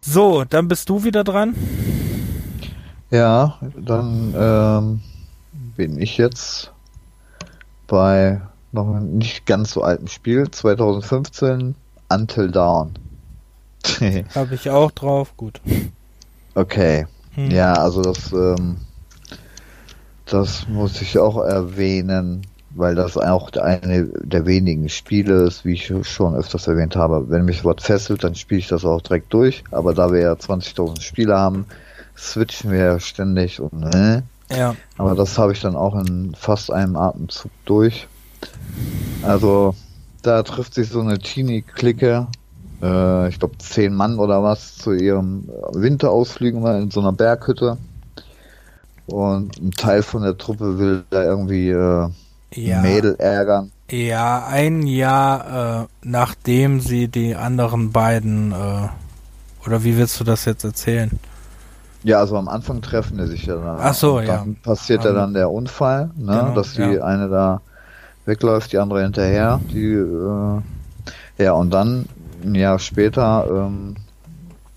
So, 0.00 0.44
dann 0.44 0.68
bist 0.68 0.88
du 0.88 1.04
wieder 1.04 1.22
dran. 1.22 1.54
Ja, 3.10 3.58
dann 3.76 4.34
ähm, 4.36 5.00
bin 5.76 6.00
ich 6.00 6.16
jetzt 6.16 6.71
bei 7.92 8.40
noch 8.72 9.00
nicht 9.00 9.44
ganz 9.44 9.72
so 9.72 9.82
alten 9.82 10.08
Spiel, 10.08 10.50
2015, 10.50 11.74
Until 12.08 12.50
Dawn. 12.50 12.94
Habe 14.34 14.54
ich 14.54 14.70
auch 14.70 14.90
drauf, 14.92 15.36
gut. 15.36 15.60
Okay. 16.54 17.06
Hm. 17.34 17.50
Ja, 17.50 17.74
also 17.74 18.00
das, 18.00 18.32
ähm, 18.32 18.78
das 20.24 20.66
muss 20.68 21.02
ich 21.02 21.18
auch 21.18 21.44
erwähnen, 21.44 22.46
weil 22.70 22.94
das 22.94 23.18
auch 23.18 23.52
eine 23.52 24.04
der 24.06 24.46
wenigen 24.46 24.88
Spiele 24.88 25.42
ist, 25.42 25.66
wie 25.66 25.74
ich 25.74 25.92
schon 26.08 26.34
öfters 26.34 26.66
erwähnt 26.66 26.96
habe. 26.96 27.28
Wenn 27.28 27.44
mich 27.44 27.62
was 27.62 27.82
fesselt, 27.84 28.24
dann 28.24 28.34
spiele 28.34 28.60
ich 28.60 28.68
das 28.68 28.86
auch 28.86 29.02
direkt 29.02 29.34
durch. 29.34 29.64
Aber 29.70 29.92
da 29.92 30.10
wir 30.10 30.20
ja 30.20 30.32
20.000 30.32 31.02
Spiele 31.02 31.36
haben, 31.36 31.66
switchen 32.16 32.70
wir 32.70 32.78
ja 32.78 33.00
ständig 33.00 33.60
und 33.60 33.82
äh. 33.94 34.22
Ja. 34.56 34.74
Aber 34.98 35.14
das 35.14 35.38
habe 35.38 35.52
ich 35.52 35.60
dann 35.60 35.76
auch 35.76 35.94
in 35.94 36.34
fast 36.34 36.70
einem 36.70 36.96
Atemzug 36.96 37.50
durch. 37.64 38.06
Also 39.22 39.74
da 40.22 40.42
trifft 40.42 40.74
sich 40.74 40.88
so 40.88 41.00
eine 41.00 41.18
Teenie-Clique 41.18 42.26
äh, 42.82 43.28
ich 43.28 43.38
glaube, 43.38 43.56
zehn 43.58 43.94
Mann 43.94 44.18
oder 44.18 44.42
was 44.42 44.76
zu 44.76 44.92
ihrem 44.92 45.48
Winterausflügen 45.72 46.66
in 46.66 46.90
so 46.90 47.00
einer 47.00 47.12
Berghütte. 47.12 47.78
Und 49.06 49.60
ein 49.60 49.70
Teil 49.72 50.02
von 50.02 50.22
der 50.22 50.36
Truppe 50.36 50.78
will 50.78 51.04
da 51.10 51.22
irgendwie 51.22 51.70
äh, 51.70 52.08
ja. 52.54 52.82
Mädel 52.82 53.14
ärgern. 53.16 53.70
Ja, 53.90 54.46
ein 54.46 54.86
Jahr 54.86 55.82
äh, 55.82 55.86
nachdem 56.02 56.80
sie 56.80 57.08
die 57.08 57.34
anderen 57.36 57.92
beiden, 57.92 58.52
äh, 58.52 58.88
oder 59.66 59.84
wie 59.84 59.96
willst 59.96 60.18
du 60.18 60.24
das 60.24 60.44
jetzt 60.44 60.64
erzählen? 60.64 61.18
Ja, 62.04 62.18
also 62.18 62.36
am 62.36 62.48
Anfang 62.48 62.82
treffen 62.82 63.18
die 63.18 63.26
sich 63.26 63.46
ja 63.46 63.56
dann. 63.56 63.78
Ach 63.80 63.94
so, 63.94 64.16
dann 64.18 64.26
ja. 64.26 64.36
Dann 64.38 64.56
passiert 64.56 65.04
ja 65.04 65.12
dann 65.12 65.34
der 65.34 65.50
Unfall, 65.50 66.10
ne, 66.16 66.32
genau, 66.32 66.54
dass 66.54 66.74
die 66.74 66.82
ja. 66.82 67.04
eine 67.04 67.28
da 67.28 67.60
wegläuft, 68.24 68.72
die 68.72 68.78
andere 68.78 69.02
hinterher. 69.02 69.60
Die, 69.72 69.92
äh, 69.94 70.60
ja, 71.42 71.52
und 71.52 71.70
dann 71.70 72.06
ein 72.44 72.54
Jahr 72.54 72.78
später 72.78 73.46
ähm, 73.48 73.96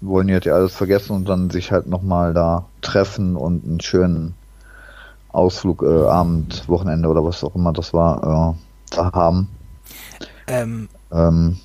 wollen 0.02 0.28
die 0.28 0.34
halt 0.34 0.48
alles 0.48 0.76
vergessen 0.76 1.16
und 1.16 1.28
dann 1.28 1.50
sich 1.50 1.72
halt 1.72 1.88
nochmal 1.88 2.34
da 2.34 2.66
treffen 2.82 3.36
und 3.36 3.66
einen 3.66 3.82
schönen 3.82 4.36
Ausflug, 5.30 5.84
äh, 5.84 6.08
Abend, 6.08 6.68
Wochenende 6.70 7.10
oder 7.10 7.24
was 7.26 7.44
auch 7.44 7.56
immer 7.56 7.74
das 7.74 7.94
war, 7.94 8.54
äh, 8.54 8.96
da 8.96 9.12
haben. 9.14 9.50
Ähm, 10.48 10.90
ähm, 11.12 11.58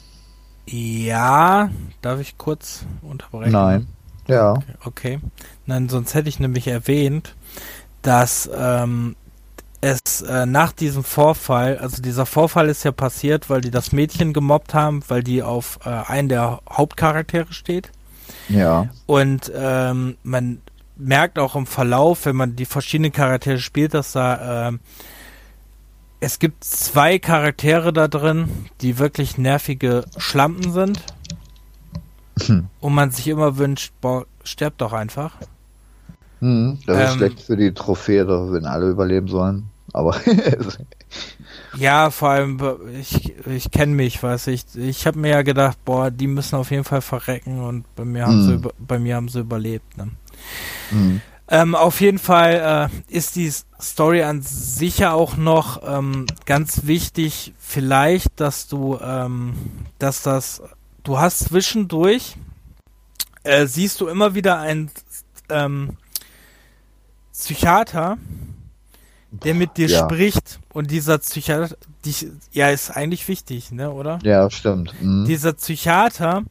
ja, 0.66 1.70
darf 2.01 2.20
ich 2.20 2.39
kurz 2.39 2.85
unterbrechen? 3.03 3.53
Nein. 3.53 3.87
Ja. 4.31 4.59
Okay. 4.85 5.20
Nein, 5.66 5.89
sonst 5.89 6.15
hätte 6.15 6.28
ich 6.28 6.40
nämlich 6.40 6.66
erwähnt, 6.66 7.35
dass 8.02 8.48
ähm, 8.55 9.16
es 9.81 10.23
äh, 10.23 10.47
nach 10.47 10.73
diesem 10.73 11.05
Vorfall, 11.05 11.78
also 11.78 12.02
dieser 12.02 12.27
Vorfall 12.27 12.69
ist 12.69 12.85
ja 12.85 12.93
passiert, 12.93 13.48
weil 13.48 13.61
die 13.61 13.70
das 13.70 13.93
Mädchen 13.93 14.32
gemobbt 14.32 14.74
haben, 14.74 15.02
weil 15.09 15.23
die 15.23 15.43
auf 15.43 15.78
äh, 15.85 15.89
einen 15.89 16.28
der 16.28 16.61
Hauptcharaktere 16.70 17.52
steht. 17.52 17.90
Ja. 18.48 18.89
Und 19.07 19.51
ähm, 19.55 20.16
man 20.23 20.61
merkt 20.97 21.39
auch 21.39 21.57
im 21.57 21.66
Verlauf, 21.66 22.27
wenn 22.27 22.36
man 22.36 22.57
die 22.57 22.66
verschiedenen 22.66 23.12
Charaktere 23.12 23.59
spielt, 23.59 23.94
dass 23.94 24.12
da 24.12 24.69
äh, 24.69 24.73
es 26.20 26.39
gibt 26.39 26.65
zwei 26.65 27.19
Charaktere 27.19 27.93
da 27.94 28.07
drin, 28.07 28.48
die 28.82 28.98
wirklich 28.98 29.39
nervige 29.39 30.05
Schlampen 30.19 30.73
sind. 30.73 31.02
Hm. 32.46 32.66
Und 32.80 32.94
man 32.94 33.10
sich 33.10 33.28
immer 33.28 33.56
wünscht, 33.56 33.92
boah, 34.00 34.26
sterbt 34.44 34.80
doch 34.80 34.92
einfach. 34.92 35.34
Hm, 36.40 36.78
das 36.86 36.96
ähm, 36.96 37.04
ist 37.04 37.14
schlecht 37.14 37.40
für 37.40 37.56
die 37.56 37.72
Trophäe, 37.72 38.26
wenn 38.52 38.64
alle 38.64 38.88
überleben 38.88 39.28
sollen. 39.28 39.66
Aber 39.92 40.14
ja, 41.76 42.10
vor 42.10 42.30
allem 42.30 42.60
ich, 42.98 43.34
ich 43.46 43.70
kenne 43.72 43.92
mich, 43.92 44.22
weiß 44.22 44.46
ich. 44.46 44.64
Ich 44.76 45.06
habe 45.06 45.18
mir 45.18 45.30
ja 45.30 45.42
gedacht, 45.42 45.78
boah, 45.84 46.10
die 46.10 46.28
müssen 46.28 46.54
auf 46.56 46.70
jeden 46.70 46.84
Fall 46.84 47.00
verrecken 47.00 47.60
und 47.60 47.92
bei 47.96 48.04
mir 48.04 48.26
haben 48.26 48.46
sie 48.46 48.52
hm. 48.54 48.70
bei 48.78 49.00
mir 49.00 49.16
haben 49.16 49.28
sie 49.28 49.40
überlebt. 49.40 49.96
Ne? 49.96 50.10
Mhm. 50.92 51.20
Ähm, 51.52 51.74
auf 51.74 52.00
jeden 52.00 52.18
Fall 52.18 52.90
äh, 53.08 53.12
ist 53.14 53.34
die 53.34 53.50
Story 53.80 54.22
an 54.22 54.40
sich 54.40 54.98
ja 54.98 55.12
auch 55.12 55.36
noch 55.36 55.82
ähm, 55.84 56.26
ganz 56.46 56.86
wichtig, 56.86 57.52
vielleicht, 57.58 58.38
dass 58.38 58.68
du, 58.68 58.98
ähm, 59.02 59.54
dass 59.98 60.22
das, 60.22 60.62
du 61.11 61.19
hast 61.19 61.41
zwischendurch, 61.41 62.37
äh, 63.43 63.66
siehst 63.66 64.01
du 64.01 64.07
immer 64.07 64.37
wieder 64.37 64.61
ein 64.61 64.93
ähm, 65.49 65.97
Psychiater, 67.32 68.16
der 69.32 69.55
mit 69.55 69.77
dir 69.77 69.89
ja. 69.89 70.05
spricht 70.05 70.61
und 70.73 70.89
dieser 70.93 71.19
Psychiater, 71.19 71.74
die, 72.05 72.15
ja, 72.53 72.69
ist 72.70 72.93
eigentlich 72.93 73.27
wichtig, 73.27 73.73
ne, 73.73 73.91
oder? 73.91 74.20
Ja, 74.23 74.49
stimmt. 74.51 74.95
Mhm. 75.03 75.24
Dieser 75.24 75.53
Psychiater 75.55 76.45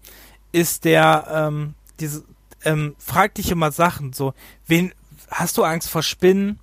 ist 0.52 0.84
der, 0.84 1.28
ähm, 1.32 1.74
diese, 2.02 2.26
ähm, 2.66 2.96
fragt 3.00 3.38
dich 3.38 3.52
immer 3.52 3.72
Sachen, 3.72 4.12
so, 4.12 4.34
wen, 4.68 4.94
hast 5.32 5.58
du 5.58 5.64
Angst 5.64 5.90
vor 5.90 6.04
Spinnen? 6.04 6.60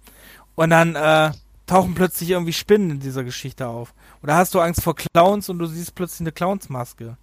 Und 0.55 0.69
dann, 0.69 0.97
äh, 0.97 1.33
tauchen 1.67 1.95
plötzlich 1.95 2.31
irgendwie 2.31 2.53
Spinnen 2.53 2.91
in 2.93 3.01
dieser 3.01 3.25
Geschichte 3.25 3.67
auf. 3.67 3.93
Oder 4.23 4.37
hast 4.37 4.55
du 4.55 4.61
Angst 4.61 4.83
vor 4.83 4.95
Clowns 4.95 5.49
und 5.49 5.59
du 5.59 5.67
siehst 5.67 5.95
plötzlich 5.95 6.21
eine 6.21 6.33
Clownsmaske? 6.33 7.17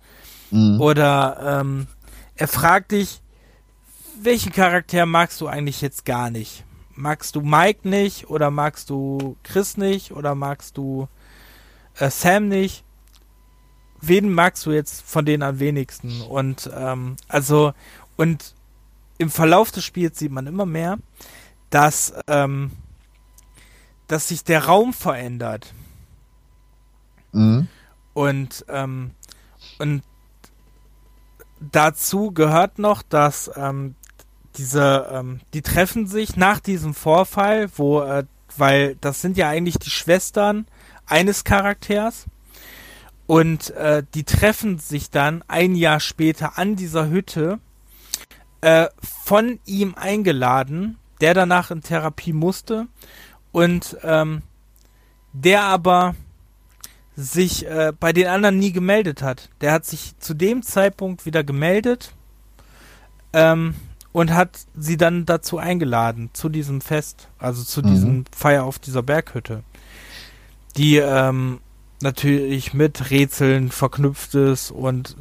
Mhm. 0.54 0.80
Oder, 0.80 1.62
ähm, 1.62 1.88
er 2.36 2.48
fragt 2.48 2.92
dich, 2.92 3.22
welchen 4.22 4.54
Charakter 4.54 5.06
magst 5.06 5.42
du 5.42 5.48
eigentlich 5.48 5.82
jetzt 5.82 6.06
gar 6.06 6.30
nicht? 6.30 6.64
magst 6.96 7.36
du 7.36 7.42
Mike 7.42 7.88
nicht 7.88 8.30
oder 8.30 8.52
magst 8.52 8.90
du 8.90 9.38
Chris 9.44 9.78
nicht 9.78 10.12
oder 10.12 10.36
magst 10.36 10.78
du 10.78 11.08
äh, 11.98 12.10
Sam 12.10 12.48
nicht? 12.48 12.84
Wen 14.02 14.34
magst 14.34 14.66
du 14.66 14.72
jetzt 14.72 15.02
von 15.02 15.26
denen 15.26 15.44
am 15.44 15.60
wenigsten? 15.60 16.22
Und 16.22 16.70
ähm, 16.76 17.16
also 17.28 17.74
und 18.18 18.54
im 19.18 19.30
Verlauf 19.30 19.72
des 19.72 19.84
Spiels 19.86 20.20
sieht 20.20 20.32
man 20.32 20.48
immer 20.48 20.66
mehr, 20.66 20.98
dass 21.70 22.14
ähm, 22.28 22.72
dass 24.08 24.28
sich 24.28 24.44
der 24.44 24.66
Raum 24.66 24.94
verändert. 24.94 25.74
Mhm. 27.32 27.68
Und 28.14 28.66
ähm, 28.68 29.12
und 29.80 30.04
dazu 31.72 32.32
gehört 32.32 32.80
noch, 32.80 33.02
dass 33.02 33.52
ähm, 33.56 33.96
diese, 34.58 35.10
ähm, 35.12 35.42
die 35.54 35.62
treffen 35.62 36.08
sich 36.08 36.36
nach 36.36 36.60
diesem 36.60 36.94
Vorfall, 36.94 37.70
wo, 37.76 38.02
äh, 38.02 38.26
weil 38.58 38.96
das 39.02 39.22
sind 39.22 39.38
ja 39.38 39.50
eigentlich 39.50 39.80
die 39.80 39.90
Schwestern 39.90 40.68
eines 41.06 41.44
Charakters. 41.44 42.26
Und 43.26 43.72
äh, 43.72 44.04
die 44.14 44.26
treffen 44.26 44.80
sich 44.80 45.10
dann 45.10 45.44
ein 45.48 45.76
Jahr 45.76 46.00
später 46.00 46.58
an 46.58 46.76
dieser 46.76 47.10
Hütte, 47.10 47.60
äh, 48.64 48.88
von 49.02 49.60
ihm 49.66 49.96
eingeladen, 49.96 50.98
der 51.22 51.34
danach 51.34 51.72
in 51.72 51.82
Therapie 51.82 52.34
musste 52.34 52.88
und 53.52 53.98
ähm, 54.04 54.42
der 55.34 55.64
aber 55.64 56.16
sich 57.16 57.66
äh, 57.68 57.94
bei 58.00 58.14
den 58.14 58.28
anderen 58.28 58.58
nie 58.58 58.72
gemeldet 58.72 59.22
hat. 59.22 59.50
Der 59.62 59.72
hat 59.72 59.86
sich 59.86 60.18
zu 60.20 60.34
dem 60.34 60.64
Zeitpunkt 60.64 61.26
wieder 61.26 61.44
gemeldet 61.44 62.14
ähm, 63.34 63.76
und 64.12 64.34
hat 64.34 64.60
sie 64.76 64.98
dann 64.98 65.26
dazu 65.26 65.58
eingeladen, 65.58 66.30
zu 66.34 66.50
diesem 66.50 66.82
Fest, 66.82 67.30
also 67.38 67.64
zu 67.64 67.82
mhm. 67.82 67.88
diesem 67.88 68.26
Feier 68.36 68.64
auf 68.64 68.80
dieser 68.80 69.04
Berghütte. 69.04 69.64
die 70.78 70.98
ähm, 70.98 71.60
natürlich 72.02 72.74
mit 72.74 73.10
Rätseln 73.12 73.70
verknüpft 73.70 74.36
ist 74.36 74.72
und 74.72 75.16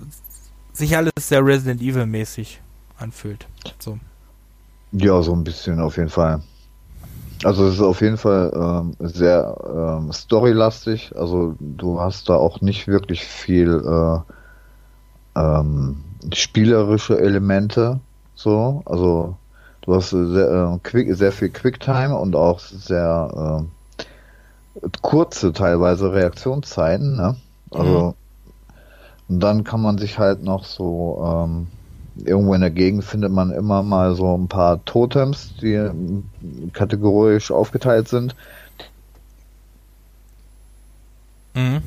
sich 0.72 0.96
alles 0.96 1.12
sehr 1.18 1.44
Resident 1.44 1.80
Evil 1.80 2.06
mäßig 2.06 2.60
anfühlt. 2.96 3.46
So. 3.78 3.98
Ja, 4.92 5.22
so 5.22 5.34
ein 5.34 5.44
bisschen 5.44 5.80
auf 5.80 5.96
jeden 5.96 6.08
Fall. 6.08 6.42
Also 7.44 7.66
es 7.66 7.74
ist 7.74 7.80
auf 7.80 8.00
jeden 8.00 8.18
Fall 8.18 8.52
ähm, 8.54 8.94
sehr 9.00 9.56
ähm, 9.66 10.12
storylastig. 10.12 11.12
Also 11.16 11.56
du 11.58 12.00
hast 12.00 12.28
da 12.28 12.34
auch 12.34 12.60
nicht 12.60 12.86
wirklich 12.86 13.24
viel 13.24 13.82
äh, 13.84 15.40
ähm, 15.40 16.04
spielerische 16.32 17.18
Elemente. 17.18 18.00
So, 18.34 18.82
also 18.84 19.36
du 19.82 19.94
hast 19.94 20.10
sehr, 20.10 20.74
äh, 20.74 20.78
quick, 20.82 21.14
sehr 21.14 21.32
viel 21.32 21.48
Quicktime 21.48 22.16
und 22.16 22.36
auch 22.36 22.60
sehr 22.60 23.66
äh, 24.78 24.88
kurze 25.02 25.52
teilweise 25.52 26.12
Reaktionszeiten. 26.12 27.16
Ne? 27.16 27.36
Also 27.70 27.98
mhm. 27.98 28.14
und 29.28 29.40
dann 29.40 29.64
kann 29.64 29.82
man 29.82 29.98
sich 29.98 30.18
halt 30.18 30.44
noch 30.44 30.64
so 30.64 31.22
ähm, 31.24 31.66
irgendwo 32.16 32.54
in 32.54 32.60
der 32.60 32.70
Gegend 32.70 33.04
findet 33.04 33.32
man 33.32 33.50
immer 33.50 33.82
mal 33.82 34.14
so 34.14 34.36
ein 34.36 34.48
paar 34.48 34.84
Totems, 34.84 35.54
die 35.60 35.90
kategorisch 36.72 37.50
aufgeteilt 37.50 38.08
sind. 38.08 38.36
Mhm. 41.54 41.82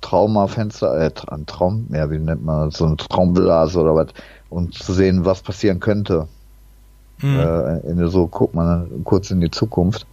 Traumafenster, 0.00 0.96
äh, 1.00 1.10
ein 1.28 1.46
Traum, 1.46 1.88
ja, 1.90 2.10
wie 2.10 2.18
nennt 2.18 2.44
man 2.44 2.70
das, 2.70 2.78
so 2.78 2.86
ein 2.86 2.96
Traumblase 2.96 3.80
oder 3.80 3.94
was, 3.94 4.08
um 4.50 4.70
zu 4.70 4.92
sehen, 4.92 5.24
was 5.24 5.42
passieren 5.42 5.80
könnte. 5.80 6.28
Mhm. 7.20 7.40
Äh, 7.40 8.08
so 8.08 8.28
guckt 8.28 8.54
man 8.54 9.02
kurz 9.04 9.30
in 9.30 9.40
die 9.40 9.50
Zukunft. 9.50 10.06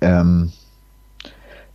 Ähm, 0.00 0.52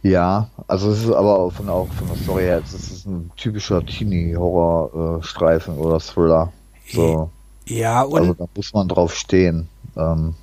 ja, 0.03 0.49
also 0.67 0.91
es 0.91 1.03
ist 1.03 1.11
aber 1.11 1.51
von, 1.51 1.69
auch 1.69 1.87
von 1.93 2.07
der 2.07 2.17
Story 2.17 2.43
her, 2.43 2.61
es 2.63 2.73
ist 2.73 3.05
ein 3.05 3.31
typischer 3.35 3.85
Teenie-Horror-Streifen 3.85 5.77
oder 5.77 5.99
Thriller. 5.99 6.51
So. 6.89 7.29
Ja, 7.65 8.03
und 8.03 8.19
also 8.19 8.33
da 8.33 8.45
muss 8.55 8.73
man 8.73 8.87
drauf 8.87 9.13
stehen. 9.15 9.67
Ähm, 9.95 10.35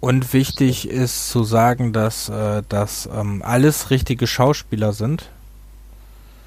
und 0.00 0.32
wichtig 0.32 0.88
ist 0.88 1.30
zu 1.30 1.44
sagen, 1.44 1.92
dass 1.92 2.28
äh, 2.28 2.62
das 2.68 3.08
ähm, 3.14 3.42
alles 3.44 3.90
richtige 3.90 4.26
Schauspieler 4.26 4.92
sind. 4.92 5.30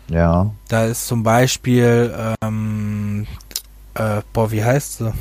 Ja. 0.09 0.51
Da 0.67 0.85
ist 0.85 1.07
zum 1.07 1.23
Beispiel, 1.23 2.13
ähm, 2.41 3.27
äh, 3.93 4.21
boah, 4.33 4.51
wie 4.51 4.63
heißt 4.63 4.97
sie? 4.97 5.13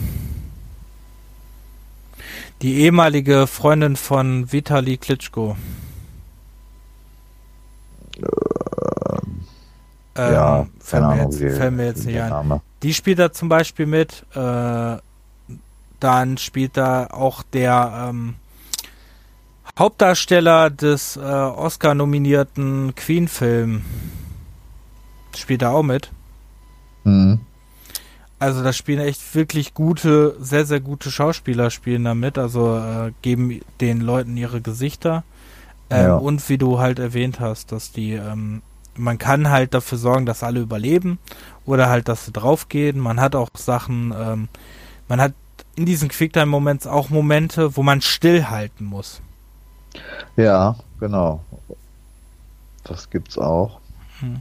Die 2.63 2.81
ehemalige 2.81 3.47
Freundin 3.47 3.97
von 3.97 4.51
Vitali 4.53 4.97
Klitschko. 4.97 5.57
Ähm, 8.17 9.45
ja, 10.33 10.67
mir, 10.79 11.09
Ahnung, 11.09 11.27
jetzt, 11.27 11.41
wie, 11.41 11.51
fällt 11.51 11.75
mir 11.75 11.87
jetzt 11.87 12.07
nicht 12.07 12.21
ein. 12.21 12.61
Die 12.83 12.95
spielt 12.95 13.19
da 13.19 13.33
zum 13.33 13.49
Beispiel 13.49 13.87
mit. 13.87 14.25
Äh, 14.35 14.97
dann 16.01 16.39
spielt 16.39 16.77
da 16.77 17.07
auch 17.07 17.43
der 17.43 18.09
ähm, 18.11 18.35
Hauptdarsteller 19.79 20.71
des 20.71 21.17
äh, 21.17 21.21
Oscar-nominierten 21.21 22.95
Queen-Film. 22.95 23.83
Spielt 25.35 25.63
da 25.63 25.71
auch 25.71 25.83
mit. 25.83 26.11
Mhm. 27.05 27.41
Also 28.39 28.63
da 28.63 28.73
spielen 28.73 29.01
echt 29.01 29.35
wirklich 29.35 29.75
gute, 29.75 30.37
sehr, 30.39 30.67
sehr 30.67 30.81
gute 30.81 31.11
Schauspieler 31.11 31.71
spielen 31.71 32.05
da 32.05 32.15
mit. 32.15 32.37
Also 32.37 32.77
äh, 32.77 33.13
geben 33.23 33.61
den 33.81 34.01
Leuten 34.01 34.37
ihre 34.37 34.61
Gesichter. 34.61 35.25
Ähm, 35.95 36.07
ja. 36.07 36.17
Und 36.17 36.49
wie 36.49 36.59
du 36.59 36.79
halt 36.79 36.99
erwähnt 36.99 37.41
hast, 37.41 37.73
dass 37.73 37.93
die 37.93 38.13
ähm, 38.13 38.63
man 38.97 39.19
kann 39.19 39.51
halt 39.51 39.75
dafür 39.75 39.99
sorgen, 39.99 40.27
dass 40.27 40.43
alle 40.43 40.61
überleben 40.61 41.19
oder 41.67 41.89
halt, 41.89 42.09
dass 42.09 42.27
sie 42.27 42.33
draufgehen. 42.33 42.99
Man 42.99 43.21
hat 43.21 43.35
auch 43.35 43.49
Sachen, 43.55 44.15
ähm, 44.17 44.49
man 45.09 45.21
hat 45.21 45.33
in 45.77 45.87
diesen 45.87 46.09
Quicktime-Moments 46.09 46.87
auch 46.87 47.11
Momente, 47.11 47.77
wo 47.77 47.83
man 47.83 48.01
stillhalten 48.01 48.87
muss. 48.87 49.21
Ja, 50.37 50.77
genau. 51.01 51.41
Das 52.85 53.11
gibt's 53.11 53.39
auch. 53.39 53.81
Hm. 54.21 54.41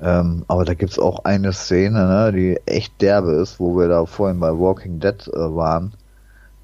Ähm, 0.00 0.44
aber 0.48 0.64
da 0.64 0.74
gibt's 0.74 0.98
auch 0.98 1.24
eine 1.24 1.52
Szene, 1.52 2.06
ne, 2.06 2.32
die 2.32 2.60
echt 2.66 3.00
derbe 3.00 3.32
ist, 3.32 3.58
wo 3.58 3.78
wir 3.78 3.88
da 3.88 4.04
vorhin 4.04 4.40
bei 4.40 4.50
Walking 4.50 5.00
Dead 5.00 5.26
äh, 5.28 5.54
waren. 5.54 5.94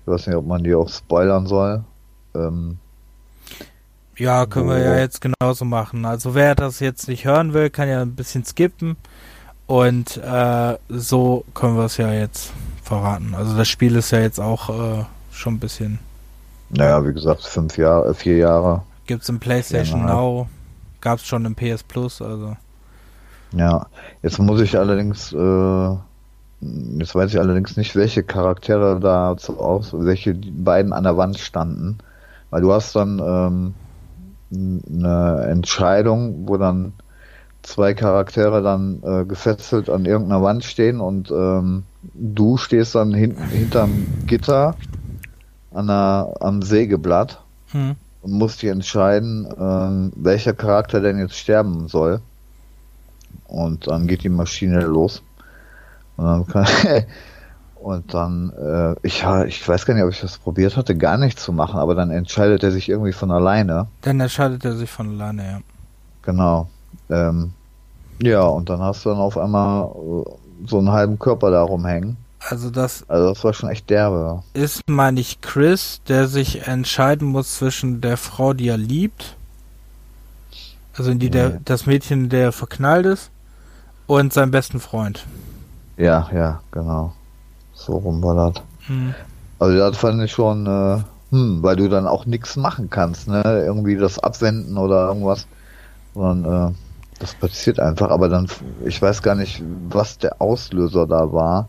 Ich 0.02 0.12
weiß 0.12 0.26
nicht, 0.26 0.36
ob 0.36 0.46
man 0.46 0.64
die 0.64 0.74
auch 0.74 0.88
spoilern 0.88 1.46
soll. 1.46 1.84
Ähm, 2.34 2.78
ja, 4.16 4.46
können 4.46 4.68
wir 4.68 4.78
ja 4.78 4.98
jetzt 4.98 5.20
genauso 5.20 5.64
machen. 5.64 6.04
Also 6.04 6.34
wer 6.34 6.54
das 6.54 6.80
jetzt 6.80 7.08
nicht 7.08 7.24
hören 7.24 7.54
will, 7.54 7.70
kann 7.70 7.88
ja 7.88 8.02
ein 8.02 8.14
bisschen 8.14 8.44
skippen. 8.44 8.96
Und 9.66 10.18
äh, 10.18 10.76
so 10.88 11.44
können 11.54 11.76
wir 11.76 11.84
es 11.84 11.96
ja 11.96 12.12
jetzt 12.12 12.52
verraten. 12.82 13.34
Also 13.34 13.56
das 13.56 13.68
Spiel 13.68 13.96
ist 13.96 14.10
ja 14.10 14.20
jetzt 14.20 14.38
auch 14.38 14.68
äh, 14.68 15.04
schon 15.30 15.54
ein 15.54 15.60
bisschen. 15.60 15.98
Naja, 16.70 17.06
wie 17.06 17.12
gesagt, 17.12 17.42
fünf 17.42 17.78
Jahre, 17.78 18.10
äh, 18.10 18.14
vier 18.14 18.36
Jahre. 18.36 18.82
Gibt 19.06 19.22
es 19.22 19.28
im 19.28 19.40
PlayStation 19.40 20.00
ja, 20.00 20.14
Now, 20.14 20.48
gab 21.00 21.18
es 21.18 21.26
schon 21.26 21.44
im 21.44 21.54
PS 21.54 21.82
Plus, 21.82 22.20
also. 22.20 22.56
Ja, 23.52 23.86
jetzt 24.22 24.38
muss 24.38 24.60
ich 24.60 24.78
allerdings, 24.78 25.32
äh, 25.32 25.96
jetzt 26.98 27.14
weiß 27.14 27.32
ich 27.32 27.38
allerdings 27.38 27.76
nicht, 27.76 27.94
welche 27.94 28.22
Charaktere 28.22 28.98
da 29.00 29.32
aus, 29.32 29.92
welche 29.92 30.34
beiden 30.34 30.92
an 30.92 31.04
der 31.04 31.16
Wand 31.16 31.38
standen. 31.38 31.98
Weil 32.50 32.62
du 32.62 32.72
hast 32.72 32.94
dann 32.96 33.18
ähm, 33.18 33.74
eine 34.52 35.46
Entscheidung, 35.48 36.48
wo 36.48 36.56
dann 36.56 36.92
zwei 37.62 37.94
Charaktere 37.94 38.62
dann 38.62 39.02
äh, 39.02 39.24
gefesselt 39.24 39.88
an 39.88 40.04
irgendeiner 40.04 40.42
Wand 40.42 40.64
stehen 40.64 41.00
und 41.00 41.30
ähm, 41.30 41.84
du 42.14 42.56
stehst 42.56 42.94
dann 42.94 43.14
hinten 43.14 43.44
hinterm 43.44 44.06
Gitter 44.26 44.74
an 45.72 45.86
der, 45.86 46.34
am 46.40 46.62
Sägeblatt 46.62 47.40
hm. 47.70 47.94
und 48.22 48.32
musst 48.32 48.62
dich 48.62 48.70
entscheiden, 48.70 49.46
ähm, 49.58 50.12
welcher 50.16 50.52
Charakter 50.52 51.00
denn 51.00 51.18
jetzt 51.18 51.36
sterben 51.36 51.88
soll. 51.88 52.20
Und 53.46 53.86
dann 53.86 54.06
geht 54.06 54.24
die 54.24 54.28
Maschine 54.28 54.80
los. 54.80 55.22
Und 56.16 56.26
dann 56.26 56.46
kann, 56.48 56.66
Und 57.82 58.14
dann, 58.14 58.52
äh, 58.52 58.94
ich, 59.06 59.24
ich 59.46 59.68
weiß 59.68 59.86
gar 59.86 59.94
nicht, 59.94 60.04
ob 60.04 60.10
ich 60.10 60.20
das 60.20 60.38
probiert 60.38 60.76
hatte, 60.76 60.96
gar 60.96 61.18
nichts 61.18 61.42
zu 61.42 61.52
machen, 61.52 61.78
aber 61.78 61.94
dann 61.94 62.10
entscheidet 62.10 62.62
er 62.62 62.70
sich 62.70 62.88
irgendwie 62.88 63.12
von 63.12 63.30
alleine. 63.32 63.88
Dann 64.02 64.20
entscheidet 64.20 64.64
er 64.64 64.76
sich 64.76 64.88
von 64.88 65.10
alleine, 65.10 65.44
ja. 65.44 65.60
Genau. 66.22 66.68
Ähm, 67.10 67.52
ja, 68.20 68.42
und 68.42 68.68
dann 68.68 68.80
hast 68.80 69.04
du 69.04 69.10
dann 69.10 69.18
auf 69.18 69.36
einmal 69.36 69.86
äh, 69.86 70.30
so 70.68 70.78
einen 70.78 70.90
halben 70.90 71.18
Körper 71.18 71.50
da 71.50 71.62
rumhängen. 71.62 72.16
Also 72.48 72.70
das, 72.70 73.08
also 73.08 73.28
das 73.28 73.42
war 73.44 73.52
schon 73.52 73.70
echt 73.70 73.90
derbe. 73.90 74.42
Ist, 74.54 74.82
meine 74.88 75.20
ich, 75.20 75.40
Chris, 75.40 76.00
der 76.08 76.28
sich 76.28 76.66
entscheiden 76.66 77.28
muss 77.28 77.56
zwischen 77.56 78.00
der 78.00 78.16
Frau, 78.16 78.52
die 78.52 78.68
er 78.68 78.76
liebt, 78.76 79.36
also 80.96 81.10
in 81.10 81.18
die 81.18 81.26
nee. 81.26 81.32
der, 81.32 81.60
das 81.64 81.86
Mädchen, 81.86 82.28
der 82.28 82.52
verknallt 82.52 83.06
ist, 83.06 83.30
und 84.06 84.32
seinem 84.32 84.50
besten 84.50 84.80
Freund. 84.80 85.24
Ja, 85.96 86.28
ja, 86.34 86.60
genau. 86.70 87.12
So 87.86 87.96
rum 87.96 88.22
war 88.22 88.52
das. 88.52 88.62
Hm. 88.86 89.14
Also 89.58 89.78
das 89.78 89.96
fand 89.96 90.22
ich 90.22 90.32
schon, 90.32 90.66
äh, 90.66 90.98
hm, 91.30 91.62
weil 91.62 91.76
du 91.76 91.88
dann 91.88 92.06
auch 92.06 92.26
nichts 92.26 92.56
machen 92.56 92.90
kannst, 92.90 93.28
ne? 93.28 93.42
Irgendwie 93.44 93.96
das 93.96 94.18
abwenden 94.18 94.76
oder 94.76 95.08
irgendwas. 95.08 95.46
Sondern 96.14 96.70
äh, 96.70 96.74
das 97.18 97.34
passiert 97.34 97.78
einfach, 97.78 98.10
aber 98.10 98.28
dann, 98.28 98.48
ich 98.84 99.00
weiß 99.00 99.22
gar 99.22 99.36
nicht, 99.36 99.62
was 99.88 100.18
der 100.18 100.42
Auslöser 100.42 101.06
da 101.06 101.32
war, 101.32 101.68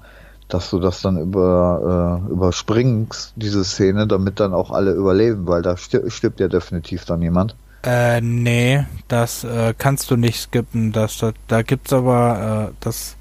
dass 0.50 0.70
du 0.70 0.80
das 0.80 1.02
dann 1.02 1.18
über 1.18 2.22
äh, 2.28 2.32
überspringst, 2.32 3.34
diese 3.36 3.64
Szene, 3.64 4.08
damit 4.08 4.40
dann 4.40 4.54
auch 4.54 4.72
alle 4.72 4.92
überleben, 4.92 5.48
weil 5.48 5.62
da 5.62 5.78
stirbt, 5.78 6.12
stirbt 6.12 6.40
ja 6.40 6.48
definitiv 6.48 7.06
dann 7.06 7.22
jemand. 7.22 7.56
Äh, 7.84 8.22
nee, 8.22 8.86
das 9.08 9.44
äh, 9.44 9.74
kannst 9.78 10.10
du 10.10 10.16
nicht 10.16 10.40
skippen. 10.40 10.92
Das, 10.92 11.18
da, 11.18 11.34
da 11.48 11.62
gibt's 11.62 11.94
aber, 11.94 12.70
äh, 12.70 12.74
das 12.80 13.16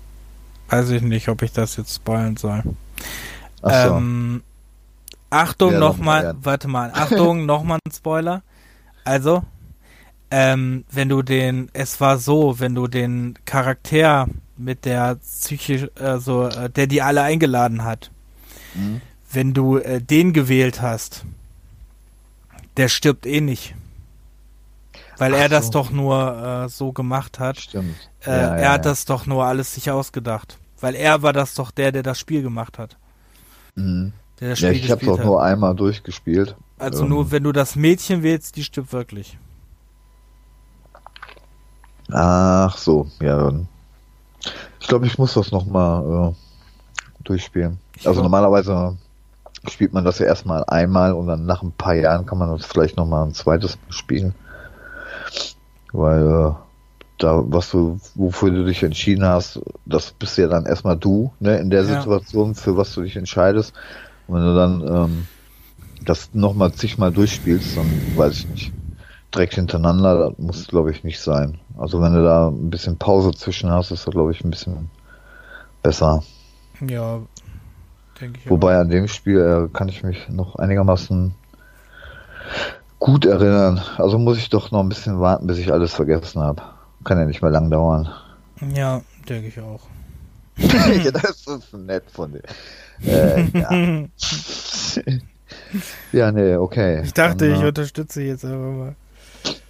weiß 0.70 0.90
ich 0.90 1.02
nicht, 1.02 1.28
ob 1.28 1.42
ich 1.42 1.52
das 1.52 1.76
jetzt 1.76 1.94
spoilen 1.94 2.36
soll. 2.36 2.62
Ach 3.62 3.86
so. 3.86 3.94
Ähm, 3.96 4.42
Achtung, 5.30 5.78
nochmal, 5.78 6.34
warte 6.42 6.68
mal, 6.68 6.90
Achtung, 6.92 7.46
nochmal 7.46 7.78
ein 7.86 7.92
Spoiler. 7.92 8.42
Also, 9.04 9.42
ähm, 10.30 10.84
wenn 10.90 11.08
du 11.08 11.22
den, 11.22 11.70
es 11.72 12.00
war 12.00 12.18
so, 12.18 12.60
wenn 12.60 12.74
du 12.74 12.86
den 12.86 13.38
Charakter 13.46 14.28
mit 14.56 14.84
der 14.84 15.16
psychisch, 15.16 15.88
also, 15.98 16.48
äh, 16.48 16.68
der 16.68 16.86
die 16.86 17.00
alle 17.02 17.22
eingeladen 17.22 17.84
hat, 17.84 18.10
mhm. 18.74 19.00
wenn 19.32 19.54
du 19.54 19.78
äh, 19.78 20.00
den 20.02 20.32
gewählt 20.32 20.82
hast, 20.82 21.24
der 22.76 22.88
stirbt 22.88 23.26
eh 23.26 23.40
nicht. 23.40 23.74
Weil 25.18 25.34
Ach 25.34 25.38
er 25.38 25.48
das 25.48 25.70
doch 25.70 25.90
nur 25.90 26.64
äh, 26.64 26.68
so 26.68 26.92
gemacht 26.92 27.38
hat. 27.38 27.60
Stimmt. 27.60 27.96
Äh, 28.24 28.30
ja, 28.30 28.36
ja, 28.36 28.56
er 28.56 28.72
hat 28.72 28.84
ja. 28.84 28.90
das 28.90 29.04
doch 29.04 29.26
nur 29.26 29.44
alles 29.44 29.74
sich 29.74 29.90
ausgedacht. 29.90 30.58
Weil 30.82 30.96
er 30.96 31.22
war 31.22 31.32
das 31.32 31.54
doch 31.54 31.70
der, 31.70 31.92
der 31.92 32.02
das 32.02 32.18
Spiel 32.18 32.42
gemacht 32.42 32.76
hat. 32.76 32.96
Mhm. 33.76 34.12
Der 34.40 34.50
das 34.50 34.58
Spiel 34.58 34.72
ja, 34.72 34.74
ich 34.74 34.90
habe 34.90 35.00
es 35.00 35.08
auch 35.08 35.24
nur 35.24 35.42
einmal 35.42 35.76
durchgespielt. 35.76 36.56
Also 36.78 37.04
ähm, 37.04 37.10
nur 37.10 37.30
wenn 37.30 37.44
du 37.44 37.52
das 37.52 37.76
Mädchen 37.76 38.24
wählst, 38.24 38.56
die 38.56 38.64
stirbt 38.64 38.92
wirklich. 38.92 39.38
Ach 42.10 42.76
so, 42.76 43.06
ja 43.20 43.36
dann. 43.36 43.68
Ich 44.80 44.88
glaube, 44.88 45.06
ich 45.06 45.16
muss 45.18 45.34
das 45.34 45.52
nochmal 45.52 46.32
äh, 46.32 47.22
durchspielen. 47.22 47.78
Ich 47.96 48.08
also 48.08 48.20
normalerweise 48.20 48.96
spielt 49.68 49.92
man 49.92 50.04
das 50.04 50.18
ja 50.18 50.26
erstmal 50.26 50.64
einmal 50.64 51.12
und 51.12 51.28
dann 51.28 51.46
nach 51.46 51.62
ein 51.62 51.70
paar 51.70 51.94
Jahren 51.94 52.26
kann 52.26 52.38
man 52.38 52.50
das 52.50 52.66
vielleicht 52.66 52.96
nochmal 52.96 53.24
ein 53.24 53.34
zweites 53.34 53.76
Mal 53.76 53.92
spielen. 53.92 54.34
Weil 55.92 56.26
äh, 56.26 56.52
da, 57.22 57.42
was 57.46 57.70
du, 57.70 57.98
wofür 58.14 58.50
du 58.50 58.64
dich 58.64 58.82
entschieden 58.82 59.24
hast, 59.24 59.60
das 59.84 60.12
bist 60.12 60.38
ja 60.38 60.48
dann 60.48 60.66
erstmal 60.66 60.96
du, 60.98 61.34
ne, 61.40 61.58
in 61.58 61.70
der 61.70 61.84
ja. 61.86 62.00
Situation, 62.00 62.54
für 62.54 62.76
was 62.76 62.92
du 62.94 63.02
dich 63.02 63.16
entscheidest. 63.16 63.74
Und 64.26 64.36
wenn 64.36 64.44
du 64.44 64.54
dann 64.54 64.82
ähm, 64.88 65.28
das 66.04 66.34
nochmal 66.34 66.72
zigmal 66.72 67.12
durchspielst, 67.12 67.76
dann 67.76 68.04
weiß 68.14 68.38
ich 68.40 68.48
nicht. 68.48 68.74
Direkt 69.34 69.54
hintereinander, 69.54 70.30
das 70.30 70.38
muss 70.38 70.68
glaube 70.68 70.90
ich 70.90 71.04
nicht 71.04 71.20
sein. 71.20 71.60
Also 71.78 72.00
wenn 72.02 72.14
du 72.14 72.22
da 72.22 72.48
ein 72.48 72.70
bisschen 72.70 72.98
Pause 72.98 73.32
zwischen 73.32 73.70
hast, 73.70 73.90
ist 73.90 74.06
das 74.06 74.12
glaube 74.12 74.32
ich 74.32 74.44
ein 74.44 74.50
bisschen 74.50 74.90
besser. 75.82 76.22
Ja, 76.80 77.26
denke 78.20 78.40
ich. 78.40 78.50
Wobei 78.50 78.78
auch. 78.78 78.80
an 78.80 78.88
dem 78.88 79.08
Spiel 79.08 79.40
äh, 79.40 79.68
kann 79.72 79.88
ich 79.88 80.02
mich 80.02 80.28
noch 80.28 80.56
einigermaßen 80.56 81.34
gut 82.98 83.24
erinnern. 83.26 83.82
Also 83.98 84.18
muss 84.18 84.38
ich 84.38 84.48
doch 84.48 84.70
noch 84.70 84.80
ein 84.80 84.88
bisschen 84.88 85.20
warten, 85.20 85.46
bis 85.46 85.58
ich 85.58 85.72
alles 85.72 85.92
vergessen 85.94 86.40
habe. 86.42 86.62
Kann 87.04 87.18
ja 87.18 87.24
nicht 87.24 87.42
mehr 87.42 87.50
lang 87.50 87.70
dauern. 87.70 88.08
Ja, 88.74 89.02
denke 89.28 89.48
ich 89.48 89.60
auch. 89.60 89.80
ja, 90.56 91.10
das 91.10 91.46
ist 91.46 91.72
nett 91.74 92.04
von 92.12 92.32
dir. 92.32 92.42
Äh, 93.04 93.44
ja. 93.58 94.06
ja, 96.12 96.32
nee, 96.32 96.54
okay. 96.56 97.02
Ich 97.02 97.12
dachte, 97.12 97.48
Dann, 97.48 97.56
ich 97.56 97.62
äh, 97.62 97.68
unterstütze 97.68 98.22
jetzt 98.22 98.44
aber 98.44 98.56
mal. 98.56 98.94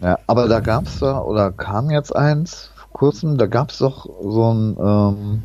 Ja, 0.01 0.19
aber 0.27 0.49
da 0.49 0.61
gab 0.61 0.87
es 0.87 0.99
da, 0.99 1.21
oder 1.21 1.53
kam 1.53 1.91
jetzt 1.91 2.15
eins 2.15 2.71
vor 2.77 2.91
kurzem, 2.93 3.39
da 3.39 3.47
gab 3.47 3.71
es 3.71 3.79
doch 3.79 4.07
so 4.23 4.53
ein 4.53 4.77
ähm, 4.79 5.43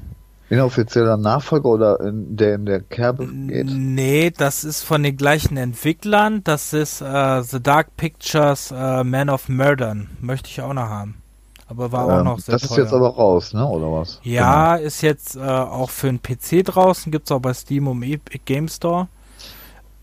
inoffizieller 0.50 1.18
Nachfolger 1.18 1.70
oder 1.70 2.00
in, 2.02 2.36
der 2.36 2.56
in 2.56 2.66
der 2.66 2.82
Kerbe 2.82 3.28
geht? 3.28 3.68
Nee, 3.68 4.32
das 4.36 4.64
ist 4.64 4.84
von 4.84 5.04
den 5.04 5.16
gleichen 5.16 5.58
Entwicklern. 5.58 6.44
Das 6.44 6.74
ist 6.74 7.02
äh, 7.02 7.44
The 7.44 7.62
Dark 7.62 7.96
Pictures 7.98 8.72
äh, 8.72 9.04
Man 9.04 9.30
of 9.30 9.48
Murdern. 9.50 10.10
Möchte 10.20 10.50
ich 10.50 10.62
auch 10.62 10.74
noch 10.74 10.90
haben. 10.90 11.22
Aber 11.70 11.92
war 11.92 12.08
ähm, 12.08 12.20
auch 12.20 12.24
noch 12.24 12.40
sehr 12.40 12.54
Das 12.54 12.62
teuer. 12.64 12.72
ist 12.72 12.78
jetzt 12.78 12.94
aber 12.94 13.10
raus, 13.10 13.54
ne? 13.54 13.66
Oder 13.68 13.92
was? 13.92 14.20
Ja, 14.24 14.76
genau. 14.78 14.88
ist 14.88 15.02
jetzt 15.02 15.36
äh, 15.36 15.40
auch 15.40 15.90
für 15.90 16.08
einen 16.08 16.22
PC 16.22 16.64
draußen. 16.66 17.12
Gibt's 17.12 17.32
auch 17.32 17.40
bei 17.40 17.54
Steam 17.54 17.88
und 17.88 18.04
Epic 18.04 18.42
Game 18.46 18.68
Store. 18.68 19.08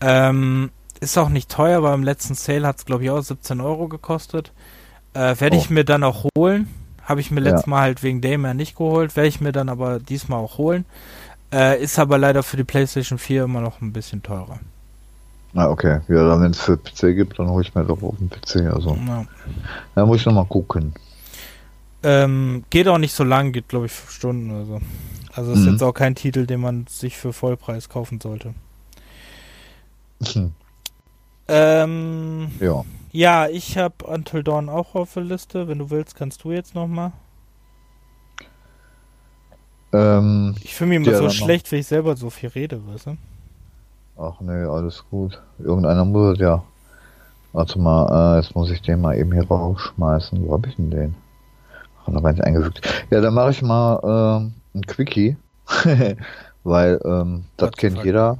Ähm, 0.01 0.69
ist 0.99 1.17
auch 1.17 1.29
nicht 1.29 1.49
teuer, 1.49 1.81
weil 1.83 1.93
im 1.95 2.03
letzten 2.03 2.35
Sale 2.35 2.67
hat 2.67 2.77
es, 2.77 2.85
glaube 2.85 3.03
ich, 3.03 3.09
auch 3.09 3.21
17 3.21 3.61
Euro 3.61 3.87
gekostet. 3.87 4.51
Äh, 5.13 5.39
Werde 5.39 5.57
oh. 5.57 5.59
ich 5.59 5.69
mir 5.69 5.85
dann 5.85 6.03
auch 6.03 6.25
holen. 6.37 6.69
Habe 7.03 7.21
ich 7.21 7.31
mir 7.31 7.41
ja. 7.41 7.51
letztes 7.51 7.67
Mal 7.67 7.81
halt 7.81 8.03
wegen 8.03 8.21
Dayman 8.21 8.57
nicht 8.57 8.77
geholt. 8.77 9.15
Werde 9.15 9.27
ich 9.27 9.41
mir 9.41 9.51
dann 9.51 9.69
aber 9.69 9.99
diesmal 9.99 10.39
auch 10.39 10.57
holen. 10.57 10.85
Äh, 11.51 11.81
ist 11.81 11.99
aber 11.99 12.17
leider 12.17 12.43
für 12.43 12.57
die 12.57 12.63
PlayStation 12.63 13.17
4 13.17 13.43
immer 13.43 13.61
noch 13.61 13.81
ein 13.81 13.93
bisschen 13.93 14.21
teurer. 14.23 14.59
Ah, 15.55 15.69
okay. 15.69 16.01
Ja, 16.09 16.27
dann 16.27 16.41
wenn 16.41 16.51
es 16.51 16.59
für 16.59 16.77
PC 16.77 17.15
gibt, 17.15 17.39
dann 17.39 17.47
hole 17.47 17.63
ich 17.63 17.73
mir 17.73 17.85
doch 17.85 18.01
auf 18.03 18.17
den 18.17 18.29
PC. 18.29 18.73
Also. 18.73 18.97
Ja. 19.07 19.25
Da 19.95 20.05
muss 20.05 20.17
ich 20.17 20.25
nochmal 20.25 20.45
gucken. 20.45 20.93
Ähm, 22.07 22.65
geht 22.69 22.87
auch 22.87 22.99
nicht 22.99 23.13
so 23.13 23.23
lang, 23.23 23.51
geht 23.51 23.67
glaube 23.67 23.87
ich 23.87 23.91
fünf 23.91 24.11
Stunden 24.11 24.51
oder 24.51 24.65
so. 24.65 24.81
Also 25.33 25.53
ist 25.53 25.61
mhm. 25.61 25.71
jetzt 25.71 25.81
auch 25.81 25.93
kein 25.93 26.13
Titel, 26.13 26.45
den 26.45 26.61
man 26.61 26.85
sich 26.87 27.17
für 27.17 27.33
Vollpreis 27.33 27.89
kaufen 27.89 28.21
sollte. 28.21 28.53
Ähm, 31.47 32.51
ja. 32.59 32.85
Ja, 33.11 33.47
ich 33.47 33.79
habe 33.79 34.05
Until 34.05 34.43
Dawn 34.43 34.69
auch 34.69 34.93
auf 34.93 35.13
der 35.15 35.23
Liste. 35.23 35.67
Wenn 35.67 35.79
du 35.79 35.89
willst, 35.89 36.15
kannst 36.15 36.43
du 36.43 36.51
jetzt 36.51 36.75
nochmal. 36.75 37.11
Ähm, 39.91 40.55
ich 40.61 40.75
fühle 40.75 40.89
mich 40.89 41.07
immer 41.07 41.17
so 41.17 41.29
schlecht, 41.31 41.71
wenn 41.71 41.79
ich 41.79 41.87
selber 41.87 42.15
so 42.15 42.29
viel 42.29 42.49
rede, 42.49 42.85
weißt 42.87 43.07
du? 43.07 43.17
Ach 44.17 44.39
nee, 44.41 44.63
alles 44.63 45.03
gut. 45.09 45.41
Irgendeiner 45.57 46.05
muss 46.05 46.33
es 46.33 46.39
ja. 46.39 46.63
Warte 47.51 47.79
mal, 47.79 48.35
äh, 48.35 48.41
jetzt 48.41 48.55
muss 48.55 48.69
ich 48.69 48.81
den 48.83 49.01
mal 49.01 49.17
eben 49.17 49.31
hier 49.31 49.47
rausschmeißen. 49.47 50.45
Wo 50.45 50.53
hab 50.53 50.67
ich 50.67 50.75
denn 50.75 50.91
den? 50.91 51.15
Da 52.07 52.23
war 52.23 52.33
ich 52.33 52.43
eingefügt. 52.43 52.81
Ja, 53.09 53.21
dann 53.21 53.33
mache 53.33 53.51
ich 53.51 53.61
mal 53.61 54.51
äh, 54.73 54.77
ein 54.77 54.85
Quickie. 54.85 55.37
Weil 56.63 56.99
ähm, 57.05 57.45
das 57.57 57.71
kennt 57.71 58.03
jeder. 58.03 58.37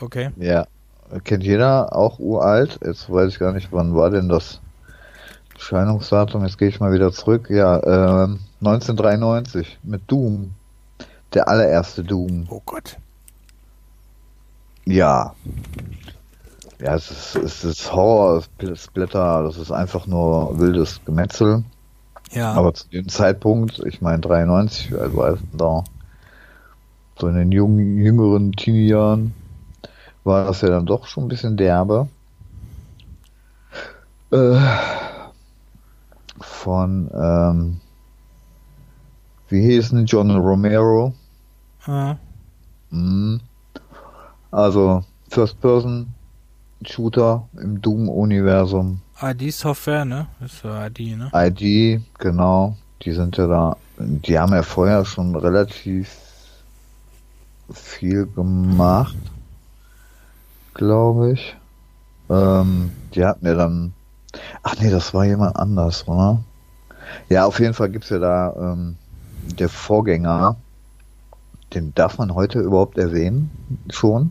Okay. 0.00 0.30
Ja, 0.36 0.66
kennt 1.24 1.44
jeder, 1.44 1.94
auch 1.94 2.18
uralt. 2.18 2.78
Jetzt 2.84 3.10
weiß 3.10 3.32
ich 3.32 3.38
gar 3.38 3.52
nicht, 3.52 3.68
wann 3.72 3.94
war 3.94 4.10
denn 4.10 4.28
das 4.28 4.60
Erscheinungsdatum. 5.54 6.44
Jetzt 6.44 6.58
gehe 6.58 6.68
ich 6.68 6.80
mal 6.80 6.92
wieder 6.92 7.12
zurück. 7.12 7.48
Ja, 7.50 7.78
äh, 7.78 8.28
1993 8.60 9.78
mit 9.82 10.02
Doom. 10.06 10.52
Der 11.34 11.48
allererste 11.48 12.04
Doom. 12.04 12.46
Oh 12.50 12.62
Gott. 12.64 12.96
Ja. 14.84 15.34
Ja, 16.80 16.96
es 16.96 17.10
ist, 17.10 17.36
es 17.36 17.64
ist 17.64 17.92
Horror, 17.92 18.42
Splatter, 18.74 19.44
das 19.44 19.56
ist 19.56 19.70
einfach 19.70 20.06
nur 20.08 20.58
wildes 20.58 21.00
Gemetzel. 21.04 21.62
Ja. 22.32 22.52
Aber 22.52 22.72
zu 22.72 22.88
dem 22.88 23.08
Zeitpunkt, 23.08 23.78
ich 23.80 24.00
meine 24.00 24.20
93, 24.20 24.94
also 24.94 25.16
war 25.16 25.38
da 25.52 25.84
so 27.18 27.28
in 27.28 27.34
den 27.36 27.52
jungen, 27.52 27.98
jüngeren 27.98 28.52
Teenie-Jahren, 28.52 29.34
war 30.24 30.46
das 30.46 30.62
ja 30.62 30.68
dann 30.68 30.86
doch 30.86 31.06
schon 31.06 31.24
ein 31.24 31.28
bisschen 31.28 31.56
derbe. 31.56 32.08
Äh, 34.30 34.58
von, 36.40 37.10
ähm, 37.12 37.80
wie 39.48 39.62
hieß 39.62 39.90
denn 39.90 40.06
John 40.06 40.30
Romero? 40.30 41.12
Ah. 41.84 42.16
Mhm. 42.90 43.40
Also, 44.50 45.04
First 45.28 45.60
Person 45.60 46.14
Shooter 46.82 47.48
im 47.60 47.80
Doom-Universum. 47.82 49.00
ID-Software, 49.22 50.04
ne? 50.04 50.26
Ist 50.44 50.62
ja 50.64 50.86
ID, 50.86 51.16
ne? 51.16 51.30
ID, 51.34 52.02
genau. 52.18 52.76
Die 53.02 53.12
sind 53.12 53.36
ja 53.36 53.46
da, 53.46 53.76
die 53.98 54.38
haben 54.38 54.52
ja 54.52 54.62
vorher 54.62 55.04
schon 55.04 55.34
relativ 55.34 56.08
viel 57.72 58.26
gemacht 58.26 59.16
glaube 60.74 61.32
ich. 61.32 61.56
Ähm, 62.30 62.92
die 63.14 63.24
hatten 63.24 63.46
ja 63.46 63.54
dann. 63.54 63.92
Ach 64.62 64.76
nee, 64.80 64.90
das 64.90 65.12
war 65.12 65.24
jemand 65.24 65.56
anders, 65.56 66.08
oder? 66.08 66.42
Ja, 67.28 67.44
auf 67.44 67.60
jeden 67.60 67.74
Fall 67.74 67.90
gibt's 67.90 68.08
ja 68.08 68.18
da 68.18 68.54
ähm, 68.56 68.96
der 69.58 69.68
Vorgänger. 69.68 70.56
Den 71.74 71.94
darf 71.94 72.18
man 72.18 72.34
heute 72.34 72.60
überhaupt 72.60 72.98
erwähnen? 72.98 73.50
Schon? 73.90 74.30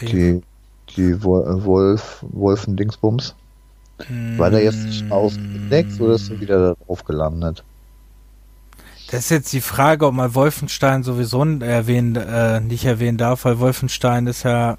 Die, 0.00 0.42
die 0.96 1.22
Wolf, 1.22 2.24
Wolfen 2.30 2.76
Dingsbums. 2.76 3.34
War 4.36 4.50
der 4.50 4.62
jetzt 4.62 5.04
mm. 5.04 5.12
ausgedeckt 5.12 5.98
oder 6.00 6.14
ist 6.14 6.30
er 6.30 6.40
wieder 6.40 6.74
darauf 6.74 7.02
gelandet? 7.04 7.64
Das 9.10 9.20
ist 9.20 9.30
jetzt 9.30 9.52
die 9.52 9.60
Frage, 9.60 10.06
ob 10.06 10.14
man 10.14 10.34
Wolfenstein 10.34 11.02
sowieso 11.02 11.44
erwähnen, 11.44 12.16
äh, 12.16 12.60
nicht 12.60 12.84
erwähnen 12.84 13.16
darf, 13.16 13.44
weil 13.44 13.58
Wolfenstein 13.58 14.26
ist 14.26 14.42
ja, 14.42 14.76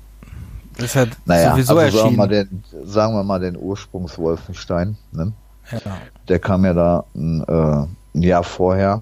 ist 0.77 0.95
ja 0.95 1.05
naja, 1.25 1.51
sowieso 1.51 1.77
also 1.77 1.97
erschienen. 1.97 2.17
Sagen 2.17 2.29
wir, 2.29 2.45
den, 2.45 2.63
sagen 2.85 3.13
wir 3.15 3.23
mal 3.23 3.39
den 3.39 3.57
Ursprungs-Wolfenstein. 3.57 4.97
Ne? 5.13 5.31
Ja. 5.71 5.79
Der 6.27 6.39
kam 6.39 6.65
ja 6.65 6.73
da 6.73 7.05
ein, 7.15 7.43
äh, 7.47 8.17
ein 8.17 8.23
Jahr 8.23 8.43
vorher. 8.43 9.01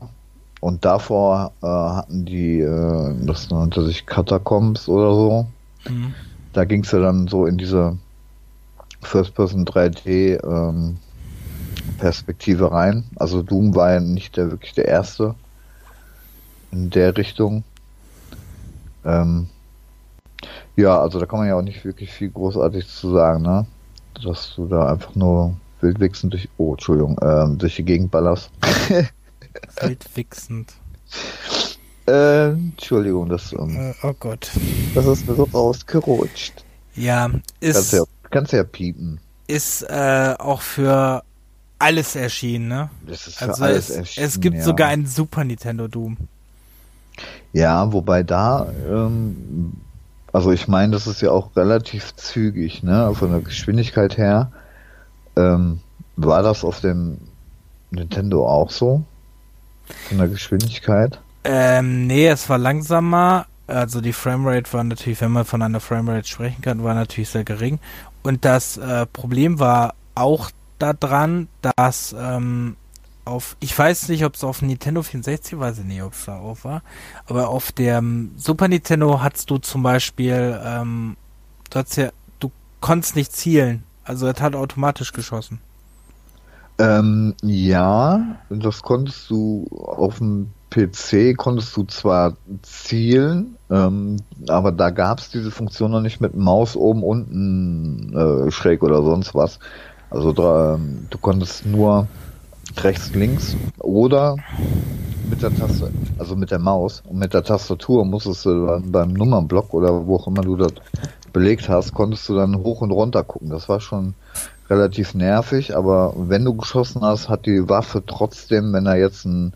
Und 0.62 0.86
davor 0.86 1.52
äh, 1.62 1.68
hatten 1.68 2.26
die, 2.26 2.62
äh, 2.62 3.16
das 3.26 3.50
nannte 3.50 3.84
sich 3.84 4.06
Catacombs 4.06 4.88
oder 4.88 5.14
so. 5.14 5.48
Mhm. 5.90 6.14
Da 6.56 6.64
ging 6.64 6.86
es 6.86 6.92
ja 6.94 7.00
dann 7.00 7.28
so 7.28 7.46
in 7.46 7.58
diese 7.58 7.98
First-Person 9.02 9.66
3D 9.66 10.42
ähm, 10.42 10.96
Perspektive 11.98 12.72
rein. 12.72 13.04
Also 13.18 13.44
Doom 13.44 13.76
war 13.76 13.92
ja 13.92 14.00
nicht 14.00 14.38
der 14.38 14.52
wirklich 14.52 14.72
der 14.74 14.86
erste 14.86 15.36
in 16.72 16.92
der 16.92 17.18
Richtung. 17.18 17.66
Ähm, 19.04 19.50
ja, 20.78 20.98
also 20.98 21.20
da 21.20 21.26
kann 21.26 21.40
man 21.40 21.50
ja 21.50 21.58
auch 21.58 21.62
nicht 21.62 21.84
wirklich 21.84 22.14
viel 22.14 22.30
großartig 22.30 22.88
zu 22.88 23.12
sagen, 23.12 23.44
ne? 23.44 23.66
Dass 24.24 24.56
du 24.56 24.68
da 24.68 24.94
einfach 24.94 25.14
nur 25.14 25.58
wildwichsend 25.82 26.32
durch, 26.32 26.48
oh, 26.56 26.72
Entschuldigung, 26.72 27.20
ähm, 27.22 27.58
durch 27.58 27.76
die 27.76 27.84
Gegend 27.84 28.12
ballerst. 28.12 28.50
wildwichsend. 29.82 30.74
Äh, 32.08 32.50
Entschuldigung, 32.50 33.30
das, 33.30 33.52
ähm, 33.54 33.76
äh, 33.76 33.94
oh 34.04 34.14
Gott. 34.20 34.52
Das 34.94 35.06
ist 35.06 35.28
mir 35.28 35.36
so 35.36 35.44
rausgerutscht. 35.44 36.64
Ja, 36.96 37.30
ist. 37.60 37.76
Kannst 37.76 37.94
ja, 37.94 38.04
kannst 38.30 38.54
ja 38.54 38.64
piepen. 38.64 39.20
Ist 39.48 39.82
äh, 39.84 40.36
auch 40.38 40.62
für 40.62 41.24
alles 41.80 42.16
erschienen, 42.16 42.68
ne? 42.68 42.90
Das 43.08 43.28
ist 43.28 43.38
für 43.38 43.50
also 43.50 43.64
alles 43.64 43.90
es, 43.90 43.96
erschienen, 43.96 44.28
es 44.28 44.40
gibt 44.40 44.58
ja. 44.58 44.64
sogar 44.64 44.88
ein 44.90 45.06
Super 45.06 45.44
Nintendo 45.44 45.88
Doom. 45.88 46.18
Ja, 47.54 47.92
wobei 47.92 48.24
da, 48.24 48.68
ähm, 48.90 49.74
Also 50.32 50.52
ich 50.52 50.68
meine, 50.68 50.92
das 50.92 51.08
ist 51.08 51.22
ja 51.22 51.32
auch 51.32 51.56
relativ 51.56 52.14
zügig, 52.18 52.84
ne? 52.84 53.14
Von 53.16 53.32
der 53.32 53.40
Geschwindigkeit 53.40 54.18
her. 54.18 54.52
Ähm, 55.38 55.80
war 56.18 56.44
das 56.44 56.64
auf 56.64 56.82
dem 56.82 57.20
Nintendo 57.90 58.48
auch 58.48 58.70
so? 58.70 59.04
Von 60.10 60.18
der 60.18 60.28
Geschwindigkeit? 60.28 61.20
Ähm, 61.46 62.08
nee, 62.08 62.28
es 62.28 62.50
war 62.50 62.58
langsamer. 62.58 63.46
Also 63.68 64.02
die 64.02 64.14
Framerate 64.14 64.72
war 64.74 64.84
natürlich, 64.84 65.22
wenn 65.22 65.32
man 65.32 65.46
von 65.46 65.62
einer 65.62 65.80
Framerate 65.80 66.28
sprechen 66.28 66.62
kann, 66.62 66.84
war 66.84 66.96
natürlich 66.96 67.30
sehr 67.30 67.44
gering. 67.44 67.80
Und 68.24 68.46
das 68.46 68.78
äh, 68.78 69.06
Problem 69.06 69.60
war 69.60 69.94
auch 70.16 70.50
daran, 70.80 71.48
dass 71.62 72.16
ähm, 72.18 72.76
auf, 73.26 73.58
ich 73.60 73.78
weiß 73.78 74.10
nicht, 74.10 74.26
ob 74.26 74.36
es 74.36 74.44
auf 74.44 74.62
Nintendo 74.62 75.04
64, 75.04 75.60
weiß 75.60 75.80
ich 75.80 75.86
nicht, 75.86 76.02
ob 76.02 76.14
es 76.14 76.26
da 76.26 76.38
auf 76.38 76.64
war, 76.64 76.82
aber 77.28 77.50
auf 77.50 77.72
dem 77.72 78.32
Super 78.38 78.68
Nintendo 78.68 79.22
hattest 79.22 79.50
du 79.50 79.58
zum 79.58 79.84
Beispiel, 79.84 80.60
ähm, 80.64 81.18
du 81.70 81.84
ja, 81.96 82.10
du 82.40 82.52
konntest 82.82 83.16
nicht 83.16 83.34
zielen, 83.34 83.84
also 84.04 84.28
es 84.28 84.42
hat 84.42 84.56
automatisch 84.56 85.12
geschossen. 85.12 85.60
Ähm, 86.78 87.34
ja, 87.42 88.38
das 88.50 88.82
konntest 88.82 89.30
du 89.30 89.66
auf 89.72 90.18
dem 90.18 90.52
PC 90.76 91.38
konntest 91.38 91.76
du 91.78 91.84
zwar 91.84 92.34
zielen, 92.62 93.56
ähm, 93.72 94.18
aber 94.50 94.74
da 94.74 94.90
gab 94.90 95.20
es 95.20 95.30
diese 95.30 95.50
Funktion 95.50 95.92
noch 95.92 96.02
nicht 96.02 96.20
mit 96.20 96.36
Maus 96.36 96.76
oben 96.76 97.02
unten 97.02 98.14
äh, 98.14 98.52
schräg 98.52 98.84
oder 98.84 99.02
sonst 99.02 99.34
was. 99.34 99.60
Also 100.10 100.34
da, 100.34 100.76
ähm, 100.76 101.08
du 101.10 101.18
konntest 101.18 101.66
nur 101.66 102.08
rechts, 102.78 103.16
links 103.16 103.56
oder 103.80 104.36
mit 105.30 105.42
der 105.42 105.56
Taste, 105.56 105.92
also 106.20 106.36
mit 106.36 106.52
der 106.52 106.60
Maus 106.60 107.02
und 107.08 107.20
mit 107.20 107.34
der 107.34 107.44
Tastatur 107.44 108.04
musstest 108.04 108.46
du 108.46 108.68
dann 108.68 108.92
beim 108.92 109.14
Nummernblock 109.14 109.74
oder 109.74 110.06
wo 110.06 110.18
auch 110.18 110.28
immer 110.28 110.42
du 110.42 110.58
das 110.58 110.74
belegt 111.32 111.70
hast, 111.70 111.94
konntest 111.94 112.28
du 112.28 112.36
dann 112.36 112.58
hoch 112.58 112.82
und 112.82 112.92
runter 112.92 113.24
gucken. 113.24 113.50
Das 113.50 113.70
war 113.70 113.80
schon 113.80 114.14
relativ 114.70 115.14
nervig, 115.14 115.76
aber 115.76 116.14
wenn 116.18 116.44
du 116.44 116.54
geschossen 116.54 117.02
hast, 117.02 117.30
hat 117.30 117.46
die 117.46 117.70
Waffe 117.70 118.04
trotzdem, 118.06 118.74
wenn 118.74 118.86
er 118.86 118.98
jetzt 118.98 119.26
ein 119.26 119.54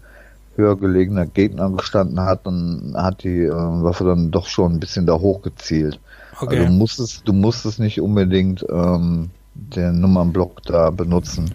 höher 0.59 0.75
gelegener 0.77 1.25
Gegner 1.25 1.69
gestanden 1.71 2.19
hat, 2.19 2.45
dann 2.45 2.93
hat 2.95 3.23
die 3.23 3.45
äh, 3.45 3.51
Waffe 3.51 4.03
dann 4.03 4.29
doch 4.29 4.47
schon 4.47 4.73
ein 4.73 4.79
bisschen 4.79 5.05
da 5.05 5.13
hoch 5.13 5.41
gezielt. 5.41 5.99
Okay. 6.39 6.57
Also 6.57 6.67
du 6.67 6.71
musstest, 6.71 7.27
du 7.27 7.33
musstest 7.33 7.79
nicht 7.79 7.99
unbedingt 7.99 8.65
ähm, 8.69 9.31
den 9.53 9.99
Nummernblock 9.99 10.63
da 10.63 10.89
benutzen. 10.89 11.51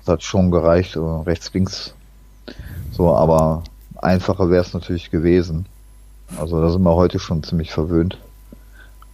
Das 0.00 0.14
hat 0.14 0.22
schon 0.22 0.50
gereicht, 0.50 0.96
rechts, 0.96 1.52
links. 1.54 1.94
So, 2.90 3.14
aber 3.14 3.62
einfacher 3.96 4.50
wäre 4.50 4.62
es 4.62 4.74
natürlich 4.74 5.10
gewesen. 5.10 5.66
Also 6.38 6.60
da 6.60 6.70
sind 6.70 6.82
wir 6.82 6.94
heute 6.94 7.18
schon 7.18 7.42
ziemlich 7.42 7.70
verwöhnt. 7.70 8.18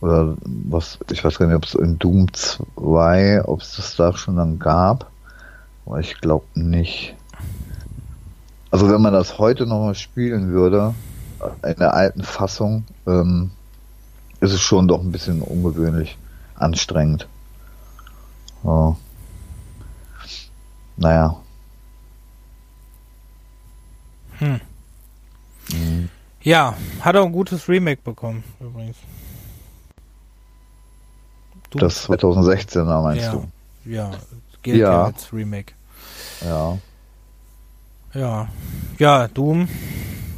Oder 0.01 0.37
was, 0.45 0.99
ich 1.11 1.25
weiß 1.25 1.39
gar 1.39 1.47
nicht, 1.47 1.57
ob 1.57 1.65
es 1.65 1.75
in 1.75 1.99
Doom 1.99 2.33
2, 2.33 3.45
ob 3.45 3.61
es 3.61 3.77
das 3.77 3.97
da 3.97 4.17
schon 4.17 4.37
dann 4.37 4.59
gab. 4.59 5.11
Aber 5.87 6.01
ich 6.01 6.21
glaube 6.21 6.47
nicht. 6.55 7.17
Also 8.71 8.91
wenn 8.91 9.01
man 9.01 9.13
das 9.13 9.39
heute 9.39 9.67
nochmal 9.67 9.95
spielen 9.95 10.51
würde, 10.51 10.95
in 11.65 11.77
der 11.77 11.95
alten 11.95 12.23
Fassung, 12.23 12.85
ähm, 13.07 13.51
ist 14.41 14.53
es 14.53 14.61
schon 14.61 14.89
doch 14.89 15.01
ein 15.01 15.13
bisschen 15.13 15.43
ungewöhnlich 15.43 16.19
anstrengend. 16.55 17.29
Oh. 18.63 18.97
Naja. 20.97 21.37
Hm. 24.39 24.61
Mhm. 25.73 26.09
Ja, 26.43 26.75
hat 27.01 27.17
auch 27.17 27.27
ein 27.27 27.33
gutes 27.33 27.69
Remake 27.69 28.03
bekommen, 28.03 28.45
übrigens. 28.61 28.97
Du? 31.71 31.79
Das 31.79 32.09
2016er 32.09 33.03
meinst 33.03 33.27
ja. 33.27 33.33
du? 33.33 33.49
Ja, 33.85 34.11
gilt 34.63 34.79
ja. 34.79 34.93
ja 34.93 35.05
als 35.05 35.33
Remake. 35.33 35.75
Ja. 36.45 36.79
Ja. 38.15 38.49
Ja, 38.99 39.29
Doom. 39.29 39.69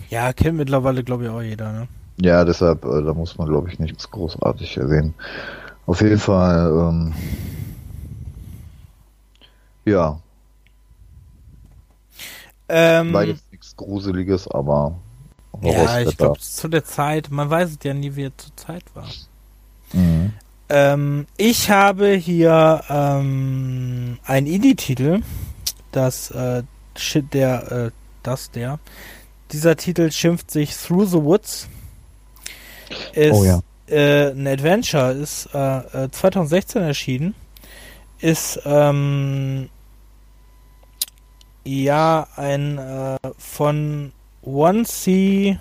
Ja, 0.09 0.33
kennt 0.33 0.59
mittlerweile, 0.59 1.05
glaube 1.05 1.25
ich, 1.25 1.31
auch 1.31 1.43
jeder, 1.43 1.73
ne? 1.73 1.89
Ja, 2.21 2.45
deshalb, 2.45 2.85
äh, 2.85 3.03
da 3.03 3.15
muss 3.15 3.39
man, 3.39 3.49
glaube 3.49 3.71
ich, 3.71 3.79
nichts 3.79 4.11
großartig 4.11 4.77
erwähnen. 4.77 5.15
Auf 5.87 6.01
jeden 6.03 6.19
Fall, 6.19 6.71
ähm, 6.71 7.15
ja, 9.85 10.21
ähm, 12.71 13.15
jetzt 13.27 13.51
nichts 13.51 13.77
Gruseliges, 13.77 14.47
aber. 14.49 14.95
Ja, 15.63 16.01
ich 16.01 16.17
glaube, 16.17 16.39
zu 16.39 16.69
der 16.69 16.85
Zeit, 16.85 17.31
man 17.31 17.51
weiß 17.51 17.71
es 17.71 17.79
ja 17.83 17.93
nie, 17.93 18.15
wie 18.15 18.25
es 18.25 18.33
zur 18.37 18.57
Zeit 18.57 18.85
war. 18.95 19.09
Mhm. 19.93 20.33
Ähm, 20.69 21.27
ich 21.37 21.69
habe 21.69 22.13
hier 22.13 22.83
ähm, 22.89 24.19
einen 24.25 24.47
Indie-Titel, 24.47 25.21
das, 25.91 26.31
äh, 26.31 26.63
der, 27.33 27.73
äh, 27.73 27.91
das, 28.23 28.51
der. 28.51 28.79
Dieser 29.53 29.77
Titel 29.77 30.11
schimpft 30.11 30.51
sich 30.51 30.77
Through 30.77 31.07
the 31.07 31.23
Woods. 31.23 31.69
Ist 33.13 33.33
oh, 33.33 33.45
ja. 33.45 33.61
äh, 33.89 34.31
ein 34.31 34.47
Adventure, 34.47 35.13
ist 35.13 35.47
äh, 35.55 36.09
2016 36.11 36.83
äh, 36.83 36.87
erschienen. 36.87 37.35
Ist 38.21 38.61
ähm, 38.65 39.69
ja, 41.65 42.27
ein 42.37 42.79
äh, 42.79 43.17
von 43.39 44.13
One 44.43 44.85
C, 44.85 45.59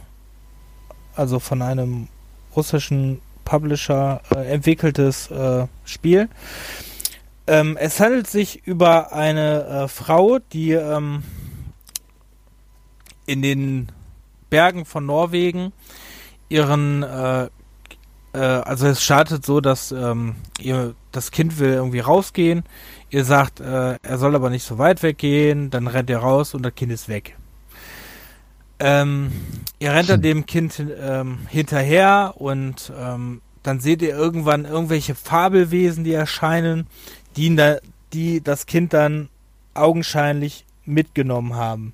also 1.15 1.39
von 1.39 1.61
einem 1.61 2.07
russischen 2.55 3.21
Publisher 3.45 4.21
äh, 4.35 4.51
entwickeltes 4.51 5.31
äh, 5.31 5.65
Spiel. 5.85 6.29
Ähm, 7.49 7.77
es 7.77 7.99
handelt 7.99 8.27
sich 8.27 8.67
über 8.67 9.11
eine 9.11 9.65
äh, 9.65 9.87
Frau, 9.87 10.37
die 10.53 10.73
ähm, 10.73 11.23
in 13.25 13.41
den 13.41 13.91
Bergen 14.51 14.85
von 14.85 15.07
Norwegen 15.07 15.73
ihren 16.47 17.01
äh, 17.01 17.49
äh, 18.33 18.37
also 18.37 18.85
es 18.85 19.03
startet 19.03 19.43
so, 19.43 19.61
dass 19.61 19.91
ähm, 19.91 20.35
ihr 20.59 20.93
das 21.11 21.31
Kind 21.31 21.57
will 21.57 21.73
irgendwie 21.73 22.01
rausgehen. 22.01 22.63
Ihr 23.09 23.25
sagt, 23.25 23.59
äh, 23.59 23.97
er 23.99 24.17
soll 24.19 24.35
aber 24.35 24.51
nicht 24.51 24.63
so 24.63 24.77
weit 24.77 25.01
weggehen. 25.01 25.71
Dann 25.71 25.87
rennt 25.87 26.11
er 26.11 26.19
raus 26.19 26.53
und 26.53 26.63
das 26.63 26.75
Kind 26.75 26.91
ist 26.91 27.09
weg. 27.09 27.35
Ähm, 28.79 29.31
ihr 29.79 29.91
rennt 29.91 30.09
dann 30.09 30.21
dem 30.21 30.45
Kind 30.45 30.79
ähm, 31.01 31.39
hinterher 31.49 32.35
und 32.37 32.93
ähm, 32.95 33.41
dann 33.61 33.79
seht 33.81 34.01
ihr 34.01 34.15
irgendwann 34.15 34.65
irgendwelche 34.65 35.15
Fabelwesen, 35.15 36.03
die 36.03 36.13
erscheinen, 36.13 36.87
die, 37.39 37.77
die 38.13 38.41
das 38.41 38.65
Kind 38.65 38.93
dann 38.93 39.29
augenscheinlich 39.73 40.65
mitgenommen 40.85 41.55
haben. 41.55 41.93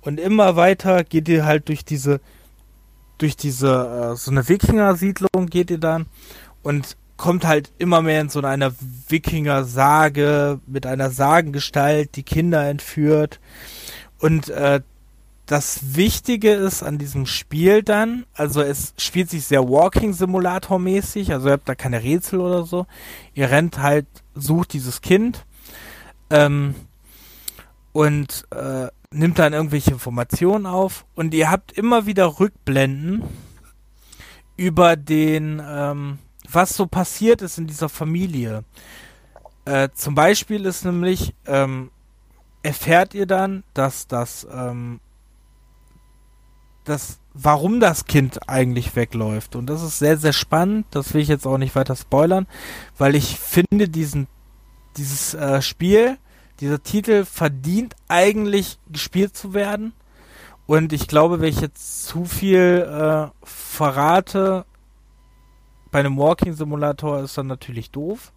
Und 0.00 0.20
immer 0.20 0.56
weiter 0.56 1.02
geht 1.02 1.28
ihr 1.28 1.44
halt 1.46 1.68
durch 1.68 1.84
diese 1.84 2.20
durch 3.18 3.36
diese, 3.36 4.12
äh, 4.12 4.16
so 4.16 4.30
eine 4.30 4.48
Wikinger-Siedlung 4.48 5.46
geht 5.46 5.70
ihr 5.70 5.78
dann 5.78 6.06
und 6.62 6.96
kommt 7.16 7.46
halt 7.46 7.72
immer 7.78 8.02
mehr 8.02 8.20
in 8.20 8.28
so 8.28 8.40
einer 8.40 8.72
Wikinger-Sage 9.08 10.60
mit 10.66 10.84
einer 10.84 11.10
Sagengestalt, 11.10 12.16
die 12.16 12.24
Kinder 12.24 12.68
entführt. 12.68 13.40
Und 14.18 14.48
äh, 14.48 14.80
das 15.46 15.94
Wichtige 15.94 16.52
ist 16.52 16.82
an 16.82 16.96
diesem 16.98 17.26
Spiel 17.26 17.82
dann, 17.82 18.24
also 18.32 18.62
es 18.62 18.94
spielt 18.96 19.28
sich 19.28 19.44
sehr 19.44 19.68
Walking-Simulator-mäßig, 19.68 21.32
also 21.32 21.48
ihr 21.48 21.52
habt 21.52 21.68
da 21.68 21.74
keine 21.74 22.02
Rätsel 22.02 22.40
oder 22.40 22.64
so. 22.64 22.86
Ihr 23.34 23.50
rennt 23.50 23.78
halt, 23.78 24.06
sucht 24.34 24.72
dieses 24.72 25.02
Kind 25.02 25.44
ähm, 26.30 26.74
und 27.92 28.46
äh, 28.52 28.88
nimmt 29.10 29.38
dann 29.38 29.52
irgendwelche 29.52 29.90
Informationen 29.90 30.66
auf 30.66 31.04
und 31.14 31.34
ihr 31.34 31.50
habt 31.50 31.72
immer 31.72 32.06
wieder 32.06 32.40
Rückblenden 32.40 33.22
über 34.56 34.96
den, 34.96 35.62
ähm, 35.64 36.18
was 36.50 36.74
so 36.74 36.86
passiert 36.86 37.42
ist 37.42 37.58
in 37.58 37.66
dieser 37.66 37.90
Familie. 37.90 38.64
Äh, 39.66 39.90
zum 39.94 40.14
Beispiel 40.14 40.64
ist 40.64 40.84
nämlich, 40.84 41.34
ähm, 41.46 41.90
erfährt 42.62 43.12
ihr 43.14 43.26
dann, 43.26 43.62
dass 43.74 44.06
das, 44.06 44.46
ähm, 44.50 45.00
das, 46.84 47.18
warum 47.32 47.80
das 47.80 48.04
Kind 48.04 48.48
eigentlich 48.48 48.94
wegläuft. 48.96 49.56
Und 49.56 49.66
das 49.66 49.82
ist 49.82 49.98
sehr, 49.98 50.16
sehr 50.18 50.32
spannend. 50.32 50.86
Das 50.90 51.14
will 51.14 51.22
ich 51.22 51.28
jetzt 51.28 51.46
auch 51.46 51.58
nicht 51.58 51.74
weiter 51.74 51.96
spoilern, 51.96 52.46
weil 52.98 53.14
ich 53.14 53.38
finde 53.38 53.88
diesen, 53.88 54.26
dieses 54.96 55.34
äh, 55.34 55.62
Spiel 55.62 56.18
dieser 56.60 56.82
Titel 56.82 57.24
verdient 57.24 57.96
eigentlich 58.06 58.78
gespielt 58.90 59.36
zu 59.36 59.54
werden. 59.54 59.92
Und 60.66 60.92
ich 60.92 61.08
glaube, 61.08 61.40
wenn 61.40 61.48
ich 61.48 61.60
jetzt 61.60 62.06
zu 62.06 62.24
viel 62.24 62.86
äh, 62.88 63.28
verrate, 63.42 64.64
bei 65.90 66.00
einem 66.00 66.16
Walking 66.16 66.54
Simulator 66.54 67.20
ist 67.20 67.36
dann 67.36 67.48
natürlich 67.48 67.90
doof. 67.90 68.32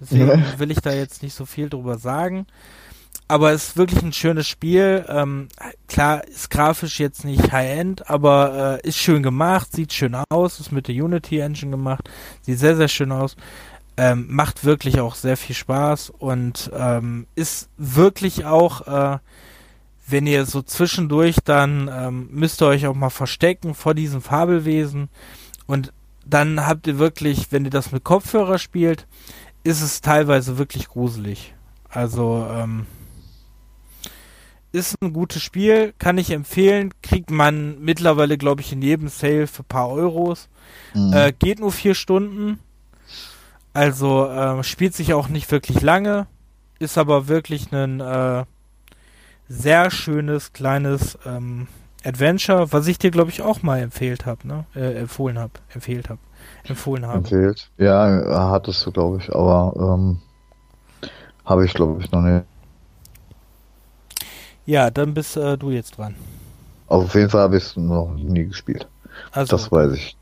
Deswegen 0.00 0.44
will 0.58 0.70
ich 0.70 0.80
da 0.80 0.92
jetzt 0.92 1.22
nicht 1.22 1.34
so 1.34 1.46
viel 1.46 1.68
drüber 1.68 1.98
sagen. 1.98 2.46
aber 3.28 3.52
es 3.52 3.68
ist 3.68 3.76
wirklich 3.76 4.02
ein 4.02 4.12
schönes 4.12 4.48
Spiel. 4.48 5.04
Ähm, 5.08 5.48
klar, 5.90 6.26
ist 6.26 6.50
grafisch 6.50 7.00
jetzt 7.00 7.24
nicht 7.24 7.52
High-End, 7.52 8.08
aber 8.08 8.80
äh, 8.82 8.88
ist 8.88 8.96
schön 8.96 9.22
gemacht, 9.22 9.72
sieht 9.72 9.92
schön 9.92 10.16
aus, 10.30 10.60
ist 10.60 10.72
mit 10.72 10.88
der 10.88 10.94
Unity 10.94 11.40
Engine 11.40 11.72
gemacht, 11.72 12.08
sieht 12.42 12.58
sehr, 12.58 12.76
sehr 12.76 12.88
schön 12.88 13.12
aus. 13.12 13.36
Ähm, 13.96 14.26
macht 14.30 14.64
wirklich 14.64 15.00
auch 15.00 15.16
sehr 15.16 15.36
viel 15.36 15.54
Spaß 15.54 16.10
und 16.10 16.70
ähm, 16.74 17.26
ist 17.34 17.68
wirklich 17.76 18.46
auch, 18.46 18.86
äh, 18.86 19.18
wenn 20.06 20.26
ihr 20.26 20.46
so 20.46 20.62
zwischendurch 20.62 21.36
dann 21.44 21.90
ähm, 21.92 22.28
müsst 22.30 22.62
ihr 22.62 22.66
euch 22.66 22.86
auch 22.86 22.94
mal 22.94 23.10
verstecken 23.10 23.74
vor 23.74 23.92
diesen 23.92 24.22
Fabelwesen 24.22 25.08
und 25.66 25.92
dann 26.24 26.66
habt 26.66 26.86
ihr 26.86 26.98
wirklich, 26.98 27.50
wenn 27.50 27.64
ihr 27.64 27.70
das 27.70 27.92
mit 27.92 28.04
Kopfhörer 28.04 28.58
spielt, 28.58 29.06
ist 29.64 29.82
es 29.82 30.00
teilweise 30.00 30.56
wirklich 30.56 30.88
gruselig. 30.88 31.54
Also 31.88 32.46
ähm, 32.48 32.86
ist 34.72 35.00
ein 35.02 35.12
gutes 35.12 35.42
Spiel, 35.42 35.92
kann 35.98 36.18
ich 36.18 36.30
empfehlen. 36.30 36.92
Kriegt 37.02 37.30
man 37.30 37.80
mittlerweile, 37.80 38.38
glaube 38.38 38.60
ich, 38.60 38.72
in 38.72 38.82
jedem 38.82 39.08
Sale 39.08 39.46
für 39.46 39.62
ein 39.62 39.68
paar 39.68 39.90
Euros. 39.90 40.48
Mhm. 40.94 41.12
Äh, 41.12 41.32
geht 41.32 41.60
nur 41.60 41.72
vier 41.72 41.94
Stunden. 41.94 42.60
Also 43.72 44.26
äh, 44.26 44.62
spielt 44.62 44.94
sich 44.94 45.12
auch 45.14 45.28
nicht 45.28 45.50
wirklich 45.50 45.80
lange. 45.80 46.26
Ist 46.78 46.98
aber 46.98 47.28
wirklich 47.28 47.72
ein 47.72 48.00
äh, 48.00 48.44
sehr 49.48 49.90
schönes, 49.90 50.52
kleines 50.52 51.18
ähm, 51.26 51.66
Adventure, 52.04 52.72
was 52.72 52.86
ich 52.86 52.98
dir, 52.98 53.10
glaube 53.10 53.30
ich, 53.30 53.42
auch 53.42 53.62
mal 53.62 53.80
empfehlt 53.80 54.24
habe, 54.24 54.46
ne? 54.46 54.64
Äh, 54.74 54.94
empfohlen 54.94 55.38
habe. 55.38 55.52
Empfehlt 55.74 56.08
habe. 56.08 56.20
Empfohlen 56.64 57.06
habe. 57.06 57.18
Empfehlt. 57.18 57.70
Ja, 57.76 58.50
hattest 58.50 58.86
du, 58.86 58.92
glaube 58.92 59.18
ich, 59.18 59.34
aber 59.34 59.74
ähm, 59.76 60.20
habe 61.44 61.64
ich, 61.64 61.74
glaube 61.74 62.02
ich, 62.02 62.10
noch 62.12 62.22
nicht. 62.22 62.44
Ja, 64.66 64.90
dann 64.90 65.14
bist 65.14 65.36
äh, 65.36 65.56
du 65.56 65.70
jetzt 65.70 65.98
dran. 65.98 66.14
Auf 66.86 67.14
jeden 67.14 67.30
Fall 67.30 67.42
habe 67.42 67.56
ich 67.56 67.64
es 67.64 67.76
noch 67.76 68.14
nie 68.14 68.46
gespielt. 68.46 68.86
Also, 69.32 69.56
das 69.56 69.70
weiß 69.70 69.92
ich. 69.92 70.16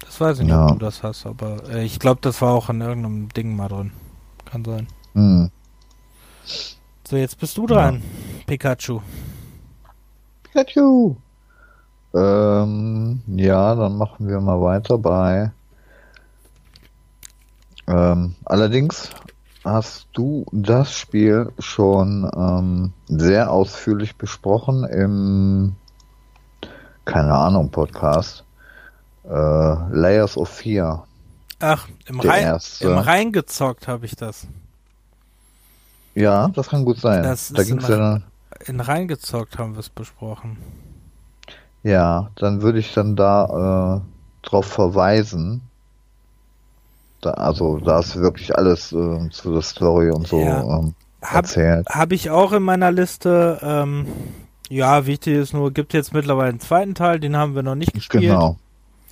Das 0.00 0.20
weiß 0.20 0.38
ich 0.38 0.44
nicht, 0.44 0.52
ja. 0.52 0.66
ob 0.66 0.78
du 0.78 0.84
das 0.84 1.02
hast, 1.02 1.26
aber 1.26 1.68
äh, 1.68 1.84
ich 1.84 1.98
glaube, 1.98 2.20
das 2.22 2.40
war 2.40 2.54
auch 2.54 2.70
in 2.70 2.80
irgendeinem 2.80 3.28
Ding 3.30 3.56
mal 3.56 3.68
drin. 3.68 3.92
Kann 4.44 4.64
sein. 4.64 4.86
Hm. 5.14 5.50
So, 7.08 7.16
jetzt 7.16 7.38
bist 7.38 7.56
du 7.56 7.66
dran, 7.66 7.96
ja. 7.96 8.44
Pikachu. 8.46 9.00
Pikachu! 10.42 11.16
Ähm, 12.14 13.22
ja, 13.26 13.74
dann 13.74 13.96
machen 13.96 14.28
wir 14.28 14.40
mal 14.40 14.60
weiter 14.60 14.98
bei. 14.98 15.52
Ähm, 17.86 18.34
allerdings 18.44 19.10
hast 19.66 20.08
du 20.12 20.46
das 20.52 20.92
Spiel 20.92 21.52
schon 21.58 22.30
ähm, 22.34 22.92
sehr 23.08 23.50
ausführlich 23.50 24.16
besprochen 24.16 24.84
im, 24.84 25.76
keine 27.04 27.34
Ahnung, 27.34 27.70
Podcast. 27.70 28.44
Äh, 29.24 29.28
Layers 29.28 30.36
of 30.36 30.48
Fear. 30.48 31.06
Ach, 31.58 31.88
im, 32.06 32.20
Rein, 32.20 32.58
im 32.80 32.98
Reingezockt 32.98 33.88
habe 33.88 34.06
ich 34.06 34.14
das. 34.14 34.46
Ja, 36.14 36.48
das 36.48 36.68
kann 36.68 36.84
gut 36.84 36.98
sein. 36.98 37.22
Das 37.22 37.52
da 37.52 37.62
ging's 37.62 37.88
in, 37.88 37.98
ja 37.98 38.20
in 38.64 38.80
Reingezockt 38.80 39.58
haben 39.58 39.74
wir 39.74 39.80
es 39.80 39.90
besprochen. 39.90 40.56
Ja, 41.82 42.30
dann 42.36 42.62
würde 42.62 42.78
ich 42.78 42.92
dann 42.94 43.16
da 43.16 44.00
äh, 44.02 44.46
drauf 44.46 44.66
verweisen. 44.66 45.62
Da, 47.26 47.32
also 47.32 47.78
da 47.78 47.98
ist 47.98 48.16
wirklich 48.20 48.56
alles 48.56 48.92
äh, 48.92 49.28
zu 49.30 49.52
der 49.52 49.62
Story 49.62 50.10
und 50.10 50.28
so 50.28 50.38
ja. 50.38 50.62
ähm, 50.62 50.94
erzählt. 51.20 51.88
Habe 51.88 52.14
ich 52.14 52.30
auch 52.30 52.52
in 52.52 52.62
meiner 52.62 52.92
Liste. 52.92 53.58
Ähm, 53.62 54.06
ja, 54.68 55.06
wichtig 55.06 55.34
ist 55.34 55.54
nur, 55.54 55.72
gibt 55.72 55.92
jetzt 55.92 56.14
mittlerweile 56.14 56.50
einen 56.50 56.60
zweiten 56.60 56.94
Teil, 56.94 57.18
den 57.18 57.36
haben 57.36 57.54
wir 57.56 57.62
noch 57.62 57.74
nicht 57.74 57.92
gespielt. 57.94 58.22
Genau. 58.22 58.56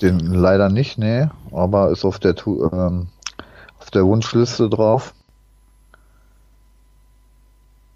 Den 0.00 0.20
leider 0.20 0.68
nicht, 0.68 0.98
nee, 0.98 1.28
aber 1.52 1.90
ist 1.90 2.04
auf 2.04 2.18
der 2.18 2.34
ähm, 2.46 3.08
auf 3.80 3.90
der 3.90 4.04
Wunschliste 4.04 4.68
drauf. 4.68 5.14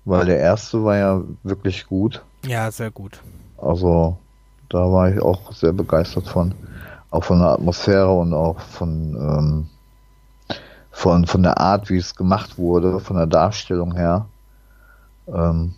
Weil 0.05 0.27
der 0.27 0.39
erste 0.39 0.82
war 0.82 0.97
ja 0.97 1.23
wirklich 1.43 1.86
gut. 1.86 2.24
Ja, 2.45 2.70
sehr 2.70 2.90
gut. 2.90 3.20
Also, 3.59 4.16
da 4.69 4.78
war 4.90 5.11
ich 5.11 5.20
auch 5.20 5.53
sehr 5.53 5.73
begeistert 5.73 6.27
von. 6.27 6.55
Auch 7.11 7.24
von 7.24 7.39
der 7.39 7.49
Atmosphäre 7.49 8.12
und 8.12 8.35
auch 8.35 8.61
von 8.61 9.15
ähm, 9.16 9.66
von, 10.99 11.29
von 11.29 11.45
der 11.45 11.59
Art, 11.59 11.91
wie 11.91 11.97
es 11.97 12.16
gemacht 12.16 12.59
wurde, 12.59 12.99
von 12.99 13.16
der 13.16 13.29
Darstellung 13.29 13.95
her, 13.95 14.27
ähm, 15.33 15.73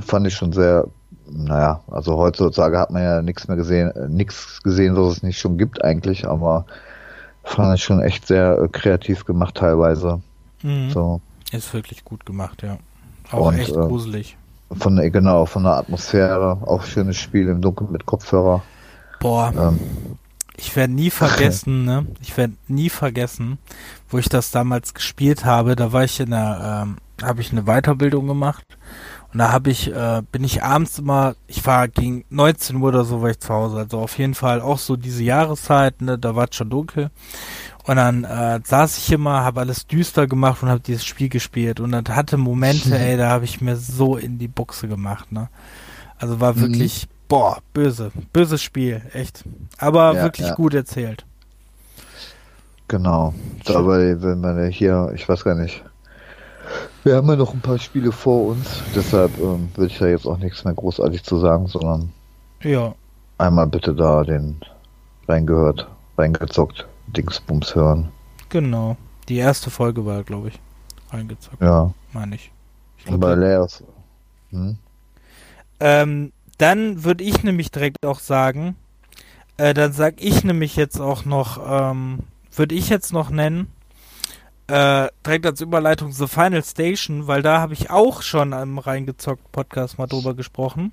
fand 0.00 0.26
ich 0.26 0.34
schon 0.34 0.52
sehr, 0.52 0.88
naja, 1.30 1.80
also 1.88 2.16
heutzutage 2.16 2.76
hat 2.76 2.90
man 2.90 3.00
ja 3.00 3.22
nichts 3.22 3.46
mehr 3.46 3.56
gesehen, 3.56 3.92
äh, 3.92 4.08
nichts 4.08 4.60
gesehen, 4.64 4.96
was 4.96 5.18
es 5.18 5.22
nicht 5.22 5.38
schon 5.38 5.56
gibt 5.56 5.84
eigentlich, 5.84 6.26
aber 6.26 6.64
fand 7.44 7.76
ich 7.76 7.84
schon 7.84 8.00
echt 8.00 8.26
sehr 8.26 8.58
äh, 8.58 8.66
kreativ 8.66 9.24
gemacht 9.24 9.54
teilweise. 9.54 10.20
Mhm. 10.64 10.90
So. 10.90 11.20
Ist 11.52 11.72
wirklich 11.72 12.04
gut 12.04 12.26
gemacht, 12.26 12.64
ja. 12.64 12.78
Auch 13.30 13.46
Und, 13.46 13.58
echt 13.60 13.70
äh, 13.70 13.74
gruselig. 13.74 14.36
Von 14.72 14.96
der, 14.96 15.10
genau, 15.10 15.46
von 15.46 15.62
der 15.62 15.76
Atmosphäre, 15.76 16.58
auch 16.66 16.82
schönes 16.82 17.18
Spiel 17.18 17.46
im 17.46 17.60
Dunkeln 17.60 17.92
mit 17.92 18.04
Kopfhörer. 18.04 18.62
Boah. 19.20 19.52
Ähm, 19.56 19.78
ich 20.60 20.76
werde 20.76 20.92
nie 20.92 21.10
vergessen, 21.10 21.84
ne? 21.84 22.06
Ich 22.20 22.36
werde 22.36 22.54
nie 22.68 22.90
vergessen, 22.90 23.58
wo 24.08 24.18
ich 24.18 24.28
das 24.28 24.50
damals 24.50 24.94
gespielt 24.94 25.44
habe. 25.44 25.76
Da 25.76 25.92
war 25.92 26.04
ich 26.04 26.20
in 26.20 26.30
der, 26.30 26.84
ähm, 26.84 26.98
habe 27.22 27.40
ich 27.40 27.52
eine 27.52 27.64
Weiterbildung 27.64 28.26
gemacht 28.26 28.64
und 29.32 29.38
da 29.38 29.52
habe 29.52 29.70
ich, 29.70 29.92
äh, 29.92 30.22
bin 30.32 30.42
ich 30.42 30.62
abends 30.62 30.98
immer, 30.98 31.36
ich 31.46 31.64
war 31.64 31.86
gegen 31.86 32.24
19 32.30 32.76
Uhr 32.76 32.88
oder 32.88 33.04
so 33.04 33.22
war 33.22 33.30
ich 33.30 33.38
zu 33.38 33.50
Hause. 33.50 33.78
Also 33.78 34.00
auf 34.00 34.18
jeden 34.18 34.34
Fall 34.34 34.60
auch 34.60 34.78
so 34.78 34.96
diese 34.96 35.22
Jahreszeit, 35.22 36.02
ne? 36.02 36.18
Da 36.18 36.34
war 36.34 36.48
es 36.50 36.56
schon 36.56 36.70
dunkel. 36.70 37.10
Und 37.84 37.96
dann 37.96 38.24
äh, 38.24 38.60
saß 38.62 38.98
ich 38.98 39.12
immer, 39.12 39.44
habe 39.44 39.60
alles 39.60 39.86
düster 39.86 40.26
gemacht 40.26 40.62
und 40.62 40.68
habe 40.68 40.80
dieses 40.80 41.04
Spiel 41.04 41.28
gespielt. 41.28 41.80
Und 41.80 41.92
das 41.92 42.14
hatte 42.14 42.36
Momente, 42.36 42.98
ey, 42.98 43.16
da 43.16 43.30
habe 43.30 43.44
ich 43.44 43.60
mir 43.60 43.76
so 43.76 44.16
in 44.16 44.38
die 44.38 44.48
Buchse 44.48 44.88
gemacht, 44.88 45.30
ne? 45.30 45.48
Also 46.18 46.40
war 46.40 46.54
mhm. 46.54 46.60
wirklich 46.60 47.08
boah, 47.30 47.58
böse, 47.72 48.10
böses 48.32 48.60
Spiel, 48.62 49.00
echt. 49.14 49.44
Aber 49.78 50.14
ja, 50.14 50.22
wirklich 50.24 50.48
ja. 50.48 50.54
gut 50.54 50.74
erzählt. 50.74 51.24
Genau. 52.88 53.32
Dabei, 53.64 54.20
wenn 54.20 54.40
man 54.40 54.68
hier, 54.68 55.12
ich 55.14 55.26
weiß 55.26 55.44
gar 55.44 55.54
nicht, 55.54 55.82
wir 57.04 57.14
haben 57.16 57.28
ja 57.28 57.36
noch 57.36 57.54
ein 57.54 57.60
paar 57.60 57.78
Spiele 57.78 58.12
vor 58.12 58.48
uns, 58.48 58.82
deshalb 58.94 59.38
ähm, 59.38 59.70
würde 59.74 59.92
ich 59.92 59.98
da 59.98 60.08
jetzt 60.08 60.26
auch 60.26 60.38
nichts 60.38 60.64
mehr 60.64 60.74
großartig 60.74 61.22
zu 61.22 61.38
sagen, 61.38 61.68
sondern 61.68 62.12
ja. 62.62 62.94
einmal 63.38 63.68
bitte 63.68 63.94
da 63.94 64.24
den 64.24 64.60
reingehört, 65.28 65.88
reingezockt, 66.18 66.86
Dingsbums 67.06 67.74
hören. 67.74 68.10
Genau. 68.48 68.96
Die 69.28 69.36
erste 69.36 69.70
Folge 69.70 70.04
war, 70.04 70.24
glaube 70.24 70.48
ich, 70.48 70.60
reingezockt. 71.12 71.62
Ja. 71.62 71.92
Meine 72.12 72.34
ich. 72.34 72.50
ich 72.98 73.04
glaub, 73.04 73.20
Bei 73.20 73.34
Layers. 73.34 73.84
Hm? 74.50 74.76
Ähm, 75.78 76.32
dann 76.60 77.04
würde 77.04 77.24
ich 77.24 77.42
nämlich 77.42 77.70
direkt 77.70 78.04
auch 78.04 78.20
sagen, 78.20 78.76
äh, 79.56 79.74
dann 79.74 79.92
sag 79.92 80.14
ich 80.18 80.44
nämlich 80.44 80.76
jetzt 80.76 81.00
auch 81.00 81.24
noch, 81.24 81.60
ähm, 81.66 82.20
würde 82.54 82.74
ich 82.74 82.88
jetzt 82.88 83.12
noch 83.12 83.30
nennen, 83.30 83.68
äh, 84.66 85.08
direkt 85.26 85.46
als 85.46 85.60
Überleitung 85.60 86.12
The 86.12 86.26
Final 86.26 86.62
Station, 86.62 87.26
weil 87.26 87.42
da 87.42 87.60
habe 87.60 87.72
ich 87.72 87.90
auch 87.90 88.22
schon 88.22 88.52
am 88.52 88.78
reingezockt 88.78 89.50
Podcast 89.52 89.98
mal 89.98 90.06
drüber 90.06 90.34
gesprochen. 90.34 90.92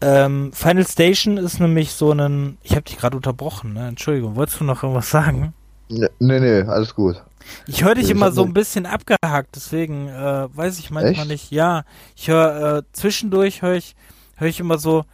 Ähm, 0.00 0.52
Final 0.52 0.86
Station 0.86 1.36
ist 1.36 1.60
nämlich 1.60 1.92
so 1.92 2.12
ein, 2.12 2.58
ich 2.62 2.72
habe 2.72 2.82
dich 2.82 2.98
gerade 2.98 3.16
unterbrochen, 3.16 3.74
ne? 3.74 3.88
Entschuldigung, 3.88 4.36
wolltest 4.36 4.60
du 4.60 4.64
noch 4.64 4.82
irgendwas 4.82 5.10
sagen? 5.10 5.54
Nee, 5.88 6.08
nee, 6.18 6.62
alles 6.62 6.94
gut. 6.94 7.22
Ich 7.66 7.84
höre 7.84 7.94
dich 7.94 8.06
ich 8.06 8.10
immer 8.10 8.32
so 8.32 8.44
ein 8.44 8.52
bisschen 8.52 8.86
abgehakt, 8.86 9.56
deswegen 9.56 10.08
äh, 10.08 10.48
weiß 10.56 10.78
ich 10.78 10.90
manchmal 10.90 11.20
Echt? 11.22 11.28
nicht. 11.28 11.50
Ja, 11.50 11.84
ich 12.14 12.28
höre 12.28 12.78
äh, 12.78 12.82
zwischendurch 12.92 13.62
höre 13.62 13.74
ich 13.74 13.96
höre 14.36 14.48
ich 14.48 14.60
immer 14.60 14.78
so, 14.78 15.04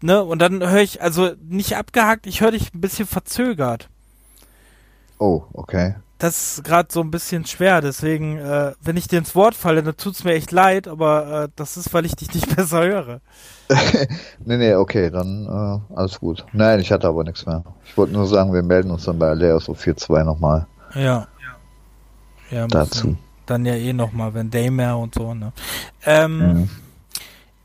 ne, 0.00 0.22
und 0.22 0.40
dann 0.40 0.66
höre 0.66 0.80
ich, 0.80 1.02
also 1.02 1.32
nicht 1.42 1.76
abgehakt, 1.76 2.26
ich 2.26 2.40
höre 2.40 2.52
dich 2.52 2.72
ein 2.72 2.80
bisschen 2.80 3.06
verzögert. 3.06 3.88
Oh, 5.18 5.42
okay. 5.52 5.96
Das 6.18 6.56
ist 6.56 6.64
gerade 6.64 6.88
so 6.90 7.00
ein 7.00 7.10
bisschen 7.10 7.44
schwer, 7.44 7.82
deswegen, 7.82 8.38
äh, 8.38 8.72
wenn 8.80 8.96
ich 8.96 9.06
dir 9.06 9.18
ins 9.18 9.34
Wort 9.34 9.54
falle, 9.54 9.82
dann 9.82 9.96
tut's 9.98 10.24
mir 10.24 10.32
echt 10.32 10.50
leid, 10.50 10.88
aber 10.88 11.44
äh, 11.44 11.48
das 11.56 11.76
ist, 11.76 11.92
weil 11.92 12.06
ich 12.06 12.16
dich 12.16 12.32
nicht 12.32 12.56
besser 12.56 12.84
höre. 12.84 13.20
nee, 14.44 14.56
nee, 14.56 14.74
okay, 14.74 15.10
dann 15.10 15.44
äh, 15.44 15.94
alles 15.94 16.18
gut. 16.18 16.46
Nein, 16.52 16.80
ich 16.80 16.90
hatte 16.90 17.08
aber 17.08 17.24
nichts 17.24 17.44
mehr. 17.44 17.64
Ich 17.84 17.96
wollte 17.98 18.14
nur 18.14 18.26
sagen, 18.26 18.52
wir 18.54 18.62
melden 18.62 18.90
uns 18.90 19.04
dann 19.04 19.18
bei 19.18 19.28
Aleos 19.28 19.68
auf 19.68 19.84
4.2 19.84 20.24
nochmal. 20.24 20.66
Ja. 20.94 21.26
Ja, 22.50 22.66
dazu. 22.66 23.16
Dann 23.46 23.66
ja 23.66 23.74
eh 23.74 23.92
nochmal, 23.92 24.34
wenn 24.34 24.50
Daymare 24.50 24.96
und 24.96 25.14
so, 25.14 25.34
ne? 25.34 25.52
Ähm, 26.04 26.38
mhm. 26.38 26.68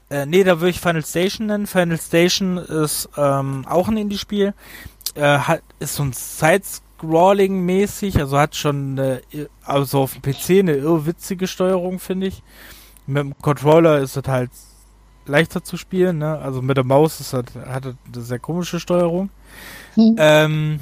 Äh, 0.10 0.26
nee, 0.26 0.44
da 0.44 0.60
würde 0.60 0.72
ich 0.72 0.80
Final 0.80 1.06
Station 1.06 1.48
nennen. 1.48 1.68
Final 1.68 1.98
Station 1.98 2.58
ist 2.58 3.10
ähm, 3.16 3.66
auch 3.68 3.88
ein 3.88 3.98
Indie-Spiel. 3.98 4.54
Äh, 5.16 5.38
hat, 5.38 5.62
ist 5.80 5.96
so 5.96 6.04
ein 6.04 6.14
Side-Scrolling-mäßig, 6.14 8.20
also 8.20 8.38
hat 8.38 8.56
schon 8.56 9.00
eine, 9.00 9.22
also 9.64 10.02
auf 10.02 10.14
dem 10.14 10.22
PC 10.22 10.60
eine 10.60 10.74
irrwitzige 10.74 11.48
Steuerung, 11.48 12.00
finde 12.00 12.28
ich. 12.28 12.44
Mit 13.08 13.24
dem 13.24 13.38
Controller 13.38 14.00
ist 14.00 14.18
es 14.18 14.28
halt 14.28 14.52
leichter 15.26 15.64
zu 15.64 15.78
spielen, 15.78 16.18
ne? 16.18 16.38
Also 16.40 16.62
mit 16.62 16.78
der 16.78 16.84
Maus 16.84 17.22
ist 17.22 17.34
halt, 17.34 17.56
hat 17.56 17.86
es 17.86 17.96
eine 18.14 18.24
sehr 18.24 18.40
komische 18.40 18.80
Steuerung. 18.80 19.30
Hm. 19.96 20.16
Ähm, 20.18 20.80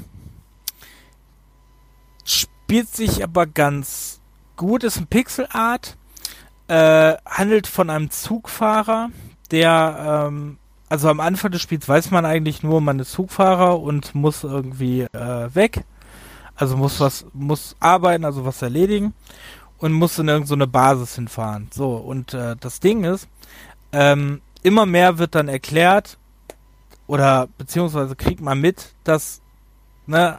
spielt 2.70 2.96
sich 2.96 3.24
aber 3.24 3.48
ganz 3.48 4.22
gut, 4.56 4.84
ist 4.84 4.98
ein 4.98 5.08
Pixel 5.08 5.48
Art, 5.52 5.98
äh, 6.68 7.16
handelt 7.26 7.66
von 7.66 7.90
einem 7.90 8.12
Zugfahrer, 8.12 9.10
der 9.50 10.28
ähm, 10.28 10.60
also 10.88 11.10
am 11.10 11.20
Anfang 11.20 11.50
des 11.50 11.64
Spiels 11.64 11.90
weiß 11.90 12.12
man 12.12 12.28
eigentlich 12.28 12.62
nur, 12.62 12.80
man 12.80 13.00
ist 13.00 13.12
Zugfahrer 13.12 13.80
und 13.80 14.14
muss 14.14 14.44
irgendwie 14.44 15.02
äh, 15.02 15.56
weg. 15.56 15.84
Also 16.56 16.78
muss 16.78 17.00
was, 17.00 17.26
muss 17.34 17.76
arbeiten, 17.80 18.24
also 18.24 18.46
was 18.46 18.62
erledigen 18.62 19.16
und 19.80 19.92
muss 19.92 20.20
in 20.20 20.28
irgendeine 20.28 20.66
so 20.66 20.72
Basis 20.72 21.16
hinfahren. 21.16 21.70
So, 21.74 21.96
und 21.96 22.36
äh, 22.36 22.56
das 22.60 22.80
Ding 22.80 23.04
ist, 23.04 23.28
ähm, 23.94 24.42
immer 24.62 24.86
mehr 24.86 25.18
wird 25.18 25.34
dann 25.34 25.48
erklärt, 25.48 26.20
oder 27.08 27.48
beziehungsweise 27.58 28.16
kriegt 28.16 28.42
man 28.42 28.62
mit, 28.62 28.94
dass 29.04 29.42
ne, 30.06 30.38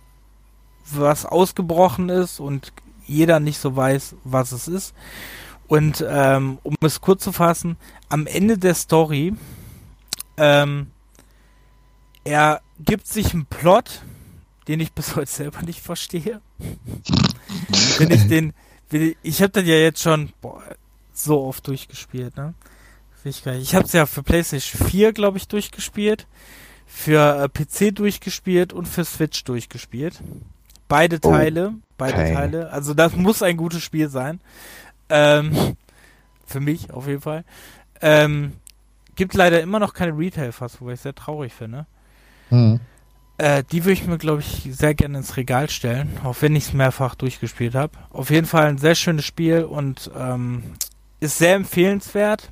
was 0.99 1.27
ausgebrochen 1.27 2.09
ist 2.09 2.41
und 2.41 2.73
jeder 3.07 3.41
nicht 3.41 3.59
so 3.59 3.75
weiß, 3.75 4.17
was 4.25 4.53
es 4.53 4.69
ist. 4.69 4.95
Und 5.67 6.05
ähm, 6.09 6.59
um 6.63 6.77
es 6.81 7.01
kurz 7.01 7.25
zu 7.25 7.33
fassen, 7.33 7.77
am 8.09 8.27
Ende 8.27 8.59
der 8.59 8.75
Story 8.75 9.35
ähm, 10.37 10.89
er 12.25 12.61
gibt 12.79 13.07
sich 13.07 13.33
einen 13.33 13.47
Plot, 13.47 14.03
den 14.69 14.81
ich 14.81 14.93
bis 14.93 15.17
heute 15.17 15.31
selber 15.31 15.63
nicht 15.63 15.81
verstehe. 15.81 16.41
wenn 17.99 18.11
ich 18.11 18.27
den, 18.27 18.53
wenn 18.91 19.03
ich, 19.03 19.17
ich 19.23 19.43
habe 19.43 19.53
den 19.53 19.67
ja 19.67 19.77
jetzt 19.77 20.03
schon 20.03 20.33
boah, 20.41 20.63
so 21.13 21.43
oft 21.43 21.67
durchgespielt, 21.67 22.37
ne? 22.37 22.55
Ich, 23.23 23.45
ich 23.45 23.75
habe 23.75 23.85
es 23.85 23.93
ja 23.93 24.07
für 24.07 24.23
PlayStation 24.23 24.89
4, 24.89 25.13
glaube 25.13 25.37
ich, 25.37 25.47
durchgespielt, 25.47 26.27
für 26.87 27.45
äh, 27.45 27.49
PC 27.49 27.95
durchgespielt 27.95 28.73
und 28.73 28.89
für 28.89 29.05
Switch 29.05 29.45
durchgespielt. 29.45 30.23
Beide 30.91 31.17
oh, 31.23 31.31
Teile, 31.31 31.75
beide 31.97 32.15
okay. 32.15 32.35
Teile. 32.35 32.71
Also 32.71 32.93
das 32.93 33.17
muss 33.17 33.43
ein 33.43 33.57
gutes 33.57 33.83
Spiel 33.83 34.11
sein. 34.11 34.41
Ähm, 35.09 35.77
für 36.45 36.61
mich 36.61 36.93
auf 36.93 37.07
jeden 37.07 37.21
Fall. 37.21 37.45
Ähm, 38.03 38.55
Gibt 39.15 39.35
leider 39.35 39.61
immer 39.61 39.79
noch 39.79 39.95
keine 39.95 40.17
Retail-Fassung, 40.17 40.87
was 40.87 40.95
ich 40.95 41.01
sehr 41.01 41.15
traurig 41.15 41.55
finde. 41.55 41.87
Mhm. 42.51 42.81
Äh, 43.39 43.65
die 43.71 43.85
würde 43.85 43.93
ich 43.93 44.07
mir, 44.07 44.19
glaube 44.19 44.41
ich, 44.41 44.69
sehr 44.73 44.95
gerne 44.95 45.19
ins 45.19 45.37
Regal 45.37 45.71
stellen, 45.71 46.19
auch 46.25 46.37
wenn 46.41 46.57
ich 46.57 46.65
es 46.65 46.73
mehrfach 46.73 47.15
durchgespielt 47.15 47.75
habe. 47.75 47.93
Auf 48.11 48.31
jeden 48.31 48.47
Fall 48.47 48.67
ein 48.67 48.79
sehr 48.79 48.95
schönes 48.95 49.25
Spiel 49.25 49.65
und 49.65 50.11
ähm, 50.15 50.75
ist 51.21 51.39
sehr 51.39 51.55
empfehlenswert. 51.55 52.51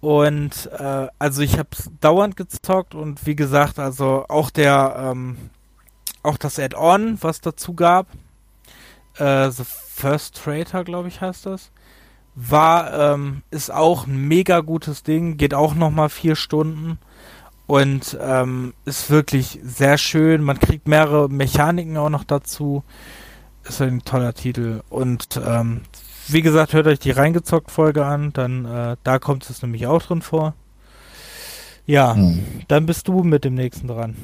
Und 0.00 0.70
äh, 0.78 1.08
also 1.18 1.42
ich 1.42 1.58
habe 1.58 1.68
es 1.72 1.90
dauernd 2.00 2.36
gezockt 2.36 2.94
und 2.94 3.26
wie 3.26 3.36
gesagt, 3.36 3.78
also 3.78 4.24
auch 4.28 4.50
der, 4.50 5.10
ähm, 5.12 5.36
auch 6.22 6.36
das 6.36 6.58
Add-on, 6.58 7.18
was 7.20 7.40
dazu 7.40 7.74
gab, 7.74 8.06
äh, 9.18 9.50
The 9.50 9.64
First 9.64 10.36
Traitor, 10.36 10.84
glaube 10.84 11.08
ich, 11.08 11.20
heißt 11.20 11.46
das 11.46 11.70
war, 12.34 13.14
ähm, 13.14 13.42
ist 13.50 13.72
auch 13.72 14.06
ein 14.06 14.28
mega 14.28 14.60
gutes 14.60 15.02
Ding, 15.02 15.36
geht 15.36 15.54
auch 15.54 15.74
nochmal 15.74 16.08
vier 16.08 16.36
Stunden 16.36 16.98
und 17.66 18.16
ähm, 18.20 18.74
ist 18.84 19.10
wirklich 19.10 19.60
sehr 19.62 19.98
schön. 19.98 20.42
Man 20.42 20.58
kriegt 20.58 20.88
mehrere 20.88 21.28
Mechaniken 21.28 21.96
auch 21.96 22.08
noch 22.08 22.24
dazu. 22.24 22.82
Ist 23.64 23.80
ein 23.80 24.02
toller 24.02 24.34
Titel. 24.34 24.82
Und 24.88 25.40
ähm, 25.46 25.82
wie 26.26 26.42
gesagt, 26.42 26.72
hört 26.72 26.86
euch 26.86 26.98
die 26.98 27.12
reingezockt 27.12 27.70
Folge 27.70 28.04
an, 28.04 28.32
dann 28.32 28.64
äh, 28.64 28.96
da 29.04 29.18
kommt 29.18 29.48
es 29.48 29.62
nämlich 29.62 29.86
auch 29.86 30.02
drin 30.02 30.22
vor. 30.22 30.54
Ja, 31.86 32.14
hm. 32.14 32.44
dann 32.68 32.86
bist 32.86 33.08
du 33.08 33.22
mit 33.22 33.44
dem 33.44 33.54
nächsten 33.54 33.88
dran. 33.88 34.16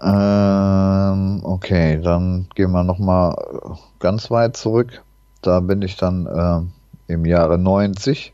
Ähm, 0.00 1.40
okay, 1.42 2.00
dann 2.00 2.46
gehen 2.54 2.70
wir 2.70 2.84
nochmal 2.84 3.34
ganz 3.98 4.30
weit 4.30 4.56
zurück. 4.56 5.02
Da 5.42 5.60
bin 5.60 5.82
ich 5.82 5.96
dann 5.96 6.26
äh, 6.26 7.12
im 7.12 7.24
Jahre 7.24 7.58
90 7.58 8.32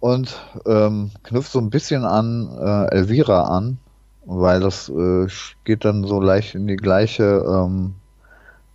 und 0.00 0.36
ähm, 0.66 1.10
knüpft 1.22 1.52
so 1.52 1.58
ein 1.58 1.70
bisschen 1.70 2.04
an 2.04 2.48
äh, 2.58 2.94
Elvira 2.94 3.44
an, 3.44 3.78
weil 4.24 4.60
das 4.60 4.88
äh, 4.88 5.26
geht 5.64 5.84
dann 5.84 6.04
so 6.04 6.20
leicht 6.20 6.54
in 6.54 6.66
die 6.66 6.76
gleiche 6.76 7.44
ähm, 7.46 7.94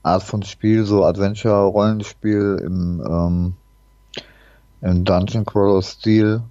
Art 0.04 0.24
von 0.24 0.44
Spiel, 0.44 0.86
so 0.86 1.06
Adventure-Rollenspiel 1.06 2.62
im, 2.64 3.04
ähm, 3.06 3.54
im 4.82 5.04
Dungeon 5.06 5.46
Crawler-Stil. 5.46 6.42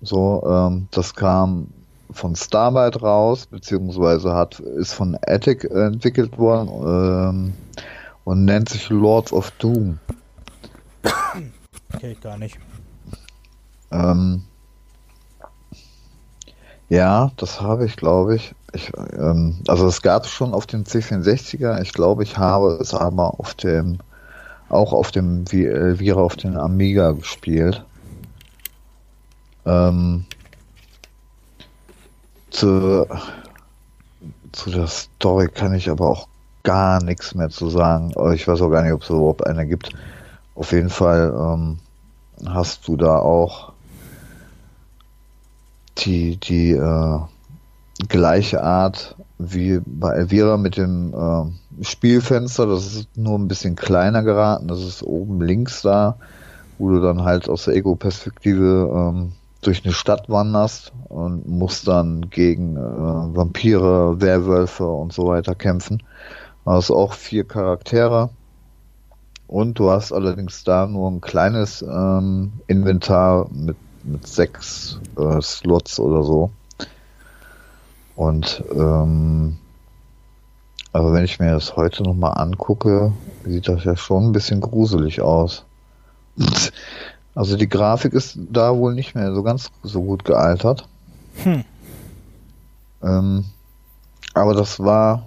So, 0.00 0.42
ähm, 0.46 0.88
das 0.90 1.14
kam 1.14 1.68
von 2.10 2.34
Starlight 2.36 3.02
raus, 3.02 3.46
beziehungsweise 3.46 4.32
hat 4.34 4.60
ist 4.60 4.92
von 4.92 5.18
Attic 5.26 5.64
entwickelt 5.64 6.38
worden. 6.38 6.68
Ähm, 6.68 7.52
und 8.28 8.44
nennt 8.44 8.68
sich 8.68 8.90
Lords 8.90 9.32
of 9.32 9.50
Doom. 9.52 9.98
Kenn 11.98 12.10
ich 12.10 12.20
gar 12.20 12.36
nicht. 12.36 12.58
Ähm, 13.90 14.42
ja, 16.90 17.32
das 17.38 17.62
habe 17.62 17.86
ich, 17.86 17.96
glaube 17.96 18.36
ich. 18.36 18.54
ich 18.74 18.92
ähm, 19.14 19.60
also 19.66 19.86
es 19.86 20.02
gab 20.02 20.24
es 20.24 20.30
schon 20.30 20.52
auf 20.52 20.66
dem 20.66 20.84
C64er. 20.84 21.80
Ich 21.80 21.94
glaube, 21.94 22.22
ich 22.22 22.36
habe 22.36 22.78
es 22.80 22.92
aber 22.92 23.40
auf 23.40 23.54
dem 23.54 23.98
auch 24.68 24.92
auf 24.92 25.10
dem 25.10 25.50
wie 25.50 25.64
Elvira 25.64 26.20
auf 26.20 26.36
den 26.36 26.58
Amiga 26.58 27.12
gespielt. 27.12 27.82
Ähm, 29.64 30.26
zu, 32.50 33.06
zu 34.52 34.70
der 34.70 34.86
Story 34.86 35.48
kann 35.48 35.74
ich 35.74 35.90
aber 35.90 36.08
auch 36.08 36.28
gar 36.62 37.02
nichts 37.02 37.34
mehr 37.34 37.48
zu 37.48 37.68
sagen. 37.68 38.12
Ich 38.34 38.46
weiß 38.46 38.60
auch 38.60 38.70
gar 38.70 38.82
nicht, 38.82 38.92
ob 38.92 39.02
es 39.02 39.10
überhaupt 39.10 39.46
eine 39.46 39.66
gibt. 39.66 39.90
Auf 40.54 40.72
jeden 40.72 40.90
Fall 40.90 41.32
ähm, 41.34 41.78
hast 42.46 42.88
du 42.88 42.96
da 42.96 43.18
auch 43.18 43.72
die, 45.98 46.36
die 46.36 46.72
äh, 46.72 47.18
gleiche 48.08 48.62
Art 48.62 49.16
wie 49.38 49.80
bei 49.84 50.12
Elvira 50.14 50.56
mit 50.56 50.76
dem 50.76 51.14
äh, 51.14 51.84
Spielfenster. 51.84 52.66
Das 52.66 52.86
ist 52.86 53.16
nur 53.16 53.38
ein 53.38 53.48
bisschen 53.48 53.76
kleiner 53.76 54.22
geraten. 54.22 54.68
Das 54.68 54.82
ist 54.82 55.02
oben 55.02 55.40
links 55.40 55.82
da, 55.82 56.16
wo 56.78 56.90
du 56.90 57.00
dann 57.00 57.22
halt 57.22 57.48
aus 57.48 57.64
der 57.64 57.74
Ego-Perspektive 57.74 58.90
ähm, 58.92 59.32
durch 59.60 59.84
eine 59.84 59.92
Stadt 59.92 60.28
wanderst 60.28 60.92
und 61.08 61.48
musst 61.48 61.88
dann 61.88 62.30
gegen 62.30 62.76
äh, 62.76 62.80
Vampire, 62.80 64.20
Werwölfe 64.20 64.86
und 64.86 65.12
so 65.12 65.26
weiter 65.26 65.54
kämpfen. 65.54 66.02
Du 66.64 66.70
hast 66.70 66.90
auch 66.90 67.12
vier 67.14 67.44
Charaktere. 67.44 68.30
Und 69.46 69.78
du 69.78 69.90
hast 69.90 70.12
allerdings 70.12 70.62
da 70.62 70.86
nur 70.86 71.10
ein 71.10 71.22
kleines 71.22 71.80
ähm, 71.80 72.52
Inventar 72.66 73.48
mit, 73.50 73.78
mit 74.04 74.26
sechs 74.26 75.00
äh, 75.16 75.40
Slots 75.40 75.98
oder 75.98 76.22
so. 76.22 76.50
Und 78.14 78.62
ähm, 78.70 79.56
aber 80.92 81.12
wenn 81.12 81.24
ich 81.24 81.38
mir 81.38 81.52
das 81.52 81.76
heute 81.76 82.02
nochmal 82.02 82.34
angucke, 82.36 83.12
sieht 83.44 83.68
das 83.68 83.84
ja 83.84 83.96
schon 83.96 84.26
ein 84.26 84.32
bisschen 84.32 84.60
gruselig 84.60 85.22
aus. 85.22 85.64
Also 87.38 87.56
die 87.56 87.68
Grafik 87.68 88.14
ist 88.14 88.36
da 88.50 88.76
wohl 88.76 88.94
nicht 88.94 89.14
mehr 89.14 89.32
so 89.32 89.44
ganz 89.44 89.70
so 89.84 90.02
gut 90.02 90.24
gealtert. 90.24 90.88
Hm. 91.44 91.62
Ähm, 93.00 93.44
aber 94.34 94.54
das 94.54 94.80
war 94.80 95.22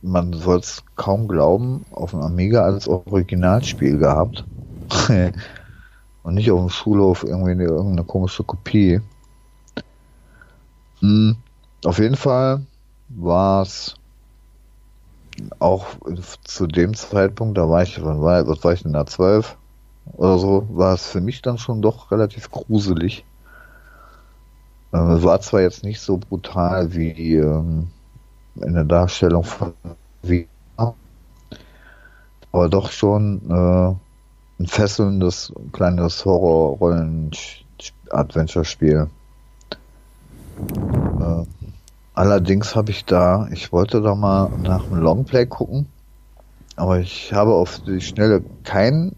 man 0.00 0.32
soll 0.32 0.60
es 0.60 0.82
kaum 0.96 1.28
glauben, 1.28 1.84
auf 1.90 2.12
dem 2.12 2.22
Amiga 2.22 2.62
als 2.62 2.88
Originalspiel 2.88 3.98
gehabt. 3.98 4.46
Und 6.22 6.34
nicht 6.34 6.50
auf 6.50 6.60
dem 6.60 6.70
Schulhof 6.70 7.24
irgendwie 7.24 7.50
eine, 7.50 7.64
irgendeine 7.64 8.04
komische 8.04 8.42
Kopie. 8.42 9.02
Mhm. 11.02 11.36
Auf 11.84 11.98
jeden 11.98 12.16
Fall 12.16 12.62
war 13.10 13.60
es 13.60 13.96
auch 15.58 15.84
zu 16.44 16.66
dem 16.66 16.94
Zeitpunkt, 16.94 17.58
da 17.58 17.68
war 17.68 17.82
ich, 17.82 18.02
wann 18.02 18.22
war, 18.22 18.48
was 18.48 18.64
war 18.64 18.72
ich 18.72 18.82
denn 18.82 18.94
da, 18.94 19.04
zwölf 19.04 19.58
oder 20.06 20.38
so, 20.38 20.66
war 20.70 20.94
es 20.94 21.06
für 21.06 21.20
mich 21.20 21.42
dann 21.42 21.58
schon 21.58 21.82
doch 21.82 22.10
relativ 22.10 22.50
gruselig. 22.50 23.26
Äh, 24.92 24.98
war 24.98 25.40
zwar 25.40 25.60
jetzt 25.60 25.84
nicht 25.84 26.00
so 26.00 26.18
brutal 26.18 26.92
wie 26.94 27.36
ähm, 27.36 27.88
in 28.56 28.74
der 28.74 28.82
Darstellung 28.84 29.44
von 29.44 29.74
wie 30.22 30.48
aber 32.52 32.68
doch 32.68 32.90
schon 32.90 33.48
äh, 33.48 33.94
ein 34.60 34.66
fesselndes 34.66 35.52
kleines 35.70 36.24
Horror-Rollen-Adventure-Spiel. 36.24 39.08
Äh, 41.20 41.44
Allerdings 42.20 42.76
habe 42.76 42.90
ich 42.90 43.06
da, 43.06 43.48
ich 43.50 43.72
wollte 43.72 44.02
da 44.02 44.14
mal 44.14 44.50
nach 44.62 44.84
einem 44.84 45.00
Longplay 45.00 45.46
gucken, 45.46 45.86
aber 46.76 46.98
ich 46.98 47.32
habe 47.32 47.54
auf 47.54 47.80
die 47.80 48.02
Schnelle 48.02 48.42
keinen, 48.62 49.16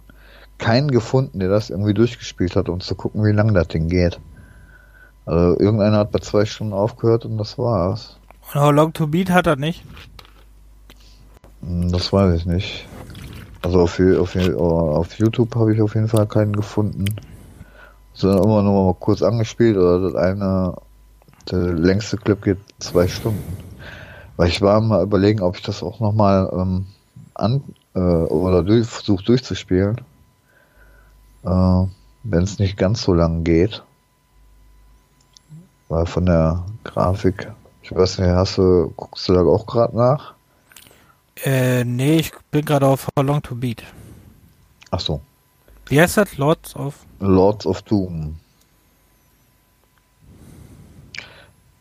keinen 0.63 0.91
gefunden, 0.93 1.41
der 1.41 1.49
das 1.49 1.71
irgendwie 1.71 1.93
durchgespielt 1.93 2.55
hat, 2.55 2.69
um 2.69 2.81
zu 2.81 2.95
gucken, 2.95 3.25
wie 3.25 3.33
lange 3.33 3.53
das 3.53 3.69
Ding 3.69 3.89
geht. 3.89 4.21
Also 5.27 5.59
irgendeiner 5.59 5.99
hat 5.99 6.13
bei 6.13 6.21
zwei 6.21 6.45
Stunden 6.45 6.73
aufgehört 6.73 7.25
und 7.25 7.37
das 7.37 7.59
war's. 7.59 8.17
Und 8.55 8.61
How 8.61 8.73
Long 8.73 8.93
to 8.93 9.07
Beat 9.09 9.31
hat 9.31 9.47
er 9.47 9.57
nicht? 9.57 9.85
Hm, 11.63 11.91
Das 11.91 12.13
weiß 12.13 12.35
ich 12.37 12.47
nicht. 12.47 12.87
Also 13.63 13.81
auf, 13.81 13.99
auf, 14.01 14.37
auf 14.37 15.15
YouTube 15.15 15.55
habe 15.57 15.75
ich 15.75 15.83
auf 15.83 15.95
jeden 15.95 16.09
Fall 16.09 16.27
keinen 16.27 16.55
gefunden. 16.55 17.07
Sondern 18.15 18.45
immer 18.45 18.63
nur 18.63 18.85
mal 18.87 18.95
kurz 19.01 19.23
angespielt 19.23 19.77
oder 19.77 20.01
das 20.01 20.15
eine, 20.15 20.75
der 21.51 21.73
längste 21.73 22.17
Clip 22.19 22.41
geht 22.43 22.59
zwei 22.79 23.09
Stunden. 23.09 23.43
Weil 24.37 24.49
ich 24.49 24.63
war 24.63 24.81
mal 24.81 25.03
überlegen, 25.03 25.41
ob 25.41 25.57
ich 25.57 25.63
das 25.63 25.83
auch 25.83 25.99
nochmal 25.99 26.49
ähm, 26.53 26.87
an 27.35 27.63
äh, 27.95 27.99
oder 27.99 28.63
durch, 28.63 28.87
versuche 28.87 29.25
durchzuspielen. 29.25 30.01
Äh, 31.45 31.87
Wenn 32.25 32.43
es 32.43 32.59
nicht 32.59 32.77
ganz 32.77 33.03
so 33.03 33.15
lang 33.15 33.45
geht. 33.45 33.83
Weil 35.89 36.07
von 36.07 36.27
der 36.27 36.65
Grafik, 36.85 37.53
ich 37.83 37.95
weiß 37.95 38.19
nicht, 38.19 38.29
hast 38.29 38.59
du, 38.59 38.93
guckst 38.97 39.29
du 39.29 39.35
da 39.35 39.43
auch 39.43 39.67
gerade 39.67 39.97
nach? 39.97 40.35
Äh, 41.45 41.85
nee, 41.85 42.17
ich 42.17 42.33
bin 42.51 42.65
gerade 42.65 42.87
auf 42.87 43.09
How 43.17 43.25
Long 43.25 43.43
to 43.43 43.55
Beat. 43.55 43.83
Ach 44.91 45.01
so. 45.01 45.21
Wie 45.87 46.01
heißt 46.01 46.17
das? 46.17 46.37
Lords 46.39 46.77
of? 46.77 47.05
Lords 47.21 47.67
of 47.67 47.83
Doom. 47.83 48.37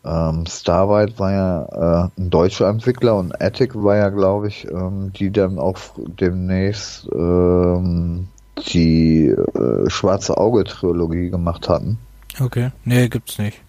Ähm, 0.04 0.44
Starlight 0.46 1.18
war 1.20 1.32
ja 1.32 1.64
äh, 2.06 2.08
ein 2.18 2.30
deutscher 2.30 2.68
Entwickler 2.68 3.16
und 3.16 3.40
Attic 3.40 3.74
war 3.74 3.96
ja, 3.96 4.08
glaube 4.08 4.48
ich, 4.48 4.68
ähm, 4.68 5.12
die 5.12 5.30
dann 5.30 5.58
auch 5.58 5.78
demnächst 5.96 7.08
ähm, 7.14 8.26
die 8.58 9.26
äh, 9.28 9.88
Schwarze 9.90 10.36
Auge-Trilogie 10.36 11.30
gemacht 11.30 11.68
hatten. 11.68 11.98
Okay. 12.40 12.70
Nee, 12.84 13.08
gibt's 13.08 13.38
nicht. 13.38 13.60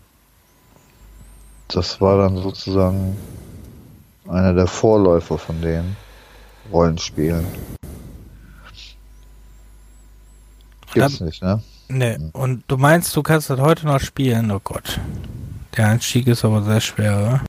Das 1.69 1.99
war 2.01 2.18
dann 2.18 2.38
sozusagen 2.38 3.18
einer 4.27 4.53
der 4.53 4.68
Vorläufer 4.68 5.38
von 5.38 5.61
den 5.61 5.95
Rollenspielen. 6.72 7.45
Gibt's 10.93 11.18
Dann- 11.18 11.27
nicht, 11.27 11.41
ne? 11.41 11.61
Nee. 11.89 12.18
Und 12.34 12.64
du 12.68 12.77
meinst, 12.77 13.15
du 13.15 13.23
kannst 13.23 13.49
das 13.49 13.60
heute 13.60 13.85
noch 13.85 13.99
spielen? 13.99 14.49
Oh 14.51 14.60
Gott. 14.64 14.99
Der 15.76 15.88
Einstieg 15.88 16.27
ist 16.27 16.45
aber 16.45 16.64
sehr 16.64 16.81
schwer, 16.81 17.18
oder? 17.18 17.41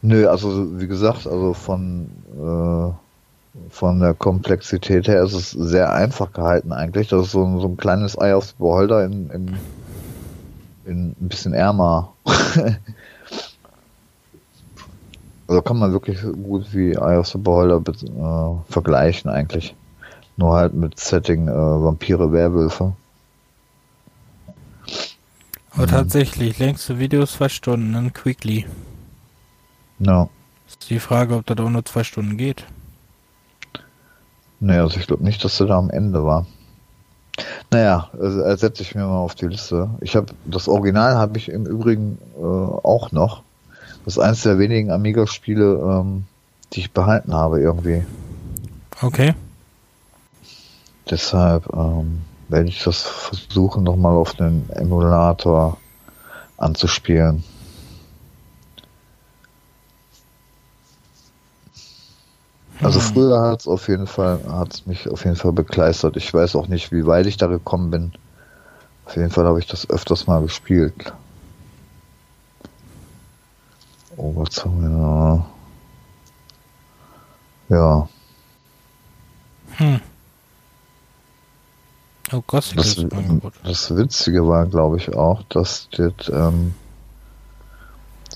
Nö, 0.00 0.28
also 0.28 0.80
wie 0.80 0.86
gesagt, 0.86 1.26
also 1.26 1.54
von 1.54 2.08
äh, 2.32 2.92
von 3.70 4.00
der 4.00 4.14
Komplexität 4.14 5.08
her 5.08 5.22
ist 5.22 5.32
es 5.34 5.50
sehr 5.50 5.92
einfach 5.92 6.32
gehalten 6.32 6.72
eigentlich. 6.72 7.08
Das 7.08 7.26
ist 7.26 7.32
so 7.32 7.44
ein, 7.44 7.60
so 7.60 7.66
ein 7.68 7.76
kleines 7.76 8.18
Ei 8.18 8.34
aufs 8.34 8.52
Beholder 8.54 9.04
in, 9.04 9.30
in, 9.30 9.56
in 10.86 11.08
ein 11.10 11.28
bisschen 11.28 11.52
ärmer. 11.54 12.12
also 15.46 15.62
kann 15.62 15.78
man 15.78 15.92
wirklich 15.92 16.20
gut 16.22 16.66
wie 16.72 16.92
Eye 16.92 17.18
of 17.18 17.26
the 17.28 17.38
Beholder 17.38 17.80
be- 17.80 17.92
äh, 17.92 18.72
vergleichen 18.72 19.30
eigentlich. 19.30 19.74
Nur 20.36 20.54
halt 20.54 20.74
mit 20.74 20.98
Setting 21.00 21.48
äh, 21.48 21.52
Vampire, 21.52 22.32
Werwölfe. 22.32 22.92
Aber 25.72 25.82
Mhm. 25.86 25.90
tatsächlich, 25.90 26.58
längste 26.58 26.98
Video 26.98 27.24
zwei 27.26 27.48
Stunden, 27.48 27.92
dann 27.92 28.12
Quickly. 28.12 28.66
Ja. 30.00 30.28
Ist 30.66 30.90
die 30.90 31.00
Frage, 31.00 31.34
ob 31.36 31.46
das 31.46 31.58
auch 31.58 31.70
nur 31.70 31.84
zwei 31.84 32.04
Stunden 32.04 32.36
geht. 32.36 32.64
Nee, 34.60 34.78
also 34.78 34.98
ich 34.98 35.06
glaube 35.06 35.24
nicht, 35.24 35.44
dass 35.44 35.60
er 35.60 35.66
da 35.66 35.78
am 35.78 35.90
Ende 35.90 36.24
war. 36.24 36.46
Naja, 37.70 38.08
also, 38.18 38.42
äh, 38.42 38.56
setze 38.56 38.82
ich 38.82 38.94
mir 38.94 39.06
mal 39.06 39.18
auf 39.18 39.34
die 39.34 39.46
Liste. 39.46 39.90
Ich 40.00 40.16
habe 40.16 40.26
das 40.44 40.68
Original 40.68 41.16
habe 41.16 41.38
ich 41.38 41.48
im 41.48 41.66
Übrigen 41.66 42.18
äh, 42.36 42.42
auch 42.42 43.12
noch. 43.12 43.42
Das 44.04 44.16
ist 44.16 44.22
eines 44.22 44.42
der 44.42 44.58
wenigen 44.58 44.90
Amiga-Spiele, 44.90 45.74
ähm, 45.82 46.24
die 46.72 46.80
ich 46.80 46.92
behalten 46.92 47.34
habe 47.34 47.60
irgendwie. 47.60 48.04
Okay. 49.00 49.34
Deshalb 51.10 51.68
ähm, 51.74 52.22
werde 52.48 52.68
ich 52.68 52.82
das 52.82 53.02
versuchen, 53.02 53.84
nochmal 53.84 54.16
auf 54.16 54.34
den 54.34 54.68
Emulator 54.70 55.78
anzuspielen. 56.56 57.44
Also 62.82 63.00
früher 63.00 63.40
hat 63.42 63.60
es 63.60 63.68
auf 63.68 63.88
jeden 63.88 64.06
Fall, 64.06 64.40
hat 64.48 64.74
es 64.74 64.86
mich 64.86 65.08
auf 65.08 65.24
jeden 65.24 65.36
Fall 65.36 65.52
bekleistert. 65.52 66.16
Ich 66.16 66.32
weiß 66.32 66.54
auch 66.56 66.68
nicht, 66.68 66.92
wie 66.92 67.06
weit 67.06 67.26
ich 67.26 67.36
da 67.36 67.46
gekommen 67.46 67.90
bin. 67.90 68.12
Auf 69.06 69.16
jeden 69.16 69.30
Fall 69.30 69.46
habe 69.46 69.58
ich 69.58 69.66
das 69.66 69.88
öfters 69.90 70.26
mal 70.26 70.42
gespielt. 70.42 71.12
Oh, 74.16 74.32
was 74.36 74.64
haben 74.64 74.82
wir 74.82 74.88
da? 74.88 75.46
Ja, 77.68 78.08
Hm. 79.78 80.00
Oh, 82.32 82.42
Gothic 82.46 82.76
das, 82.76 83.06
das 83.62 83.96
Witzige 83.96 84.46
war, 84.46 84.66
glaube 84.66 84.98
ich, 84.98 85.14
auch, 85.14 85.42
dass 85.48 85.88
das 85.92 86.28
ähm, 86.28 86.74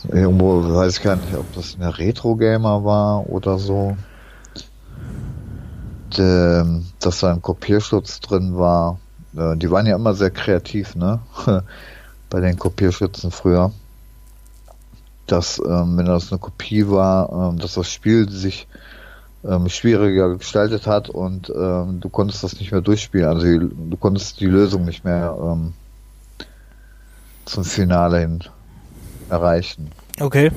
irgendwo, 0.09 0.74
weiß 0.74 0.97
ich 0.97 1.02
gar 1.02 1.16
nicht, 1.16 1.35
ob 1.35 1.52
das 1.55 1.74
eine 1.74 1.98
Retro-Gamer 1.98 2.85
war 2.85 3.28
oder 3.28 3.59
so, 3.59 3.97
de, 6.16 6.64
dass 7.01 7.20
da 7.20 7.32
ein 7.32 7.43
Kopierschutz 7.43 8.20
drin 8.20 8.56
war. 8.56 8.98
Äh, 9.36 9.56
die 9.56 9.70
waren 9.70 9.86
ja 9.86 9.97
immer 9.97 10.14
sehr 10.14 10.30
kreativ, 10.30 10.94
ne? 10.94 11.20
Bei 12.30 12.40
den 12.40 12.59
Kopierschützen 12.59 13.30
früher. 13.30 13.72
Dass, 15.26 15.59
ähm, 15.59 15.97
wenn 15.97 16.06
das 16.06 16.32
eine 16.32 16.39
Kopie 16.39 16.89
war, 16.89 17.51
ähm, 17.51 17.59
dass 17.59 17.74
das 17.74 17.90
Spiel 17.90 18.28
sich 18.28 18.66
ähm, 19.44 19.68
schwieriger 19.68 20.36
gestaltet 20.36 20.86
hat 20.86 21.09
und 21.09 21.51
ähm, 21.51 22.01
du 22.01 22.09
konntest 22.09 22.44
das 22.44 22.59
nicht 22.59 22.72
mehr 22.72 22.80
durchspielen. 22.80 23.26
Also 23.26 23.47
du 23.47 23.97
konntest 23.97 24.40
die 24.40 24.47
Lösung 24.47 24.84
nicht 24.84 25.05
mehr 25.05 25.36
ähm, 25.40 25.72
zum 27.44 27.64
Finale 27.64 28.20
hin 28.20 28.40
erreichen. 29.28 29.90
Okay. 30.20 30.51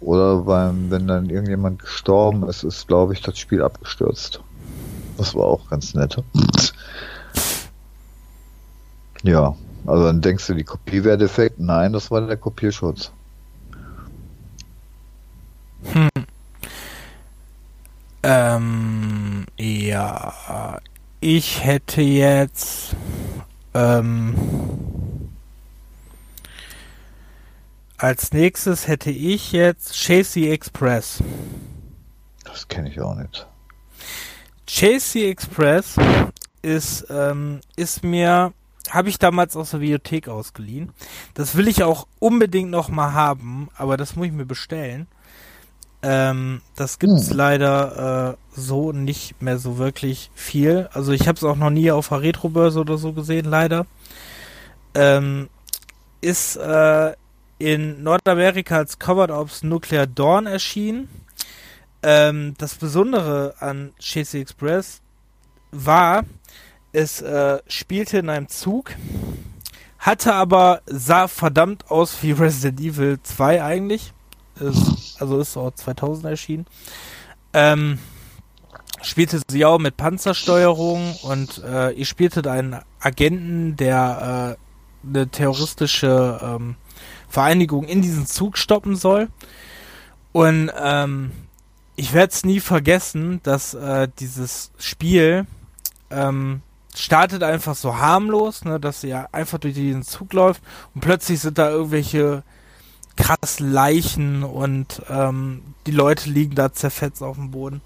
Oder 0.00 0.38
beim, 0.38 0.90
wenn 0.90 1.06
dann 1.06 1.28
irgendjemand 1.28 1.78
gestorben 1.78 2.48
ist, 2.48 2.64
ist, 2.64 2.88
glaube 2.88 3.12
ich, 3.12 3.20
das 3.20 3.38
Spiel 3.38 3.62
abgestürzt. 3.62 4.40
Das 5.18 5.34
war 5.34 5.44
auch 5.44 5.68
ganz 5.68 5.94
nett. 5.94 6.22
ja, 9.22 9.54
also 9.86 10.04
dann 10.04 10.22
denkst 10.22 10.46
du, 10.46 10.54
die 10.54 10.64
Kopie 10.64 11.04
wäre 11.04 11.18
defekt. 11.18 11.60
Nein, 11.60 11.92
das 11.92 12.10
war 12.10 12.22
der 12.22 12.38
Kopierschutz. 12.38 13.12
Ähm, 18.22 19.44
ja. 19.58 20.78
Ich 21.20 21.64
hätte 21.64 22.00
jetzt, 22.00 22.96
ähm, 23.74 24.34
als 28.00 28.32
nächstes 28.32 28.88
hätte 28.88 29.10
ich 29.10 29.52
jetzt 29.52 29.92
Chasey 29.94 30.48
Express. 30.50 31.22
Das 32.44 32.66
kenne 32.66 32.88
ich 32.88 32.98
auch 33.00 33.14
nicht. 33.14 33.46
Chasey 34.66 35.28
Express 35.28 35.96
ist, 36.62 37.06
ähm, 37.10 37.60
ist 37.76 38.02
mir, 38.02 38.52
habe 38.88 39.08
ich 39.10 39.18
damals 39.18 39.54
aus 39.54 39.72
der 39.72 39.78
Bibliothek 39.78 40.28
ausgeliehen. 40.28 40.92
Das 41.34 41.56
will 41.56 41.68
ich 41.68 41.82
auch 41.82 42.06
unbedingt 42.18 42.70
noch 42.70 42.88
mal 42.88 43.12
haben, 43.12 43.68
aber 43.76 43.96
das 43.98 44.16
muss 44.16 44.26
ich 44.28 44.32
mir 44.32 44.46
bestellen. 44.46 45.06
Ähm, 46.02 46.62
das 46.76 46.98
gibt's 46.98 47.28
Hm. 47.28 47.36
leider 47.36 48.38
äh, 48.56 48.58
so 48.58 48.92
nicht 48.92 49.42
mehr 49.42 49.58
so 49.58 49.76
wirklich 49.76 50.30
viel. 50.34 50.88
Also 50.94 51.12
ich 51.12 51.28
habe 51.28 51.36
es 51.36 51.44
auch 51.44 51.56
noch 51.56 51.68
nie 51.68 51.90
auf 51.90 52.08
der 52.08 52.22
Retrobörse 52.22 52.80
oder 52.80 52.96
so 52.96 53.12
gesehen, 53.12 53.44
leider. 53.44 53.86
Ähm, 54.94 55.50
ist 56.22 56.56
äh, 56.56 57.12
in 57.60 58.02
Nordamerika 58.02 58.78
als 58.78 58.98
Covered 58.98 59.30
Ops 59.30 59.62
Nuclear 59.62 60.06
Dawn 60.06 60.46
erschienen. 60.46 61.08
Ähm, 62.02 62.54
das 62.56 62.74
Besondere 62.74 63.54
an 63.60 63.92
Chasey 64.00 64.40
Express 64.40 65.02
war, 65.70 66.24
es 66.92 67.20
äh, 67.20 67.60
spielte 67.68 68.18
in 68.18 68.30
einem 68.30 68.48
Zug, 68.48 68.92
hatte 69.98 70.32
aber, 70.32 70.80
sah 70.86 71.28
verdammt 71.28 71.90
aus 71.90 72.22
wie 72.22 72.32
Resident 72.32 72.80
Evil 72.80 73.18
2 73.22 73.62
eigentlich. 73.62 74.14
Ist, 74.58 75.20
also 75.20 75.38
ist 75.38 75.56
auch 75.58 75.72
2000 75.72 76.24
erschienen. 76.26 76.66
Ähm, 77.52 77.98
spielte 79.02 79.42
sie 79.48 79.66
auch 79.66 79.78
mit 79.78 79.98
Panzersteuerung 79.98 81.14
und 81.22 81.62
äh, 81.62 81.90
ihr 81.90 82.06
spieltet 82.06 82.46
einen 82.46 82.80
Agenten, 83.00 83.76
der 83.76 84.56
äh, 84.56 85.06
eine 85.06 85.28
terroristische 85.28 86.40
ähm, 86.42 86.76
Vereinigung 87.30 87.84
in 87.84 88.02
diesen 88.02 88.26
Zug 88.26 88.58
stoppen 88.58 88.96
soll. 88.96 89.28
Und 90.32 90.70
ähm, 90.78 91.30
ich 91.96 92.12
werde 92.12 92.32
es 92.32 92.44
nie 92.44 92.60
vergessen, 92.60 93.40
dass 93.42 93.74
äh, 93.74 94.08
dieses 94.18 94.72
Spiel 94.78 95.46
ähm, 96.10 96.62
startet 96.94 97.42
einfach 97.42 97.76
so 97.76 97.96
harmlos, 97.96 98.64
ne, 98.64 98.80
dass 98.80 99.04
er 99.04 99.32
einfach 99.32 99.58
durch 99.58 99.74
diesen 99.74 100.02
Zug 100.02 100.32
läuft 100.32 100.62
und 100.94 101.00
plötzlich 101.00 101.40
sind 101.40 101.58
da 101.58 101.70
irgendwelche 101.70 102.42
krass 103.16 103.60
Leichen 103.60 104.42
und 104.42 105.02
ähm, 105.08 105.62
die 105.86 105.92
Leute 105.92 106.30
liegen 106.30 106.54
da 106.54 106.72
zerfetzt 106.72 107.22
auf 107.22 107.36
dem 107.36 107.50
Boden. 107.50 107.80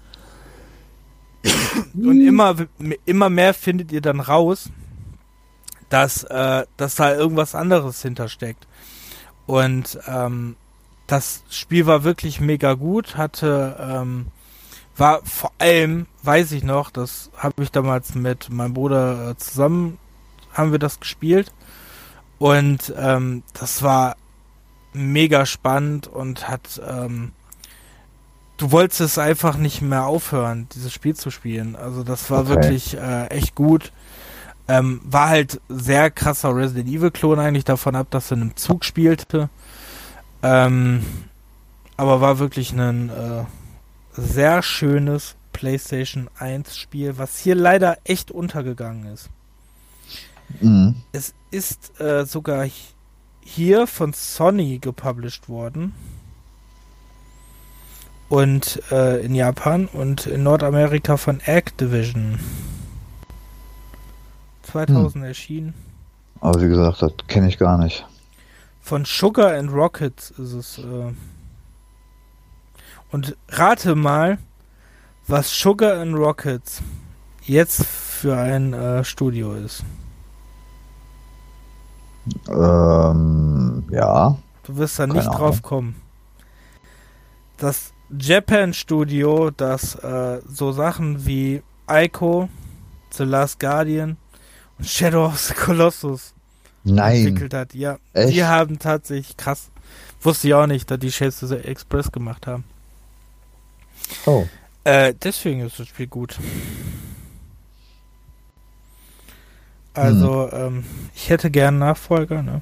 und 1.93 2.25
immer, 2.25 2.55
immer 3.05 3.29
mehr 3.29 3.53
findet 3.53 3.91
ihr 3.91 4.01
dann 4.01 4.19
raus, 4.19 4.69
dass, 5.89 6.23
äh, 6.23 6.65
dass 6.77 6.95
da 6.95 7.13
irgendwas 7.13 7.53
anderes 7.53 8.01
hintersteckt. 8.01 8.67
Und 9.45 9.99
ähm, 10.07 10.55
das 11.07 11.43
Spiel 11.49 11.85
war 11.85 12.03
wirklich 12.03 12.39
mega 12.39 12.73
gut, 12.73 13.15
hatte 13.17 13.77
ähm, 13.79 14.27
war 14.97 15.21
vor 15.23 15.51
allem, 15.57 16.07
weiß 16.23 16.51
ich 16.53 16.63
noch, 16.63 16.89
das 16.89 17.29
habe 17.37 17.63
ich 17.63 17.71
damals 17.71 18.15
mit 18.15 18.49
meinem 18.49 18.73
Bruder 18.73 19.31
äh, 19.31 19.37
zusammen, 19.37 19.97
haben 20.53 20.71
wir 20.71 20.79
das 20.79 20.99
gespielt. 20.99 21.51
Und 22.39 22.93
ähm, 22.97 23.43
das 23.53 23.83
war 23.83 24.15
mega 24.93 25.45
spannend 25.45 26.07
und 26.07 26.47
hat, 26.47 26.81
ähm, 26.87 27.33
du 28.57 28.71
wolltest 28.71 29.01
es 29.01 29.17
einfach 29.17 29.57
nicht 29.57 29.81
mehr 29.81 30.05
aufhören, 30.05 30.67
dieses 30.73 30.93
Spiel 30.93 31.15
zu 31.15 31.29
spielen. 31.29 31.75
Also 31.75 32.03
das 32.03 32.31
war 32.31 32.41
okay. 32.41 32.49
wirklich 32.49 32.97
äh, 32.97 33.27
echt 33.27 33.55
gut. 33.55 33.91
Ähm, 34.67 34.99
war 35.03 35.29
halt 35.29 35.61
sehr 35.69 36.09
krasser 36.09 36.55
Resident 36.55 36.89
Evil 36.89 37.11
Klon 37.11 37.39
eigentlich 37.39 37.65
davon 37.65 37.95
ab, 37.95 38.07
dass 38.09 38.31
er 38.31 38.37
in 38.37 38.41
einem 38.41 38.55
Zug 38.55 38.83
spielte. 38.83 39.49
Ähm, 40.41 41.05
aber 41.97 42.19
war 42.21 42.39
wirklich 42.39 42.71
ein 42.73 43.09
äh, 43.09 43.43
sehr 44.13 44.63
schönes 44.63 45.35
PlayStation 45.53 46.29
1 46.37 46.75
Spiel, 46.77 47.17
was 47.17 47.37
hier 47.37 47.55
leider 47.55 47.97
echt 48.03 48.31
untergegangen 48.31 49.13
ist. 49.13 49.29
Mhm. 50.59 50.95
Es 51.11 51.33
ist 51.51 51.99
äh, 51.99 52.25
sogar 52.25 52.67
hier 53.41 53.87
von 53.87 54.13
Sony 54.13 54.79
gepublished 54.79 55.47
worden. 55.47 55.93
Und 58.27 58.81
äh, 58.91 59.23
in 59.23 59.35
Japan 59.35 59.85
und 59.85 60.25
in 60.25 60.43
Nordamerika 60.43 61.15
von 61.15 61.39
Activision. 61.41 62.39
2000 64.75 65.15
hm. 65.15 65.23
erschienen. 65.23 65.73
Aber 66.41 66.61
wie 66.61 66.67
gesagt, 66.67 67.01
das 67.01 67.13
kenne 67.27 67.47
ich 67.47 67.57
gar 67.57 67.77
nicht. 67.77 68.05
Von 68.81 69.05
Sugar 69.05 69.53
and 69.53 69.71
Rockets 69.71 70.31
ist 70.31 70.53
es. 70.53 70.77
Äh, 70.79 71.13
und 73.11 73.37
rate 73.49 73.95
mal, 73.95 74.37
was 75.27 75.49
Sugar 75.49 76.01
and 76.01 76.15
Rockets 76.17 76.81
jetzt 77.43 77.85
für 77.85 78.37
ein 78.37 78.73
äh, 78.73 79.03
Studio 79.05 79.53
ist. 79.53 79.85
Ähm, 82.49 83.85
ja. 83.89 84.37
Du 84.63 84.75
wirst 84.75 84.99
da 84.99 85.07
nicht 85.07 85.27
drauf 85.27 85.61
kommen. 85.61 85.95
Das 87.57 87.93
Japan 88.09 88.73
Studio, 88.73 89.51
das 89.51 89.95
äh, 89.95 90.41
so 90.45 90.73
Sachen 90.73 91.25
wie 91.25 91.63
Ico, 91.89 92.49
The 93.11 93.23
Last 93.23 93.61
Guardian 93.61 94.17
und 94.77 94.87
Shadow 94.87 95.25
of 95.25 95.39
the 95.39 95.53
Colossus 95.53 96.33
Nein. 96.83 97.17
entwickelt 97.17 97.53
hat. 97.53 97.73
Ja, 97.73 97.97
Echt? 98.13 98.33
die 98.33 98.43
haben 98.43 98.79
tatsächlich 98.79 99.37
krass. 99.37 99.69
Wusste 100.21 100.47
ich 100.47 100.53
auch 100.53 100.67
nicht, 100.67 100.89
dass 100.89 100.99
die 100.99 101.11
Shades 101.11 101.43
of 101.43 101.49
the 101.49 101.55
Express 101.57 102.11
gemacht 102.11 102.47
haben. 102.47 102.63
Oh. 104.25 104.47
Äh, 104.83 105.13
deswegen 105.23 105.61
ist 105.61 105.79
das 105.79 105.87
Spiel 105.87 106.07
gut. 106.07 106.37
Also, 109.93 110.51
hm. 110.51 110.59
ähm, 110.59 110.85
ich 111.15 111.29
hätte 111.29 111.49
gern 111.49 111.79
Nachfolger, 111.79 112.43
ne? 112.43 112.61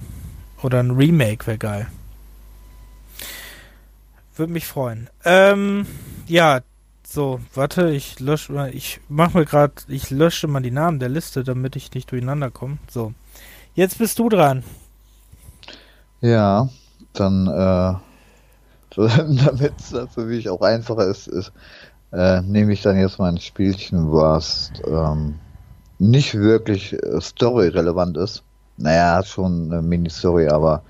Oder 0.62 0.80
ein 0.82 0.92
Remake 0.92 1.46
wäre 1.48 1.58
geil. 1.58 1.88
Würde 4.36 4.54
mich 4.54 4.66
freuen. 4.66 5.10
Ähm, 5.26 5.86
ja, 6.28 6.62
so, 7.14 7.40
warte, 7.54 7.92
ich 7.92 8.20
lösche 8.20 8.54
mal, 8.54 8.74
ich 8.74 9.00
mach 9.08 9.34
mir 9.34 9.46
gerade, 9.46 9.74
ich 9.88 10.10
lösche 10.10 10.48
mal 10.48 10.62
die 10.62 10.72
Namen 10.72 11.00
der 11.00 11.10
Liste, 11.10 11.44
damit 11.44 11.76
ich 11.76 11.94
nicht 11.94 12.12
durcheinander 12.12 12.50
komme. 12.52 12.78
So. 12.90 13.14
Jetzt 13.76 14.00
bist 14.00 14.20
du 14.20 14.30
dran. 14.30 14.64
Ja, 16.22 16.70
dann, 17.14 17.48
äh, 17.48 17.94
damit 18.98 19.74
es 19.80 19.96
für 20.14 20.26
mich 20.26 20.50
auch 20.50 20.62
einfacher 20.62 21.06
ist, 21.08 21.28
ist 21.28 21.52
äh, 22.14 22.42
nehme 22.42 22.74
ich 22.74 22.82
dann 22.82 22.98
jetzt 22.98 23.18
mal 23.20 23.30
ein 23.30 23.40
Spielchen, 23.40 24.12
was 24.12 24.72
ähm, 24.88 25.36
nicht 26.00 26.36
wirklich 26.36 26.94
äh, 26.94 27.20
story-relevant 27.20 28.18
ist. 28.18 28.44
Naja, 28.78 29.24
schon 29.24 29.72
eine 29.72 29.82
Mini-Story, 29.82 30.48
aber 30.48 30.84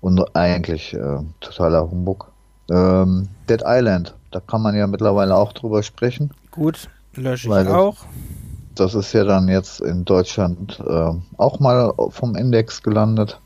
und 0.00 0.36
eigentlich 0.36 0.94
äh, 0.94 1.18
totaler 1.40 1.90
Humbug. 1.90 2.30
Ähm, 2.70 3.28
Dead 3.48 3.62
Island, 3.64 4.14
da 4.34 4.40
kann 4.40 4.62
man 4.62 4.74
ja 4.74 4.88
mittlerweile 4.88 5.36
auch 5.36 5.52
drüber 5.52 5.84
sprechen. 5.84 6.32
Gut, 6.50 6.88
lösche 7.14 7.46
ich 7.46 7.68
auch. 7.68 7.98
Das 8.74 8.94
ist 8.94 9.12
ja 9.12 9.22
dann 9.22 9.46
jetzt 9.46 9.80
in 9.80 10.04
Deutschland 10.04 10.82
äh, 10.84 11.10
auch 11.36 11.60
mal 11.60 11.94
vom 12.10 12.34
Index 12.34 12.82
gelandet. 12.82 13.40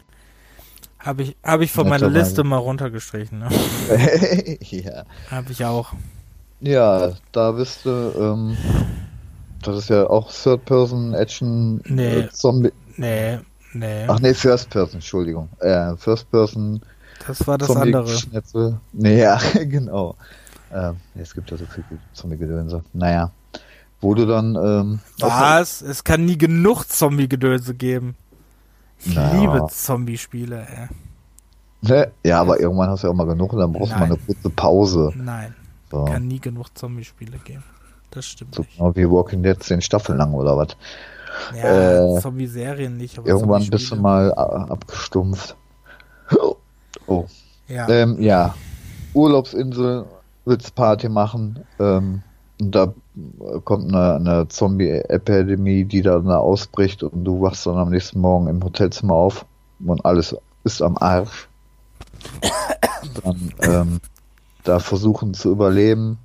Habe 0.98 1.24
ich, 1.24 1.36
hab 1.44 1.60
ich 1.60 1.70
von 1.70 1.88
meiner 1.88 2.08
Liste 2.08 2.42
mal 2.42 2.56
runtergestrichen. 2.56 3.40
Ne? 3.40 3.48
ja. 4.60 5.04
Habe 5.30 5.52
ich 5.52 5.64
auch. 5.64 5.92
Ja, 6.60 7.12
da 7.32 7.52
bist 7.52 7.84
du, 7.84 7.90
ähm, 8.18 8.56
das 9.62 9.76
ist 9.76 9.90
ja 9.90 10.08
auch 10.08 10.32
Third-Person-Action 10.32 11.82
nee, 11.84 12.20
äh, 12.20 12.30
Zombie. 12.30 12.72
Nee, 12.96 13.38
nee. 13.74 14.04
Ach 14.08 14.18
nee, 14.20 14.32
First-Person, 14.32 14.94
Entschuldigung. 14.94 15.50
Äh, 15.60 15.94
First-Person. 15.96 16.80
Das 17.26 17.46
war 17.46 17.58
das 17.58 17.68
Zombie 17.68 17.94
andere. 17.94 18.08
Schnitzel. 18.08 18.80
Nee, 18.92 19.20
ja, 19.22 19.38
genau. 19.54 20.16
Ähm, 20.72 20.96
es 21.14 21.34
gibt 21.34 21.50
ja 21.50 21.56
so 21.56 21.66
viel 21.66 21.84
Zombie-Gedönse. 22.12 22.82
Naja. 22.92 23.30
Wo 24.00 24.14
du 24.14 24.26
dann, 24.26 24.54
ähm, 24.54 25.00
Was? 25.18 25.82
Es 25.82 26.04
kann 26.04 26.24
nie 26.24 26.38
genug 26.38 26.84
Zombie-Gedönse 26.84 27.74
geben. 27.74 28.16
Ich 29.00 29.14
naja. 29.14 29.40
liebe 29.40 29.66
Zombie-Spiele, 29.68 30.66
ey. 30.66 30.88
Ne? 31.80 32.10
Ja, 32.24 32.40
aber 32.40 32.60
irgendwann 32.60 32.90
hast 32.90 33.02
du 33.02 33.06
ja 33.06 33.12
auch 33.12 33.16
mal 33.16 33.26
genug 33.26 33.52
und 33.52 33.60
dann 33.60 33.72
brauchst 33.72 33.92
du 33.92 33.98
mal 33.98 34.04
eine 34.04 34.16
kurze 34.16 34.50
Pause. 34.50 35.12
Nein. 35.16 35.54
So. 35.90 36.04
Kann 36.04 36.26
nie 36.26 36.40
genug 36.40 36.76
Zombie-Spiele 36.76 37.38
geben. 37.38 37.64
Das 38.10 38.26
stimmt 38.26 38.54
so 38.54 38.62
nicht. 38.62 38.76
Genau 38.76 38.94
wie 38.96 39.08
Walking 39.08 39.42
Dead 39.42 39.62
zehn 39.62 39.80
Staffeln 39.80 40.18
lang 40.18 40.32
oder 40.34 40.56
was? 40.56 40.76
Ja, 41.56 42.16
äh, 42.16 42.20
Zombie-Serien 42.20 42.96
nicht. 42.96 43.18
irgendwann 43.18 43.66
bist 43.68 43.90
du 43.90 43.96
mal 43.96 44.30
äh, 44.30 44.72
abgestumpft. 44.72 45.56
Oh. 47.06 47.26
Ja. 47.68 47.88
Ähm, 47.88 48.20
ja. 48.20 48.54
Urlaubsinsel, 49.14 50.04
willst 50.48 50.74
Party 50.74 51.08
machen. 51.08 51.64
Ähm, 51.78 52.22
und 52.60 52.74
da 52.74 52.92
kommt 53.64 53.94
eine, 53.94 54.14
eine 54.14 54.48
Zombie-Epidemie, 54.48 55.84
die 55.84 56.02
da 56.02 56.18
ausbricht 56.18 57.02
und 57.02 57.24
du 57.24 57.40
wachst 57.40 57.66
dann 57.66 57.76
am 57.76 57.90
nächsten 57.90 58.20
Morgen 58.20 58.48
im 58.48 58.62
Hotelzimmer 58.62 59.14
auf 59.14 59.46
und 59.84 60.04
alles 60.04 60.36
ist 60.64 60.82
am 60.82 60.96
Arsch. 60.98 61.48
Dann 63.22 63.54
ähm, 63.60 64.00
da 64.64 64.80
versuchen 64.80 65.34
zu 65.34 65.50
überleben, 65.50 66.18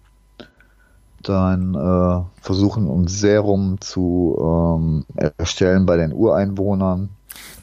dann 1.21 1.75
äh, 1.75 2.41
versuchen 2.41 2.87
um 2.87 3.07
Serum 3.07 3.79
zu 3.79 4.37
ähm, 4.39 5.05
erstellen 5.37 5.85
bei 5.85 5.97
den 5.97 6.13
Ureinwohnern. 6.13 7.09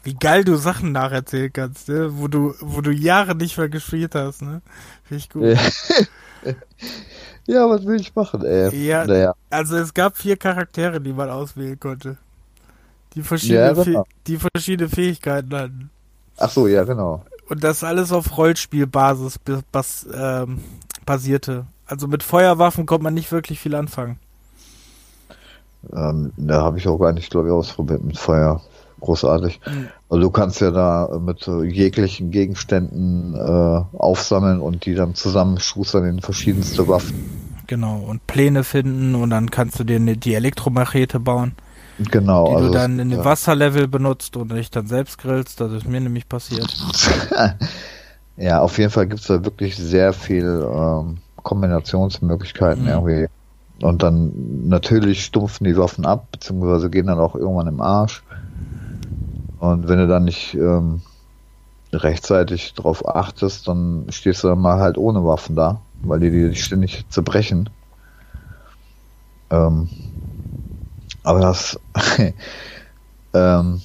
Wie 0.03 0.15
geil 0.15 0.43
du 0.43 0.55
Sachen 0.55 0.91
nacherzählen 0.91 1.51
kannst, 1.53 1.89
ne? 1.89 2.09
wo 2.17 2.27
du 2.27 2.55
wo 2.59 2.81
du 2.81 2.91
Jahre 2.91 3.35
nicht 3.35 3.57
mehr 3.57 3.69
gespielt 3.69 4.15
hast, 4.15 4.41
ne? 4.41 4.61
Finde 5.03 5.17
ich 5.17 5.29
gut. 5.29 5.43
ja, 7.47 7.69
was 7.69 7.85
will 7.85 7.99
ich 7.99 8.13
machen, 8.15 8.43
ey? 8.43 8.75
Ja, 8.85 9.05
naja. 9.05 9.33
also 9.49 9.77
es 9.77 9.93
gab 9.93 10.17
vier 10.17 10.37
Charaktere, 10.37 10.99
die 10.99 11.13
man 11.13 11.29
auswählen 11.29 11.79
konnte. 11.79 12.17
Die 13.13 13.21
verschiedene, 13.21 13.59
ja, 13.59 13.73
genau. 13.73 14.05
die 14.27 14.37
verschiedene 14.37 14.89
Fähigkeiten 14.89 15.53
hatten. 15.53 15.89
Ach 16.37 16.49
so, 16.49 16.67
ja, 16.67 16.83
genau. 16.83 17.23
Und 17.49 17.63
das 17.63 17.83
alles 17.83 18.11
auf 18.11 18.37
Rollspielbasis 18.37 19.39
bas, 19.71 20.07
ähm, 20.13 20.61
basierte. 21.05 21.65
Also 21.85 22.07
mit 22.07 22.23
Feuerwaffen 22.23 22.85
konnte 22.85 23.03
man 23.03 23.13
nicht 23.13 23.31
wirklich 23.31 23.59
viel 23.59 23.75
anfangen. 23.75 24.17
Ähm, 25.93 26.31
da 26.37 26.61
habe 26.61 26.77
ich 26.77 26.87
auch 26.87 26.97
gar 26.97 27.11
nicht, 27.11 27.29
glaube 27.29 27.49
ich, 27.49 27.53
ausprobiert 27.53 28.03
mit 28.03 28.17
Feuer. 28.17 28.61
Großartig. 29.01 29.59
Mhm. 29.65 29.87
Also 30.09 30.21
du 30.21 30.29
kannst 30.29 30.61
ja 30.61 30.71
da 30.71 31.19
mit 31.19 31.47
äh, 31.47 31.63
jeglichen 31.63 32.31
Gegenständen 32.31 33.35
äh, 33.35 33.97
aufsammeln 33.97 34.59
und 34.59 34.85
die 34.85 34.95
dann 34.95 35.15
zusammenschustern 35.15 36.05
in 36.05 36.21
verschiedenste 36.21 36.87
Waffen. 36.87 37.51
Genau, 37.67 37.97
und 37.97 38.27
Pläne 38.27 38.63
finden 38.63 39.15
und 39.15 39.31
dann 39.31 39.49
kannst 39.49 39.79
du 39.79 39.83
dir 39.83 39.99
ne, 39.99 40.17
die 40.17 40.35
Elektromachete 40.35 41.19
bauen. 41.19 41.53
Genau. 41.99 42.47
Die 42.47 42.55
also 42.55 42.67
du 42.67 42.73
dann 42.73 42.99
in 42.99 43.09
ja. 43.11 43.17
dem 43.17 43.25
Wasserlevel 43.25 43.87
benutzt 43.87 44.37
und 44.37 44.51
dich 44.51 44.69
dann 44.71 44.87
selbst 44.87 45.17
grillst. 45.17 45.59
Das 45.59 45.71
ist 45.71 45.87
mir 45.87 46.01
nämlich 46.01 46.27
passiert. 46.27 46.73
ja, 48.37 48.61
auf 48.61 48.77
jeden 48.77 48.91
Fall 48.91 49.07
gibt 49.07 49.21
es 49.21 49.27
da 49.27 49.43
wirklich 49.43 49.77
sehr 49.77 50.13
viel 50.13 50.67
ähm, 50.73 51.17
Kombinationsmöglichkeiten 51.37 52.83
Mhm. 52.83 52.89
irgendwie. 52.89 53.27
Und 53.81 54.03
dann 54.03 54.67
natürlich 54.67 55.25
stumpfen 55.25 55.63
die 55.63 55.77
Waffen 55.77 56.05
ab, 56.05 56.27
beziehungsweise 56.31 56.89
gehen 56.89 57.07
dann 57.07 57.19
auch 57.19 57.35
irgendwann 57.35 57.67
im 57.67 57.81
Arsch. 57.81 58.23
Und 59.61 59.87
wenn 59.87 59.99
du 59.99 60.07
dann 60.07 60.25
nicht 60.25 60.55
ähm, 60.55 61.03
rechtzeitig 61.93 62.73
drauf 62.73 63.07
achtest, 63.07 63.67
dann 63.67 64.07
stehst 64.09 64.43
du 64.43 64.47
dann 64.47 64.59
mal 64.59 64.79
halt 64.79 64.97
ohne 64.97 65.23
Waffen 65.23 65.55
da, 65.55 65.81
weil 66.01 66.19
die 66.19 66.31
die 66.31 66.55
ständig 66.55 67.05
zerbrechen. 67.09 67.69
Ähm, 69.51 69.87
aber 71.21 71.41
das 71.41 71.79
ähm, 73.35 73.81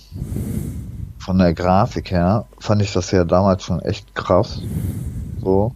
von 1.18 1.38
der 1.38 1.52
Grafik 1.52 2.10
her 2.10 2.46
fand 2.58 2.80
ich 2.80 2.94
das 2.94 3.10
ja 3.10 3.24
damals 3.24 3.64
schon 3.64 3.80
echt 3.80 4.14
krass. 4.14 4.62
So. 5.42 5.72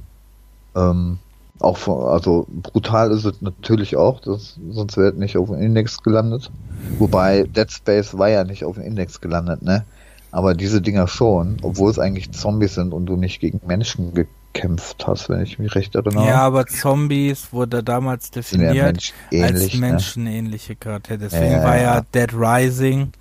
Ähm, 0.75 1.19
auch 1.61 1.77
von, 1.77 2.09
also 2.09 2.47
brutal 2.51 3.11
ist 3.11 3.25
es 3.25 3.41
natürlich 3.43 3.97
auch, 3.97 4.21
das, 4.21 4.59
sonst 4.71 4.97
wäre 4.97 5.11
es 5.11 5.17
nicht 5.17 5.37
auf 5.37 5.49
dem 5.51 5.61
Index 5.61 6.03
gelandet. 6.03 6.51
Wobei 6.99 7.45
Dead 7.45 7.71
Space 7.71 8.17
war 8.17 8.29
ja 8.29 8.45
nicht 8.45 8.65
auf 8.65 8.77
dem 8.77 8.85
Index 8.85 9.21
gelandet, 9.21 9.63
ne? 9.63 9.85
Aber 10.33 10.55
diese 10.55 10.81
Dinger 10.81 11.09
schon, 11.09 11.57
obwohl 11.63 11.91
es 11.91 11.99
eigentlich 11.99 12.31
Zombies 12.33 12.75
sind 12.75 12.95
und 12.95 13.07
du 13.07 13.17
nicht 13.17 13.41
gegen 13.41 13.61
Menschen 13.67 14.15
gekämpft 14.15 15.07
hast, 15.07 15.29
wenn 15.29 15.43
ich 15.43 15.59
mich 15.59 15.75
recht 15.75 15.95
erinnere. 15.97 16.27
Ja, 16.27 16.43
aber 16.43 16.67
Zombies 16.67 17.53
wurde 17.53 17.83
damals 17.83 18.31
sind 18.33 18.63
ja 18.63 18.73
definiert 18.73 19.13
menschähnlich, 19.33 19.43
als 19.43 19.75
ne? 19.75 19.81
menschenähnliche 19.81 20.77
Charaktere. 20.77 21.19
Deswegen 21.19 21.53
Ja, 21.53 21.65
war 21.65 21.77
ja. 21.77 21.83
ja 21.97 22.01
Dead 22.15 22.33
Rising 22.33 23.13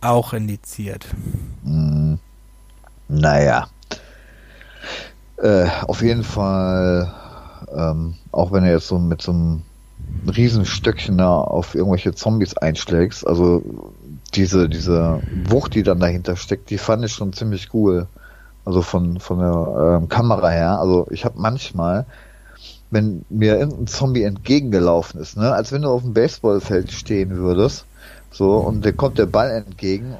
auch 0.00 0.32
indiziert. 0.32 1.06
Hm, 1.64 2.18
naja. 3.08 3.68
Äh, 5.38 5.66
auf 5.86 6.02
jeden 6.02 6.24
Fall, 6.24 7.12
ähm, 7.74 8.14
auch 8.32 8.52
wenn 8.52 8.64
du 8.64 8.70
jetzt 8.70 8.88
so 8.88 8.98
mit 8.98 9.22
so 9.22 9.32
einem 9.32 9.62
Riesenstöckchen 10.26 11.18
da 11.18 11.38
auf 11.38 11.74
irgendwelche 11.74 12.14
Zombies 12.14 12.56
einschlägst, 12.56 13.26
also 13.26 13.62
diese, 14.34 14.68
diese 14.68 15.20
Wucht, 15.30 15.74
die 15.74 15.82
dann 15.82 16.00
dahinter 16.00 16.36
steckt, 16.36 16.70
die 16.70 16.78
fand 16.78 17.04
ich 17.04 17.12
schon 17.12 17.32
ziemlich 17.32 17.72
cool. 17.74 18.08
Also 18.64 18.82
von, 18.82 19.20
von 19.20 19.38
der 19.38 19.98
ähm, 20.00 20.08
Kamera 20.08 20.48
her. 20.48 20.80
Also 20.80 21.06
ich 21.10 21.24
habe 21.24 21.38
manchmal, 21.38 22.06
wenn 22.90 23.24
mir 23.28 23.58
irgendein 23.58 23.86
Zombie 23.86 24.24
entgegengelaufen 24.24 25.20
ist, 25.20 25.36
ne, 25.36 25.52
als 25.52 25.70
wenn 25.70 25.82
du 25.82 25.88
auf 25.88 26.02
dem 26.02 26.14
Baseballfeld 26.14 26.90
stehen 26.90 27.36
würdest, 27.36 27.86
so, 28.30 28.56
und 28.58 28.84
der 28.84 28.92
kommt 28.92 29.18
der 29.18 29.26
Ball 29.26 29.50
entgegen 29.50 30.16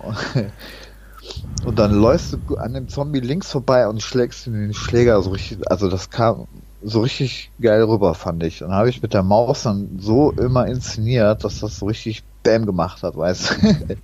und 1.64 1.78
dann 1.78 1.93
läufst 1.93 2.32
du 2.32 2.56
an 2.56 2.73
dem 2.73 2.89
Zombie 2.89 3.20
links 3.20 3.51
vorbei 3.51 3.89
und 3.89 4.01
schlägst 4.01 4.47
ihm 4.47 4.55
den 4.55 4.74
Schläger 4.74 5.20
so 5.23 5.31
richtig, 5.31 5.68
also 5.68 5.89
das 5.89 6.09
kam 6.10 6.47
so 6.87 7.01
richtig 7.01 7.51
geil 7.61 7.83
rüber, 7.83 8.15
fand 8.15 8.43
ich. 8.45 8.63
Und 8.63 8.73
habe 8.73 8.89
ich 8.89 9.03
mit 9.03 9.13
der 9.13 9.25
Maus 9.25 9.65
dann 9.65 9.99
so 9.99 10.31
immer 10.31 10.67
inszeniert, 10.67 11.43
dass 11.45 11.61
das 11.61 11.79
so 11.79 11.87
richtig 11.87 12.23
Bam 12.45 12.65
gemacht 12.65 13.03
hat, 13.03 13.17
weißt 13.17 13.51
du. 13.51 13.97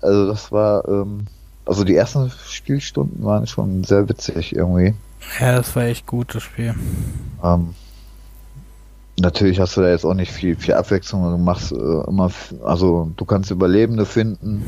also 0.00 0.28
das 0.28 0.52
war, 0.52 0.86
ähm, 0.88 1.26
also 1.66 1.82
die 1.82 1.96
ersten 1.96 2.30
Spielstunden 2.48 3.24
waren 3.24 3.46
schon 3.46 3.82
sehr 3.82 4.08
witzig 4.08 4.54
irgendwie. 4.54 4.94
Ja, 5.40 5.56
das 5.56 5.74
war 5.74 5.84
echt 5.84 6.06
gut, 6.06 6.34
das 6.34 6.44
Spiel. 6.44 6.74
Ähm, 7.42 7.74
natürlich 9.18 9.58
hast 9.58 9.76
du 9.76 9.80
da 9.80 9.88
jetzt 9.88 10.04
auch 10.04 10.14
nicht 10.14 10.30
viel, 10.30 10.54
viel 10.54 10.74
Abwechslung. 10.74 11.28
Du 11.28 11.38
machst 11.38 11.72
äh, 11.72 11.74
immer, 11.74 12.30
also 12.62 13.10
du 13.16 13.24
kannst 13.24 13.50
Überlebende 13.50 14.06
finden. 14.06 14.62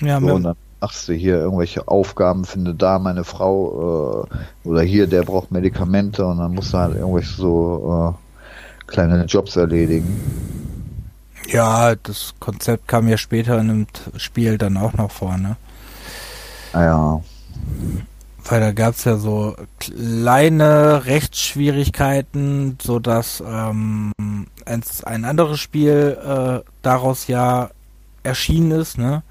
Ja, 0.00 0.20
So, 0.20 0.38
mit, 0.38 0.56
machst 0.82 1.08
du 1.08 1.14
hier 1.14 1.36
irgendwelche 1.36 1.88
Aufgaben, 1.88 2.44
finde 2.44 2.74
da 2.74 2.98
meine 2.98 3.24
Frau 3.24 4.26
äh, 4.64 4.68
oder 4.68 4.82
hier, 4.82 5.08
der 5.08 5.24
braucht 5.24 5.52
Medikamente 5.52 6.26
und 6.26 6.38
dann 6.38 6.54
musst 6.54 6.74
du 6.74 6.78
halt 6.78 6.96
irgendwelche 6.96 7.34
so 7.36 8.16
äh, 8.88 8.90
kleine 8.92 9.24
Jobs 9.26 9.56
erledigen. 9.56 10.20
ja, 11.46 11.94
das 11.96 12.34
Konzept 12.40 12.88
kam 12.88 13.08
ja 13.08 13.16
später 13.18 13.58
in 13.60 13.68
dem 13.68 13.92
T- 13.92 14.18
Spiel 14.18 14.58
dann 14.58 14.76
auch 14.76 14.94
noch 14.94 15.10
vor, 15.12 15.38
ne? 15.38 15.56
Naja, 16.72 17.22
Weil 18.44 18.60
da 18.60 18.72
gab's 18.72 19.04
ja 19.04 19.16
so 19.18 19.54
kleine 19.78 21.06
Rechtsschwierigkeiten, 21.06 22.78
so 22.82 22.98
dass 22.98 23.42
ähm, 23.46 24.12
ein, 24.66 24.82
ein 25.04 25.24
anderes 25.24 25.60
Spiel 25.60 26.18
äh, 26.24 26.68
daraus 26.82 27.28
ja 27.28 27.70
erschienen 28.24 28.72
ist, 28.72 28.98
ne? 28.98 29.22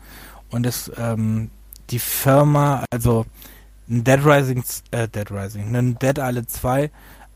Und 0.51 0.65
es 0.65 0.91
ähm, 0.97 1.49
die 1.89 1.99
Firma, 1.99 2.83
also 2.91 3.25
ein 3.89 4.03
Dead 4.03 4.19
Rising, 4.25 4.63
äh, 4.91 5.07
Dead 5.07 5.29
Rising, 5.31 5.75
ein 5.75 5.97
Dead 5.99 6.17
Island 6.17 6.49
2, 6.49 6.83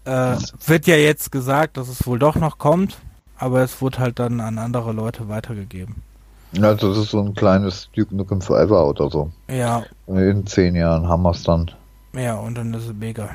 äh, 0.05 0.35
wird 0.65 0.87
ja 0.87 0.95
jetzt 0.95 1.31
gesagt, 1.31 1.77
dass 1.77 1.87
es 1.89 2.05
wohl 2.05 2.19
doch 2.19 2.35
noch 2.35 2.57
kommt, 2.57 2.97
aber 3.37 3.61
es 3.61 3.81
wurde 3.81 3.99
halt 3.99 4.19
dann 4.19 4.39
an 4.39 4.57
andere 4.57 4.91
Leute 4.93 5.27
weitergegeben. 5.27 5.95
ja, 6.53 6.73
das 6.73 6.97
ist 6.97 7.09
so 7.11 7.19
ein 7.21 7.33
kleines 7.33 7.89
Duke 7.95 8.15
Nukem 8.15 8.41
Forever 8.41 8.87
oder 8.87 9.09
so. 9.09 9.31
Ja, 9.49 9.83
In 10.07 10.45
zehn 10.45 10.75
Jahren 10.75 11.07
haben 11.09 11.23
wir 11.23 11.31
es 11.31 11.43
dann. 11.43 11.71
ja, 12.13 12.35
und 12.35 12.55
dann 12.55 12.73
ist 12.73 12.85
es 12.85 12.93
mega. 12.93 13.29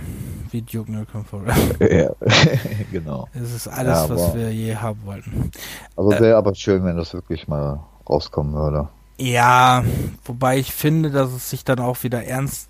Wie 0.51 0.63
Duke 0.63 0.91
Nukem 0.93 1.25
Forever. 1.25 1.55
ja, 1.93 2.11
genau. 2.93 3.29
Es 3.35 3.53
ist 3.53 3.69
alles, 3.69 3.99
Ja, 3.99 4.09
was 4.09 4.23
aber- 4.23 4.35
wir 4.37 4.53
je 4.53 4.77
haben 4.77 5.01
wollten. 5.05 5.51
Also 5.97 6.13
Äh. 6.13 6.21
wäre 6.21 6.37
aber 6.37 6.55
schön, 6.55 6.85
wenn 6.85 6.97
das 6.97 7.13
wirklich 7.13 7.47
mal 7.49 7.81
rauskommen 8.09 8.55
würde. 8.55 8.89
Ja, 9.21 9.85
wobei 10.25 10.59
ich 10.59 10.73
finde, 10.73 11.11
dass 11.11 11.33
es 11.33 11.51
sich 11.51 11.65
dann 11.65 11.79
auch 11.79 12.03
wieder 12.03 12.25
ernst 12.25 12.69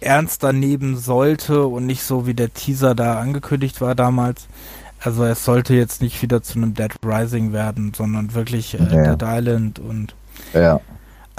ernster 0.00 0.52
nehmen 0.52 0.96
sollte 0.96 1.64
und 1.66 1.86
nicht 1.86 2.02
so 2.02 2.26
wie 2.26 2.34
der 2.34 2.52
Teaser 2.52 2.94
da 2.94 3.20
angekündigt 3.20 3.80
war 3.80 3.94
damals. 3.94 4.48
Also 4.98 5.24
es 5.24 5.44
sollte 5.44 5.74
jetzt 5.74 6.02
nicht 6.02 6.20
wieder 6.22 6.42
zu 6.42 6.58
einem 6.58 6.74
Dead 6.74 6.92
Rising 7.04 7.52
werden, 7.52 7.92
sondern 7.94 8.34
wirklich 8.34 8.74
äh, 8.74 8.88
Ja. 8.90 9.14
Dead 9.14 9.22
Island 9.22 9.78
und 9.78 10.14
Ja, 10.52 10.80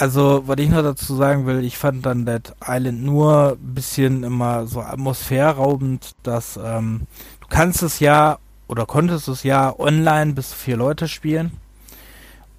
also, 0.02 0.48
was 0.48 0.58
ich 0.58 0.70
noch 0.70 0.82
dazu 0.82 1.16
sagen 1.16 1.46
will, 1.46 1.64
ich 1.64 1.78
fand 1.78 2.08
dann 2.08 2.26
Dead 2.26 2.54
Island 2.68 3.04
nur 3.04 3.52
ein 3.62 3.76
bisschen 3.76 4.24
immer 4.24 4.66
so 4.66 4.82
atmosphärraubend, 4.82 6.16
dass 6.24 6.58
ähm, 6.58 7.02
du 7.40 7.48
kannst 7.50 7.84
es 7.84 8.00
ja 8.00 8.40
oder 8.68 8.88
konntest 8.88 9.28
es 9.28 9.44
ja 9.44 9.78
online 9.78 10.34
bis 10.34 10.50
zu 10.50 10.56
vier 10.56 10.78
Leute 10.78 11.08
spielen. 11.08 11.52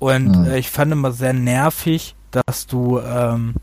Und 0.03 0.37
Mhm. 0.37 0.45
äh, 0.47 0.59
ich 0.59 0.69
fand 0.69 0.91
immer 0.91 1.13
sehr 1.13 1.33
nervig, 1.33 2.17
dass 2.33 2.67
du 2.67 2.99
ähm, 2.99 3.55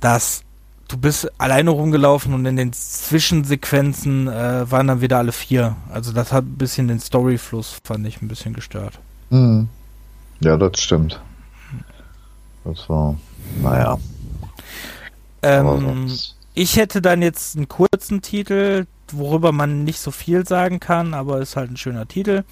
dass 0.00 0.42
du 0.86 0.96
bist 0.96 1.28
alleine 1.40 1.70
rumgelaufen 1.70 2.32
und 2.34 2.46
in 2.46 2.54
den 2.56 2.72
Zwischensequenzen 2.72 4.28
äh, 4.28 4.70
waren 4.70 4.86
dann 4.86 5.00
wieder 5.00 5.18
alle 5.18 5.32
vier. 5.32 5.74
Also 5.92 6.12
das 6.12 6.32
hat 6.32 6.44
ein 6.44 6.56
bisschen 6.56 6.86
den 6.86 7.00
Storyfluss, 7.00 7.78
fand 7.82 8.06
ich, 8.06 8.22
ein 8.22 8.28
bisschen 8.28 8.54
gestört. 8.54 9.00
mhm. 9.30 9.68
ja, 10.40 10.56
das 10.56 10.78
stimmt. 10.80 11.20
Das 12.64 12.88
war, 12.88 13.16
naja. 13.60 13.98
Ähm, 15.42 16.06
Ich 16.54 16.76
hätte 16.76 17.02
dann 17.02 17.22
jetzt 17.22 17.56
einen 17.56 17.68
kurzen 17.68 18.22
Titel, 18.22 18.86
worüber 19.12 19.50
man 19.52 19.82
nicht 19.84 19.98
so 20.00 20.10
viel 20.12 20.46
sagen 20.46 20.78
kann, 20.80 21.12
aber 21.14 21.40
ist 21.40 21.56
halt 21.56 21.70
ein 21.70 21.76
schöner 21.76 22.06
Titel, 22.06 22.44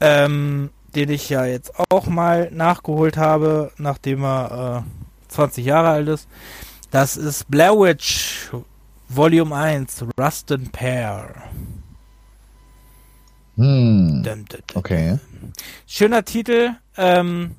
ähm, 0.00 0.70
den 0.96 1.10
ich 1.10 1.28
ja 1.28 1.44
jetzt 1.44 1.72
auch 1.90 2.06
mal 2.06 2.50
nachgeholt 2.50 3.18
habe, 3.18 3.70
nachdem 3.76 4.24
er 4.24 4.84
äh, 5.28 5.30
20 5.30 5.64
Jahre 5.64 5.90
alt 5.90 6.08
ist. 6.08 6.26
Das 6.90 7.16
ist 7.18 7.50
Blair 7.50 7.72
Witch 7.72 8.50
Volume 9.08 9.54
1, 9.54 10.06
Rust 10.18 10.50
and 10.50 10.72
Pear. 10.72 11.34
Hm. 13.56 14.24
Okay. 14.74 15.18
Schöner 15.86 16.24
Titel, 16.24 16.70
ähm, 16.96 17.56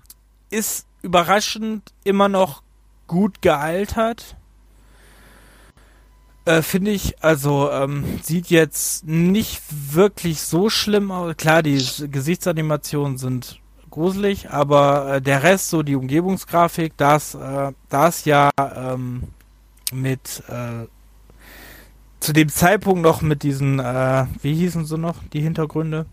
ist 0.50 0.88
überraschend 1.04 1.94
immer 2.04 2.30
noch 2.30 2.64
gut 3.06 3.42
gealtert. 3.42 4.37
Äh, 6.48 6.62
Finde 6.62 6.92
ich, 6.92 7.22
also 7.22 7.70
ähm, 7.72 8.06
sieht 8.24 8.48
jetzt 8.48 9.06
nicht 9.06 9.62
wirklich 9.70 10.40
so 10.40 10.70
schlimm 10.70 11.12
aus. 11.12 11.36
Klar, 11.36 11.62
die 11.62 11.76
Gesichtsanimationen 12.10 13.18
sind 13.18 13.60
gruselig, 13.90 14.50
aber 14.50 15.16
äh, 15.16 15.22
der 15.22 15.44
Rest, 15.44 15.70
so 15.70 15.84
die 15.84 15.98
Umgebungsgrafik, 15.98 16.94
das, 16.96 17.36
äh, 17.36 17.74
das 17.90 18.24
ja 18.24 18.50
ähm, 18.58 19.24
mit 19.92 20.42
äh, 20.48 20.88
zu 22.22 22.32
dem 22.32 22.48
Zeitpunkt 22.48 23.02
noch 23.02 23.22
mit 23.22 23.44
diesen, 23.44 23.80
äh, 23.80 24.26
wie 24.42 24.56
hießen 24.56 24.86
sie 24.86 24.98
noch, 24.98 25.18
die 25.34 25.42
Hintergründe, 25.42 26.06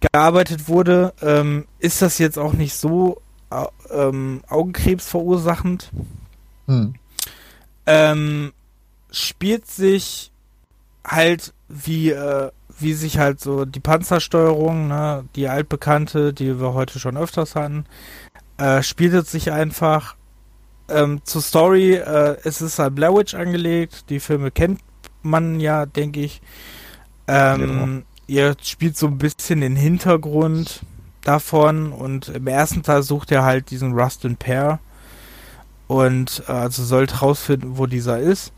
gearbeitet 0.00 0.66
wurde, 0.66 1.14
ähm, 1.22 1.66
ist 1.78 2.02
das 2.02 2.18
jetzt 2.18 2.40
auch 2.40 2.54
nicht 2.54 2.74
so 2.74 3.22
ähm, 3.88 4.42
Augenkrebs 4.48 5.08
verursachend. 5.08 5.92
Hm. 6.66 6.94
Ähm, 7.86 8.52
spielt 9.12 9.66
sich 9.66 10.32
halt 11.06 11.52
wie, 11.68 12.10
äh, 12.10 12.50
wie 12.78 12.94
sich 12.94 13.18
halt 13.18 13.40
so 13.40 13.64
die 13.64 13.80
Panzersteuerung, 13.80 14.88
ne, 14.88 15.24
die 15.36 15.48
altbekannte, 15.48 16.32
die 16.32 16.60
wir 16.60 16.74
heute 16.74 16.98
schon 16.98 17.16
öfters 17.16 17.54
hatten, 17.54 17.84
äh, 18.58 18.82
spielt 18.82 19.26
sich 19.26 19.52
einfach 19.52 20.16
ähm, 20.88 21.20
zur 21.24 21.42
Story. 21.42 21.94
Äh, 21.94 22.36
es 22.44 22.60
ist 22.60 22.78
halt 22.78 22.94
Blair 22.94 23.14
Witch 23.14 23.34
angelegt. 23.34 24.10
Die 24.10 24.20
Filme 24.20 24.50
kennt 24.50 24.80
man 25.22 25.60
ja, 25.60 25.86
denke 25.86 26.20
ich. 26.20 26.42
Ähm, 27.28 28.04
ja. 28.26 28.48
Ihr 28.50 28.56
spielt 28.62 28.96
so 28.96 29.06
ein 29.06 29.18
bisschen 29.18 29.60
den 29.60 29.76
Hintergrund 29.76 30.80
davon 31.22 31.92
und 31.92 32.28
im 32.28 32.46
ersten 32.46 32.82
Teil 32.82 33.02
sucht 33.02 33.30
er 33.30 33.44
halt 33.44 33.70
diesen 33.70 33.92
Rustin 33.92 34.36
Pair 34.36 34.80
und 35.86 36.42
äh, 36.48 36.52
also 36.52 36.84
sollte 36.84 37.16
rausfinden, 37.16 37.78
wo 37.78 37.86
dieser 37.86 38.18
ist. 38.18 38.52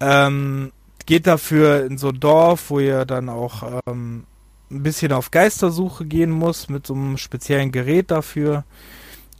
Ähm, 0.00 0.72
geht 1.06 1.26
dafür 1.26 1.84
in 1.84 1.98
so 1.98 2.08
ein 2.08 2.20
Dorf, 2.20 2.70
wo 2.70 2.78
ihr 2.78 3.04
dann 3.04 3.28
auch 3.28 3.82
ähm, 3.86 4.24
ein 4.70 4.82
bisschen 4.82 5.12
auf 5.12 5.30
Geistersuche 5.30 6.04
gehen 6.04 6.30
muss 6.30 6.68
mit 6.68 6.86
so 6.86 6.94
einem 6.94 7.16
speziellen 7.16 7.72
Gerät 7.72 8.10
dafür. 8.10 8.64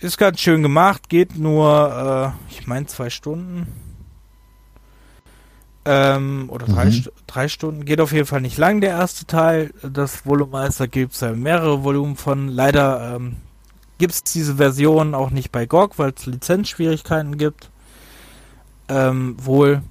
Ist 0.00 0.18
ganz 0.18 0.40
schön 0.40 0.62
gemacht, 0.62 1.08
geht 1.08 1.36
nur, 1.36 2.34
äh, 2.50 2.52
ich 2.52 2.66
meine, 2.66 2.86
zwei 2.86 3.10
Stunden. 3.10 3.66
Ähm, 5.84 6.46
oder 6.48 6.66
drei, 6.66 6.86
mhm. 6.86 6.92
St 6.92 7.12
drei 7.26 7.48
Stunden. 7.48 7.84
Geht 7.84 8.00
auf 8.00 8.12
jeden 8.12 8.26
Fall 8.26 8.40
nicht 8.40 8.58
lang, 8.58 8.80
der 8.80 8.90
erste 8.90 9.26
Teil. 9.26 9.72
Das 9.82 10.26
Volumeister 10.26 10.88
gibt 10.88 11.14
es 11.14 11.20
ja 11.20 11.32
mehrere 11.32 11.84
Volumen 11.84 12.16
von. 12.16 12.48
Leider 12.48 13.16
ähm, 13.16 13.36
gibt 13.98 14.12
es 14.12 14.22
diese 14.22 14.56
Version 14.56 15.14
auch 15.14 15.30
nicht 15.30 15.52
bei 15.52 15.66
GOG, 15.66 15.98
weil 15.98 16.12
es 16.16 16.26
Lizenzschwierigkeiten 16.26 17.38
gibt. 17.38 17.70
Ähm, 18.88 19.36
wohl. 19.38 19.82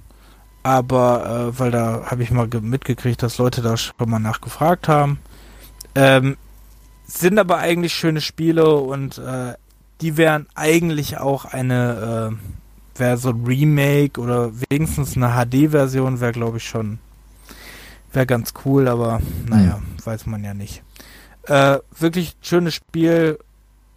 Aber, 0.62 1.52
äh, 1.54 1.58
weil 1.58 1.70
da 1.70 2.02
habe 2.06 2.22
ich 2.22 2.30
mal 2.30 2.48
mitgekriegt, 2.60 3.22
dass 3.22 3.38
Leute 3.38 3.62
da 3.62 3.76
schon 3.76 3.94
mal 4.10 4.18
nachgefragt 4.18 4.88
haben. 4.88 5.18
Ähm, 5.94 6.36
sind 7.06 7.38
aber 7.38 7.58
eigentlich 7.58 7.94
schöne 7.94 8.20
Spiele 8.20 8.76
und 8.76 9.18
äh, 9.18 9.54
die 10.00 10.16
wären 10.16 10.46
eigentlich 10.54 11.18
auch 11.18 11.44
eine, 11.44 12.32
äh, 12.96 12.98
wäre 12.98 13.16
so 13.16 13.30
ein 13.30 13.44
Remake 13.44 14.20
oder 14.20 14.52
wenigstens 14.68 15.16
eine 15.16 15.30
HD-Version, 15.30 16.20
wäre 16.20 16.32
glaube 16.32 16.58
ich 16.58 16.68
schon, 16.68 16.98
wäre 18.12 18.26
ganz 18.26 18.52
cool, 18.64 18.88
aber 18.88 19.20
naja, 19.46 19.78
mhm. 19.78 20.06
weiß 20.06 20.26
man 20.26 20.44
ja 20.44 20.54
nicht. 20.54 20.82
Äh, 21.44 21.78
wirklich 21.98 22.36
schönes 22.42 22.74
Spiel, 22.74 23.38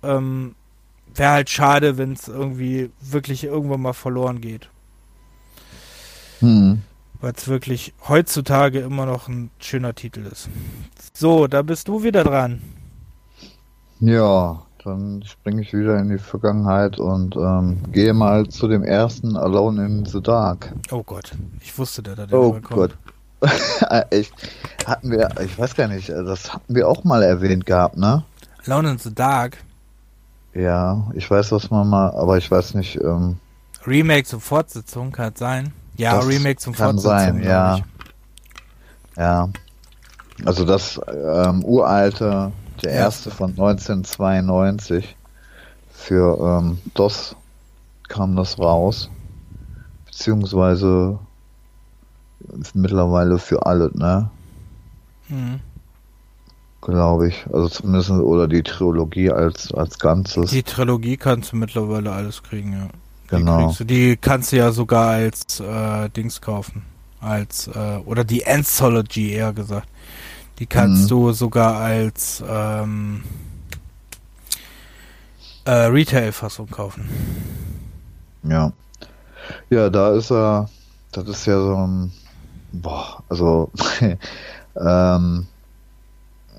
ähm, 0.02 0.56
wäre 1.14 1.32
halt 1.32 1.50
schade, 1.50 1.98
wenn 1.98 2.14
es 2.14 2.28
irgendwie 2.28 2.90
wirklich 3.02 3.44
irgendwann 3.44 3.82
mal 3.82 3.94
verloren 3.94 4.42
geht. 4.42 4.70
Hm. 6.44 6.82
Weil 7.22 7.34
es 7.38 7.48
wirklich 7.48 7.94
heutzutage 8.10 8.80
immer 8.82 9.06
noch 9.06 9.30
ein 9.30 9.50
schöner 9.60 9.96
Titel 9.96 10.26
ist. 10.30 10.50
So, 11.14 11.48
da 11.48 11.62
bist 11.62 11.88
du 11.88 12.04
wieder 12.04 12.26
dran. 12.26 12.62
Ja, 14.02 14.62
dann 14.84 15.24
springe 15.24 15.62
ich 15.62 15.74
wieder 15.74 15.98
in 16.00 16.10
die 16.10 16.18
Vergangenheit 16.18 17.00
und 17.00 17.38
ähm, 17.38 17.78
gehe 17.94 18.14
mal 18.14 18.46
zu 18.50 18.68
dem 18.68 18.84
ersten 18.84 19.38
Alone 19.38 19.86
in 19.86 20.06
the 20.06 20.22
Dark. 20.22 20.74
Oh 20.92 21.02
Gott, 21.02 21.32
ich 21.62 21.78
wusste, 21.78 22.04
dass 22.04 22.18
da 22.18 22.26
der 22.26 22.38
Oh 22.38 22.60
Gott. 22.62 22.98
ich, 24.12 24.30
hatten 24.86 25.12
wir, 25.12 25.30
ich 25.42 25.58
weiß 25.58 25.76
gar 25.76 25.88
nicht, 25.88 26.10
das 26.10 26.54
hatten 26.54 26.76
wir 26.76 26.90
auch 26.90 27.06
mal 27.06 27.24
erwähnt 27.24 27.66
gehabt, 27.66 27.96
ne? 27.96 28.26
Alone 28.66 28.92
in 28.92 28.98
the 28.98 29.16
Dark. 29.16 29.58
Ja, 30.54 31.10
ich 31.14 31.32
weiß, 31.32 31.54
was 31.54 31.72
man 31.72 31.88
mal, 31.88 32.12
aber 32.12 32.38
ich 32.38 32.52
weiß 32.52 32.74
nicht. 32.74 32.98
Ähm, 32.98 33.38
Remake 33.88 34.26
zur 34.26 34.42
Fortsetzung 34.42 35.14
kann 35.14 35.34
sein. 35.36 35.72
Ja, 35.96 36.18
das 36.18 36.28
Remake 36.28 36.58
zum 36.58 36.74
kann 36.74 37.00
Fortsetzung. 37.00 37.42
sein, 37.42 37.44
ja. 37.44 37.80
Ja. 39.16 39.50
Also 40.46 40.66
das 40.66 41.00
ähm, 41.08 41.64
uralte 41.64 42.52
der 42.82 42.92
erste 42.92 43.32
von 43.32 43.52
1992. 43.52 45.16
Für 45.92 46.60
ähm, 46.60 46.80
DOS 46.96 47.36
kam 48.08 48.36
das 48.36 48.60
raus. 48.60 49.10
Beziehungsweise 50.06 51.20
mittlerweile 52.74 53.38
für 53.38 53.66
alle, 53.66 53.92
ne? 53.94 54.30
Mhm. 55.30 55.60
Glaube 56.82 57.30
ich. 57.30 57.46
Also 57.54 57.70
zumindest, 57.70 58.10
oder 58.10 58.48
die 58.48 58.64
Trilogie 58.64 59.32
als, 59.32 59.74
als 59.74 59.98
Ganzes. 60.00 60.52
Die 60.52 60.64
Trilogie 60.64 61.16
kannst 61.16 61.54
du 61.54 61.56
mittlerweile 61.56 62.12
alles 62.12 62.44
kriegen, 62.44 62.74
ja. 62.74 62.88
Genau. 63.38 63.72
Die, 63.72 63.78
du, 63.78 63.86
die 63.86 64.18
kannst 64.18 64.52
du 64.52 64.58
ja 64.58 64.72
sogar 64.72 65.10
als 65.10 65.60
äh, 65.60 66.10
Dings 66.10 66.42
kaufen. 66.42 66.84
Als, 67.20 67.68
äh, 67.68 67.98
oder 68.06 68.24
die 68.24 68.46
Anthology 68.46 69.32
eher 69.32 69.54
gesagt. 69.54 69.88
Die 70.60 70.66
kannst 70.66 71.06
mhm. 71.06 71.08
du 71.08 71.32
sogar 71.32 71.78
als 71.78 72.44
ähm, 72.48 73.24
äh, 75.66 75.72
Retail-Fassung 75.72 76.70
kaufen. 76.70 77.10
Ja. 78.44 78.72
Ja, 79.70 79.90
da 79.90 80.14
ist 80.14 80.32
er, 80.32 80.70
das 81.12 81.28
ist 81.28 81.46
ja 81.46 81.58
so 81.58 81.76
ein, 81.76 82.14
boah, 82.72 83.22
also 83.30 83.70
ähm, 84.76 85.48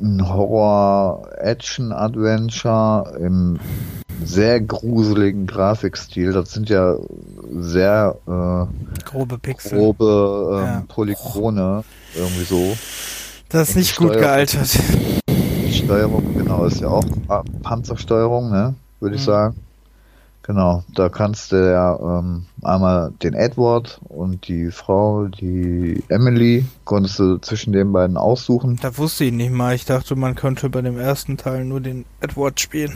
ein 0.00 0.28
Horror-Action-Adventure 0.28 3.16
im 3.20 3.58
sehr 4.24 4.60
gruseligen 4.60 5.46
Grafikstil. 5.46 6.32
Das 6.32 6.52
sind 6.52 6.68
ja 6.68 6.96
sehr 7.50 8.16
äh, 8.26 9.02
grobe 9.04 9.38
Pixel, 9.38 9.78
grobe 9.78 10.48
ähm, 10.52 10.64
ja. 10.64 10.84
Polygone, 10.88 11.84
irgendwie 12.14 12.44
so. 12.44 12.76
Das 13.48 13.70
ist 13.70 13.76
nicht 13.76 13.96
gut 13.96 14.12
gealtert. 14.12 14.78
Die 15.28 15.72
Steuerung, 15.72 16.34
genau, 16.36 16.64
ist 16.64 16.80
ja 16.80 16.88
auch 16.88 17.04
Panzersteuerung, 17.62 18.50
ne? 18.50 18.74
Würde 19.00 19.14
mhm. 19.14 19.18
ich 19.18 19.24
sagen. 19.24 19.56
Genau, 20.46 20.84
da 20.94 21.08
kannst 21.08 21.52
du 21.52 21.56
ja 21.56 21.98
ähm, 22.18 22.44
einmal 22.62 23.12
den 23.22 23.32
Edward 23.32 23.98
und 24.10 24.46
die 24.46 24.70
Frau, 24.70 25.26
die 25.26 26.04
Emily, 26.08 26.66
konntest 26.84 27.18
du 27.18 27.38
zwischen 27.38 27.72
den 27.72 27.92
beiden 27.92 28.18
aussuchen. 28.18 28.78
Da 28.82 28.98
wusste 28.98 29.24
ich 29.24 29.32
nicht 29.32 29.52
mal. 29.52 29.74
Ich 29.74 29.86
dachte, 29.86 30.16
man 30.16 30.34
könnte 30.34 30.68
bei 30.68 30.82
dem 30.82 30.98
ersten 30.98 31.38
Teil 31.38 31.64
nur 31.64 31.80
den 31.80 32.04
Edward 32.20 32.60
spielen. 32.60 32.94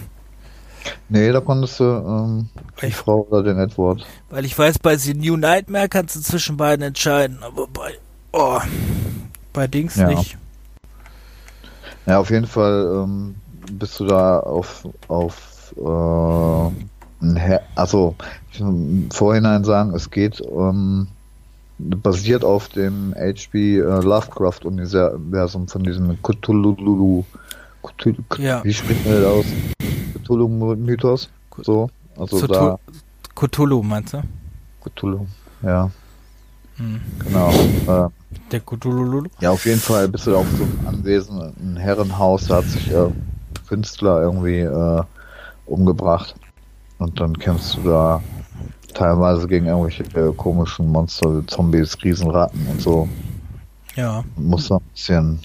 Nee, 1.09 1.33
da 1.33 1.41
konntest 1.41 1.81
du 1.81 1.85
ähm, 1.85 2.49
die 2.81 2.87
ich, 2.87 2.97
Frau 2.97 3.27
oder 3.31 3.43
den 3.43 3.59
Edward. 3.59 4.07
Weil 4.31 4.45
ich 4.45 4.59
weiß, 4.59 4.79
bei 4.79 4.97
The 4.97 5.15
New 5.15 5.37
Nightmare 5.37 5.89
kannst 5.89 6.17
du 6.17 6.21
zwischen 6.21 6.57
beiden 6.57 6.85
entscheiden, 6.85 7.39
aber 7.43 7.67
bei 7.67 7.95
oh, 8.33 8.61
bei 9.53 9.67
Dings 9.67 9.97
ja. 9.97 10.09
nicht. 10.09 10.37
Ja, 12.07 12.19
auf 12.19 12.31
jeden 12.31 12.47
Fall 12.47 13.05
ähm, 13.05 13.35
bist 13.73 14.01
du 14.01 14.07
da 14.07 14.41
auf, 14.41 14.87
auf 15.09 15.75
äh, 15.77 17.59
also 17.75 18.15
ich 18.53 18.61
will 18.61 18.69
im 18.69 19.11
Vorhinein 19.11 19.65
sagen, 19.65 19.95
es 19.95 20.11
geht 20.11 20.41
ähm, 20.41 21.09
basiert 21.79 22.45
auf 22.45 22.69
dem 22.69 23.15
HP 23.15 23.79
äh, 23.79 23.83
Lovecraft 23.83 24.65
Universum 24.65 25.69
von 25.69 25.83
diesem 25.85 26.21
Cthulhu, 26.23 27.25
Cthulhu 27.83 28.23
ja. 28.39 28.63
wie 28.65 28.73
spricht 28.73 29.05
man 29.05 29.15
das 29.15 29.25
aus? 29.25 29.47
Cthulhu 30.15 30.49
Mythos, 30.77 31.29
so, 31.63 31.91
also 32.17 32.39
Cthulhu, 32.39 32.53
da 32.53 32.79
Cthulhu 33.35 33.83
meinst 33.83 34.15
du? 34.15 34.23
Cthulhu, 34.85 35.27
ja. 35.63 35.91
Hm. 36.77 37.01
Genau. 37.25 37.51
Äh, 37.51 38.09
der 38.53 38.61
Cthulhu. 38.61 39.25
Ja, 39.41 39.51
auf 39.51 39.65
jeden 39.65 39.81
Fall 39.81 40.09
bist 40.09 40.27
du 40.27 40.33
da 40.33 40.39
auf 40.39 40.47
so 40.57 40.65
einem 40.65 40.87
Anwesen, 40.87 41.53
ein 41.61 41.77
Herrenhaus, 41.77 42.47
da 42.47 42.57
hat 42.57 42.65
sich 42.65 42.91
äh, 42.93 43.11
Künstler 43.69 44.23
irgendwie 44.23 44.61
äh, 44.61 45.03
umgebracht. 45.67 46.35
Und 46.99 47.21
dann 47.21 47.39
kämpfst 47.39 47.77
du 47.77 47.89
da 47.89 48.23
teilweise 48.95 49.47
gegen 49.47 49.67
irgendwelche 49.67 50.05
äh, 50.19 50.33
komischen 50.35 50.89
Monster, 50.89 51.47
Zombies, 51.47 51.97
Riesenratten 52.03 52.67
und 52.67 52.81
so. 52.81 53.09
Ja. 53.95 54.25
Und 54.37 54.47
musst 54.49 54.71
da 54.71 54.77
ein 54.77 54.83
bisschen 54.95 55.41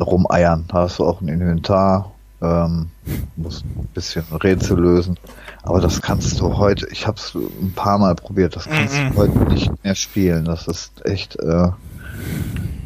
rumeiern. 0.00 0.64
Da 0.68 0.82
hast 0.82 0.98
du 0.98 1.04
auch 1.04 1.20
ein 1.20 1.28
Inventar, 1.28 2.12
ähm, 2.40 2.90
musst 3.36 3.64
ein 3.64 3.88
bisschen 3.94 4.24
Rätsel 4.32 4.78
lösen. 4.78 5.18
Aber 5.62 5.80
das 5.80 6.00
kannst 6.00 6.40
du 6.40 6.56
heute, 6.56 6.88
ich 6.90 7.06
habe 7.06 7.18
es 7.18 7.34
ein 7.34 7.72
paar 7.74 7.98
Mal 7.98 8.14
probiert, 8.14 8.56
das 8.56 8.64
kannst 8.64 8.96
du 8.96 9.16
heute 9.16 9.38
nicht 9.52 9.84
mehr 9.84 9.94
spielen. 9.94 10.44
Das 10.44 10.66
ist 10.66 11.04
echt, 11.04 11.36
äh, 11.36 11.68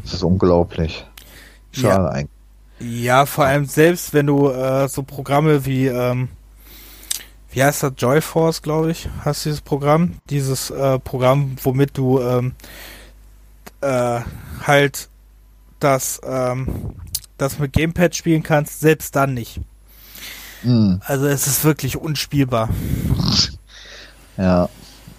das 0.02 0.14
ist 0.14 0.22
unglaublich. 0.22 1.06
Schade 1.72 2.04
ja. 2.04 2.08
eigentlich. 2.08 2.42
Ja, 2.80 3.26
vor 3.26 3.44
allem 3.44 3.64
selbst 3.64 4.12
wenn 4.12 4.26
du 4.26 4.50
äh, 4.50 4.88
so 4.88 5.04
Programme 5.04 5.64
wie, 5.64 5.86
ähm, 5.86 6.28
wie 7.52 7.62
heißt 7.62 7.84
das, 7.84 7.92
Joyforce, 7.96 8.62
glaube 8.62 8.90
ich, 8.90 9.08
hast 9.24 9.44
du 9.44 9.50
dieses 9.50 9.60
Programm. 9.60 10.14
Dieses 10.30 10.70
äh, 10.70 10.98
Programm, 10.98 11.56
womit 11.62 11.96
du 11.96 12.20
ähm, 12.20 12.54
äh, 13.82 14.20
halt 14.66 15.08
das, 15.78 16.20
ähm, 16.24 16.66
das 17.42 17.58
mit 17.58 17.72
Gamepad 17.72 18.14
spielen 18.14 18.42
kannst, 18.42 18.80
selbst 18.80 19.14
dann 19.16 19.34
nicht. 19.34 19.60
Mhm. 20.62 21.00
Also 21.04 21.26
es 21.26 21.46
ist 21.46 21.64
wirklich 21.64 21.96
unspielbar. 21.96 22.68
Ja. 24.36 24.68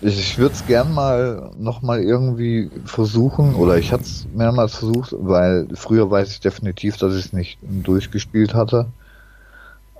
Ich 0.05 0.37
würde 0.37 0.53
es 0.53 0.65
gern 0.65 0.93
mal 0.93 1.51
nochmal 1.57 2.01
irgendwie 2.01 2.69
versuchen, 2.83 3.55
oder 3.55 3.77
ich 3.77 3.93
hatte 3.93 4.03
es 4.03 4.27
mehrmals 4.33 4.75
versucht, 4.75 5.15
weil 5.17 5.67
früher 5.75 6.11
weiß 6.11 6.29
ich 6.31 6.41
definitiv, 6.41 6.97
dass 6.97 7.15
ich 7.15 7.27
es 7.27 7.33
nicht 7.33 7.57
durchgespielt 7.61 8.53
hatte. 8.53 8.87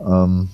Ähm, 0.06 0.50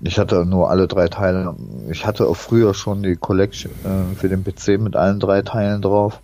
ich 0.00 0.18
hatte 0.18 0.46
nur 0.46 0.70
alle 0.70 0.88
drei 0.88 1.08
Teile. 1.08 1.54
Ich 1.90 2.06
hatte 2.06 2.26
auch 2.26 2.36
früher 2.36 2.72
schon 2.72 3.02
die 3.02 3.16
Collection 3.16 3.70
äh, 3.84 4.16
für 4.16 4.30
den 4.30 4.42
PC 4.42 4.80
mit 4.80 4.96
allen 4.96 5.20
drei 5.20 5.42
Teilen 5.42 5.82
drauf. 5.82 6.20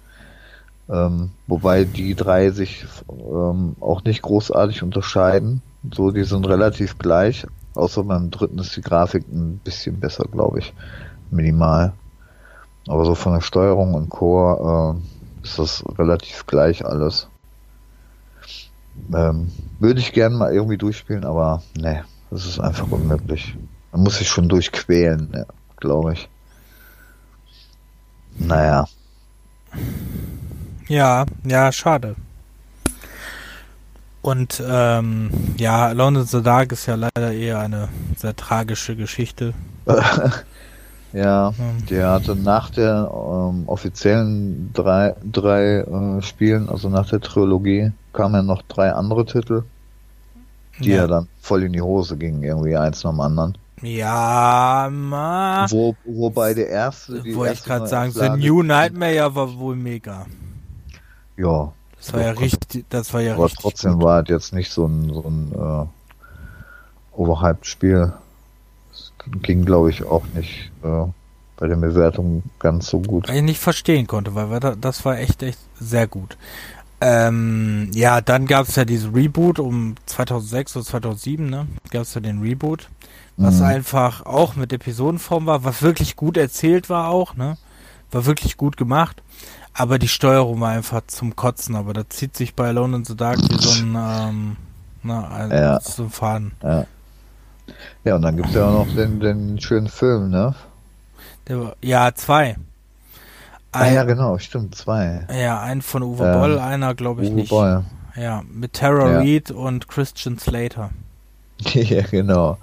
Ähm, 0.90 1.31
wobei 1.47 1.85
die 1.85 2.15
drei 2.15 2.51
sich 2.51 2.86
ähm, 3.10 3.77
auch 3.81 4.05
nicht 4.05 4.23
großartig 4.23 4.82
unterscheiden. 4.82 5.62
So, 5.93 6.10
die 6.10 6.24
sind 6.24 6.48
relativ 6.48 6.98
gleich. 6.98 7.47
Außer 7.74 8.05
beim 8.05 8.31
dritten 8.31 8.59
ist 8.59 8.77
die 8.77 8.81
Grafik 8.81 9.24
ein 9.28 9.60
bisschen 9.62 10.01
besser, 10.01 10.24
glaube 10.31 10.60
ich. 10.60 10.73
Minimal. 11.31 11.93
Aber 12.89 13.05
so 13.05 13.15
von 13.15 13.35
der 13.35 13.43
Steuerung 13.43 13.94
und 13.94 14.09
Core 14.09 14.97
äh, 14.97 15.44
ist 15.44 15.59
das 15.59 15.85
relativ 15.98 16.47
gleich 16.47 16.85
alles. 16.85 17.28
Ähm, 19.15 19.52
würde 19.78 20.01
ich 20.01 20.12
gerne 20.12 20.36
mal 20.36 20.52
irgendwie 20.52 20.78
durchspielen, 20.78 21.24
aber 21.24 21.62
ne, 21.78 22.05
das 22.31 22.47
ist 22.47 22.59
einfach 22.59 22.90
unmöglich. 22.90 23.56
Man 23.93 24.02
muss 24.02 24.19
sich 24.19 24.28
schon 24.28 24.48
durchquälen, 24.48 25.31
ja, 25.35 25.44
glaube 25.77 26.15
ich. 26.15 26.28
Naja. 28.39 28.86
Ja, 30.89 31.27
ja, 31.44 31.70
schade. 31.70 32.16
Und 34.23 34.62
ähm, 34.66 35.31
ja, 35.59 35.86
Alone 35.86 36.20
in 36.20 36.27
the 36.27 36.43
Dark 36.43 36.73
ist 36.73 36.86
ja 36.86 36.97
leider 36.97 37.32
eher 37.32 37.60
eine 37.60 37.89
sehr 38.16 38.35
tragische 38.35 38.97
Geschichte. 38.97 39.55
ja, 41.12 41.55
der 41.89 42.10
hatte 42.10 42.35
nach 42.35 42.70
der 42.70 43.10
ähm, 43.12 43.65
offiziellen 43.66 44.70
drei, 44.73 45.15
drei 45.24 45.78
äh, 45.78 46.23
Spielen, 46.23 46.69
also 46.69 46.89
nach 46.89 47.09
der 47.09 47.20
Trilogie, 47.20 47.93
kamen 48.12 48.35
ja 48.35 48.43
noch 48.43 48.62
drei 48.62 48.93
andere 48.93 49.24
Titel, 49.24 49.62
die 50.81 50.90
ja. 50.90 50.97
ja 50.97 51.06
dann 51.06 51.28
voll 51.40 51.62
in 51.62 51.73
die 51.73 51.82
Hose 51.82 52.16
gingen, 52.16 52.43
irgendwie 52.43 52.77
eins 52.77 53.05
nach 53.05 53.12
dem 53.12 53.20
anderen. 53.20 53.56
Ja, 53.82 54.89
ma. 54.90 55.66
Wo, 55.70 55.94
wobei 56.05 56.52
der 56.52 56.69
erste. 56.69 57.23
Wollte 57.36 57.55
ich 57.55 57.65
gerade 57.65 57.86
sagen, 57.86 58.10
The 58.10 58.31
New 58.31 58.62
Nightmare 58.62 59.15
ja 59.15 59.35
war 59.35 59.56
wohl 59.56 59.77
mega. 59.77 60.27
Ja. 61.39 61.73
Das 61.97 62.12
war 62.12 62.23
ja 62.23 62.31
richtig, 62.31 62.85
das 62.90 63.12
war 63.12 63.20
ja 63.20 63.35
aber 63.35 63.44
richtig. 63.44 63.62
trotzdem 63.62 63.94
gut. 63.94 64.02
war 64.02 64.23
es 64.23 64.28
jetzt 64.28 64.52
nicht 64.52 64.70
so 64.70 64.86
ein, 64.86 65.12
so 65.12 65.24
ein 65.27 65.52
äh, 65.52 67.16
overhyped 67.16 67.66
Spiel. 67.66 68.12
Das 68.90 69.12
ging, 69.43 69.65
glaube 69.65 69.90
ich, 69.90 70.05
auch 70.05 70.24
nicht 70.35 70.70
äh, 70.85 71.06
bei 71.56 71.66
der 71.66 71.77
Bewertung 71.77 72.44
ganz 72.59 72.89
so 72.89 73.01
gut. 73.01 73.28
Weil 73.28 73.36
ich 73.36 73.43
nicht 73.43 73.60
verstehen 73.60 74.06
konnte, 74.06 74.35
weil 74.35 74.60
das 74.81 75.05
war 75.05 75.19
echt, 75.19 75.43
echt 75.43 75.59
sehr 75.81 76.06
gut. 76.06 76.36
Ähm, 77.01 77.90
ja, 77.94 78.20
dann 78.20 78.47
gab 78.47 78.69
es 78.69 78.77
ja 78.77 78.85
dieses 78.85 79.12
Reboot 79.15 79.59
um 79.59 79.94
2006 80.06 80.77
oder 80.77 80.85
2007, 80.85 81.48
ne? 81.48 81.66
Gab 81.90 82.02
es 82.02 82.15
ja 82.15 82.20
den 82.20 82.40
Reboot, 82.40 82.89
was 83.36 83.59
mhm. 83.59 83.66
einfach 83.66 84.27
auch 84.27 84.56
mit 84.56 84.73
Episodenform 84.73 85.47
war, 85.47 85.62
was 85.62 85.82
wirklich 85.82 86.16
gut 86.16 86.36
erzählt 86.36 86.90
war 86.90 87.09
auch, 87.09 87.36
ne? 87.36 87.56
War 88.10 88.27
wirklich 88.27 88.56
gut 88.56 88.77
gemacht. 88.77 89.23
Aber 89.78 90.00
die 90.00 90.09
Steuerung 90.09 90.60
war 90.60 90.70
einfach 90.70 91.02
zum 91.06 91.36
Kotzen, 91.36 91.76
aber 91.76 91.92
da 91.92 92.02
zieht 92.09 92.36
sich 92.36 92.56
bei 92.56 92.66
Alone 92.66 92.96
in 92.96 93.05
the 93.05 93.16
Dark 93.16 93.38
wie 93.38 93.59
so 93.59 93.70
ein, 93.70 93.96
ähm, 93.96 94.56
na, 95.05 95.28
ein, 95.28 95.50
ja. 95.52 95.80
so 95.80 96.02
ein 96.02 96.10
Faden. 96.10 96.50
Ja. 96.64 96.84
ja, 98.02 98.16
und 98.16 98.22
dann 98.22 98.36
gibt 98.36 98.48
es 98.48 98.56
ja 98.56 98.66
auch 98.66 98.84
noch 98.84 98.92
den, 98.92 99.20
den 99.20 99.60
schönen 99.60 99.86
Film, 99.86 100.30
ne? 100.30 100.52
Der, 101.46 101.76
ja, 101.80 102.12
zwei. 102.12 102.56
Ein, 103.70 103.82
ah 103.82 103.88
ja, 103.88 104.02
genau, 104.02 104.36
stimmt, 104.38 104.74
zwei. 104.74 105.24
Ja, 105.32 105.60
ein 105.60 105.80
von 105.80 106.02
Uwe 106.02 106.26
ähm, 106.26 106.40
Boll, 106.40 106.59
einer 106.59 106.96
glaube 106.96 107.22
ich 107.22 107.30
Uwe 107.30 107.36
nicht. 107.36 107.50
Boll. 107.50 107.84
Ja, 108.16 108.42
mit 108.52 108.72
Tara 108.72 109.12
ja. 109.12 109.18
Reid 109.20 109.52
und 109.52 109.86
Christian 109.86 110.40
Slater. 110.40 110.90
ja, 111.72 112.02
genau. 112.02 112.59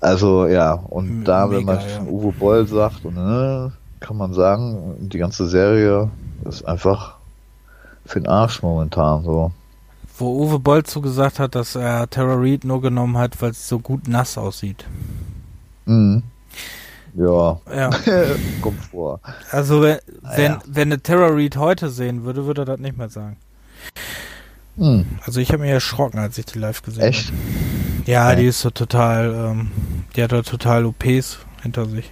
Also 0.00 0.46
ja, 0.46 0.74
und 0.74 1.08
M 1.08 1.24
da, 1.24 1.50
wenn 1.50 1.64
man 1.64 1.80
ja. 1.80 2.02
Uwe 2.02 2.30
Boll 2.30 2.68
sagt, 2.68 3.04
und, 3.04 3.16
ne, 3.16 3.72
kann 3.98 4.16
man 4.16 4.32
sagen, 4.32 5.08
die 5.08 5.18
ganze 5.18 5.48
Serie 5.48 6.08
ist 6.44 6.66
einfach 6.66 7.16
für 8.04 8.20
den 8.20 8.28
Arsch 8.28 8.62
momentan 8.62 9.24
so. 9.24 9.52
Wo 10.18 10.44
Uwe 10.44 10.58
Boll 10.58 10.84
zugesagt 10.84 11.38
hat, 11.38 11.54
dass 11.54 11.74
er 11.74 12.08
Tara 12.08 12.34
Reid 12.36 12.64
nur 12.64 12.80
genommen 12.80 13.18
hat, 13.18 13.40
weil 13.42 13.50
es 13.50 13.68
so 13.68 13.78
gut 13.78 14.08
nass 14.08 14.38
aussieht. 14.38 14.86
Mhm. 15.84 16.22
Ja. 17.14 17.60
ja. 17.74 17.90
Kommt 18.62 18.82
vor. 18.84 19.20
Also 19.50 19.82
wenn, 19.82 19.98
wenn, 20.22 20.52
ja. 20.52 20.58
wenn 20.66 20.88
eine 20.88 21.02
Tara 21.02 21.28
Reid 21.28 21.56
heute 21.56 21.90
sehen 21.90 22.24
würde, 22.24 22.46
würde 22.46 22.62
er 22.62 22.66
das 22.66 22.80
nicht 22.80 22.96
mehr 22.96 23.08
sagen. 23.08 23.36
Mhm. 24.76 25.06
Also 25.24 25.40
ich 25.40 25.50
habe 25.50 25.62
mich 25.62 25.70
erschrocken, 25.70 26.18
als 26.18 26.38
ich 26.38 26.46
die 26.46 26.58
live 26.58 26.82
gesehen 26.82 27.02
habe. 27.02 27.08
Echt? 27.10 27.32
Ja, 28.06 28.28
okay. 28.28 28.40
die 28.40 28.46
ist 28.46 28.60
so 28.60 28.70
total, 28.70 29.34
ähm, 29.34 29.70
die 30.14 30.22
hat 30.22 30.32
da 30.32 30.42
total 30.42 30.86
OPs 30.86 31.38
hinter 31.62 31.86
sich. 31.86 32.10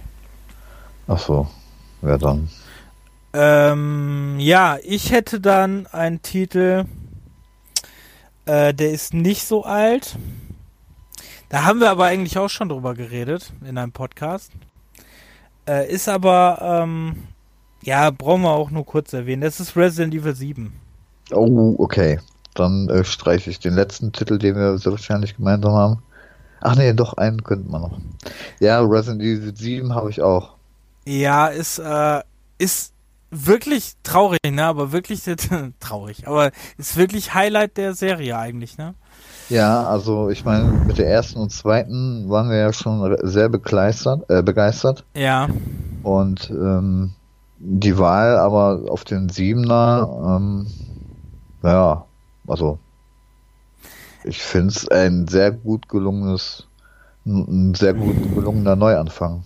Ach 1.07 1.19
so. 1.19 1.47
Ja, 2.01 2.17
dann. 2.17 2.49
Ähm, 3.37 4.37
ja, 4.39 4.77
ich 4.81 5.11
hätte 5.11 5.41
dann 5.41 5.87
einen 5.87 6.21
Titel, 6.21 6.85
äh, 8.45 8.73
der 8.73 8.91
ist 8.91 9.13
nicht 9.13 9.45
so 9.45 9.65
alt. 9.65 10.17
Da 11.49 11.65
haben 11.65 11.81
wir 11.81 11.91
aber 11.91 12.05
eigentlich 12.05 12.37
auch 12.37 12.47
schon 12.47 12.69
drüber 12.69 12.93
geredet 12.93 13.51
in 13.67 13.77
einem 13.77 13.91
Podcast. 13.91 14.53
Äh, 15.67 15.91
ist 15.91 16.07
aber, 16.07 16.59
ähm, 16.61 17.27
ja, 17.83 18.09
brauchen 18.09 18.43
wir 18.43 18.51
auch 18.51 18.71
nur 18.71 18.85
kurz 18.85 19.11
erwähnen. 19.11 19.41
Das 19.41 19.59
ist 19.59 19.75
Resident 19.75 20.13
Evil 20.13 20.33
7. 20.33 20.71
Oh, 21.31 21.75
okay. 21.77 22.21
Dann 22.53 22.87
äh, 22.87 23.03
streiche 23.03 23.49
ich 23.49 23.59
den 23.59 23.73
letzten 23.73 24.13
Titel, 24.13 24.37
den 24.37 24.55
wir 24.55 24.77
sehr 24.77 24.93
wahrscheinlich 24.93 25.35
gemeinsam 25.35 25.73
haben. 25.73 26.03
Ach 26.61 26.77
nee, 26.77 26.93
doch, 26.93 27.15
einen 27.15 27.43
könnte 27.43 27.69
man 27.69 27.81
noch. 27.81 27.99
Ja, 28.61 28.79
Resident 28.79 29.21
Evil 29.21 29.53
7 29.53 29.93
habe 29.93 30.09
ich 30.09 30.21
auch. 30.21 30.55
Ja, 31.05 31.47
ist, 31.47 31.79
äh, 31.79 32.21
ist 32.57 32.94
wirklich 33.35 33.93
traurig, 34.03 34.39
ne? 34.49 34.65
Aber 34.65 34.91
wirklich 34.91 35.23
traurig. 35.79 36.27
Aber 36.27 36.51
ist 36.77 36.97
wirklich 36.97 37.33
Highlight 37.33 37.77
der 37.77 37.93
Serie 37.93 38.37
eigentlich, 38.37 38.77
ne? 38.77 38.95
Ja, 39.49 39.83
also 39.83 40.29
ich 40.29 40.43
meine, 40.43 40.67
mit 40.69 40.97
der 40.97 41.07
ersten 41.07 41.39
und 41.39 41.51
zweiten 41.51 42.29
waren 42.29 42.49
wir 42.49 42.57
ja 42.57 42.73
schon 42.73 43.15
sehr 43.21 43.49
begeistert, 43.49 44.27
äh, 44.29 44.41
begeistert. 44.41 45.03
Ja. 45.15 45.47
Und 46.01 46.49
ähm, 46.49 47.13
die 47.59 47.97
Wahl 47.97 48.37
aber 48.37 48.81
auf 48.89 49.03
den 49.03 49.29
Siebener, 49.29 50.37
ähm, 50.37 50.67
ja, 51.63 52.05
also 52.47 52.79
ich 54.23 54.41
finde 54.41 54.69
es 54.69 54.87
ein 54.87 55.27
sehr 55.27 55.51
gut 55.51 55.87
gelungenes, 55.89 56.67
ein 57.25 57.75
sehr 57.75 57.93
gut 57.93 58.15
gelungener 58.33 58.75
Neuanfang. 58.75 59.43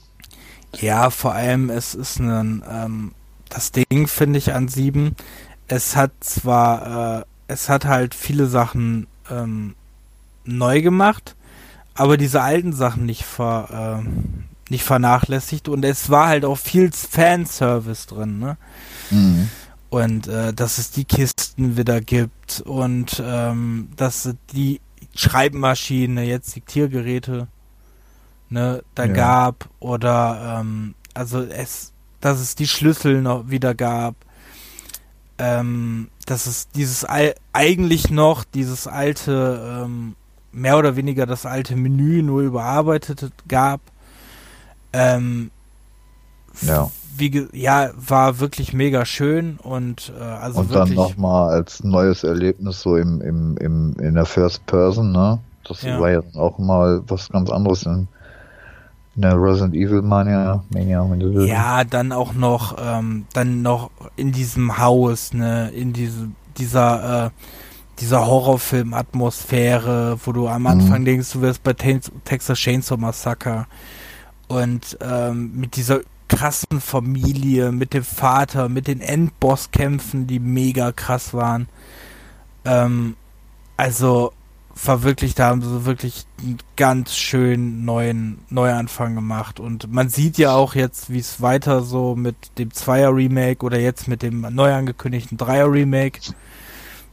Ja, 0.75 1.09
vor 1.09 1.33
allem 1.33 1.69
es 1.69 1.95
ist 1.95 2.19
ein 2.19 2.63
ähm, 2.69 3.11
das 3.49 3.71
Ding 3.71 4.07
finde 4.07 4.39
ich 4.39 4.53
an 4.53 4.67
sieben. 4.67 5.15
Es 5.67 5.95
hat 5.95 6.11
zwar, 6.19 7.19
äh, 7.19 7.25
es 7.47 7.69
hat 7.69 7.85
halt 7.85 8.15
viele 8.15 8.47
Sachen 8.47 9.07
ähm, 9.29 9.75
neu 10.45 10.81
gemacht, 10.81 11.35
aber 11.93 12.17
diese 12.17 12.41
alten 12.41 12.73
Sachen 12.73 13.05
nicht 13.05 13.23
ver, 13.23 14.01
äh, 14.03 14.09
nicht 14.69 14.83
vernachlässigt 14.83 15.67
und 15.67 15.83
es 15.83 16.09
war 16.09 16.27
halt 16.27 16.45
auch 16.45 16.57
viel 16.57 16.91
Fanservice 16.91 18.07
drin, 18.07 18.39
ne? 18.39 18.57
Mhm. 19.09 19.49
Und 19.89 20.27
äh, 20.27 20.53
dass 20.53 20.77
es 20.77 20.91
die 20.91 21.05
Kisten 21.05 21.75
wieder 21.75 21.99
gibt 21.99 22.61
und 22.61 23.21
ähm, 23.25 23.89
dass 23.95 24.29
die 24.53 24.81
Schreibmaschine, 25.15 26.23
jetzt 26.23 26.55
Diktiergeräte, 26.55 27.47
ne, 28.49 28.83
da 28.93 29.05
ja. 29.05 29.13
gab 29.13 29.69
oder 29.79 30.59
ähm, 30.59 30.93
also 31.13 31.41
es 31.41 31.91
dass 32.21 32.39
es 32.39 32.55
die 32.55 32.67
Schlüssel 32.67 33.21
noch 33.21 33.49
wieder 33.49 33.75
gab, 33.75 34.15
ähm, 35.37 36.09
dass 36.25 36.45
es 36.45 36.69
dieses 36.69 37.05
Al 37.05 37.33
eigentlich 37.53 38.09
noch 38.09 38.43
dieses 38.43 38.87
alte, 38.87 39.83
ähm, 39.85 40.15
mehr 40.51 40.77
oder 40.77 40.95
weniger 40.95 41.25
das 41.25 41.45
alte 41.45 41.75
Menü 41.75 42.21
nur 42.21 42.41
überarbeitet 42.41 43.31
gab. 43.47 43.81
Ähm, 44.91 45.51
ja. 46.61 46.89
Wie, 47.15 47.47
ja, 47.51 47.91
war 47.95 48.39
wirklich 48.39 48.73
mega 48.73 49.05
schön 49.05 49.57
und 49.57 50.13
äh, 50.17 50.23
also 50.23 50.61
und 50.61 50.69
wirklich, 50.69 50.95
dann 50.95 51.09
nochmal 51.09 51.49
als 51.49 51.83
neues 51.83 52.23
Erlebnis 52.23 52.81
so 52.81 52.95
im, 52.95 53.21
im, 53.21 53.57
im 53.57 53.93
in 53.99 54.15
der 54.15 54.25
First 54.25 54.65
Person, 54.67 55.11
ne? 55.11 55.39
Das 55.67 55.81
ja. 55.81 55.99
war 55.99 56.09
ja 56.09 56.21
auch 56.35 56.57
mal 56.57 57.03
was 57.07 57.29
ganz 57.29 57.49
anderes 57.49 57.83
in 57.83 58.07
Ne, 59.19 59.33
Resident 59.33 59.75
Evil 59.75 60.01
Mania, 60.01 60.63
Mania, 60.69 61.05
wenn 61.11 61.19
du 61.19 61.33
willst. 61.33 61.49
Ja, 61.49 61.83
dann 61.83 62.13
auch 62.13 62.31
noch, 62.31 62.77
ähm, 62.81 63.25
dann 63.33 63.61
noch 63.61 63.91
in 64.15 64.31
diesem 64.31 64.77
Haus, 64.77 65.33
ne, 65.33 65.69
in 65.71 65.91
diese, 65.91 66.29
dieser, 66.57 67.25
äh, 67.25 67.29
dieser 67.99 68.25
Horrorfilm-Atmosphäre, 68.25 70.17
wo 70.23 70.31
du 70.31 70.47
am 70.47 70.65
Anfang 70.67 71.01
mhm. 71.01 71.05
denkst, 71.05 71.33
du 71.33 71.41
wirst 71.41 71.63
bei 71.63 71.73
Texas 71.73 72.57
Chainsaw 72.57 72.97
Massacre 72.97 73.65
und 74.47 74.97
ähm, 75.01 75.51
mit 75.53 75.75
dieser 75.75 75.99
krassen 76.29 76.79
Familie, 76.79 77.73
mit 77.73 77.93
dem 77.93 78.05
Vater, 78.05 78.69
mit 78.69 78.87
den 78.87 79.01
Endbosskämpfen, 79.01 80.27
die 80.27 80.39
mega 80.39 80.93
krass 80.93 81.33
waren. 81.33 81.67
Ähm, 82.63 83.17
also 83.75 84.31
war 84.87 85.03
wirklich, 85.03 85.35
da 85.35 85.47
haben 85.47 85.61
sie 85.61 85.85
wirklich 85.85 86.25
einen 86.41 86.57
ganz 86.75 87.15
schön 87.15 87.85
neuen 87.85 88.39
Neuanfang 88.49 89.15
gemacht. 89.15 89.59
Und 89.59 89.91
man 89.91 90.09
sieht 90.09 90.37
ja 90.37 90.53
auch 90.53 90.75
jetzt, 90.75 91.09
wie 91.09 91.19
es 91.19 91.41
weiter 91.41 91.81
so 91.81 92.15
mit 92.15 92.35
dem 92.57 92.71
Zweier-Remake 92.71 93.65
oder 93.65 93.79
jetzt 93.79 94.07
mit 94.07 94.21
dem 94.21 94.41
neu 94.51 94.73
angekündigten 94.73 95.37
Dreier-Remake, 95.37 96.19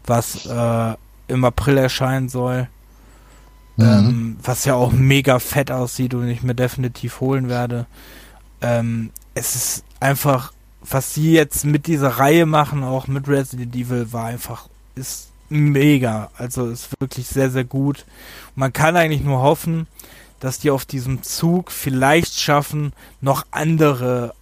was 0.07 0.47
äh, 0.47 0.95
im 1.29 1.45
April 1.45 1.79
erscheinen 1.79 2.29
soll, 2.29 2.69
mhm. 3.77 3.85
ähm, 3.85 4.37
was 4.43 4.65
ja 4.65 4.75
auch 4.75 4.93
mega 4.93 5.39
fett 5.39 5.71
aussieht 5.71 6.15
und 6.15 6.29
ich 6.29 6.43
mir 6.43 6.55
definitiv 6.55 7.21
holen 7.21 7.49
werde. 7.49 7.87
Ähm, 8.61 9.11
es 9.35 9.55
ist 9.55 9.85
einfach, 9.99 10.53
was 10.89 11.15
sie 11.15 11.33
jetzt 11.33 11.65
mit 11.65 11.87
dieser 11.87 12.11
Reihe 12.11 12.47
machen, 12.47 12.85
auch 12.85 13.09
mit 13.09 13.29
Resident 13.29 13.75
Evil, 13.75 14.13
war 14.13 14.27
einfach, 14.27 14.69
ist 14.95 15.31
mega. 15.49 16.31
Also 16.37 16.67
ist 16.67 16.89
wirklich 17.01 17.27
sehr, 17.27 17.51
sehr 17.51 17.65
gut. 17.65 18.05
Man 18.55 18.73
kann 18.73 18.97
eigentlich 18.97 19.23
nur 19.23 19.41
hoffen, 19.41 19.87
dass 20.41 20.59
die 20.59 20.71
auf 20.71 20.85
diesem 20.85 21.23
Zug 21.23 21.71
vielleicht 21.71 22.39
schaffen, 22.39 22.93
noch 23.21 23.47
andere 23.51 24.35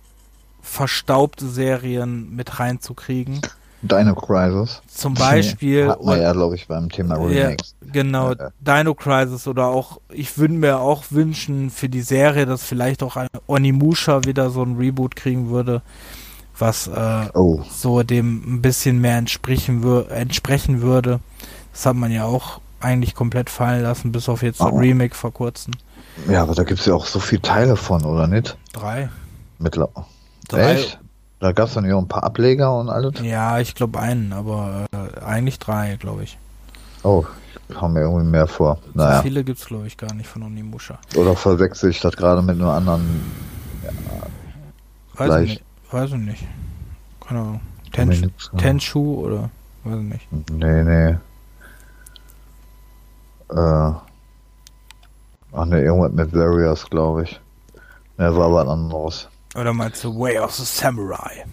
verstaubte 0.63 1.49
Serien 1.49 2.35
mit 2.35 2.59
reinzukriegen. 2.59 3.41
Dino 3.83 4.15
Crisis. 4.15 4.81
Zum 4.87 5.13
Beispiel. 5.13 5.89
Hat 5.91 6.03
man 6.03 6.21
ja, 6.21 6.33
glaube 6.33 6.57
ich, 6.57 6.67
beim 6.67 6.89
Thema 6.89 7.17
Remakes. 7.17 7.75
Ja, 7.83 7.93
genau, 7.93 8.33
ja. 8.33 8.51
Dino 8.61 8.95
Crisis 8.95 9.47
oder 9.47 9.67
auch, 9.67 10.01
ich 10.09 10.39
würde 10.39 10.55
mir 10.55 10.79
auch 10.79 11.05
wünschen 11.11 11.71
für 11.71 11.91
die 11.91 12.01
Serie, 12.01 12.47
dass 12.47 12.65
vielleicht 12.65 13.03
auch 13.03 13.17
ein 13.17 13.29
Onimusha 13.47 14.25
wieder 14.25 14.51
so 14.51 14.63
ein 14.63 14.77
Reboot 14.77 15.17
kriegen 15.17 15.51
würde 15.51 15.83
was 16.59 16.87
äh, 16.87 17.29
oh. 17.35 17.63
so 17.71 18.03
dem 18.03 18.57
ein 18.57 18.63
bisschen 18.63 19.01
mehr 19.01 19.19
entsprechen, 19.19 19.83
wür 19.83 20.11
entsprechen 20.11 20.83
würde. 20.83 21.21
Das 21.73 21.87
hat 21.87 21.97
man 21.97 22.13
ja 22.13 22.25
auch 22.25 22.61
eigentlich 22.81 23.15
komplett 23.15 23.51
fallen 23.51 23.83
lassen, 23.83 24.13
bis 24.13 24.29
auf 24.29 24.43
jetzt 24.43 24.61
oh. 24.61 24.67
ein 24.67 24.77
Remake 24.77 25.15
vor 25.15 25.33
kurzem. 25.33 25.75
Ja, 26.29 26.43
aber 26.43 26.55
da 26.55 26.63
gibt 26.63 26.81
es 26.81 26.87
ja 26.87 26.95
auch 26.95 27.07
so 27.07 27.19
viele 27.19 27.43
Teile 27.43 27.77
von, 27.77 28.05
oder 28.05 28.27
nicht? 28.27 28.57
Drei. 28.73 29.09
Mittlerweile. 29.59 30.07
Drei. 30.49 30.75
Echt? 30.75 31.01
Da 31.41 31.53
gab 31.53 31.69
es 31.69 31.75
dann 31.75 31.85
ja 31.85 31.97
auch 31.97 32.01
ein 32.01 32.09
paar 32.09 32.23
Ableger 32.23 32.79
und 32.79 32.89
alles? 32.89 33.15
Ja, 33.23 33.59
ich 33.59 33.75
glaube 33.75 33.99
einen, 33.99 34.33
aber 34.33 34.87
äh, 34.93 35.21
eigentlich 35.21 35.59
drei, 35.59 35.97
glaube 35.97 36.23
ich. 36.23 36.39
Oh, 37.03 37.25
haben 37.75 37.95
mir 37.95 38.01
irgendwie 38.01 38.25
mehr 38.25 38.47
vor. 38.47 38.79
Naja. 38.95 39.17
So 39.17 39.23
viele 39.25 39.45
gibt 39.45 39.59
es, 39.59 39.67
glaube 39.67 39.87
ich, 39.87 39.97
gar 39.97 40.15
nicht 40.15 40.29
von 40.29 40.43
Onimusha. 40.43 40.99
Oder 41.17 41.35
verwechsel 41.37 41.91
ich 41.91 42.01
das 42.01 42.17
gerade 42.17 42.41
mit 42.41 42.57
einem 42.57 42.69
anderen. 42.69 43.33
Ja, 43.83 43.91
Weiß 45.17 45.35
vielleicht. 45.35 45.63
Weiß 45.95 46.11
ich 46.11 46.16
nicht. 46.16 46.45
Keine 47.25 47.39
Ahnung. 47.39 47.61
Ten 47.93 48.33
Tenshu 48.57 49.15
oder 49.27 49.49
weiß 49.85 50.01
ich 50.01 50.03
nicht. 50.03 50.51
Nee, 50.51 50.83
nee. 50.83 51.11
Äh. 53.51 53.93
Ach 55.53 55.65
ne, 55.66 55.83
irgendwas 55.83 56.11
mit 56.11 56.35
Warriors, 56.35 56.91
glaube 56.91 57.23
ich. 57.23 57.41
Ne, 58.19 58.37
war 58.37 58.53
was 58.53 58.66
anderes. 58.66 59.29
Oder 59.55 59.73
meinst 59.73 60.03
du 60.03 60.19
Way 60.19 60.41
of 60.41 60.53
the 60.57 60.65
Samurai? 60.65 61.45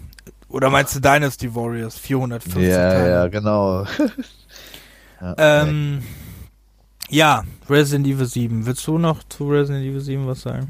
Oder 0.48 0.70
meinst 0.70 0.96
du 0.96 1.00
Dynasty 1.00 1.54
Warriors 1.54 1.96
450? 1.96 2.62
Ja, 2.64 2.90
Teile? 2.90 3.10
ja, 3.10 3.28
genau. 3.28 3.84
ja, 5.20 5.34
ähm, 5.38 6.02
ja, 7.08 7.44
Resident 7.70 8.08
Evil 8.08 8.26
7. 8.26 8.66
Willst 8.66 8.84
du 8.88 8.98
noch 8.98 9.22
zu 9.28 9.48
Resident 9.48 9.84
Evil 9.84 10.00
7 10.00 10.26
was 10.26 10.40
sagen? 10.40 10.68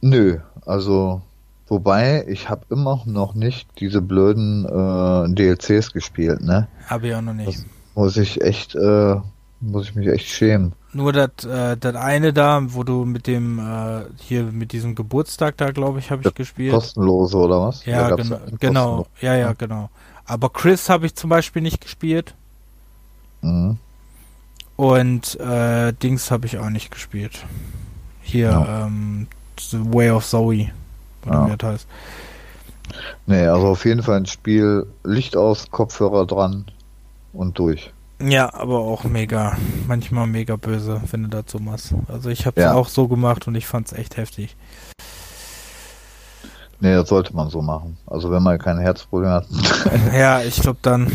Nö, 0.00 0.38
also 0.64 1.22
Wobei, 1.68 2.24
ich 2.26 2.48
habe 2.48 2.62
immer 2.70 3.02
noch 3.04 3.34
nicht 3.34 3.68
diese 3.78 4.00
blöden 4.00 4.64
äh, 4.64 5.34
DLCs 5.34 5.92
gespielt, 5.92 6.40
ne? 6.40 6.66
Habe 6.86 7.08
ich 7.08 7.14
auch 7.14 7.20
noch 7.20 7.34
nicht. 7.34 7.48
Das 7.48 7.66
muss 7.94 8.16
ich 8.16 8.40
echt, 8.40 8.74
äh, 8.74 9.16
muss 9.60 9.88
ich 9.88 9.94
mich 9.94 10.08
echt 10.08 10.28
schämen. 10.28 10.72
Nur 10.94 11.12
das 11.12 11.44
äh, 11.44 11.76
das 11.76 11.94
eine 11.96 12.32
da, 12.32 12.62
wo 12.68 12.84
du 12.84 13.04
mit 13.04 13.26
dem 13.26 13.58
äh, 13.58 14.04
hier 14.16 14.44
mit 14.44 14.72
diesem 14.72 14.94
Geburtstag 14.94 15.58
da, 15.58 15.70
glaube 15.70 15.98
ich, 15.98 16.10
habe 16.10 16.22
ich 16.26 16.34
gespielt. 16.34 16.72
Kostenlose 16.72 17.36
oder 17.36 17.60
was? 17.60 17.84
Ja, 17.84 18.16
genau, 18.16 18.38
genau, 18.58 19.06
ja, 19.20 19.34
ja, 19.34 19.52
genau. 19.52 19.90
Aber 20.24 20.48
Chris 20.48 20.88
habe 20.88 21.04
ich 21.04 21.14
zum 21.14 21.28
Beispiel 21.28 21.60
nicht 21.60 21.82
gespielt. 21.82 22.34
Mhm. 23.42 23.76
Und 24.76 25.38
äh, 25.40 25.92
Dings 25.92 26.30
habe 26.30 26.46
ich 26.46 26.58
auch 26.58 26.70
nicht 26.70 26.90
gespielt. 26.90 27.44
Hier, 28.22 28.50
ja. 28.50 28.86
ähm, 28.86 29.26
The 29.58 29.80
Way 29.92 30.10
of 30.12 30.24
Zoe 30.24 30.70
oder 31.28 31.56
ja. 31.60 31.68
heißt. 31.68 31.86
Nee, 33.26 33.46
also 33.46 33.68
auf 33.68 33.84
jeden 33.84 34.02
Fall 34.02 34.16
ein 34.16 34.26
Spiel, 34.26 34.86
Licht 35.04 35.36
aus, 35.36 35.70
Kopfhörer 35.70 36.26
dran 36.26 36.66
und 37.32 37.58
durch. 37.58 37.92
Ja, 38.20 38.52
aber 38.52 38.78
auch 38.78 39.04
mega, 39.04 39.56
manchmal 39.86 40.26
mega 40.26 40.56
böse, 40.56 41.00
wenn 41.10 41.22
du 41.24 41.28
dazu 41.28 41.58
machst. 41.58 41.94
Also 42.08 42.30
ich 42.30 42.46
habe 42.46 42.60
es 42.60 42.64
ja. 42.64 42.74
auch 42.74 42.88
so 42.88 43.06
gemacht 43.06 43.46
und 43.46 43.54
ich 43.54 43.66
fand 43.66 43.86
es 43.86 43.92
echt 43.92 44.16
heftig. 44.16 44.56
Nee, 46.80 46.94
das 46.94 47.08
sollte 47.08 47.34
man 47.34 47.50
so 47.50 47.62
machen. 47.62 47.96
Also 48.06 48.30
wenn 48.30 48.42
man 48.42 48.58
kein 48.58 48.78
Herzproblem 48.78 49.30
hat. 49.30 49.46
ja, 50.12 50.42
ich 50.42 50.60
glaube 50.60 50.78
dann. 50.82 51.10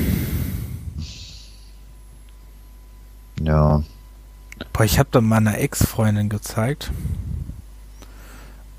Ja. 3.42 3.84
Boah, 4.72 4.84
ich 4.84 5.00
habe 5.00 5.10
dann 5.12 5.26
meiner 5.26 5.58
Ex-Freundin 5.58 6.30
gezeigt. 6.30 6.92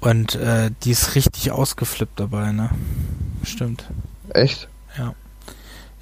Und 0.05 0.34
äh, 0.34 0.70
die 0.83 0.91
ist 0.91 1.15
richtig 1.15 1.50
ausgeflippt 1.50 2.20
dabei, 2.20 2.52
ne? 2.52 2.68
Stimmt. 3.42 3.89
Echt? 4.28 4.68
Ja. 4.99 5.15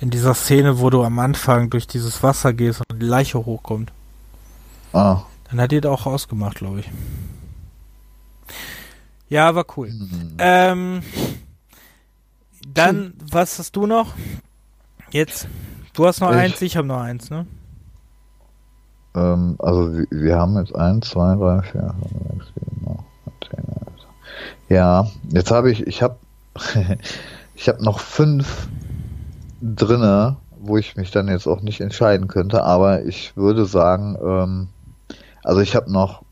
In 0.00 0.10
dieser 0.10 0.34
Szene, 0.34 0.80
wo 0.80 0.90
du 0.90 1.04
am 1.04 1.20
Anfang 1.20 1.70
durch 1.70 1.86
dieses 1.86 2.20
Wasser 2.20 2.52
gehst 2.52 2.82
und 2.90 2.98
die 3.00 3.06
Leiche 3.06 3.46
hochkommt. 3.46 3.92
Ah. 4.92 5.22
Dann 5.48 5.60
hat 5.60 5.70
die 5.70 5.80
da 5.80 5.90
auch 5.90 6.06
ausgemacht, 6.06 6.56
glaube 6.56 6.80
ich. 6.80 6.90
Ja, 9.28 9.54
war 9.54 9.66
cool. 9.76 9.90
Mhm. 9.90 10.34
Ähm, 10.38 11.02
dann, 12.66 13.14
was 13.30 13.60
hast 13.60 13.76
du 13.76 13.86
noch? 13.86 14.14
Jetzt. 15.12 15.46
Du 15.92 16.06
hast 16.06 16.20
noch 16.20 16.32
ich. 16.32 16.38
eins, 16.38 16.60
ich 16.60 16.76
habe 16.76 16.88
noch 16.88 17.00
eins, 17.00 17.30
ne? 17.30 17.46
Ähm, 19.14 19.54
also 19.60 19.92
wir, 19.92 20.06
wir 20.10 20.36
haben 20.36 20.58
jetzt 20.58 20.74
eins, 20.74 21.10
zwei, 21.10 21.36
drei, 21.36 21.62
vier, 21.62 21.94
fünf, 22.00 22.44
sechs, 22.44 22.46
sieben, 22.54 22.88
acht. 22.88 23.04
Ja, 24.68 25.08
jetzt 25.30 25.50
habe 25.50 25.70
ich, 25.70 25.86
ich 25.86 26.02
habe, 26.02 26.16
ich 27.54 27.68
habe 27.68 27.84
noch 27.84 28.00
fünf 28.00 28.68
drinne, 29.60 30.36
wo 30.60 30.76
ich 30.76 30.96
mich 30.96 31.10
dann 31.10 31.28
jetzt 31.28 31.46
auch 31.46 31.60
nicht 31.60 31.80
entscheiden 31.80 32.28
könnte, 32.28 32.64
aber 32.64 33.04
ich 33.04 33.36
würde 33.36 33.64
sagen, 33.66 34.16
ähm, 34.22 34.68
also 35.42 35.60
ich 35.60 35.74
habe 35.74 35.92
noch, 35.92 36.22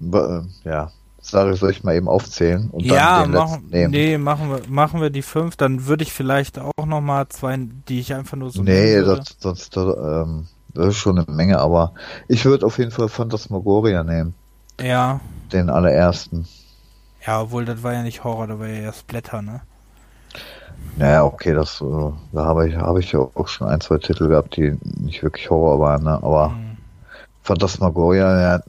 äh, 0.00 0.40
ja, 0.64 0.90
sage 1.20 1.52
ich, 1.52 1.60
soll 1.60 1.70
ich 1.70 1.84
mal 1.84 1.94
eben 1.94 2.08
aufzählen 2.08 2.70
und 2.70 2.84
ja, 2.84 3.20
dann 3.20 3.32
den 3.32 3.40
machen, 3.40 3.66
nehmen? 3.70 3.90
Nee, 3.90 4.18
machen 4.18 4.50
wir, 4.50 4.60
machen 4.68 5.00
wir 5.00 5.10
die 5.10 5.22
fünf, 5.22 5.56
dann 5.56 5.86
würde 5.86 6.02
ich 6.02 6.12
vielleicht 6.12 6.58
auch 6.58 6.86
noch 6.86 7.00
mal 7.00 7.28
zwei, 7.28 7.58
die 7.88 8.00
ich 8.00 8.14
einfach 8.14 8.36
nur 8.36 8.50
so 8.50 8.62
Nee, 8.62 9.00
das, 9.02 9.36
das, 9.38 9.70
das, 9.70 9.96
ähm, 9.96 10.46
das 10.74 10.88
ist 10.88 10.96
schon 10.96 11.18
eine 11.18 11.34
Menge, 11.34 11.58
aber 11.58 11.92
ich 12.28 12.44
würde 12.44 12.66
auf 12.66 12.78
jeden 12.78 12.90
Fall 12.90 13.08
Phantasmagoria 13.08 14.04
nehmen. 14.04 14.34
Ja. 14.80 15.20
Den 15.52 15.70
allerersten. 15.70 16.46
Ja, 17.28 17.42
obwohl 17.42 17.66
das 17.66 17.82
war 17.82 17.92
ja 17.92 18.02
nicht 18.02 18.24
Horror, 18.24 18.46
das 18.46 18.58
war 18.58 18.68
ja 18.68 18.84
erst 18.84 19.06
Blätter, 19.06 19.42
ne? 19.42 19.60
Naja, 20.96 21.24
okay, 21.24 21.52
das 21.52 21.78
äh, 21.82 22.10
da 22.32 22.46
habe 22.46 22.66
ich 22.66 22.76
habe 22.76 23.00
ich 23.00 23.12
ja 23.12 23.18
auch 23.18 23.48
schon 23.48 23.68
ein, 23.68 23.82
zwei 23.82 23.98
Titel 23.98 24.28
gehabt, 24.28 24.56
die 24.56 24.78
nicht 24.98 25.22
wirklich 25.22 25.50
Horror 25.50 25.78
waren, 25.78 26.04
ne? 26.04 26.12
Aber 26.22 26.48
mhm. 26.48 26.78
Phantasmagoria, 27.42 28.40
ja, 28.40 28.62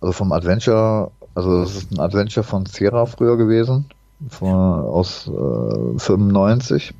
also 0.00 0.12
vom 0.12 0.32
Adventure, 0.32 1.12
also 1.36 1.60
das 1.60 1.76
ist 1.76 1.92
ein 1.92 2.00
Adventure 2.00 2.42
von 2.42 2.66
Sierra 2.66 3.06
früher 3.06 3.36
gewesen, 3.36 3.88
von, 4.28 4.50
aus 4.50 5.28
äh, 5.28 5.98
95 6.00 6.92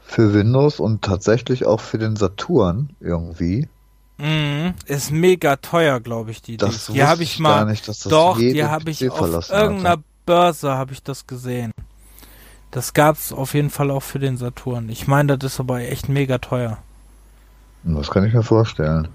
für 0.00 0.32
Windows 0.32 0.80
und 0.80 1.02
tatsächlich 1.02 1.66
auch 1.66 1.80
für 1.80 1.98
den 1.98 2.16
Saturn 2.16 2.88
irgendwie. 3.00 3.68
Mhm. 4.18 4.74
Ist 4.86 5.10
mega 5.10 5.56
teuer, 5.56 6.00
glaube 6.00 6.30
ich, 6.30 6.40
die. 6.42 6.56
Das 6.56 6.86
die 6.86 7.04
habe 7.04 7.22
ich 7.22 7.38
mal. 7.38 7.66
Nicht, 7.66 7.86
das 7.86 8.00
doch, 8.00 8.38
die 8.38 8.64
habe 8.64 8.90
ich 8.90 9.10
auf 9.10 9.50
irgendeiner 9.50 9.90
hatte. 9.90 10.02
Börse 10.24 10.72
habe 10.72 10.92
ich 10.92 11.02
das 11.02 11.26
gesehen. 11.26 11.72
Das 12.70 12.94
gab's 12.94 13.32
auf 13.32 13.54
jeden 13.54 13.70
Fall 13.70 13.90
auch 13.90 14.02
für 14.02 14.18
den 14.18 14.36
Saturn. 14.36 14.88
Ich 14.88 15.06
meine, 15.06 15.38
das 15.38 15.54
ist 15.54 15.60
aber 15.60 15.80
echt 15.80 16.08
mega 16.08 16.38
teuer. 16.38 16.78
Das 17.84 18.10
kann 18.10 18.24
ich 18.24 18.34
mir 18.34 18.42
vorstellen. 18.42 19.08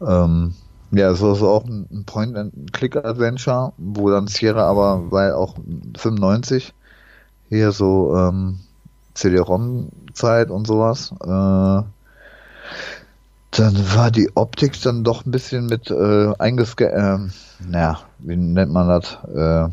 Ähm, 0.00 0.54
ja, 0.90 1.10
es 1.10 1.20
ist 1.20 1.42
auch 1.42 1.64
ein 1.64 2.04
Point-and-Click-Adventure, 2.04 3.72
wo 3.78 4.10
dann 4.10 4.26
Sierra 4.26 4.68
aber, 4.68 5.10
weil 5.10 5.32
auch 5.32 5.56
95 5.96 6.74
hier 7.48 7.72
so 7.72 8.14
ähm, 8.16 8.60
CD-ROM-Zeit 9.14 10.50
und 10.50 10.66
sowas, 10.66 11.12
äh, 11.24 11.82
dann 13.58 13.94
war 13.94 14.10
die 14.10 14.30
Optik 14.34 14.80
dann 14.82 15.04
doch 15.04 15.24
ein 15.24 15.30
bisschen 15.30 15.66
mit 15.66 15.90
äh, 15.90 16.32
eingescannt, 16.38 16.92
äh, 16.92 17.66
naja, 17.68 18.00
wie 18.18 18.36
nennt 18.36 18.72
man 18.72 18.88
das? 18.88 19.18
Äh, 19.34 19.68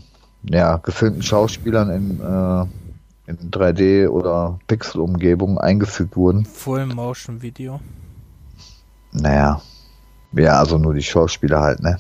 ja, 0.54 0.78
gefilmten 0.78 1.24
Schauspielern 1.24 1.90
in, 1.90 2.20
äh, 2.20 3.32
in 3.32 3.52
3D 3.52 4.08
oder 4.08 4.60
Pixel-Umgebung 4.68 5.58
eingefügt 5.58 6.16
wurden. 6.16 6.46
Full 6.46 6.88
Motion 6.88 7.42
Video. 7.42 7.80
Naja. 9.12 9.62
Ja, 10.34 10.60
also 10.60 10.78
nur 10.78 10.94
die 10.94 11.04
Schauspieler 11.04 11.62
halt, 11.62 11.82
ne? 11.82 11.98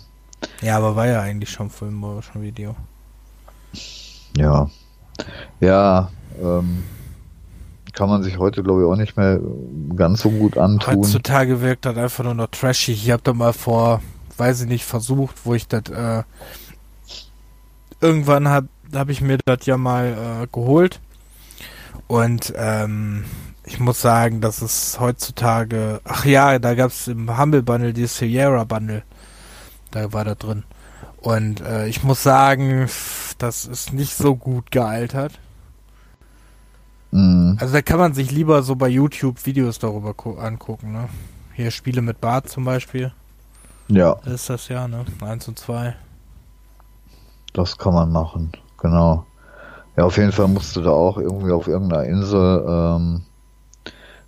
Ja, 0.61 0.77
aber 0.77 0.95
war 0.95 1.07
ja 1.07 1.21
eigentlich 1.21 1.51
schon 1.51 1.69
Full 1.69 1.91
Motion 1.91 2.41
Video. 2.41 2.75
Ja. 4.35 4.69
Ja, 5.59 6.09
ähm, 6.41 6.83
kann 7.93 8.09
man 8.09 8.23
sich 8.23 8.37
heute, 8.37 8.63
glaube 8.63 8.81
ich, 8.81 8.87
auch 8.87 8.95
nicht 8.95 9.17
mehr 9.17 9.39
ganz 9.95 10.21
so 10.21 10.29
gut 10.29 10.57
antun. 10.57 10.97
Heutzutage 10.97 11.61
wirkt 11.61 11.85
das 11.85 11.97
einfach 11.97 12.23
nur 12.23 12.33
noch 12.33 12.47
trashig. 12.47 13.03
Ich 13.03 13.11
habe 13.11 13.23
da 13.23 13.33
mal 13.33 13.53
vor, 13.53 14.01
weiß 14.37 14.61
ich 14.61 14.67
nicht, 14.67 14.83
versucht, 14.83 15.45
wo 15.45 15.53
ich 15.53 15.67
das 15.67 15.83
äh, 15.89 16.23
irgendwann 18.01 18.49
habe 18.49 18.67
hab 18.93 19.09
ich 19.09 19.21
mir 19.21 19.37
das 19.45 19.65
ja 19.65 19.77
mal 19.77 20.43
äh, 20.43 20.47
geholt 20.51 20.99
und 22.07 22.53
ähm, 22.55 23.25
ich 23.65 23.79
muss 23.79 24.01
sagen, 24.01 24.41
dass 24.41 24.61
es 24.61 24.99
heutzutage, 24.99 26.01
ach 26.03 26.25
ja, 26.25 26.59
da 26.59 26.75
gab 26.75 26.91
es 26.91 27.07
im 27.07 27.39
Humble 27.39 27.63
Bundle 27.63 27.93
die 27.93 28.07
Sierra 28.07 28.65
Bundle, 28.65 29.03
da 29.91 30.11
war 30.11 30.25
da 30.25 30.35
drin 30.35 30.63
und 31.17 31.61
äh, 31.61 31.87
ich 31.87 32.03
muss 32.03 32.21
sagen, 32.21 32.89
das 33.37 33.65
ist 33.65 33.93
nicht 33.93 34.15
so 34.15 34.35
gut 34.35 34.69
gealtert. 34.71 35.39
Mhm. 37.13 37.57
Also 37.59 37.73
da 37.73 37.81
kann 37.83 37.99
man 37.99 38.15
sich 38.15 38.31
lieber 38.31 38.63
so 38.63 38.75
bei 38.75 38.87
YouTube 38.87 39.45
Videos 39.45 39.77
darüber 39.77 40.15
angucken, 40.39 40.91
ne? 40.91 41.09
Hier 41.53 41.69
Spiele 41.69 42.01
mit 42.01 42.19
Bart 42.19 42.49
zum 42.49 42.65
Beispiel. 42.65 43.13
Ja. 43.87 44.15
Das 44.23 44.33
ist 44.33 44.49
das 44.49 44.67
ja, 44.67 44.87
ne? 44.87 45.05
Eins 45.21 45.47
und 45.47 45.59
zwei. 45.59 45.95
Das 47.53 47.77
kann 47.77 47.93
man 47.93 48.11
machen, 48.11 48.51
genau. 48.79 49.27
Ja, 49.95 50.05
auf 50.05 50.17
jeden 50.17 50.31
Fall 50.31 50.47
musste 50.47 50.81
da 50.81 50.89
auch 50.89 51.17
irgendwie 51.17 51.51
auf 51.51 51.67
irgendeiner 51.67 52.05
Insel, 52.05 52.65
ähm, 52.67 53.21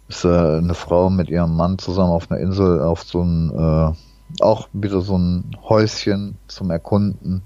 ist 0.07 0.23
äh, 0.23 0.57
eine 0.57 0.75
Frau 0.75 1.09
mit 1.09 1.29
ihrem 1.29 1.55
Mann 1.55 1.79
zusammen 1.79 2.11
auf 2.11 2.29
einer 2.29 2.39
Insel 2.39 2.81
auf 2.81 3.01
so 3.01 3.23
ein, 3.23 3.49
äh, 3.49 4.43
auch 4.43 4.67
wieder 4.73 5.01
so 5.01 5.17
ein 5.17 5.57
Häuschen 5.67 6.37
zum 6.47 6.69
Erkunden. 6.69 7.41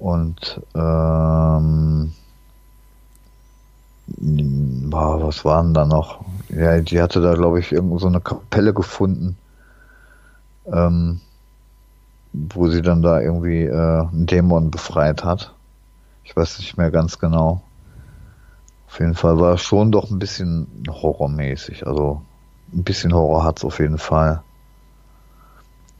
Und 0.00 0.60
ähm, 0.74 2.12
boah, 4.16 5.22
was 5.22 5.44
waren 5.44 5.74
da 5.74 5.84
noch? 5.84 6.24
Ja, 6.48 6.80
die 6.80 7.00
hatte 7.00 7.20
da, 7.20 7.34
glaube 7.34 7.60
ich, 7.60 7.72
irgendwo 7.72 7.98
so 7.98 8.06
eine 8.06 8.20
Kapelle 8.20 8.72
gefunden, 8.72 9.36
ähm, 10.66 11.20
wo 12.32 12.68
sie 12.68 12.82
dann 12.82 13.02
da 13.02 13.20
irgendwie 13.20 13.64
äh, 13.64 14.00
einen 14.00 14.26
Dämon 14.26 14.70
befreit 14.70 15.24
hat. 15.24 15.52
Ich 16.24 16.36
weiß 16.36 16.58
nicht 16.58 16.76
mehr 16.76 16.90
ganz 16.90 17.18
genau. 17.18 17.62
Auf 18.86 19.00
jeden 19.00 19.14
Fall 19.14 19.38
war 19.38 19.54
es 19.54 19.62
schon 19.62 19.92
doch 19.92 20.10
ein 20.10 20.18
bisschen 20.18 20.66
horrormäßig. 20.88 21.86
Also 21.86 22.22
ein 22.72 22.84
bisschen 22.84 23.12
Horror 23.12 23.44
hat 23.44 23.58
es 23.58 23.64
auf 23.64 23.78
jeden 23.78 23.98
Fall. 23.98 24.42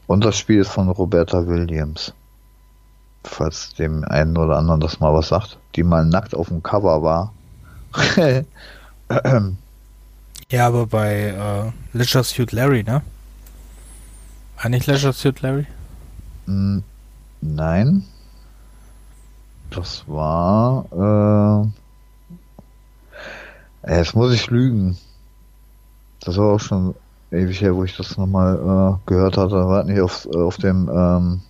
Und 0.06 0.24
das 0.24 0.38
Spiel 0.38 0.60
ist 0.60 0.70
von 0.70 0.88
Roberta 0.88 1.46
Williams. 1.46 2.14
Falls 3.24 3.74
dem 3.74 4.04
einen 4.04 4.36
oder 4.38 4.56
anderen 4.56 4.80
das 4.80 5.00
mal 5.00 5.12
was 5.12 5.28
sagt. 5.28 5.58
Die 5.76 5.82
mal 5.82 6.04
nackt 6.04 6.34
auf 6.34 6.48
dem 6.48 6.62
Cover 6.62 7.02
war 7.02 7.32
ja, 10.50 10.66
aber 10.66 10.86
bei 10.86 11.14
äh, 11.14 11.96
Leisure 11.96 12.24
Suit 12.24 12.52
Larry, 12.52 12.82
ne? 12.84 13.02
War 14.60 14.68
nicht 14.70 14.86
Leisure 14.86 15.12
Suit 15.12 15.40
Larry? 15.40 15.66
Mm, 16.46 16.78
nein. 17.40 18.04
Das 19.70 20.04
war. 20.06 21.64
Äh, 23.86 23.96
jetzt 23.96 24.14
muss 24.14 24.32
ich 24.32 24.48
lügen. 24.48 24.96
Das 26.20 26.36
war 26.36 26.54
auch 26.54 26.60
schon 26.60 26.94
ewig 27.30 27.60
her, 27.60 27.74
wo 27.74 27.84
ich 27.84 27.96
das 27.96 28.16
nochmal 28.16 28.56
äh, 28.56 28.98
gehört 29.06 29.36
hatte. 29.36 29.54
War 29.68 29.84
nicht 29.84 30.00
auf, 30.00 30.26
auf 30.34 30.56
dem 30.56 30.88
ähm, 30.92 31.40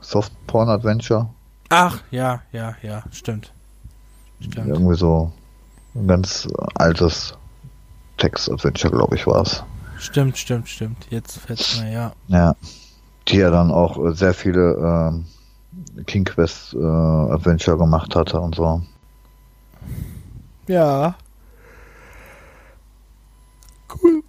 Soft 0.00 0.32
Porn 0.46 0.68
Adventure? 0.68 1.28
Ach, 1.70 2.00
ja, 2.10 2.42
ja, 2.52 2.76
ja, 2.82 3.04
stimmt. 3.10 3.52
stimmt. 4.40 4.68
Irgendwie 4.68 4.96
so 4.96 5.32
ein 5.94 6.06
ganz 6.06 6.48
altes 6.74 7.36
Text-Adventure, 8.18 8.94
glaube 8.94 9.16
ich, 9.16 9.26
war 9.26 9.42
es. 9.42 9.62
Stimmt, 9.98 10.36
stimmt, 10.36 10.68
stimmt. 10.68 11.06
Jetzt 11.10 11.38
fällt 11.38 11.80
mir, 11.80 11.92
ja. 11.92 12.12
Ja. 12.28 12.56
Die 13.28 13.36
ja 13.36 13.50
dann 13.50 13.70
auch 13.70 14.12
sehr 14.12 14.34
viele 14.34 15.22
äh, 15.96 16.02
King 16.04 16.24
Quest 16.24 16.74
äh, 16.74 16.78
Adventure 16.78 17.78
gemacht 17.78 18.14
hatte 18.14 18.40
und 18.40 18.54
so. 18.54 18.82
Ja. 20.66 21.14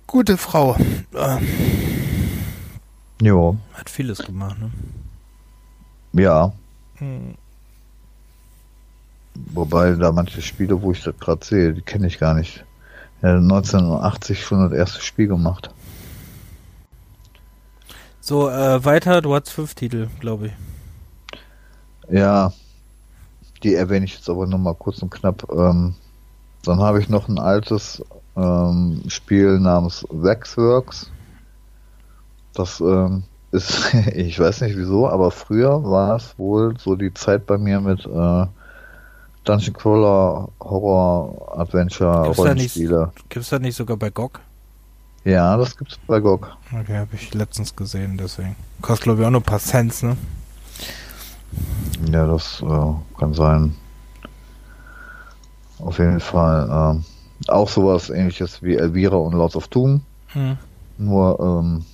Gute 0.07 0.37
Frau. 0.37 0.77
Ähm, 1.13 1.47
jo. 3.21 3.57
Hat 3.73 3.89
vieles 3.89 4.19
gemacht, 4.19 4.57
ne? 4.59 4.71
Ja. 6.13 6.53
Hm. 6.95 7.35
Wobei 9.53 9.91
da 9.91 10.11
manche 10.11 10.41
Spiele, 10.41 10.81
wo 10.81 10.91
ich 10.91 11.03
das 11.03 11.17
gerade 11.19 11.45
sehe, 11.45 11.73
die 11.73 11.81
kenne 11.81 12.07
ich 12.07 12.19
gar 12.19 12.33
nicht. 12.33 12.63
Er 13.21 13.33
hat 13.33 13.37
1980 13.39 14.43
schon 14.43 14.69
das 14.69 14.77
erste 14.77 15.01
Spiel 15.01 15.27
gemacht. 15.27 15.69
So, 18.21 18.49
äh, 18.49 18.83
weiter, 18.83 19.21
du 19.21 19.35
hast 19.35 19.49
fünf 19.49 19.75
Titel, 19.75 20.07
glaube 20.19 20.47
ich. 20.47 20.53
Ja, 22.09 22.53
die 23.63 23.75
erwähne 23.75 24.05
ich 24.05 24.15
jetzt 24.15 24.29
aber 24.29 24.47
nur 24.47 24.59
mal 24.59 24.75
kurz 24.75 25.01
und 25.01 25.11
knapp. 25.11 25.47
Ähm, 25.51 25.95
dann 26.63 26.79
habe 26.79 26.99
ich 26.99 27.09
noch 27.09 27.27
ein 27.27 27.39
altes 27.39 28.03
ähm, 28.35 29.03
Spiel 29.07 29.59
namens 29.59 30.05
Waxworks. 30.09 31.11
Das 32.53 32.79
ähm, 32.79 33.23
ist, 33.51 33.93
ich 34.15 34.39
weiß 34.39 34.61
nicht 34.61 34.77
wieso, 34.77 35.07
aber 35.07 35.31
früher 35.31 35.83
war 35.83 36.15
es 36.15 36.37
wohl 36.37 36.77
so 36.77 36.95
die 36.95 37.13
Zeit 37.13 37.45
bei 37.45 37.57
mir 37.57 37.79
mit 37.81 38.05
äh, 38.05 38.45
Dungeon 39.45 39.73
Crawler, 39.73 40.49
Horror, 40.59 41.57
Adventure, 41.59 42.23
gibt's 42.23 42.39
Rollenspiele. 42.39 43.11
Gibt 43.29 43.43
es 43.43 43.49
da 43.49 43.59
nicht 43.59 43.75
sogar 43.75 43.95
bei 43.95 44.09
GOG? 44.09 44.39
Ja, 45.23 45.55
das 45.57 45.77
gibt's 45.77 45.97
bei 46.07 46.19
GOG. 46.19 46.47
Okay, 46.71 46.97
habe 46.97 47.15
ich 47.15 47.33
letztens 47.33 47.75
gesehen, 47.75 48.17
deswegen. 48.17 48.55
Kostet 48.81 49.05
glaube 49.05 49.21
ich 49.21 49.27
auch 49.27 49.31
nur 49.31 49.41
ein 49.41 49.45
paar 49.45 49.59
Cents, 49.59 50.03
ne? 50.03 50.17
Ja, 52.11 52.27
das 52.27 52.61
äh, 52.61 53.19
kann 53.19 53.33
sein. 53.33 53.75
Auf 55.79 55.99
jeden 55.99 56.19
Fall 56.19 57.01
äh, 57.47 57.51
auch 57.51 57.69
sowas 57.69 58.09
ähnliches 58.09 58.61
wie 58.63 58.75
Elvira 58.75 59.15
und 59.15 59.33
Lords 59.33 59.55
of 59.55 59.67
Doom. 59.67 60.01
Hm. 60.27 60.57
Nur 60.97 61.39
ähm, 61.39 61.85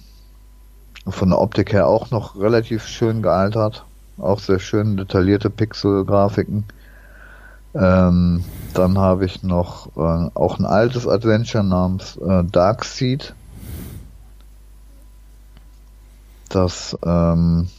von 1.08 1.30
der 1.30 1.40
Optik 1.40 1.74
her 1.74 1.88
auch 1.88 2.12
noch 2.12 2.40
relativ 2.40 2.86
schön 2.86 3.22
gealtert. 3.22 3.86
Auch 4.18 4.40
sehr 4.40 4.60
schön 4.60 4.98
detaillierte 4.98 5.50
Pixel-Grafiken. 5.50 6.66
Ähm, 7.74 8.44
dann 8.74 8.98
habe 8.98 9.26
ich 9.26 9.44
noch 9.44 9.88
äh, 9.96 10.30
auch 10.34 10.60
ein 10.60 10.66
altes 10.66 11.08
Adventure 11.08 11.64
namens 11.64 12.18
äh, 12.18 12.44
Dark. 12.44 12.86
Das 16.50 16.98
ähm, 17.06 17.70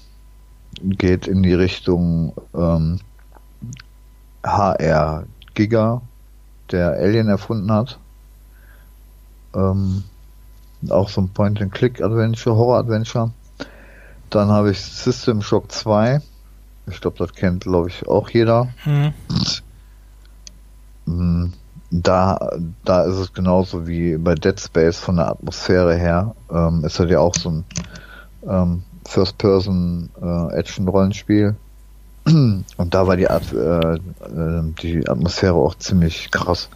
geht 0.83 1.27
in 1.27 1.43
die 1.43 1.55
Richtung 1.55 2.33
ähm, 2.55 3.01
HR 4.45 5.25
Giga, 5.55 6.03
der 6.71 6.93
Alien 6.93 7.29
erfunden 7.29 7.71
hat. 7.71 7.99
Ähm, 9.55 10.05
auch 10.89 11.09
so 11.09 11.21
ein 11.21 11.29
Point-and-Click-Adventure, 11.29 12.57
Horror-Adventure. 12.57 13.31
Dann 14.31 14.49
habe 14.49 14.71
ich 14.71 14.81
System 14.81 15.43
Shock 15.43 15.71
2. 15.71 16.21
Ich 16.91 17.01
glaube, 17.01 17.19
das 17.19 17.35
kennt, 17.35 17.65
glaube 17.65 17.89
ich, 17.89 18.09
auch 18.09 18.31
jeder. 18.31 18.69
Hm, 18.83 19.13
da, 21.07 22.51
da 22.85 23.05
ist 23.05 23.17
es 23.17 23.33
genauso 23.33 23.87
wie 23.87 24.17
bei 24.17 24.35
Dead 24.35 24.59
Space 24.59 24.99
von 24.99 25.15
der 25.17 25.29
Atmosphäre 25.29 25.95
her. 25.95 26.35
Ähm, 26.51 26.85
ist 26.85 26.99
halt 26.99 27.11
ja 27.11 27.21
auch 27.21 27.35
so 27.35 27.51
ein 27.51 27.65
ähm, 28.49 28.83
First-Person-Action-Rollenspiel. 29.07 31.49
Äh, 31.49 31.55
Und 32.77 32.95
da 32.95 33.07
war 33.07 33.17
die, 33.17 33.29
Art, 33.29 33.53
äh, 33.53 33.97
äh, 33.97 34.63
die 34.81 35.09
Atmosphäre 35.09 35.55
auch 35.55 35.75
ziemlich 35.75 36.31
krass. 36.31 36.69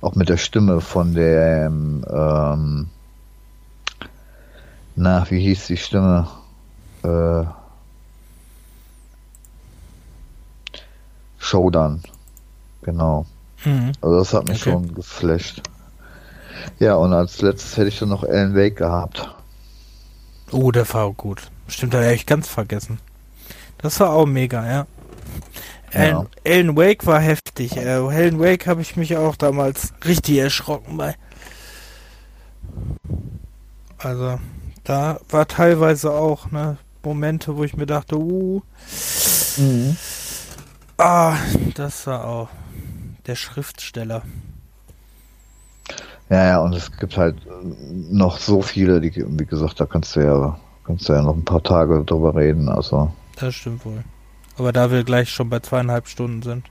Auch 0.00 0.14
mit 0.14 0.28
der 0.28 0.36
Stimme 0.36 0.80
von 0.80 1.12
dem, 1.14 2.04
ähm, 2.08 2.88
na, 4.96 5.30
wie 5.30 5.40
hieß 5.40 5.66
die 5.66 5.76
Stimme? 5.76 6.28
Äh, 7.02 7.44
Showdown. 11.38 12.00
Genau. 12.82 13.26
Mhm. 13.68 13.92
Also 14.00 14.18
das 14.18 14.34
hat 14.34 14.48
mich 14.48 14.62
okay. 14.62 14.70
schon 14.70 14.94
geflasht. 14.94 15.62
Ja, 16.78 16.94
und 16.94 17.12
als 17.12 17.40
letztes 17.42 17.76
hätte 17.76 17.88
ich 17.88 17.98
dann 17.98 18.08
noch 18.08 18.24
Alan 18.24 18.54
Wake 18.54 18.76
gehabt. 18.76 19.28
Oh, 20.50 20.70
der 20.70 20.92
war 20.92 21.04
auch 21.04 21.16
gut. 21.16 21.42
Stimmt, 21.68 21.94
da 21.94 22.00
hätte 22.00 22.14
ich 22.14 22.26
ganz 22.26 22.48
vergessen. 22.48 22.98
Das 23.78 24.00
war 24.00 24.10
auch 24.10 24.26
mega, 24.26 24.66
ja. 24.66 24.86
Alan, 25.92 26.28
ja. 26.44 26.52
Alan 26.52 26.76
Wake 26.76 27.06
war 27.06 27.20
heftig. 27.20 27.76
Äh, 27.76 27.88
Alan 27.88 28.40
Wake 28.40 28.66
habe 28.66 28.80
ich 28.80 28.96
mich 28.96 29.16
auch 29.16 29.36
damals 29.36 29.92
richtig 30.04 30.38
erschrocken 30.38 30.96
bei. 30.96 31.14
Also, 33.98 34.38
da 34.84 35.20
war 35.28 35.46
teilweise 35.46 36.12
auch 36.12 36.50
ne, 36.50 36.78
Momente, 37.02 37.56
wo 37.56 37.64
ich 37.64 37.76
mir 37.76 37.86
dachte, 37.86 38.16
uh. 38.16 38.62
Mhm. 39.56 39.96
Ah, 40.96 41.36
das 41.74 42.06
war 42.06 42.24
auch 42.24 42.48
der 43.28 43.36
Schriftsteller. 43.36 44.22
Ja, 46.30 46.46
ja, 46.46 46.58
und 46.60 46.74
es 46.74 46.90
gibt 46.96 47.16
halt 47.16 47.36
noch 48.10 48.38
so 48.38 48.60
viele, 48.60 49.00
die, 49.00 49.12
wie 49.14 49.46
gesagt, 49.46 49.80
da 49.80 49.86
kannst 49.86 50.16
du 50.16 50.20
ja, 50.20 50.58
kannst 50.84 51.08
du 51.08 51.12
ja 51.12 51.22
noch 51.22 51.36
ein 51.36 51.44
paar 51.44 51.62
Tage 51.62 52.04
drüber 52.04 52.34
reden, 52.34 52.68
also. 52.68 53.12
Das 53.36 53.54
stimmt 53.54 53.84
wohl. 53.84 54.02
Aber 54.56 54.72
da 54.72 54.90
wir 54.90 55.04
gleich 55.04 55.30
schon 55.30 55.48
bei 55.48 55.60
zweieinhalb 55.60 56.08
Stunden 56.08 56.42
sind. 56.42 56.64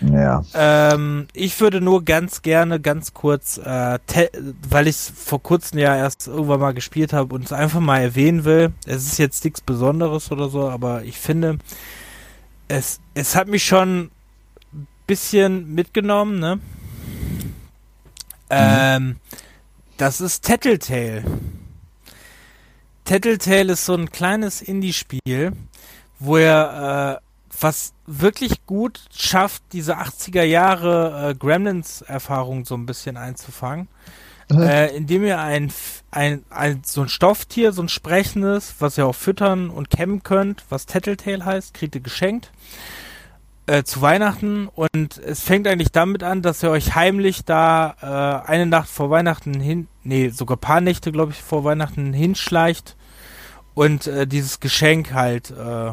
Ja. 0.00 0.44
Ähm, 0.52 1.28
ich 1.32 1.58
würde 1.60 1.80
nur 1.80 2.04
ganz 2.04 2.42
gerne, 2.42 2.80
ganz 2.80 3.14
kurz, 3.14 3.58
äh, 3.58 3.98
weil 4.68 4.88
ich 4.88 4.96
es 4.96 5.12
vor 5.14 5.42
kurzem 5.42 5.78
ja 5.78 5.96
erst 5.96 6.26
irgendwann 6.26 6.60
mal 6.60 6.74
gespielt 6.74 7.12
habe 7.12 7.34
und 7.34 7.44
es 7.44 7.52
einfach 7.52 7.80
mal 7.80 8.00
erwähnen 8.00 8.44
will. 8.44 8.72
Es 8.86 9.06
ist 9.06 9.18
jetzt 9.18 9.44
nichts 9.44 9.60
Besonderes 9.60 10.32
oder 10.32 10.48
so, 10.48 10.68
aber 10.68 11.04
ich 11.04 11.18
finde, 11.18 11.58
es, 12.68 13.00
es 13.14 13.36
hat 13.36 13.48
mich 13.48 13.64
schon 13.64 14.10
bisschen 15.06 15.74
mitgenommen, 15.74 16.38
ne? 16.38 16.60
Ähm, 18.50 19.16
das 19.96 20.20
ist 20.20 20.44
Tattletale. 20.44 21.24
Tattletale 23.04 23.72
ist 23.74 23.84
so 23.84 23.94
ein 23.94 24.10
kleines 24.10 24.62
Indie-Spiel, 24.62 25.52
wo 26.18 26.36
er 26.36 27.20
äh, 27.20 27.24
was 27.60 27.92
wirklich 28.06 28.66
gut 28.66 29.00
schafft, 29.14 29.62
diese 29.72 29.98
80er 29.98 30.42
Jahre 30.42 31.30
äh, 31.30 31.34
Gremlins-Erfahrung 31.34 32.64
so 32.64 32.74
ein 32.74 32.86
bisschen 32.86 33.16
einzufangen. 33.16 33.88
Mhm. 34.50 34.62
Äh, 34.62 34.88
indem 34.88 35.24
ihr 35.24 35.38
ein, 35.38 35.72
ein, 36.10 36.44
ein, 36.50 36.82
so 36.84 37.02
ein 37.02 37.08
Stofftier, 37.08 37.72
so 37.72 37.82
ein 37.82 37.88
sprechendes, 37.88 38.74
was 38.78 38.98
ihr 38.98 39.06
auch 39.06 39.14
füttern 39.14 39.70
und 39.70 39.90
kämmen 39.90 40.22
könnt, 40.22 40.64
was 40.68 40.86
Tattletale 40.86 41.44
heißt, 41.44 41.74
kriegt 41.74 41.94
ihr 41.94 42.00
geschenkt 42.00 42.50
äh, 43.66 43.82
zu 43.84 44.02
Weihnachten 44.02 44.68
und 44.68 45.18
es 45.18 45.40
fängt 45.40 45.66
eigentlich 45.66 45.92
damit 45.92 46.22
an, 46.22 46.42
dass 46.42 46.62
ihr 46.62 46.70
euch 46.70 46.94
heimlich 46.94 47.44
da 47.44 48.42
äh, 48.46 48.48
eine 48.48 48.66
Nacht 48.66 48.88
vor 48.88 49.10
Weihnachten 49.10 49.58
hin, 49.60 49.88
nee, 50.02 50.28
sogar 50.28 50.56
paar 50.56 50.80
Nächte, 50.80 51.12
glaube 51.12 51.32
ich, 51.32 51.42
vor 51.42 51.64
Weihnachten 51.64 52.12
hinschleicht 52.12 52.96
und 53.74 54.06
äh, 54.06 54.26
dieses 54.26 54.60
Geschenk 54.60 55.12
halt 55.12 55.50
äh, 55.50 55.92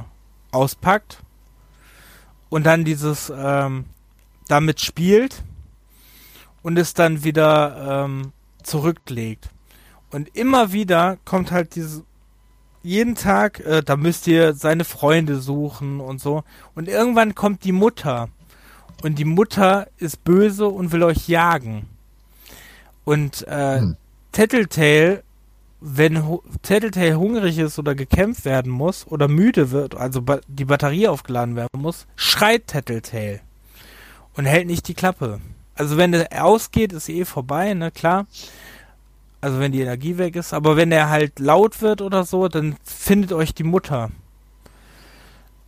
auspackt 0.52 1.24
und 2.50 2.66
dann 2.66 2.84
dieses 2.84 3.32
ähm, 3.36 3.86
damit 4.48 4.82
spielt 4.82 5.44
und 6.62 6.78
es 6.78 6.94
dann 6.94 7.24
wieder 7.24 8.06
ähm, 8.06 8.34
zurücklegt. 8.64 9.50
Und 10.12 10.36
immer 10.36 10.74
wieder 10.74 11.18
kommt 11.24 11.52
halt 11.52 11.76
dieses 11.76 12.04
jeden 12.84 13.16
Tag, 13.16 13.60
äh, 13.60 13.82
da 13.84 13.96
müsst 13.96 14.28
ihr 14.28 14.54
seine 14.54 14.84
Freunde 14.84 15.40
suchen 15.40 16.00
und 16.00 16.20
so. 16.20 16.44
Und 16.76 16.88
irgendwann 16.88 17.36
kommt 17.36 17.64
die 17.64 17.72
Mutter. 17.72 18.30
Und 19.04 19.18
die 19.20 19.26
Mutter 19.26 19.88
ist 19.98 20.24
böse 20.24 20.68
und 20.68 20.92
will 20.92 21.04
euch 21.04 21.28
jagen. 21.28 21.88
Und 23.04 23.48
äh, 23.48 23.80
hm. 23.80 23.98
Tattletale, 24.32 25.24
wenn 25.80 26.24
Tattletale 26.62 27.18
hungrig 27.18 27.58
ist 27.58 27.80
oder 27.80 27.96
gekämpft 27.96 28.46
werden 28.46 28.72
muss 28.72 29.08
oder 29.08 29.28
müde 29.28 29.72
wird, 29.72 29.96
also 29.96 30.22
ba 30.22 30.40
die 30.48 30.66
Batterie 30.66 31.08
aufgeladen 31.08 31.56
werden 31.56 31.82
muss, 31.82 32.06
schreit 32.16 32.68
Tattletale. 32.68 33.42
Und 34.36 34.46
hält 34.46 34.68
nicht 34.68 34.88
die 34.88 34.94
Klappe. 34.94 35.42
Also 35.76 35.98
wenn 35.98 36.14
er 36.14 36.46
ausgeht, 36.46 36.94
ist 36.94 37.10
eh 37.10 37.26
vorbei, 37.26 37.74
ne, 37.74 37.92
klar. 37.92 38.28
Also 39.42 39.60
wenn 39.60 39.72
die 39.72 39.82
Energie 39.82 40.18
weg 40.18 40.36
ist. 40.36 40.54
Aber 40.54 40.78
wenn 40.78 40.92
er 40.92 41.10
halt 41.10 41.40
laut 41.40 41.82
wird 41.82 42.02
oder 42.02 42.24
so, 42.24 42.48
dann 42.48 42.76
findet 42.84 43.34
euch 43.34 43.54
die 43.54 43.64
Mutter. 43.64 44.12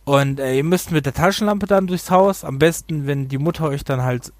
Und 0.04 0.38
äh, 0.38 0.56
ihr 0.56 0.64
müsst 0.64 0.92
mit 0.92 1.06
der 1.06 1.14
Taschenlampe 1.14 1.66
dann 1.66 1.86
durchs 1.86 2.10
Haus. 2.10 2.44
Am 2.44 2.58
besten, 2.58 3.06
wenn 3.06 3.28
die 3.28 3.38
Mutter 3.38 3.64
euch 3.64 3.84
dann 3.84 4.02
halt 4.02 4.32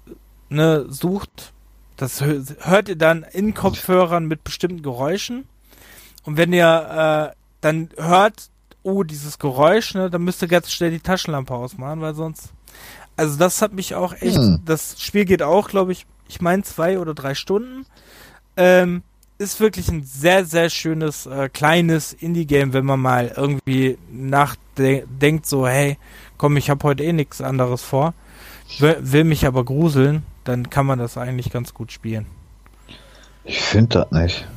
ne, 0.49 0.85
sucht. 0.87 1.53
Das 1.97 2.21
hört 2.21 2.89
ihr 2.89 2.97
dann 2.97 3.23
in 3.23 3.53
Kopfhörern 3.53 4.25
mit 4.25 4.43
bestimmten 4.43 4.81
Geräuschen. 4.81 5.47
Und 6.23 6.37
wenn 6.37 6.53
ihr 6.53 7.31
äh, 7.31 7.35
dann 7.61 7.89
hört, 7.97 8.49
oh, 8.83 9.03
dieses 9.03 9.39
Geräusch, 9.39 9.93
ne, 9.95 10.09
dann 10.09 10.23
müsst 10.23 10.41
ihr 10.41 10.47
ganz 10.47 10.71
schnell 10.71 10.91
die 10.91 10.99
Taschenlampe 10.99 11.53
ausmachen, 11.53 12.01
weil 12.01 12.13
sonst. 12.13 12.49
Also 13.17 13.37
das 13.37 13.61
hat 13.61 13.73
mich 13.73 13.95
auch 13.95 14.13
echt. 14.13 14.37
Hm. 14.37 14.61
Das 14.65 15.01
Spiel 15.01 15.25
geht 15.25 15.41
auch, 15.41 15.69
glaube 15.69 15.93
ich, 15.93 16.05
ich 16.27 16.41
meine 16.41 16.63
zwei 16.63 16.99
oder 16.99 17.13
drei 17.13 17.33
Stunden. 17.33 17.85
Ähm, 18.57 19.03
ist 19.37 19.59
wirklich 19.59 19.89
ein 19.89 20.03
sehr, 20.03 20.45
sehr 20.45 20.69
schönes, 20.69 21.25
äh, 21.25 21.49
kleines 21.49 22.13
Indie-Game, 22.13 22.73
wenn 22.73 22.85
man 22.85 23.01
mal 23.01 23.33
irgendwie 23.35 23.97
nachdenkt, 24.11 25.45
so, 25.45 25.67
hey, 25.67 25.97
komm, 26.37 26.55
ich 26.57 26.69
habe 26.69 26.83
heute 26.83 27.03
eh 27.03 27.11
nichts 27.13 27.41
anderes 27.41 27.81
vor, 27.81 28.13
will, 28.79 28.97
will, 29.01 29.23
mich 29.25 29.45
aber 29.45 29.65
gruseln, 29.65 30.23
dann 30.43 30.69
kann 30.69 30.85
man 30.85 30.99
das 30.99 31.17
eigentlich 31.17 31.51
ganz 31.51 31.73
gut 31.73 31.91
spielen. 31.91 32.27
Ich 33.43 33.59
finde 33.61 33.99
das 33.99 34.11
nicht. 34.11 34.47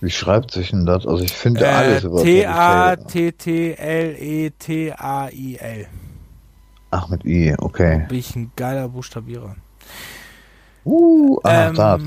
Wie 0.00 0.10
schreibt 0.10 0.50
sich 0.50 0.70
denn 0.70 0.84
das? 0.84 1.06
Also 1.06 1.24
ich 1.24 1.32
finde 1.32 1.64
äh, 1.64 1.68
alles 1.68 2.04
über 2.04 2.22
T-A-T-T-L-E-T-A-I-L. 2.22 2.66
Ach, 6.90 7.08
mit 7.08 7.24
I, 7.24 7.54
okay. 7.58 8.04
Bin 8.08 8.18
ich 8.18 8.36
ein 8.36 8.52
geiler 8.56 8.88
Buchstabierer. 8.88 9.56
Uh, 10.86 11.40
ach, 11.42 11.68
ähm, 11.70 11.74
da. 11.74 11.98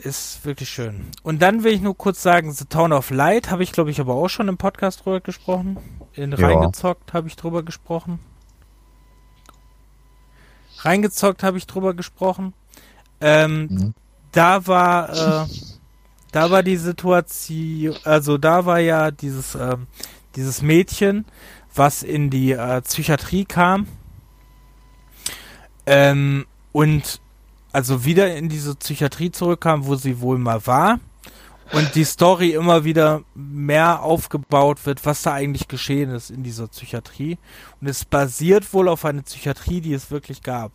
Ist 0.00 0.44
wirklich 0.44 0.68
schön. 0.68 1.06
Und 1.22 1.40
dann 1.40 1.62
will 1.62 1.72
ich 1.72 1.80
nur 1.80 1.96
kurz 1.96 2.20
sagen, 2.20 2.52
The 2.52 2.64
Town 2.64 2.92
of 2.92 3.10
Light 3.10 3.52
habe 3.52 3.62
ich, 3.62 3.70
glaube 3.70 3.92
ich, 3.92 4.00
aber 4.00 4.14
auch 4.14 4.28
schon 4.28 4.48
im 4.48 4.56
Podcast 4.56 5.04
drüber 5.04 5.20
gesprochen. 5.20 5.78
In 6.14 6.32
ja. 6.32 6.48
Reingezockt 6.48 7.12
habe 7.12 7.28
ich 7.28 7.36
drüber 7.36 7.62
gesprochen. 7.62 8.18
Reingezockt 10.78 11.44
habe 11.44 11.56
ich 11.56 11.68
drüber 11.68 11.94
gesprochen. 11.94 12.54
Ähm, 13.20 13.68
mhm. 13.70 13.94
Da 14.32 14.66
war, 14.66 15.44
äh, 15.44 15.46
da 16.32 16.50
war 16.50 16.64
die 16.64 16.76
Situation, 16.76 17.94
also 18.02 18.36
da 18.36 18.66
war 18.66 18.80
ja 18.80 19.12
dieses, 19.12 19.54
äh, 19.54 19.76
dieses 20.34 20.60
Mädchen, 20.60 21.24
was 21.72 22.02
in 22.02 22.30
die 22.30 22.50
äh, 22.50 22.80
Psychiatrie 22.82 23.44
kam. 23.44 23.86
Ähm, 25.86 26.46
und 26.72 27.20
also 27.74 28.04
wieder 28.04 28.36
in 28.36 28.48
diese 28.48 28.76
Psychiatrie 28.76 29.32
zurückkam, 29.32 29.86
wo 29.86 29.96
sie 29.96 30.20
wohl 30.20 30.38
mal 30.38 30.64
war. 30.64 31.00
Und 31.72 31.96
die 31.96 32.04
Story 32.04 32.50
immer 32.50 32.84
wieder 32.84 33.22
mehr 33.34 34.02
aufgebaut 34.02 34.86
wird, 34.86 35.04
was 35.04 35.22
da 35.22 35.32
eigentlich 35.32 35.66
geschehen 35.66 36.10
ist 36.10 36.30
in 36.30 36.44
dieser 36.44 36.68
Psychiatrie. 36.68 37.36
Und 37.80 37.88
es 37.88 38.04
basiert 38.04 38.72
wohl 38.72 38.86
auf 38.86 39.04
einer 39.04 39.22
Psychiatrie, 39.22 39.80
die 39.80 39.92
es 39.92 40.12
wirklich 40.12 40.44
gab. 40.44 40.70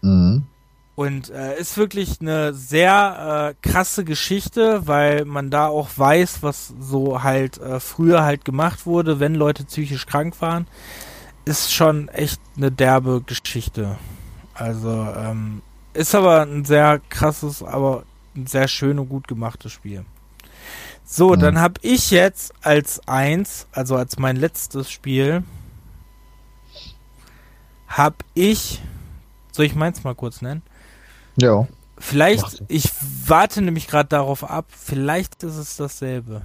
Mhm. 0.00 0.46
Und 0.94 1.28
äh, 1.28 1.58
ist 1.58 1.76
wirklich 1.76 2.22
eine 2.22 2.54
sehr 2.54 3.54
äh, 3.60 3.68
krasse 3.68 4.04
Geschichte, 4.04 4.86
weil 4.86 5.26
man 5.26 5.50
da 5.50 5.66
auch 5.66 5.90
weiß, 5.94 6.42
was 6.42 6.72
so 6.80 7.22
halt 7.22 7.58
äh, 7.58 7.80
früher 7.80 8.22
halt 8.22 8.46
gemacht 8.46 8.86
wurde, 8.86 9.20
wenn 9.20 9.34
Leute 9.34 9.64
psychisch 9.64 10.06
krank 10.06 10.40
waren. 10.40 10.66
Ist 11.44 11.74
schon 11.74 12.08
echt 12.08 12.40
eine 12.56 12.72
derbe 12.72 13.20
Geschichte. 13.26 13.98
Also, 14.54 14.90
ähm, 15.16 15.62
ist 15.92 16.14
aber 16.14 16.42
ein 16.42 16.64
sehr 16.64 17.00
krasses, 17.08 17.62
aber 17.62 18.04
ein 18.36 18.46
sehr 18.46 18.68
schön 18.68 18.98
und 18.98 19.08
gut 19.08 19.28
gemachtes 19.28 19.72
Spiel. 19.72 20.04
So, 21.04 21.30
mhm. 21.30 21.40
dann 21.40 21.60
habe 21.60 21.74
ich 21.82 22.10
jetzt 22.10 22.54
als 22.62 23.06
eins, 23.06 23.66
also 23.72 23.96
als 23.96 24.18
mein 24.18 24.36
letztes 24.36 24.90
Spiel, 24.90 25.44
habe 27.86 28.16
ich, 28.34 28.82
soll 29.52 29.66
ich 29.66 29.74
meins 29.74 30.02
mal 30.02 30.14
kurz 30.14 30.42
nennen? 30.42 30.62
Ja. 31.36 31.68
Vielleicht, 31.98 32.64
ich 32.68 32.90
warte 33.26 33.62
nämlich 33.62 33.86
gerade 33.86 34.08
darauf 34.08 34.42
ab, 34.48 34.66
vielleicht 34.70 35.42
ist 35.44 35.56
es 35.56 35.76
dasselbe. 35.76 36.42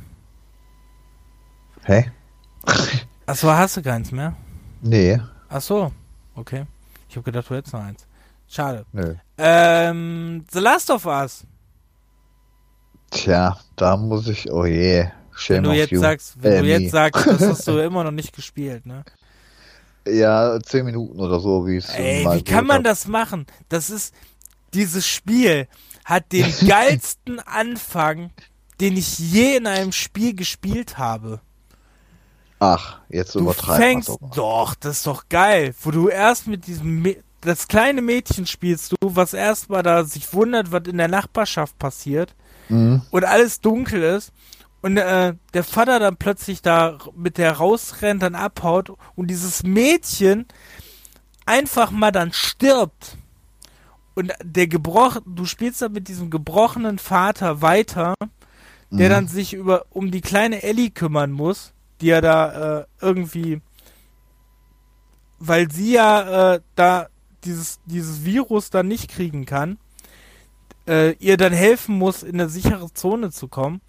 Hä? 1.84 2.12
Achso, 3.26 3.50
hast 3.52 3.78
du 3.78 3.82
keins 3.82 4.12
mehr? 4.12 4.36
Nee. 4.82 5.20
Achso, 5.48 5.92
okay. 6.36 6.66
Ich 7.10 7.16
habe 7.16 7.24
gedacht, 7.24 7.50
du 7.50 7.56
hättest 7.56 7.74
noch 7.74 7.82
eins. 7.82 8.08
Schade. 8.48 8.86
Nö. 8.94 9.16
Ähm, 9.38 10.46
The 10.52 10.60
Last 10.60 10.92
of 10.92 11.06
Us. 11.06 11.46
Tja, 13.10 13.58
da 13.76 13.98
muss 13.98 14.28
ich, 14.28 14.52
oh 14.52 14.66
je. 14.66 15.08
Shame 15.36 15.58
wenn 15.58 15.64
du 15.64 15.72
jetzt 15.72 15.92
you. 15.92 16.00
sagst, 16.00 16.42
wenn 16.42 16.54
äh, 16.54 16.62
du 16.62 16.68
jetzt 16.68 16.92
sagst, 16.92 17.26
das 17.26 17.42
hast 17.42 17.68
du 17.68 17.78
immer 17.84 18.04
noch 18.04 18.12
nicht 18.12 18.36
gespielt, 18.36 18.86
ne? 18.86 19.04
Ja, 20.08 20.60
zehn 20.60 20.86
Minuten 20.86 21.20
oder 21.20 21.40
so, 21.40 21.66
wie 21.66 21.78
es. 21.78 21.90
Ey, 21.90 22.26
wie 22.32 22.44
kann 22.44 22.66
man 22.66 22.84
das 22.84 23.08
machen? 23.08 23.46
Das 23.70 23.90
ist, 23.90 24.14
dieses 24.74 25.08
Spiel 25.08 25.68
hat 26.06 26.32
den 26.32 26.52
geilsten 26.68 27.40
Anfang, 27.40 28.32
den 28.80 28.98
ich 28.98 29.18
je 29.20 29.58
in 29.58 29.68
einem 29.68 29.92
Spiel 29.92 30.36
gespielt 30.36 30.98
habe. 30.98 31.42
Ach, 32.60 33.00
jetzt 33.10 33.36
Du 33.36 33.52
fängst, 33.54 34.12
doch, 34.36 34.76
das 34.76 34.98
ist 34.98 35.08
doch 35.08 35.30
geil, 35.30 35.74
wo 35.82 35.92
du 35.92 36.10
erst 36.10 36.48
mit 36.48 36.68
diesem, 36.68 37.02
Mä- 37.04 37.18
das 37.42 37.68
kleine 37.70 38.02
Mädchen 38.02 38.46
spielst 38.46 38.92
du, 38.92 38.98
was 39.02 39.34
erstmal 39.34 39.82
da 39.82 40.04
sich 40.04 40.34
wundert, 40.34 40.72
was 40.74 40.84
in 40.88 40.98
der 40.98 41.08
Nachbarschaft 41.08 41.78
passiert 41.80 42.36
Mhm. 42.68 43.02
und 43.12 43.24
alles 43.24 43.62
dunkel 43.62 44.04
ist 44.04 44.34
und 44.82 44.98
äh, 44.98 45.34
der 45.54 45.64
Vater 45.64 46.00
dann 46.00 46.18
plötzlich 46.18 46.62
da 46.62 46.98
mit 47.16 47.38
der 47.38 47.54
rausrennt, 47.54 48.22
dann 48.22 48.36
abhaut 48.36 48.92
und 49.16 49.28
dieses 49.28 49.64
Mädchen 49.64 50.46
einfach 51.46 51.92
mal 51.92 52.12
dann 52.12 52.34
stirbt 52.34 53.18
und 54.16 54.34
der 54.44 54.68
gebrochen, 54.68 55.22
du 55.26 55.46
spielst 55.46 55.82
dann 55.82 55.94
mit 55.94 56.10
diesem 56.10 56.30
gebrochenen 56.30 57.00
Vater 57.00 57.62
weiter, 57.62 58.16
der 58.92 59.08
Mhm. 59.08 59.14
dann 59.14 59.28
sich 59.30 59.54
über 59.54 59.86
um 59.92 60.12
die 60.12 60.22
kleine 60.22 60.62
Ellie 60.62 60.90
kümmern 60.92 61.32
muss, 61.32 61.72
die 62.02 62.08
ja 62.08 62.22
da 62.22 62.80
äh, 62.82 62.86
irgendwie, 63.02 63.62
weil 65.40 65.72
sie 65.72 65.94
ja 65.94 66.54
äh, 66.56 66.62
da 66.76 67.08
dieses 67.44 67.80
dieses 67.86 68.24
Virus 68.26 68.70
dann 68.70 68.88
nicht 68.88 69.10
kriegen 69.10 69.46
kann, 69.46 69.78
äh, 70.88 71.12
ihr 71.20 71.38
dann 71.38 71.54
helfen 71.54 71.98
muss, 71.98 72.24
in 72.24 72.40
eine 72.40 72.50
sichere 72.50 72.92
Zone 72.94 73.32
zu 73.32 73.48
kommen. 73.48 73.82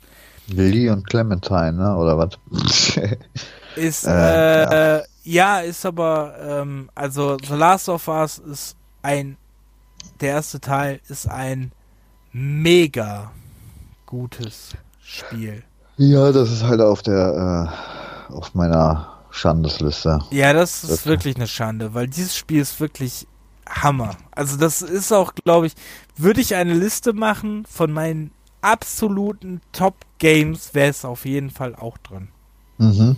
Lily 0.46 0.90
und 0.90 1.06
Clementine, 1.06 1.72
ne? 1.72 1.96
Oder 1.96 2.18
was? 2.18 2.30
Ist, 3.76 4.04
Äh, 4.04 4.64
äh, 4.64 4.98
ja. 4.98 5.02
ja, 5.22 5.60
ist 5.60 5.86
aber, 5.86 6.34
ähm, 6.40 6.90
also 6.94 7.36
The 7.38 7.54
Last 7.54 7.88
of 7.88 8.08
Us 8.08 8.38
ist 8.38 8.76
ein, 9.02 9.36
der 10.20 10.30
erste 10.30 10.60
Teil 10.60 11.00
ist 11.08 11.28
ein 11.28 11.70
mega 12.32 13.30
gutes 14.06 14.72
Spiel. 15.00 15.62
ja, 15.98 16.32
das 16.32 16.50
ist 16.50 16.64
halt 16.64 16.80
auf 16.80 17.02
der, 17.02 17.68
äh, 17.68 17.99
auf 18.32 18.54
meiner 18.54 19.08
Schandesliste. 19.30 20.20
Ja, 20.30 20.52
das 20.52 20.82
ist 20.84 20.90
Das- 20.92 21.06
wirklich 21.06 21.36
eine 21.36 21.46
Schande, 21.46 21.94
weil 21.94 22.06
dieses 22.08 22.36
Spiel 22.36 22.60
ist 22.60 22.80
wirklich 22.80 23.26
Hammer. 23.68 24.16
Also 24.32 24.56
das 24.56 24.82
ist 24.82 25.12
auch, 25.12 25.32
glaube 25.34 25.68
ich, 25.68 25.74
würde 26.16 26.40
ich 26.40 26.54
eine 26.56 26.74
Liste 26.74 27.12
machen 27.12 27.64
von 27.66 27.92
meinen 27.92 28.32
absoluten 28.62 29.60
Top 29.72 29.94
Games, 30.18 30.74
wäre 30.74 30.90
es 30.90 31.04
auf 31.04 31.24
jeden 31.24 31.50
Fall 31.50 31.74
auch 31.76 31.96
drin. 31.98 32.28
Mhm. 32.78 33.16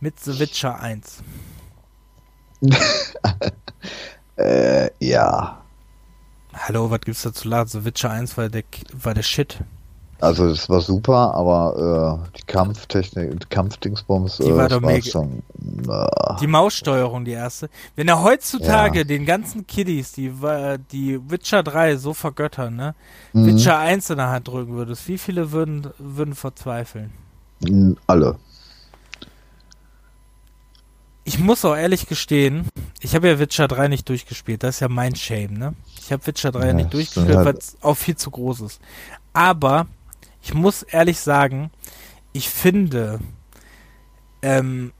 Mit 0.00 0.20
The 0.20 0.38
Witcher 0.38 0.78
1. 0.80 1.22
Äh, 4.36 4.90
ja. 5.04 5.62
Hallo, 6.54 6.90
was 6.90 7.00
gibt's 7.00 7.22
da 7.22 7.32
zu 7.32 7.48
laden? 7.48 7.68
The 7.68 7.84
Witcher 7.84 8.10
1 8.10 8.36
war 8.36 8.48
der, 8.48 8.62
war 8.92 9.14
der 9.14 9.22
Shit. 9.24 9.58
Also 10.20 10.48
das 10.48 10.68
war 10.68 10.80
super, 10.80 11.32
aber 11.34 12.20
äh, 12.24 12.38
die 12.38 12.42
Kampftechnik, 12.42 13.38
die 13.40 13.46
Kampfdingsbums, 13.46 14.38
Die 14.38 14.44
äh, 14.48 14.56
war 14.56 14.68
das 14.68 14.80
doch 14.80 14.86
mega- 14.88 15.08
schon. 15.08 15.42
Äh, 15.88 16.36
Die 16.40 16.46
Maussteuerung, 16.48 17.24
die 17.24 17.30
erste. 17.32 17.70
Wenn 17.94 18.08
er 18.08 18.22
heutzutage 18.24 18.98
Ja. 18.98 19.04
den 19.04 19.24
ganzen 19.26 19.66
Kiddies, 19.68 20.10
die, 20.12 20.26
äh, 20.26 20.78
die 20.90 21.20
Witcher 21.30 21.62
3 21.62 21.96
so 21.96 22.14
vergöttern, 22.14 22.74
ne? 22.74 22.94
mhm. 23.32 23.46
Witcher 23.46 23.78
1 23.78 24.10
in 24.10 24.16
der 24.16 24.30
Hand 24.30 24.48
drücken 24.48 24.72
würdest, 24.74 25.06
wie 25.06 25.18
viele 25.18 25.52
würden, 25.52 25.86
würden 25.98 26.34
verzweifeln? 26.34 27.12
Alle. 28.08 28.36
Ich 31.24 31.38
muss 31.38 31.64
auch 31.64 31.76
ehrlich 31.76 32.06
gestehen, 32.08 32.66
ich 33.00 33.14
habe 33.14 33.28
ja 33.28 33.38
Witcher 33.38 33.68
3 33.68 33.88
nicht 33.88 34.08
durchgespielt. 34.08 34.62
Das 34.62 34.76
ist 34.76 34.80
ja 34.80 34.88
mein 34.88 35.14
Shame, 35.14 35.52
ne? 35.58 35.74
Ich 36.00 36.10
habe 36.10 36.26
Witcher 36.26 36.50
3 36.52 36.68
Ja, 36.68 36.72
nicht 36.72 36.92
durchgespielt, 36.92 37.36
halt- 37.36 37.46
weil 37.46 37.54
es 37.54 37.76
auch 37.82 37.96
viel 37.96 38.16
zu 38.16 38.30
groß 38.30 38.62
ist. 38.62 38.80
Aber 39.34 39.86
ich 40.48 40.54
muss 40.54 40.82
ehrlich 40.82 41.20
sagen, 41.20 41.70
ich 42.32 42.48
finde, 42.48 43.20
ähm, 44.40 44.92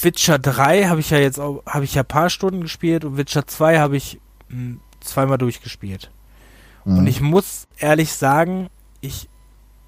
Witcher 0.00 0.38
3 0.38 0.84
habe 0.84 1.00
ich 1.00 1.10
ja 1.10 1.18
jetzt 1.18 1.38
auch, 1.38 1.62
habe 1.66 1.84
ich 1.84 1.94
ja 1.94 2.02
ein 2.02 2.08
paar 2.08 2.30
Stunden 2.30 2.62
gespielt 2.62 3.04
und 3.04 3.18
Witcher 3.18 3.46
2 3.46 3.80
habe 3.80 3.98
ich 3.98 4.18
mh, 4.48 4.78
zweimal 5.00 5.36
durchgespielt. 5.36 6.10
Mhm. 6.86 7.00
Und 7.00 7.06
ich 7.06 7.20
muss 7.20 7.66
ehrlich 7.76 8.14
sagen, 8.14 8.70
ich 9.02 9.28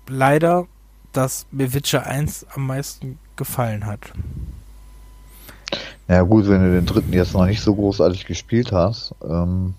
leider, 0.06 0.66
dass 1.14 1.46
mir 1.50 1.72
Witcher 1.72 2.04
1 2.04 2.48
am 2.54 2.66
meisten 2.66 3.18
gefallen 3.36 3.86
hat. 3.86 4.12
Ja 6.08 6.20
gut, 6.22 6.46
wenn 6.46 6.60
du 6.60 6.72
den 6.72 6.84
dritten 6.84 7.14
jetzt 7.14 7.32
noch 7.32 7.46
nicht 7.46 7.62
so 7.62 7.74
großartig 7.74 8.26
gespielt 8.26 8.70
hast, 8.70 9.14
ähm, 9.26 9.76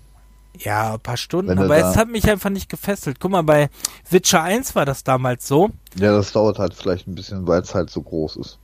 Ja, 0.58 0.94
ein 0.94 1.00
paar 1.00 1.16
Stunden, 1.16 1.50
Wenn 1.50 1.58
aber 1.58 1.76
es 1.76 1.96
hat 1.96 2.08
mich 2.08 2.28
einfach 2.28 2.50
nicht 2.50 2.68
gefesselt. 2.68 3.18
Guck 3.20 3.30
mal, 3.30 3.42
bei 3.42 3.70
Witcher 4.10 4.42
1 4.42 4.74
war 4.74 4.84
das 4.84 5.04
damals 5.04 5.46
so. 5.46 5.70
ja, 5.96 6.12
das 6.12 6.32
dauert 6.32 6.58
halt 6.58 6.74
vielleicht 6.74 7.06
ein 7.06 7.14
bisschen, 7.14 7.46
weil 7.46 7.62
es 7.62 7.74
halt 7.74 7.90
so 7.90 8.02
groß 8.02 8.36
ist. 8.36 8.58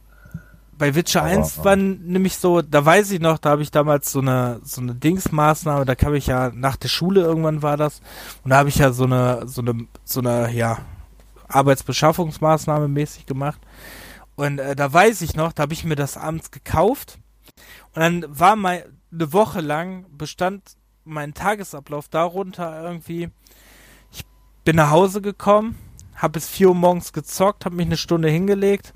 Bei 0.77 0.95
Witcher 0.95 1.23
Aber, 1.23 1.31
1 1.31 1.57
ja. 1.57 1.65
war 1.65 1.77
nämlich 1.77 2.37
so, 2.37 2.61
da 2.63 2.85
weiß 2.85 3.13
ich 3.13 3.21
noch, 3.21 3.39
da 3.39 3.51
habe 3.51 3.63
ich 3.63 3.71
damals 3.71 4.11
so 4.11 4.21
eine 4.21 4.61
so 4.65 4.81
eine 4.81 4.95
Dingsmaßnahme, 4.95 5.85
da 5.85 5.95
kam 5.95 6.15
ich 6.15 6.27
ja 6.27 6.51
nach 6.53 6.77
der 6.77 6.89
Schule 6.89 7.21
irgendwann 7.21 7.63
war 7.63 7.77
das 7.77 8.01
und 8.43 8.51
da 8.51 8.57
habe 8.57 8.69
ich 8.69 8.77
ja 8.77 8.91
so 8.91 9.05
eine 9.05 9.47
so 9.47 9.61
eine 9.61 9.87
so 10.05 10.19
eine 10.19 10.51
ja 10.53 10.79
Arbeitsbeschaffungsmaßnahme 11.47 12.89
mäßig 12.89 13.27
gemacht 13.27 13.61
und 14.35 14.59
äh, 14.59 14.75
da 14.75 14.93
weiß 14.93 15.23
ich 15.23 15.37
noch, 15.37 15.53
da 15.53 15.63
habe 15.63 15.75
ich 15.75 15.85
mir 15.85 15.95
das 15.95 16.17
abends 16.17 16.51
gekauft 16.51 17.19
und 17.95 18.01
dann 18.01 18.25
war 18.29 18.57
mein 18.57 18.83
eine 19.13 19.33
Woche 19.33 19.61
lang 19.61 20.07
bestand 20.11 20.63
mein 21.05 21.35
Tagesablauf 21.35 22.09
darunter 22.09 22.83
irgendwie 22.83 23.31
ich 24.11 24.25
bin 24.65 24.77
nach 24.77 24.91
Hause 24.91 25.21
gekommen, 25.21 25.77
habe 26.15 26.33
bis 26.33 26.49
4 26.49 26.69
Uhr 26.69 26.75
morgens 26.75 27.13
gezockt, 27.13 27.65
habe 27.65 27.77
mich 27.77 27.87
eine 27.87 27.97
Stunde 27.97 28.29
hingelegt, 28.29 28.95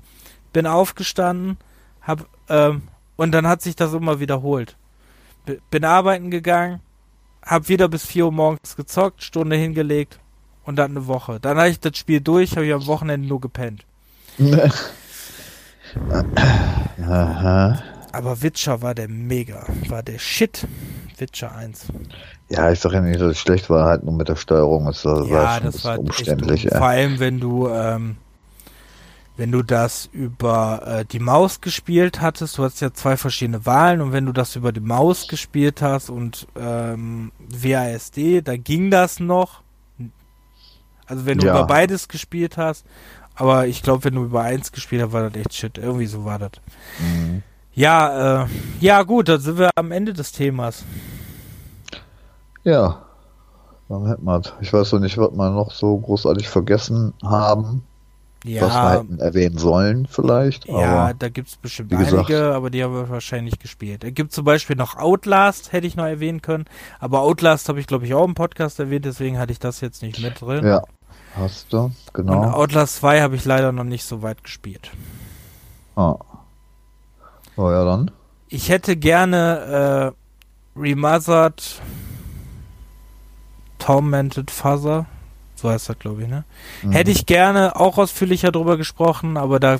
bin 0.53 0.65
aufgestanden, 0.65 1.57
hab, 2.01 2.25
ähm, 2.47 2.83
und 3.17 3.31
dann 3.31 3.47
hat 3.47 3.61
sich 3.61 3.75
das 3.75 3.93
immer 3.93 4.19
wiederholt. 4.19 4.77
B 5.45 5.57
bin 5.69 5.85
arbeiten 5.85 6.31
gegangen, 6.31 6.81
hab 7.43 7.69
wieder 7.69 7.87
bis 7.87 8.05
4 8.05 8.25
Uhr 8.25 8.31
morgens 8.31 8.75
gezockt, 8.75 9.23
Stunde 9.23 9.55
hingelegt 9.55 10.19
und 10.63 10.75
dann 10.77 10.91
eine 10.91 11.07
Woche. 11.07 11.39
Dann 11.39 11.57
hatte 11.57 11.69
ich 11.69 11.79
das 11.79 11.97
Spiel 11.97 12.21
durch, 12.21 12.55
habe 12.55 12.65
ich 12.65 12.73
am 12.73 12.87
Wochenende 12.87 13.27
nur 13.27 13.41
gepennt. 13.41 13.85
Aha. 17.01 17.83
Aber 18.11 18.41
Witcher 18.41 18.81
war 18.81 18.95
der 18.95 19.07
mega, 19.07 19.65
war 19.87 20.03
der 20.03 20.19
Shit. 20.19 20.67
Witcher 21.19 21.55
1. 21.55 21.87
Ja, 22.49 22.71
ich 22.71 22.79
sag 22.79 22.93
ja 22.93 23.01
nicht, 23.01 23.19
dass 23.19 23.31
es 23.31 23.39
schlecht 23.39 23.69
war, 23.69 23.85
halt 23.85 24.03
nur 24.03 24.13
mit 24.13 24.27
der 24.29 24.35
Steuerung 24.35 24.85
das 24.85 25.03
war 25.05 25.25
ja, 25.27 25.59
das 25.59 25.83
war 25.85 25.99
umständlich. 25.99 26.63
echt 26.65 26.73
ja. 26.73 26.77
Vor 26.79 26.87
allem, 26.87 27.19
wenn 27.19 27.39
du, 27.39 27.67
ähm, 27.69 28.17
wenn 29.37 29.51
du 29.51 29.61
das 29.63 30.09
über 30.11 30.81
äh, 30.85 31.05
die 31.05 31.19
Maus 31.19 31.61
gespielt 31.61 32.19
hattest, 32.21 32.57
du 32.57 32.63
hast 32.63 32.81
ja 32.81 32.93
zwei 32.93 33.15
verschiedene 33.17 33.65
Wahlen 33.65 34.01
und 34.01 34.11
wenn 34.11 34.25
du 34.25 34.31
das 34.33 34.55
über 34.55 34.71
die 34.71 34.79
Maus 34.81 35.27
gespielt 35.27 35.81
hast 35.81 36.09
und 36.09 36.47
ähm, 36.57 37.31
WASD, 37.49 38.41
dann 38.41 38.63
ging 38.63 38.91
das 38.91 39.19
noch. 39.19 39.61
Also 41.05 41.25
wenn 41.25 41.37
du 41.39 41.47
Ja. 41.47 41.53
über 41.53 41.67
beides 41.67 42.07
gespielt 42.07 42.57
hast, 42.57 42.85
aber 43.35 43.67
ich 43.67 43.81
glaube, 43.81 44.03
wenn 44.03 44.15
du 44.15 44.25
über 44.25 44.41
eins 44.41 44.71
gespielt 44.71 45.01
hast, 45.03 45.13
war 45.13 45.29
das 45.29 45.39
echt 45.39 45.53
shit. 45.53 45.77
Irgendwie 45.77 46.05
so 46.05 46.25
war 46.25 46.37
das. 46.39 46.51
Mhm. 46.99 47.41
Ja, 47.79 48.43
äh, 48.43 48.47
ja 48.81 49.03
gut, 49.03 49.29
dann 49.29 49.39
sind 49.39 49.57
wir 49.57 49.69
am 49.75 49.93
Ende 49.93 50.11
des 50.11 50.33
Themas. 50.33 50.83
Ja, 52.65 53.03
dann 53.87 54.05
hätten 54.05 54.25
wir 54.25 54.41
Ich 54.59 54.73
weiß 54.73 54.91
noch 54.91 54.99
nicht, 54.99 55.17
was 55.17 55.31
wir 55.31 55.49
noch 55.49 55.71
so 55.71 55.97
großartig 55.97 56.49
vergessen 56.49 57.13
haben, 57.23 57.83
was 58.43 58.51
wir 58.51 58.59
Ja, 58.67 58.91
hätten 58.91 59.19
erwähnen 59.19 59.57
sollen 59.57 60.07
vielleicht. 60.11 60.67
Ja, 60.67 60.75
aber 60.75 61.13
da 61.13 61.29
gibt's 61.29 61.55
bestimmt 61.55 61.91
wie 61.91 61.95
gesagt- 61.95 62.29
einige, 62.29 62.53
aber 62.53 62.69
die 62.69 62.83
haben 62.83 62.93
wir 62.93 63.07
wahrscheinlich 63.07 63.59
gespielt. 63.59 64.03
Es 64.03 64.13
gibt 64.13 64.33
zum 64.33 64.43
Beispiel 64.43 64.75
noch 64.75 64.97
Outlast, 64.97 65.71
hätte 65.71 65.87
ich 65.87 65.95
noch 65.95 66.03
erwähnen 66.05 66.41
können. 66.41 66.65
Aber 66.99 67.21
Outlast 67.21 67.69
habe 67.69 67.79
ich, 67.79 67.87
glaube 67.87 68.05
ich, 68.05 68.13
auch 68.13 68.25
im 68.25 68.35
Podcast 68.35 68.77
erwähnt, 68.81 69.05
deswegen 69.05 69.39
hatte 69.39 69.53
ich 69.53 69.59
das 69.59 69.79
jetzt 69.79 70.01
nicht 70.01 70.19
mit 70.21 70.41
drin. 70.41 70.65
ja, 70.65 70.81
hast 71.37 71.71
du, 71.71 71.77
Und 71.77 71.93
genau. 72.13 72.51
Outlast 72.51 72.97
2 72.97 73.21
habe 73.21 73.37
ich 73.37 73.45
leider 73.45 73.71
noch 73.71 73.85
nicht 73.85 74.03
so 74.03 74.21
weit 74.21 74.43
gespielt. 74.43 74.91
Ah. 75.95 76.15
Oh 77.59 77.69
ja, 77.71 77.83
dann. 77.83 78.09
Ich 78.47 78.69
hätte 78.69 78.95
gerne 78.95 80.13
äh, 80.75 80.79
Remastered 80.79 81.81
Tormented 83.79 84.49
Father. 84.49 85.07
So 85.55 85.69
heißt 85.69 85.89
das, 85.89 85.99
glaube 85.99 86.21
ich, 86.23 86.29
ne? 86.29 86.45
Mhm. 86.83 86.93
Hätte 86.93 87.11
ich 87.11 87.25
gerne 87.25 87.75
auch 87.75 87.97
ausführlicher 87.97 88.53
drüber 88.53 88.77
gesprochen, 88.77 89.35
aber 89.35 89.59
da 89.59 89.79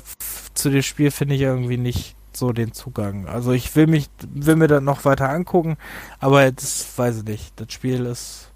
zu 0.52 0.68
dem 0.68 0.82
Spiel 0.82 1.10
finde 1.10 1.36
ich 1.36 1.40
irgendwie 1.40 1.78
nicht 1.78 2.16
so 2.34 2.52
den 2.52 2.74
Zugang. 2.74 3.26
Also 3.26 3.52
ich 3.52 3.74
will 3.74 3.86
mich, 3.86 4.10
will 4.28 4.56
mir 4.56 4.68
das 4.68 4.82
noch 4.82 5.06
weiter 5.06 5.30
angucken, 5.30 5.78
aber 6.18 6.52
das 6.52 6.86
weiß 6.98 7.18
ich 7.18 7.24
nicht. 7.24 7.52
Das 7.56 7.72
Spiel 7.72 8.04
ist 8.04 8.50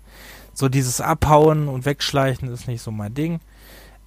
so 0.53 0.69
dieses 0.69 1.01
Abhauen 1.01 1.69
und 1.69 1.87
Wegschleichen 1.87 2.53
ist 2.53 2.69
nicht 2.69 2.83
so 2.83 2.91
mein 2.91 3.15
Ding. 3.15 3.41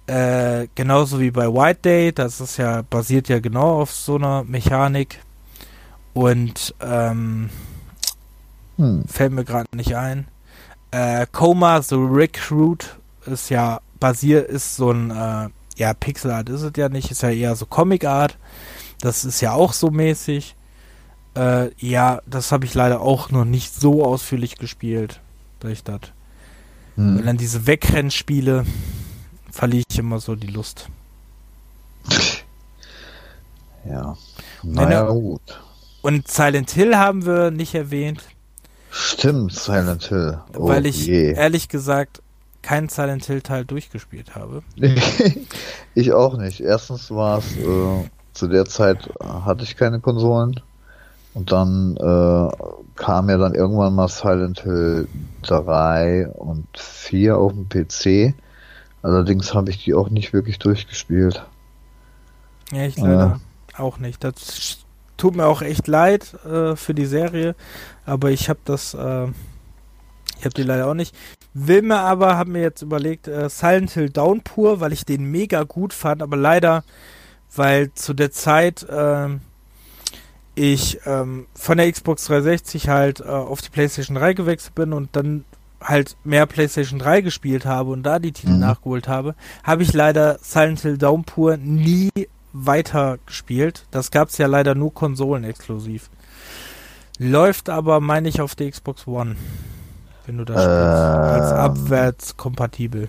Äh, 0.08 0.68
genauso 0.74 1.20
wie 1.20 1.30
bei 1.30 1.46
White 1.46 1.80
Day, 1.82 2.12
das 2.12 2.40
ist 2.40 2.56
ja, 2.56 2.80
basiert 2.82 3.28
ja 3.28 3.40
genau 3.40 3.82
auf 3.82 3.92
so 3.92 4.16
einer 4.16 4.42
Mechanik. 4.44 5.20
Und 6.14 6.74
ähm, 6.80 7.50
Hm. 8.78 9.04
fällt 9.06 9.32
mir 9.32 9.44
gerade 9.44 9.76
nicht 9.76 9.96
ein. 9.96 10.28
Äh, 10.92 11.26
Coma 11.30 11.82
the 11.82 11.96
Recruit 11.96 12.96
ist 13.26 13.50
ja 13.50 13.80
basiert, 14.00 14.48
ist 14.48 14.76
so 14.76 14.92
ein, 14.92 15.10
äh, 15.10 15.48
ja, 15.76 15.92
Pixel 15.94 16.30
Art 16.30 16.48
ist 16.48 16.62
es 16.62 16.72
ja 16.76 16.88
nicht, 16.88 17.10
ist 17.10 17.22
ja 17.22 17.30
eher 17.30 17.54
so 17.56 17.66
Comic 17.66 18.04
Art. 18.04 18.38
Das 19.00 19.24
ist 19.24 19.40
ja 19.40 19.52
auch 19.52 19.72
so 19.72 19.90
mäßig. 19.90 20.54
Äh, 21.36 21.70
ja, 21.84 22.22
das 22.26 22.50
habe 22.50 22.64
ich 22.64 22.74
leider 22.74 23.00
auch 23.00 23.30
noch 23.30 23.44
nicht 23.44 23.74
so 23.74 24.04
ausführlich 24.04 24.56
gespielt, 24.56 25.20
ich 25.72 25.84
das. 25.84 26.00
Hm. 26.94 27.18
Wenn 27.18 27.26
dann 27.26 27.36
diese 27.36 27.66
Wegrennspiele 27.66 28.64
verliere 29.58 29.82
ich 29.90 29.98
immer 29.98 30.20
so 30.20 30.36
die 30.36 30.46
Lust. 30.46 30.88
Ja. 33.84 34.16
Naja, 34.62 35.10
gut. 35.10 35.60
Und 36.00 36.28
Silent 36.28 36.70
Hill 36.70 36.96
haben 36.96 37.26
wir 37.26 37.50
nicht 37.50 37.74
erwähnt. 37.74 38.22
Stimmt, 38.92 39.52
Silent 39.52 40.04
Hill. 40.04 40.38
Oh, 40.56 40.68
weil 40.68 40.86
ich 40.86 41.06
je. 41.06 41.32
ehrlich 41.32 41.68
gesagt 41.68 42.22
keinen 42.62 42.88
Silent 42.88 43.24
Hill 43.24 43.40
Teil 43.40 43.64
durchgespielt 43.64 44.36
habe. 44.36 44.62
ich 45.96 46.12
auch 46.12 46.36
nicht. 46.36 46.60
Erstens 46.60 47.10
war 47.10 47.38
es, 47.38 47.56
äh, 47.56 48.08
zu 48.34 48.46
der 48.46 48.64
Zeit 48.66 49.10
hatte 49.20 49.64
ich 49.64 49.76
keine 49.76 49.98
Konsolen. 49.98 50.60
Und 51.34 51.50
dann 51.50 51.96
äh, 51.96 52.56
kam 52.94 53.28
ja 53.28 53.36
dann 53.38 53.54
irgendwann 53.54 53.96
mal 53.96 54.08
Silent 54.08 54.60
Hill 54.60 55.08
3 55.42 56.28
und 56.28 56.68
4 56.76 57.36
auf 57.36 57.52
dem 57.52 57.68
PC. 57.68 58.34
Allerdings 59.02 59.54
habe 59.54 59.70
ich 59.70 59.84
die 59.84 59.94
auch 59.94 60.10
nicht 60.10 60.32
wirklich 60.32 60.58
durchgespielt. 60.58 61.44
Ja, 62.72 62.84
ich 62.84 62.96
leider 62.96 63.40
äh, 63.74 63.80
auch 63.80 63.98
nicht. 63.98 64.24
Das 64.24 64.78
tut 65.16 65.36
mir 65.36 65.46
auch 65.46 65.62
echt 65.62 65.86
leid 65.86 66.34
äh, 66.44 66.76
für 66.76 66.94
die 66.94 67.06
Serie, 67.06 67.54
aber 68.04 68.30
ich 68.30 68.48
habe 68.48 68.60
das, 68.64 68.94
äh, 68.94 69.26
ich 70.38 70.44
habe 70.44 70.54
die 70.56 70.62
leider 70.62 70.86
auch 70.86 70.94
nicht. 70.94 71.14
Will 71.54 71.82
mir 71.82 71.98
aber, 71.98 72.36
habe 72.36 72.50
mir 72.50 72.62
jetzt 72.62 72.82
überlegt, 72.82 73.28
äh, 73.28 73.48
Silent 73.48 73.92
Hill 73.92 74.10
Downpour, 74.10 74.80
weil 74.80 74.92
ich 74.92 75.04
den 75.04 75.24
mega 75.24 75.62
gut 75.64 75.92
fand, 75.92 76.22
aber 76.22 76.36
leider, 76.36 76.84
weil 77.54 77.92
zu 77.94 78.14
der 78.14 78.30
Zeit 78.30 78.82
äh, 78.84 79.28
ich 80.54 80.98
ähm, 81.06 81.46
von 81.54 81.78
der 81.78 81.90
Xbox 81.90 82.24
360 82.26 82.88
halt 82.88 83.20
äh, 83.20 83.24
auf 83.24 83.62
die 83.62 83.70
PlayStation 83.70 84.16
3 84.16 84.34
gewechselt 84.34 84.74
bin 84.74 84.92
und 84.92 85.14
dann 85.14 85.44
halt 85.80 86.16
mehr 86.24 86.46
PlayStation 86.46 86.98
3 86.98 87.20
gespielt 87.20 87.66
habe 87.66 87.90
und 87.90 88.02
da 88.02 88.18
die 88.18 88.32
Titel 88.32 88.52
mhm. 88.52 88.60
nachgeholt 88.60 89.08
habe, 89.08 89.34
habe 89.62 89.82
ich 89.82 89.92
leider 89.92 90.38
Silent 90.42 90.80
Hill 90.80 90.98
Downpour 90.98 91.56
nie 91.56 92.10
weiter 92.52 93.18
gespielt. 93.26 93.84
Das 93.90 94.10
gab 94.10 94.28
es 94.28 94.38
ja 94.38 94.46
leider 94.46 94.74
nur 94.74 94.92
Konsolen 94.92 95.44
exklusiv. 95.44 96.10
Läuft 97.18 97.68
aber, 97.68 98.00
meine 98.00 98.28
ich, 98.28 98.40
auf 98.40 98.54
der 98.54 98.70
Xbox 98.70 99.06
One. 99.06 99.36
Wenn 100.26 100.38
du 100.38 100.44
das 100.44 100.56
spielst. 100.56 100.72
Als 100.72 101.52
abwärts 101.52 102.36
kompatibel. 102.36 103.08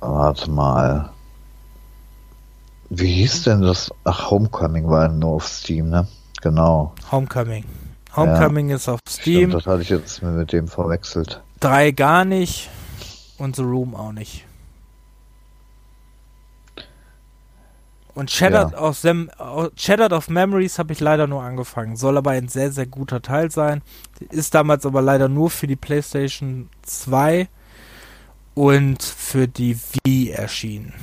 Warte 0.00 0.50
mal. 0.50 1.10
Wie 2.90 3.12
hieß 3.12 3.44
denn 3.44 3.62
das? 3.62 3.90
Ach, 4.04 4.30
Homecoming 4.30 4.88
war 4.88 5.08
nur 5.08 5.32
auf 5.32 5.48
Steam, 5.48 5.88
ne? 5.90 6.06
Genau. 6.40 6.94
Homecoming. 7.10 7.64
Homecoming 8.16 8.70
ja, 8.70 8.76
ist 8.76 8.88
auf 8.88 9.00
Steam. 9.08 9.50
Stimmt, 9.50 9.54
das 9.54 9.66
hatte 9.66 9.82
ich 9.82 9.88
jetzt 9.88 10.22
mit 10.22 10.52
dem 10.52 10.68
verwechselt. 10.68 11.42
Drei 11.60 11.90
gar 11.90 12.24
nicht 12.24 12.70
und 13.38 13.56
The 13.56 13.62
Room 13.62 13.94
auch 13.94 14.12
nicht. 14.12 14.44
Und 18.14 18.30
Shattered, 18.30 18.72
ja. 18.72 18.80
of, 18.80 19.00
Them, 19.00 19.28
Shattered 19.76 20.12
of 20.12 20.28
Memories 20.28 20.78
habe 20.78 20.92
ich 20.92 21.00
leider 21.00 21.26
nur 21.26 21.42
angefangen. 21.42 21.96
Soll 21.96 22.16
aber 22.16 22.30
ein 22.30 22.46
sehr, 22.46 22.70
sehr 22.70 22.86
guter 22.86 23.22
Teil 23.22 23.50
sein. 23.50 23.82
Ist 24.30 24.54
damals 24.54 24.86
aber 24.86 25.02
leider 25.02 25.28
nur 25.28 25.50
für 25.50 25.66
die 25.66 25.74
PlayStation 25.74 26.68
2 26.82 27.48
und 28.54 29.02
für 29.02 29.48
die 29.48 29.76
Wii 29.76 30.30
erschienen. 30.30 30.94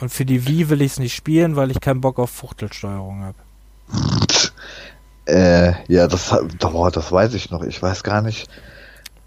Und 0.00 0.10
für 0.10 0.24
die 0.24 0.46
Wii 0.46 0.68
will 0.68 0.82
ich 0.82 0.92
es 0.92 0.98
nicht 1.00 1.14
spielen, 1.14 1.56
weil 1.56 1.72
ich 1.72 1.80
keinen 1.80 2.00
Bock 2.00 2.20
auf 2.20 2.30
Fuchtelsteuerung 2.30 3.24
habe. 3.24 3.38
Äh, 5.30 5.74
ja, 5.86 6.08
das, 6.08 6.32
oh, 6.32 6.90
das 6.90 7.12
weiß 7.12 7.34
ich 7.34 7.50
noch. 7.50 7.62
Ich 7.62 7.80
weiß 7.80 8.02
gar 8.02 8.20
nicht. 8.20 8.50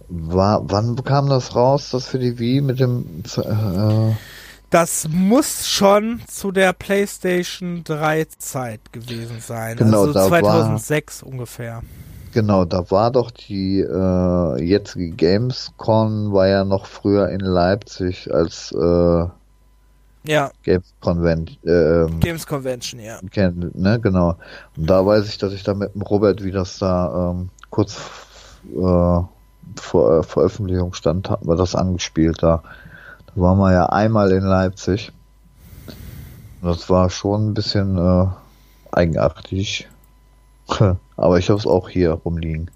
War, 0.09 0.61
wann 0.65 1.01
kam 1.03 1.29
das 1.29 1.55
raus, 1.55 1.89
das 1.91 2.05
für 2.07 2.19
die 2.19 2.37
Wii 2.37 2.61
mit 2.61 2.79
dem. 2.79 3.23
Äh, 3.37 4.15
das 4.69 5.07
muss 5.09 5.67
schon 5.67 6.21
zu 6.27 6.51
der 6.51 6.73
PlayStation 6.73 7.83
3 7.83 8.25
Zeit 8.37 8.91
gewesen 8.91 9.39
sein. 9.39 9.77
Genau, 9.77 10.07
also 10.07 10.13
2006 10.13 11.23
war, 11.23 11.31
ungefähr. 11.31 11.81
Genau, 12.33 12.65
da 12.65 12.89
war 12.91 13.11
doch 13.11 13.31
die 13.31 13.79
äh, 13.79 14.63
jetzige 14.63 15.11
Gamescon 15.11 16.33
war 16.33 16.47
ja 16.47 16.65
noch 16.65 16.87
früher 16.87 17.29
in 17.29 17.39
Leipzig 17.39 18.33
als 18.33 18.71
äh, 18.71 19.25
ja. 20.25 20.51
Games, 20.63 20.93
Convent, 21.01 21.59
äh, 21.65 22.05
Games 22.19 22.47
Convention, 22.47 22.99
ja. 22.99 23.19
Kennt, 23.31 23.75
ne, 23.75 23.99
genau. 23.99 24.37
Und 24.77 24.89
da 24.89 25.05
weiß 25.05 25.27
ich, 25.27 25.37
dass 25.37 25.53
ich 25.53 25.63
da 25.63 25.73
mit 25.73 25.93
dem 25.93 26.01
Robert, 26.01 26.43
wie 26.43 26.51
das 26.51 26.79
da 26.79 27.31
ähm, 27.31 27.49
kurz 27.69 27.97
äh, 28.71 29.21
vor 29.75 30.19
äh, 30.19 30.23
Veröffentlichung 30.23 30.93
stand, 30.93 31.29
hatten 31.29 31.47
wir 31.47 31.55
das 31.55 31.75
angespielt 31.75 32.41
da. 32.41 32.63
Da 33.27 33.41
waren 33.41 33.57
wir 33.57 33.71
ja 33.73 33.87
einmal 33.87 34.31
in 34.31 34.43
Leipzig. 34.43 35.11
Und 36.61 36.69
das 36.69 36.89
war 36.89 37.09
schon 37.09 37.49
ein 37.49 37.53
bisschen 37.53 37.97
äh, 37.97 38.27
eigenartig. 38.91 39.89
aber 41.17 41.37
ich 41.37 41.49
habe 41.49 41.59
es 41.59 41.67
auch 41.67 41.89
hier 41.89 42.11
rumliegen. 42.11 42.71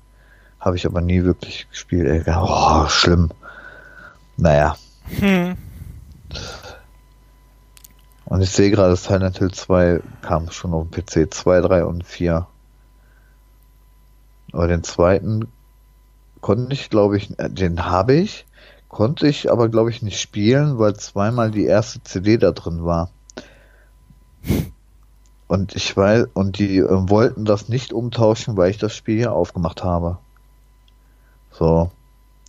Habe 0.59 0.75
ich 0.75 0.85
aber 0.85 1.01
nie 1.01 1.23
wirklich 1.23 1.67
gespielt. 1.69 2.27
Ey. 2.27 2.33
Oh, 2.35 2.87
schlimm. 2.87 3.29
Naja. 4.35 4.75
Hm. 5.19 5.55
Und 8.29 8.41
ich 8.41 8.49
sehe 8.49 8.71
gerade, 8.71 8.95
Silent 8.97 9.37
Hill 9.37 9.51
2 9.51 10.01
kam 10.21 10.51
schon 10.51 10.73
auf 10.73 10.89
dem 10.89 10.91
PC 10.91 11.33
2, 11.33 11.61
3 11.61 11.85
und 11.85 12.03
4. 12.05 12.45
Aber 14.51 14.67
den 14.67 14.83
zweiten 14.83 15.47
konnte 16.41 16.73
ich, 16.73 16.89
glaube 16.89 17.15
ich, 17.15 17.39
äh, 17.39 17.49
den 17.49 17.85
habe 17.85 18.15
ich, 18.15 18.45
konnte 18.89 19.27
ich 19.27 19.49
aber, 19.49 19.69
glaube 19.69 19.91
ich, 19.91 20.01
nicht 20.01 20.19
spielen, 20.19 20.77
weil 20.77 20.95
zweimal 20.97 21.51
die 21.51 21.65
erste 21.65 22.03
CD 22.03 22.37
da 22.37 22.51
drin 22.51 22.83
war. 22.83 23.09
Und 25.47 25.75
ich 25.75 25.95
weiß, 25.95 26.27
und 26.33 26.57
die 26.57 26.79
äh, 26.79 27.09
wollten 27.09 27.45
das 27.45 27.69
nicht 27.69 27.93
umtauschen, 27.93 28.57
weil 28.57 28.71
ich 28.71 28.77
das 28.77 28.93
Spiel 28.93 29.17
hier 29.17 29.31
aufgemacht 29.31 29.85
habe. 29.85 30.17
So. 31.51 31.91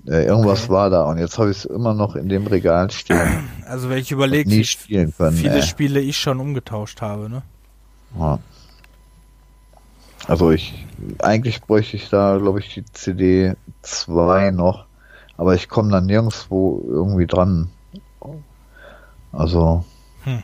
Äh, 0.06 0.24
irgendwas 0.24 0.64
okay. 0.64 0.72
war 0.72 0.90
da 0.90 1.04
und 1.04 1.18
jetzt 1.18 1.38
habe 1.38 1.50
ich 1.50 1.58
es 1.58 1.64
immer 1.64 1.94
noch 1.94 2.14
in 2.14 2.28
dem 2.28 2.46
Regal 2.46 2.90
stehen. 2.90 3.48
Also 3.68 3.90
wenn 3.90 3.98
ich 3.98 4.10
überlege, 4.10 4.50
wie 4.50 4.64
viele 4.64 5.58
äh. 5.58 5.62
Spiele 5.62 6.00
ich 6.00 6.16
schon 6.16 6.40
umgetauscht 6.40 7.02
habe, 7.02 7.28
ne? 7.28 7.42
Ja. 8.18 8.38
Also 10.26 10.50
ich, 10.50 10.86
eigentlich 11.18 11.60
bräuchte 11.60 11.96
ich 11.96 12.08
da, 12.08 12.38
glaube 12.38 12.60
ich, 12.60 12.72
die 12.72 12.84
CD 12.86 13.56
2 13.82 14.52
noch, 14.52 14.86
aber 15.36 15.54
ich 15.54 15.68
komme 15.68 15.90
da 15.90 16.00
nirgendwo 16.00 16.82
irgendwie 16.88 17.26
dran. 17.26 17.68
Also, 19.32 19.84
hm. 20.24 20.42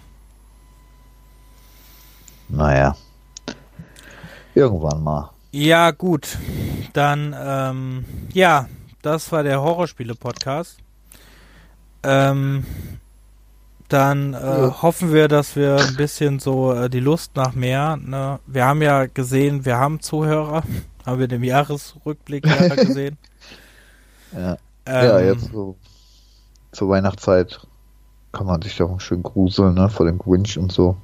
naja, 2.51 2.95
irgendwann 4.55 5.03
mal. 5.03 5.31
Ja, 5.51 5.93
gut. 5.93 6.39
Dann, 6.93 7.35
ähm, 7.39 8.05
ja, 8.33 8.69
das 9.05 9.31
war 9.33 9.43
der 9.43 9.61
Horrorspiele-Podcast. 9.63 10.79
Ähm, 12.03 12.65
dann 13.89 14.33
äh, 14.33 14.39
ja. 14.39 14.83
hoffen 14.83 15.13
wir, 15.13 15.29
dass 15.29 15.57
wir 15.57 15.77
ein 15.77 15.97
bisschen 15.97 16.39
so 16.39 16.73
äh, 16.73 16.89
die 16.89 17.01
Lust 17.01 17.37
nach 17.37 17.55
mehr. 17.55 17.97
Ne? 17.97 18.41
Wir 18.47 18.65
haben 18.65 18.81
ja 18.81 19.07
gesehen, 19.07 19.65
wir 19.65 19.77
haben 19.77 20.01
Zuhörer, 20.01 20.65
haben 21.07 21.19
wir 21.19 21.31
im 21.31 21.45
Jahresrückblick 21.45 22.47
ja 22.47 22.75
gesehen. 22.75 23.19
Ja. 24.33 24.57
Ähm, 24.87 25.07
ja, 25.07 25.21
jetzt 25.21 25.53
so 25.53 25.77
zur 26.73 26.89
Weihnachtszeit 26.89 27.61
kann 28.33 28.47
man 28.47 28.61
sich 28.63 28.77
doch 28.77 29.01
schön 29.01 29.23
gruseln, 29.23 29.75
ne, 29.75 29.89
vor 29.89 30.07
dem 30.07 30.19
Grinch 30.19 30.59
und 30.59 30.73
so. 30.73 30.97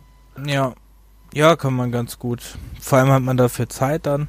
Ja, 0.45 0.75
ja, 1.33 1.55
kann 1.55 1.75
man 1.75 1.93
ganz 1.93 2.19
gut. 2.19 2.43
Vor 2.81 2.99
allem 2.99 3.11
hat 3.13 3.23
man 3.23 3.37
dafür 3.37 3.69
Zeit 3.69 4.07
dann. 4.07 4.29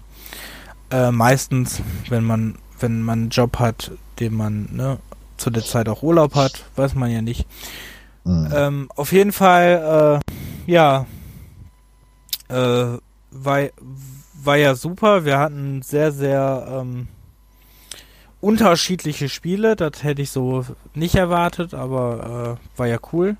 Äh, 0.92 1.12
meistens, 1.12 1.82
wenn 2.10 2.24
man 2.24 2.58
wenn 2.82 3.02
man 3.02 3.20
einen 3.20 3.30
Job 3.30 3.60
hat, 3.60 3.92
den 4.20 4.36
man 4.36 4.70
ne, 4.72 5.00
zu 5.38 5.50
der 5.50 5.64
Zeit 5.64 5.90
auch 5.90 6.04
Urlaub 6.04 6.36
hat, 6.36 6.66
weiß 6.76 6.96
man 6.96 7.12
ja 7.12 7.22
nicht. 7.22 7.46
Mhm. 8.24 8.50
Ähm, 8.54 8.90
auf 8.96 9.12
jeden 9.12 9.32
Fall, 9.32 10.22
äh, 10.68 10.72
ja, 10.72 11.06
äh, 12.50 12.98
war, 13.32 13.70
war 14.44 14.58
ja 14.58 14.76
super. 14.76 15.26
Wir 15.26 15.40
hatten 15.40 15.82
sehr, 15.82 16.12
sehr 16.12 16.68
ähm, 16.70 17.08
unterschiedliche 18.40 19.30
Spiele. 19.30 19.76
Das 19.76 20.04
hätte 20.04 20.22
ich 20.22 20.32
so 20.32 20.66
nicht 20.94 21.16
erwartet, 21.16 21.74
aber 21.74 22.58
äh, 22.60 22.78
war 22.80 22.88
ja 22.88 22.98
cool. 23.14 23.38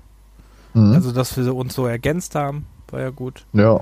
Mhm. 0.74 0.94
Also, 0.94 1.12
dass 1.12 1.36
wir 1.36 1.54
uns 1.54 1.74
so 1.74 1.86
ergänzt 1.86 2.34
haben, 2.34 2.66
war 2.90 3.00
ja 3.00 3.10
gut. 3.10 3.44
Ja, 3.52 3.80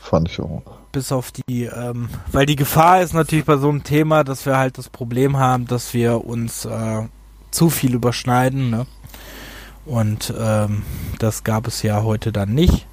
fand 0.00 0.28
ich 0.28 0.40
auch. 0.40 0.62
Bis 0.94 1.10
auf 1.10 1.32
die, 1.32 1.64
ähm, 1.64 2.08
weil 2.30 2.46
die 2.46 2.54
Gefahr 2.54 3.02
ist 3.02 3.14
natürlich 3.14 3.44
bei 3.44 3.56
so 3.56 3.68
einem 3.68 3.82
Thema, 3.82 4.22
dass 4.22 4.46
wir 4.46 4.56
halt 4.56 4.78
das 4.78 4.88
Problem 4.88 5.38
haben, 5.38 5.66
dass 5.66 5.92
wir 5.92 6.24
uns 6.24 6.64
äh, 6.66 7.02
zu 7.50 7.68
viel 7.68 7.94
überschneiden, 7.94 8.70
ne? 8.70 8.86
Und 9.86 10.32
ähm, 10.38 10.84
das 11.18 11.42
gab 11.42 11.66
es 11.66 11.82
ja 11.82 12.04
heute 12.04 12.30
dann 12.30 12.54
nicht. 12.54 12.86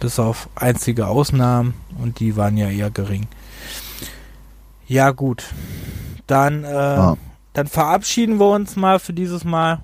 Bis 0.00 0.18
auf 0.18 0.48
einzige 0.56 1.06
Ausnahmen 1.06 1.74
und 2.02 2.18
die 2.18 2.36
waren 2.36 2.56
ja 2.56 2.70
eher 2.70 2.90
gering. 2.90 3.28
Ja, 4.88 5.12
gut. 5.12 5.44
Dann, 6.26 6.64
äh, 6.64 6.66
ah. 6.66 7.16
dann 7.52 7.68
verabschieden 7.68 8.40
wir 8.40 8.50
uns 8.50 8.74
mal 8.74 8.98
für 8.98 9.12
dieses 9.12 9.44
Mal. 9.44 9.78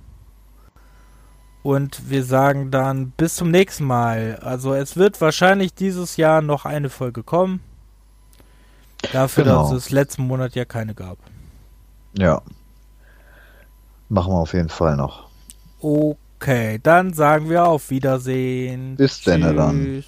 Und 1.65 2.11
wir 2.11 2.25
sagen 2.25 2.71
dann 2.71 3.13
bis 3.17 3.37
zum 3.37 3.51
nächsten 3.51 3.85
Mal. 3.85 4.39
Also 4.43 4.75
es 4.75 4.99
wird 4.99 5.19
wahrscheinlich 5.23 5.73
dieses 5.73 6.19
Jahr 6.19 6.43
noch 6.43 6.67
eine 6.67 6.91
Folge 6.91 7.23
kommen. 7.23 7.61
Dafür, 9.15 9.45
genau. 9.45 9.63
dass 9.63 9.73
es 9.73 9.91
letzten 9.91 10.27
Monat 10.27 10.55
ja 10.55 10.67
keine 10.67 10.95
gab. 10.95 11.17
Ja. 12.19 12.43
Machen 14.11 14.35
wir 14.35 14.41
auf 14.41 14.53
jeden 14.53 14.69
Fall 14.69 14.95
noch. 14.95 15.27
Okay, 15.81 16.81
dann 16.83 17.15
sagen 17.15 17.49
wir 17.49 17.65
auf 17.65 17.89
Wiedersehen. 17.89 18.97
Bis 18.97 19.23
dann 19.23 19.41
dann. 19.57 20.05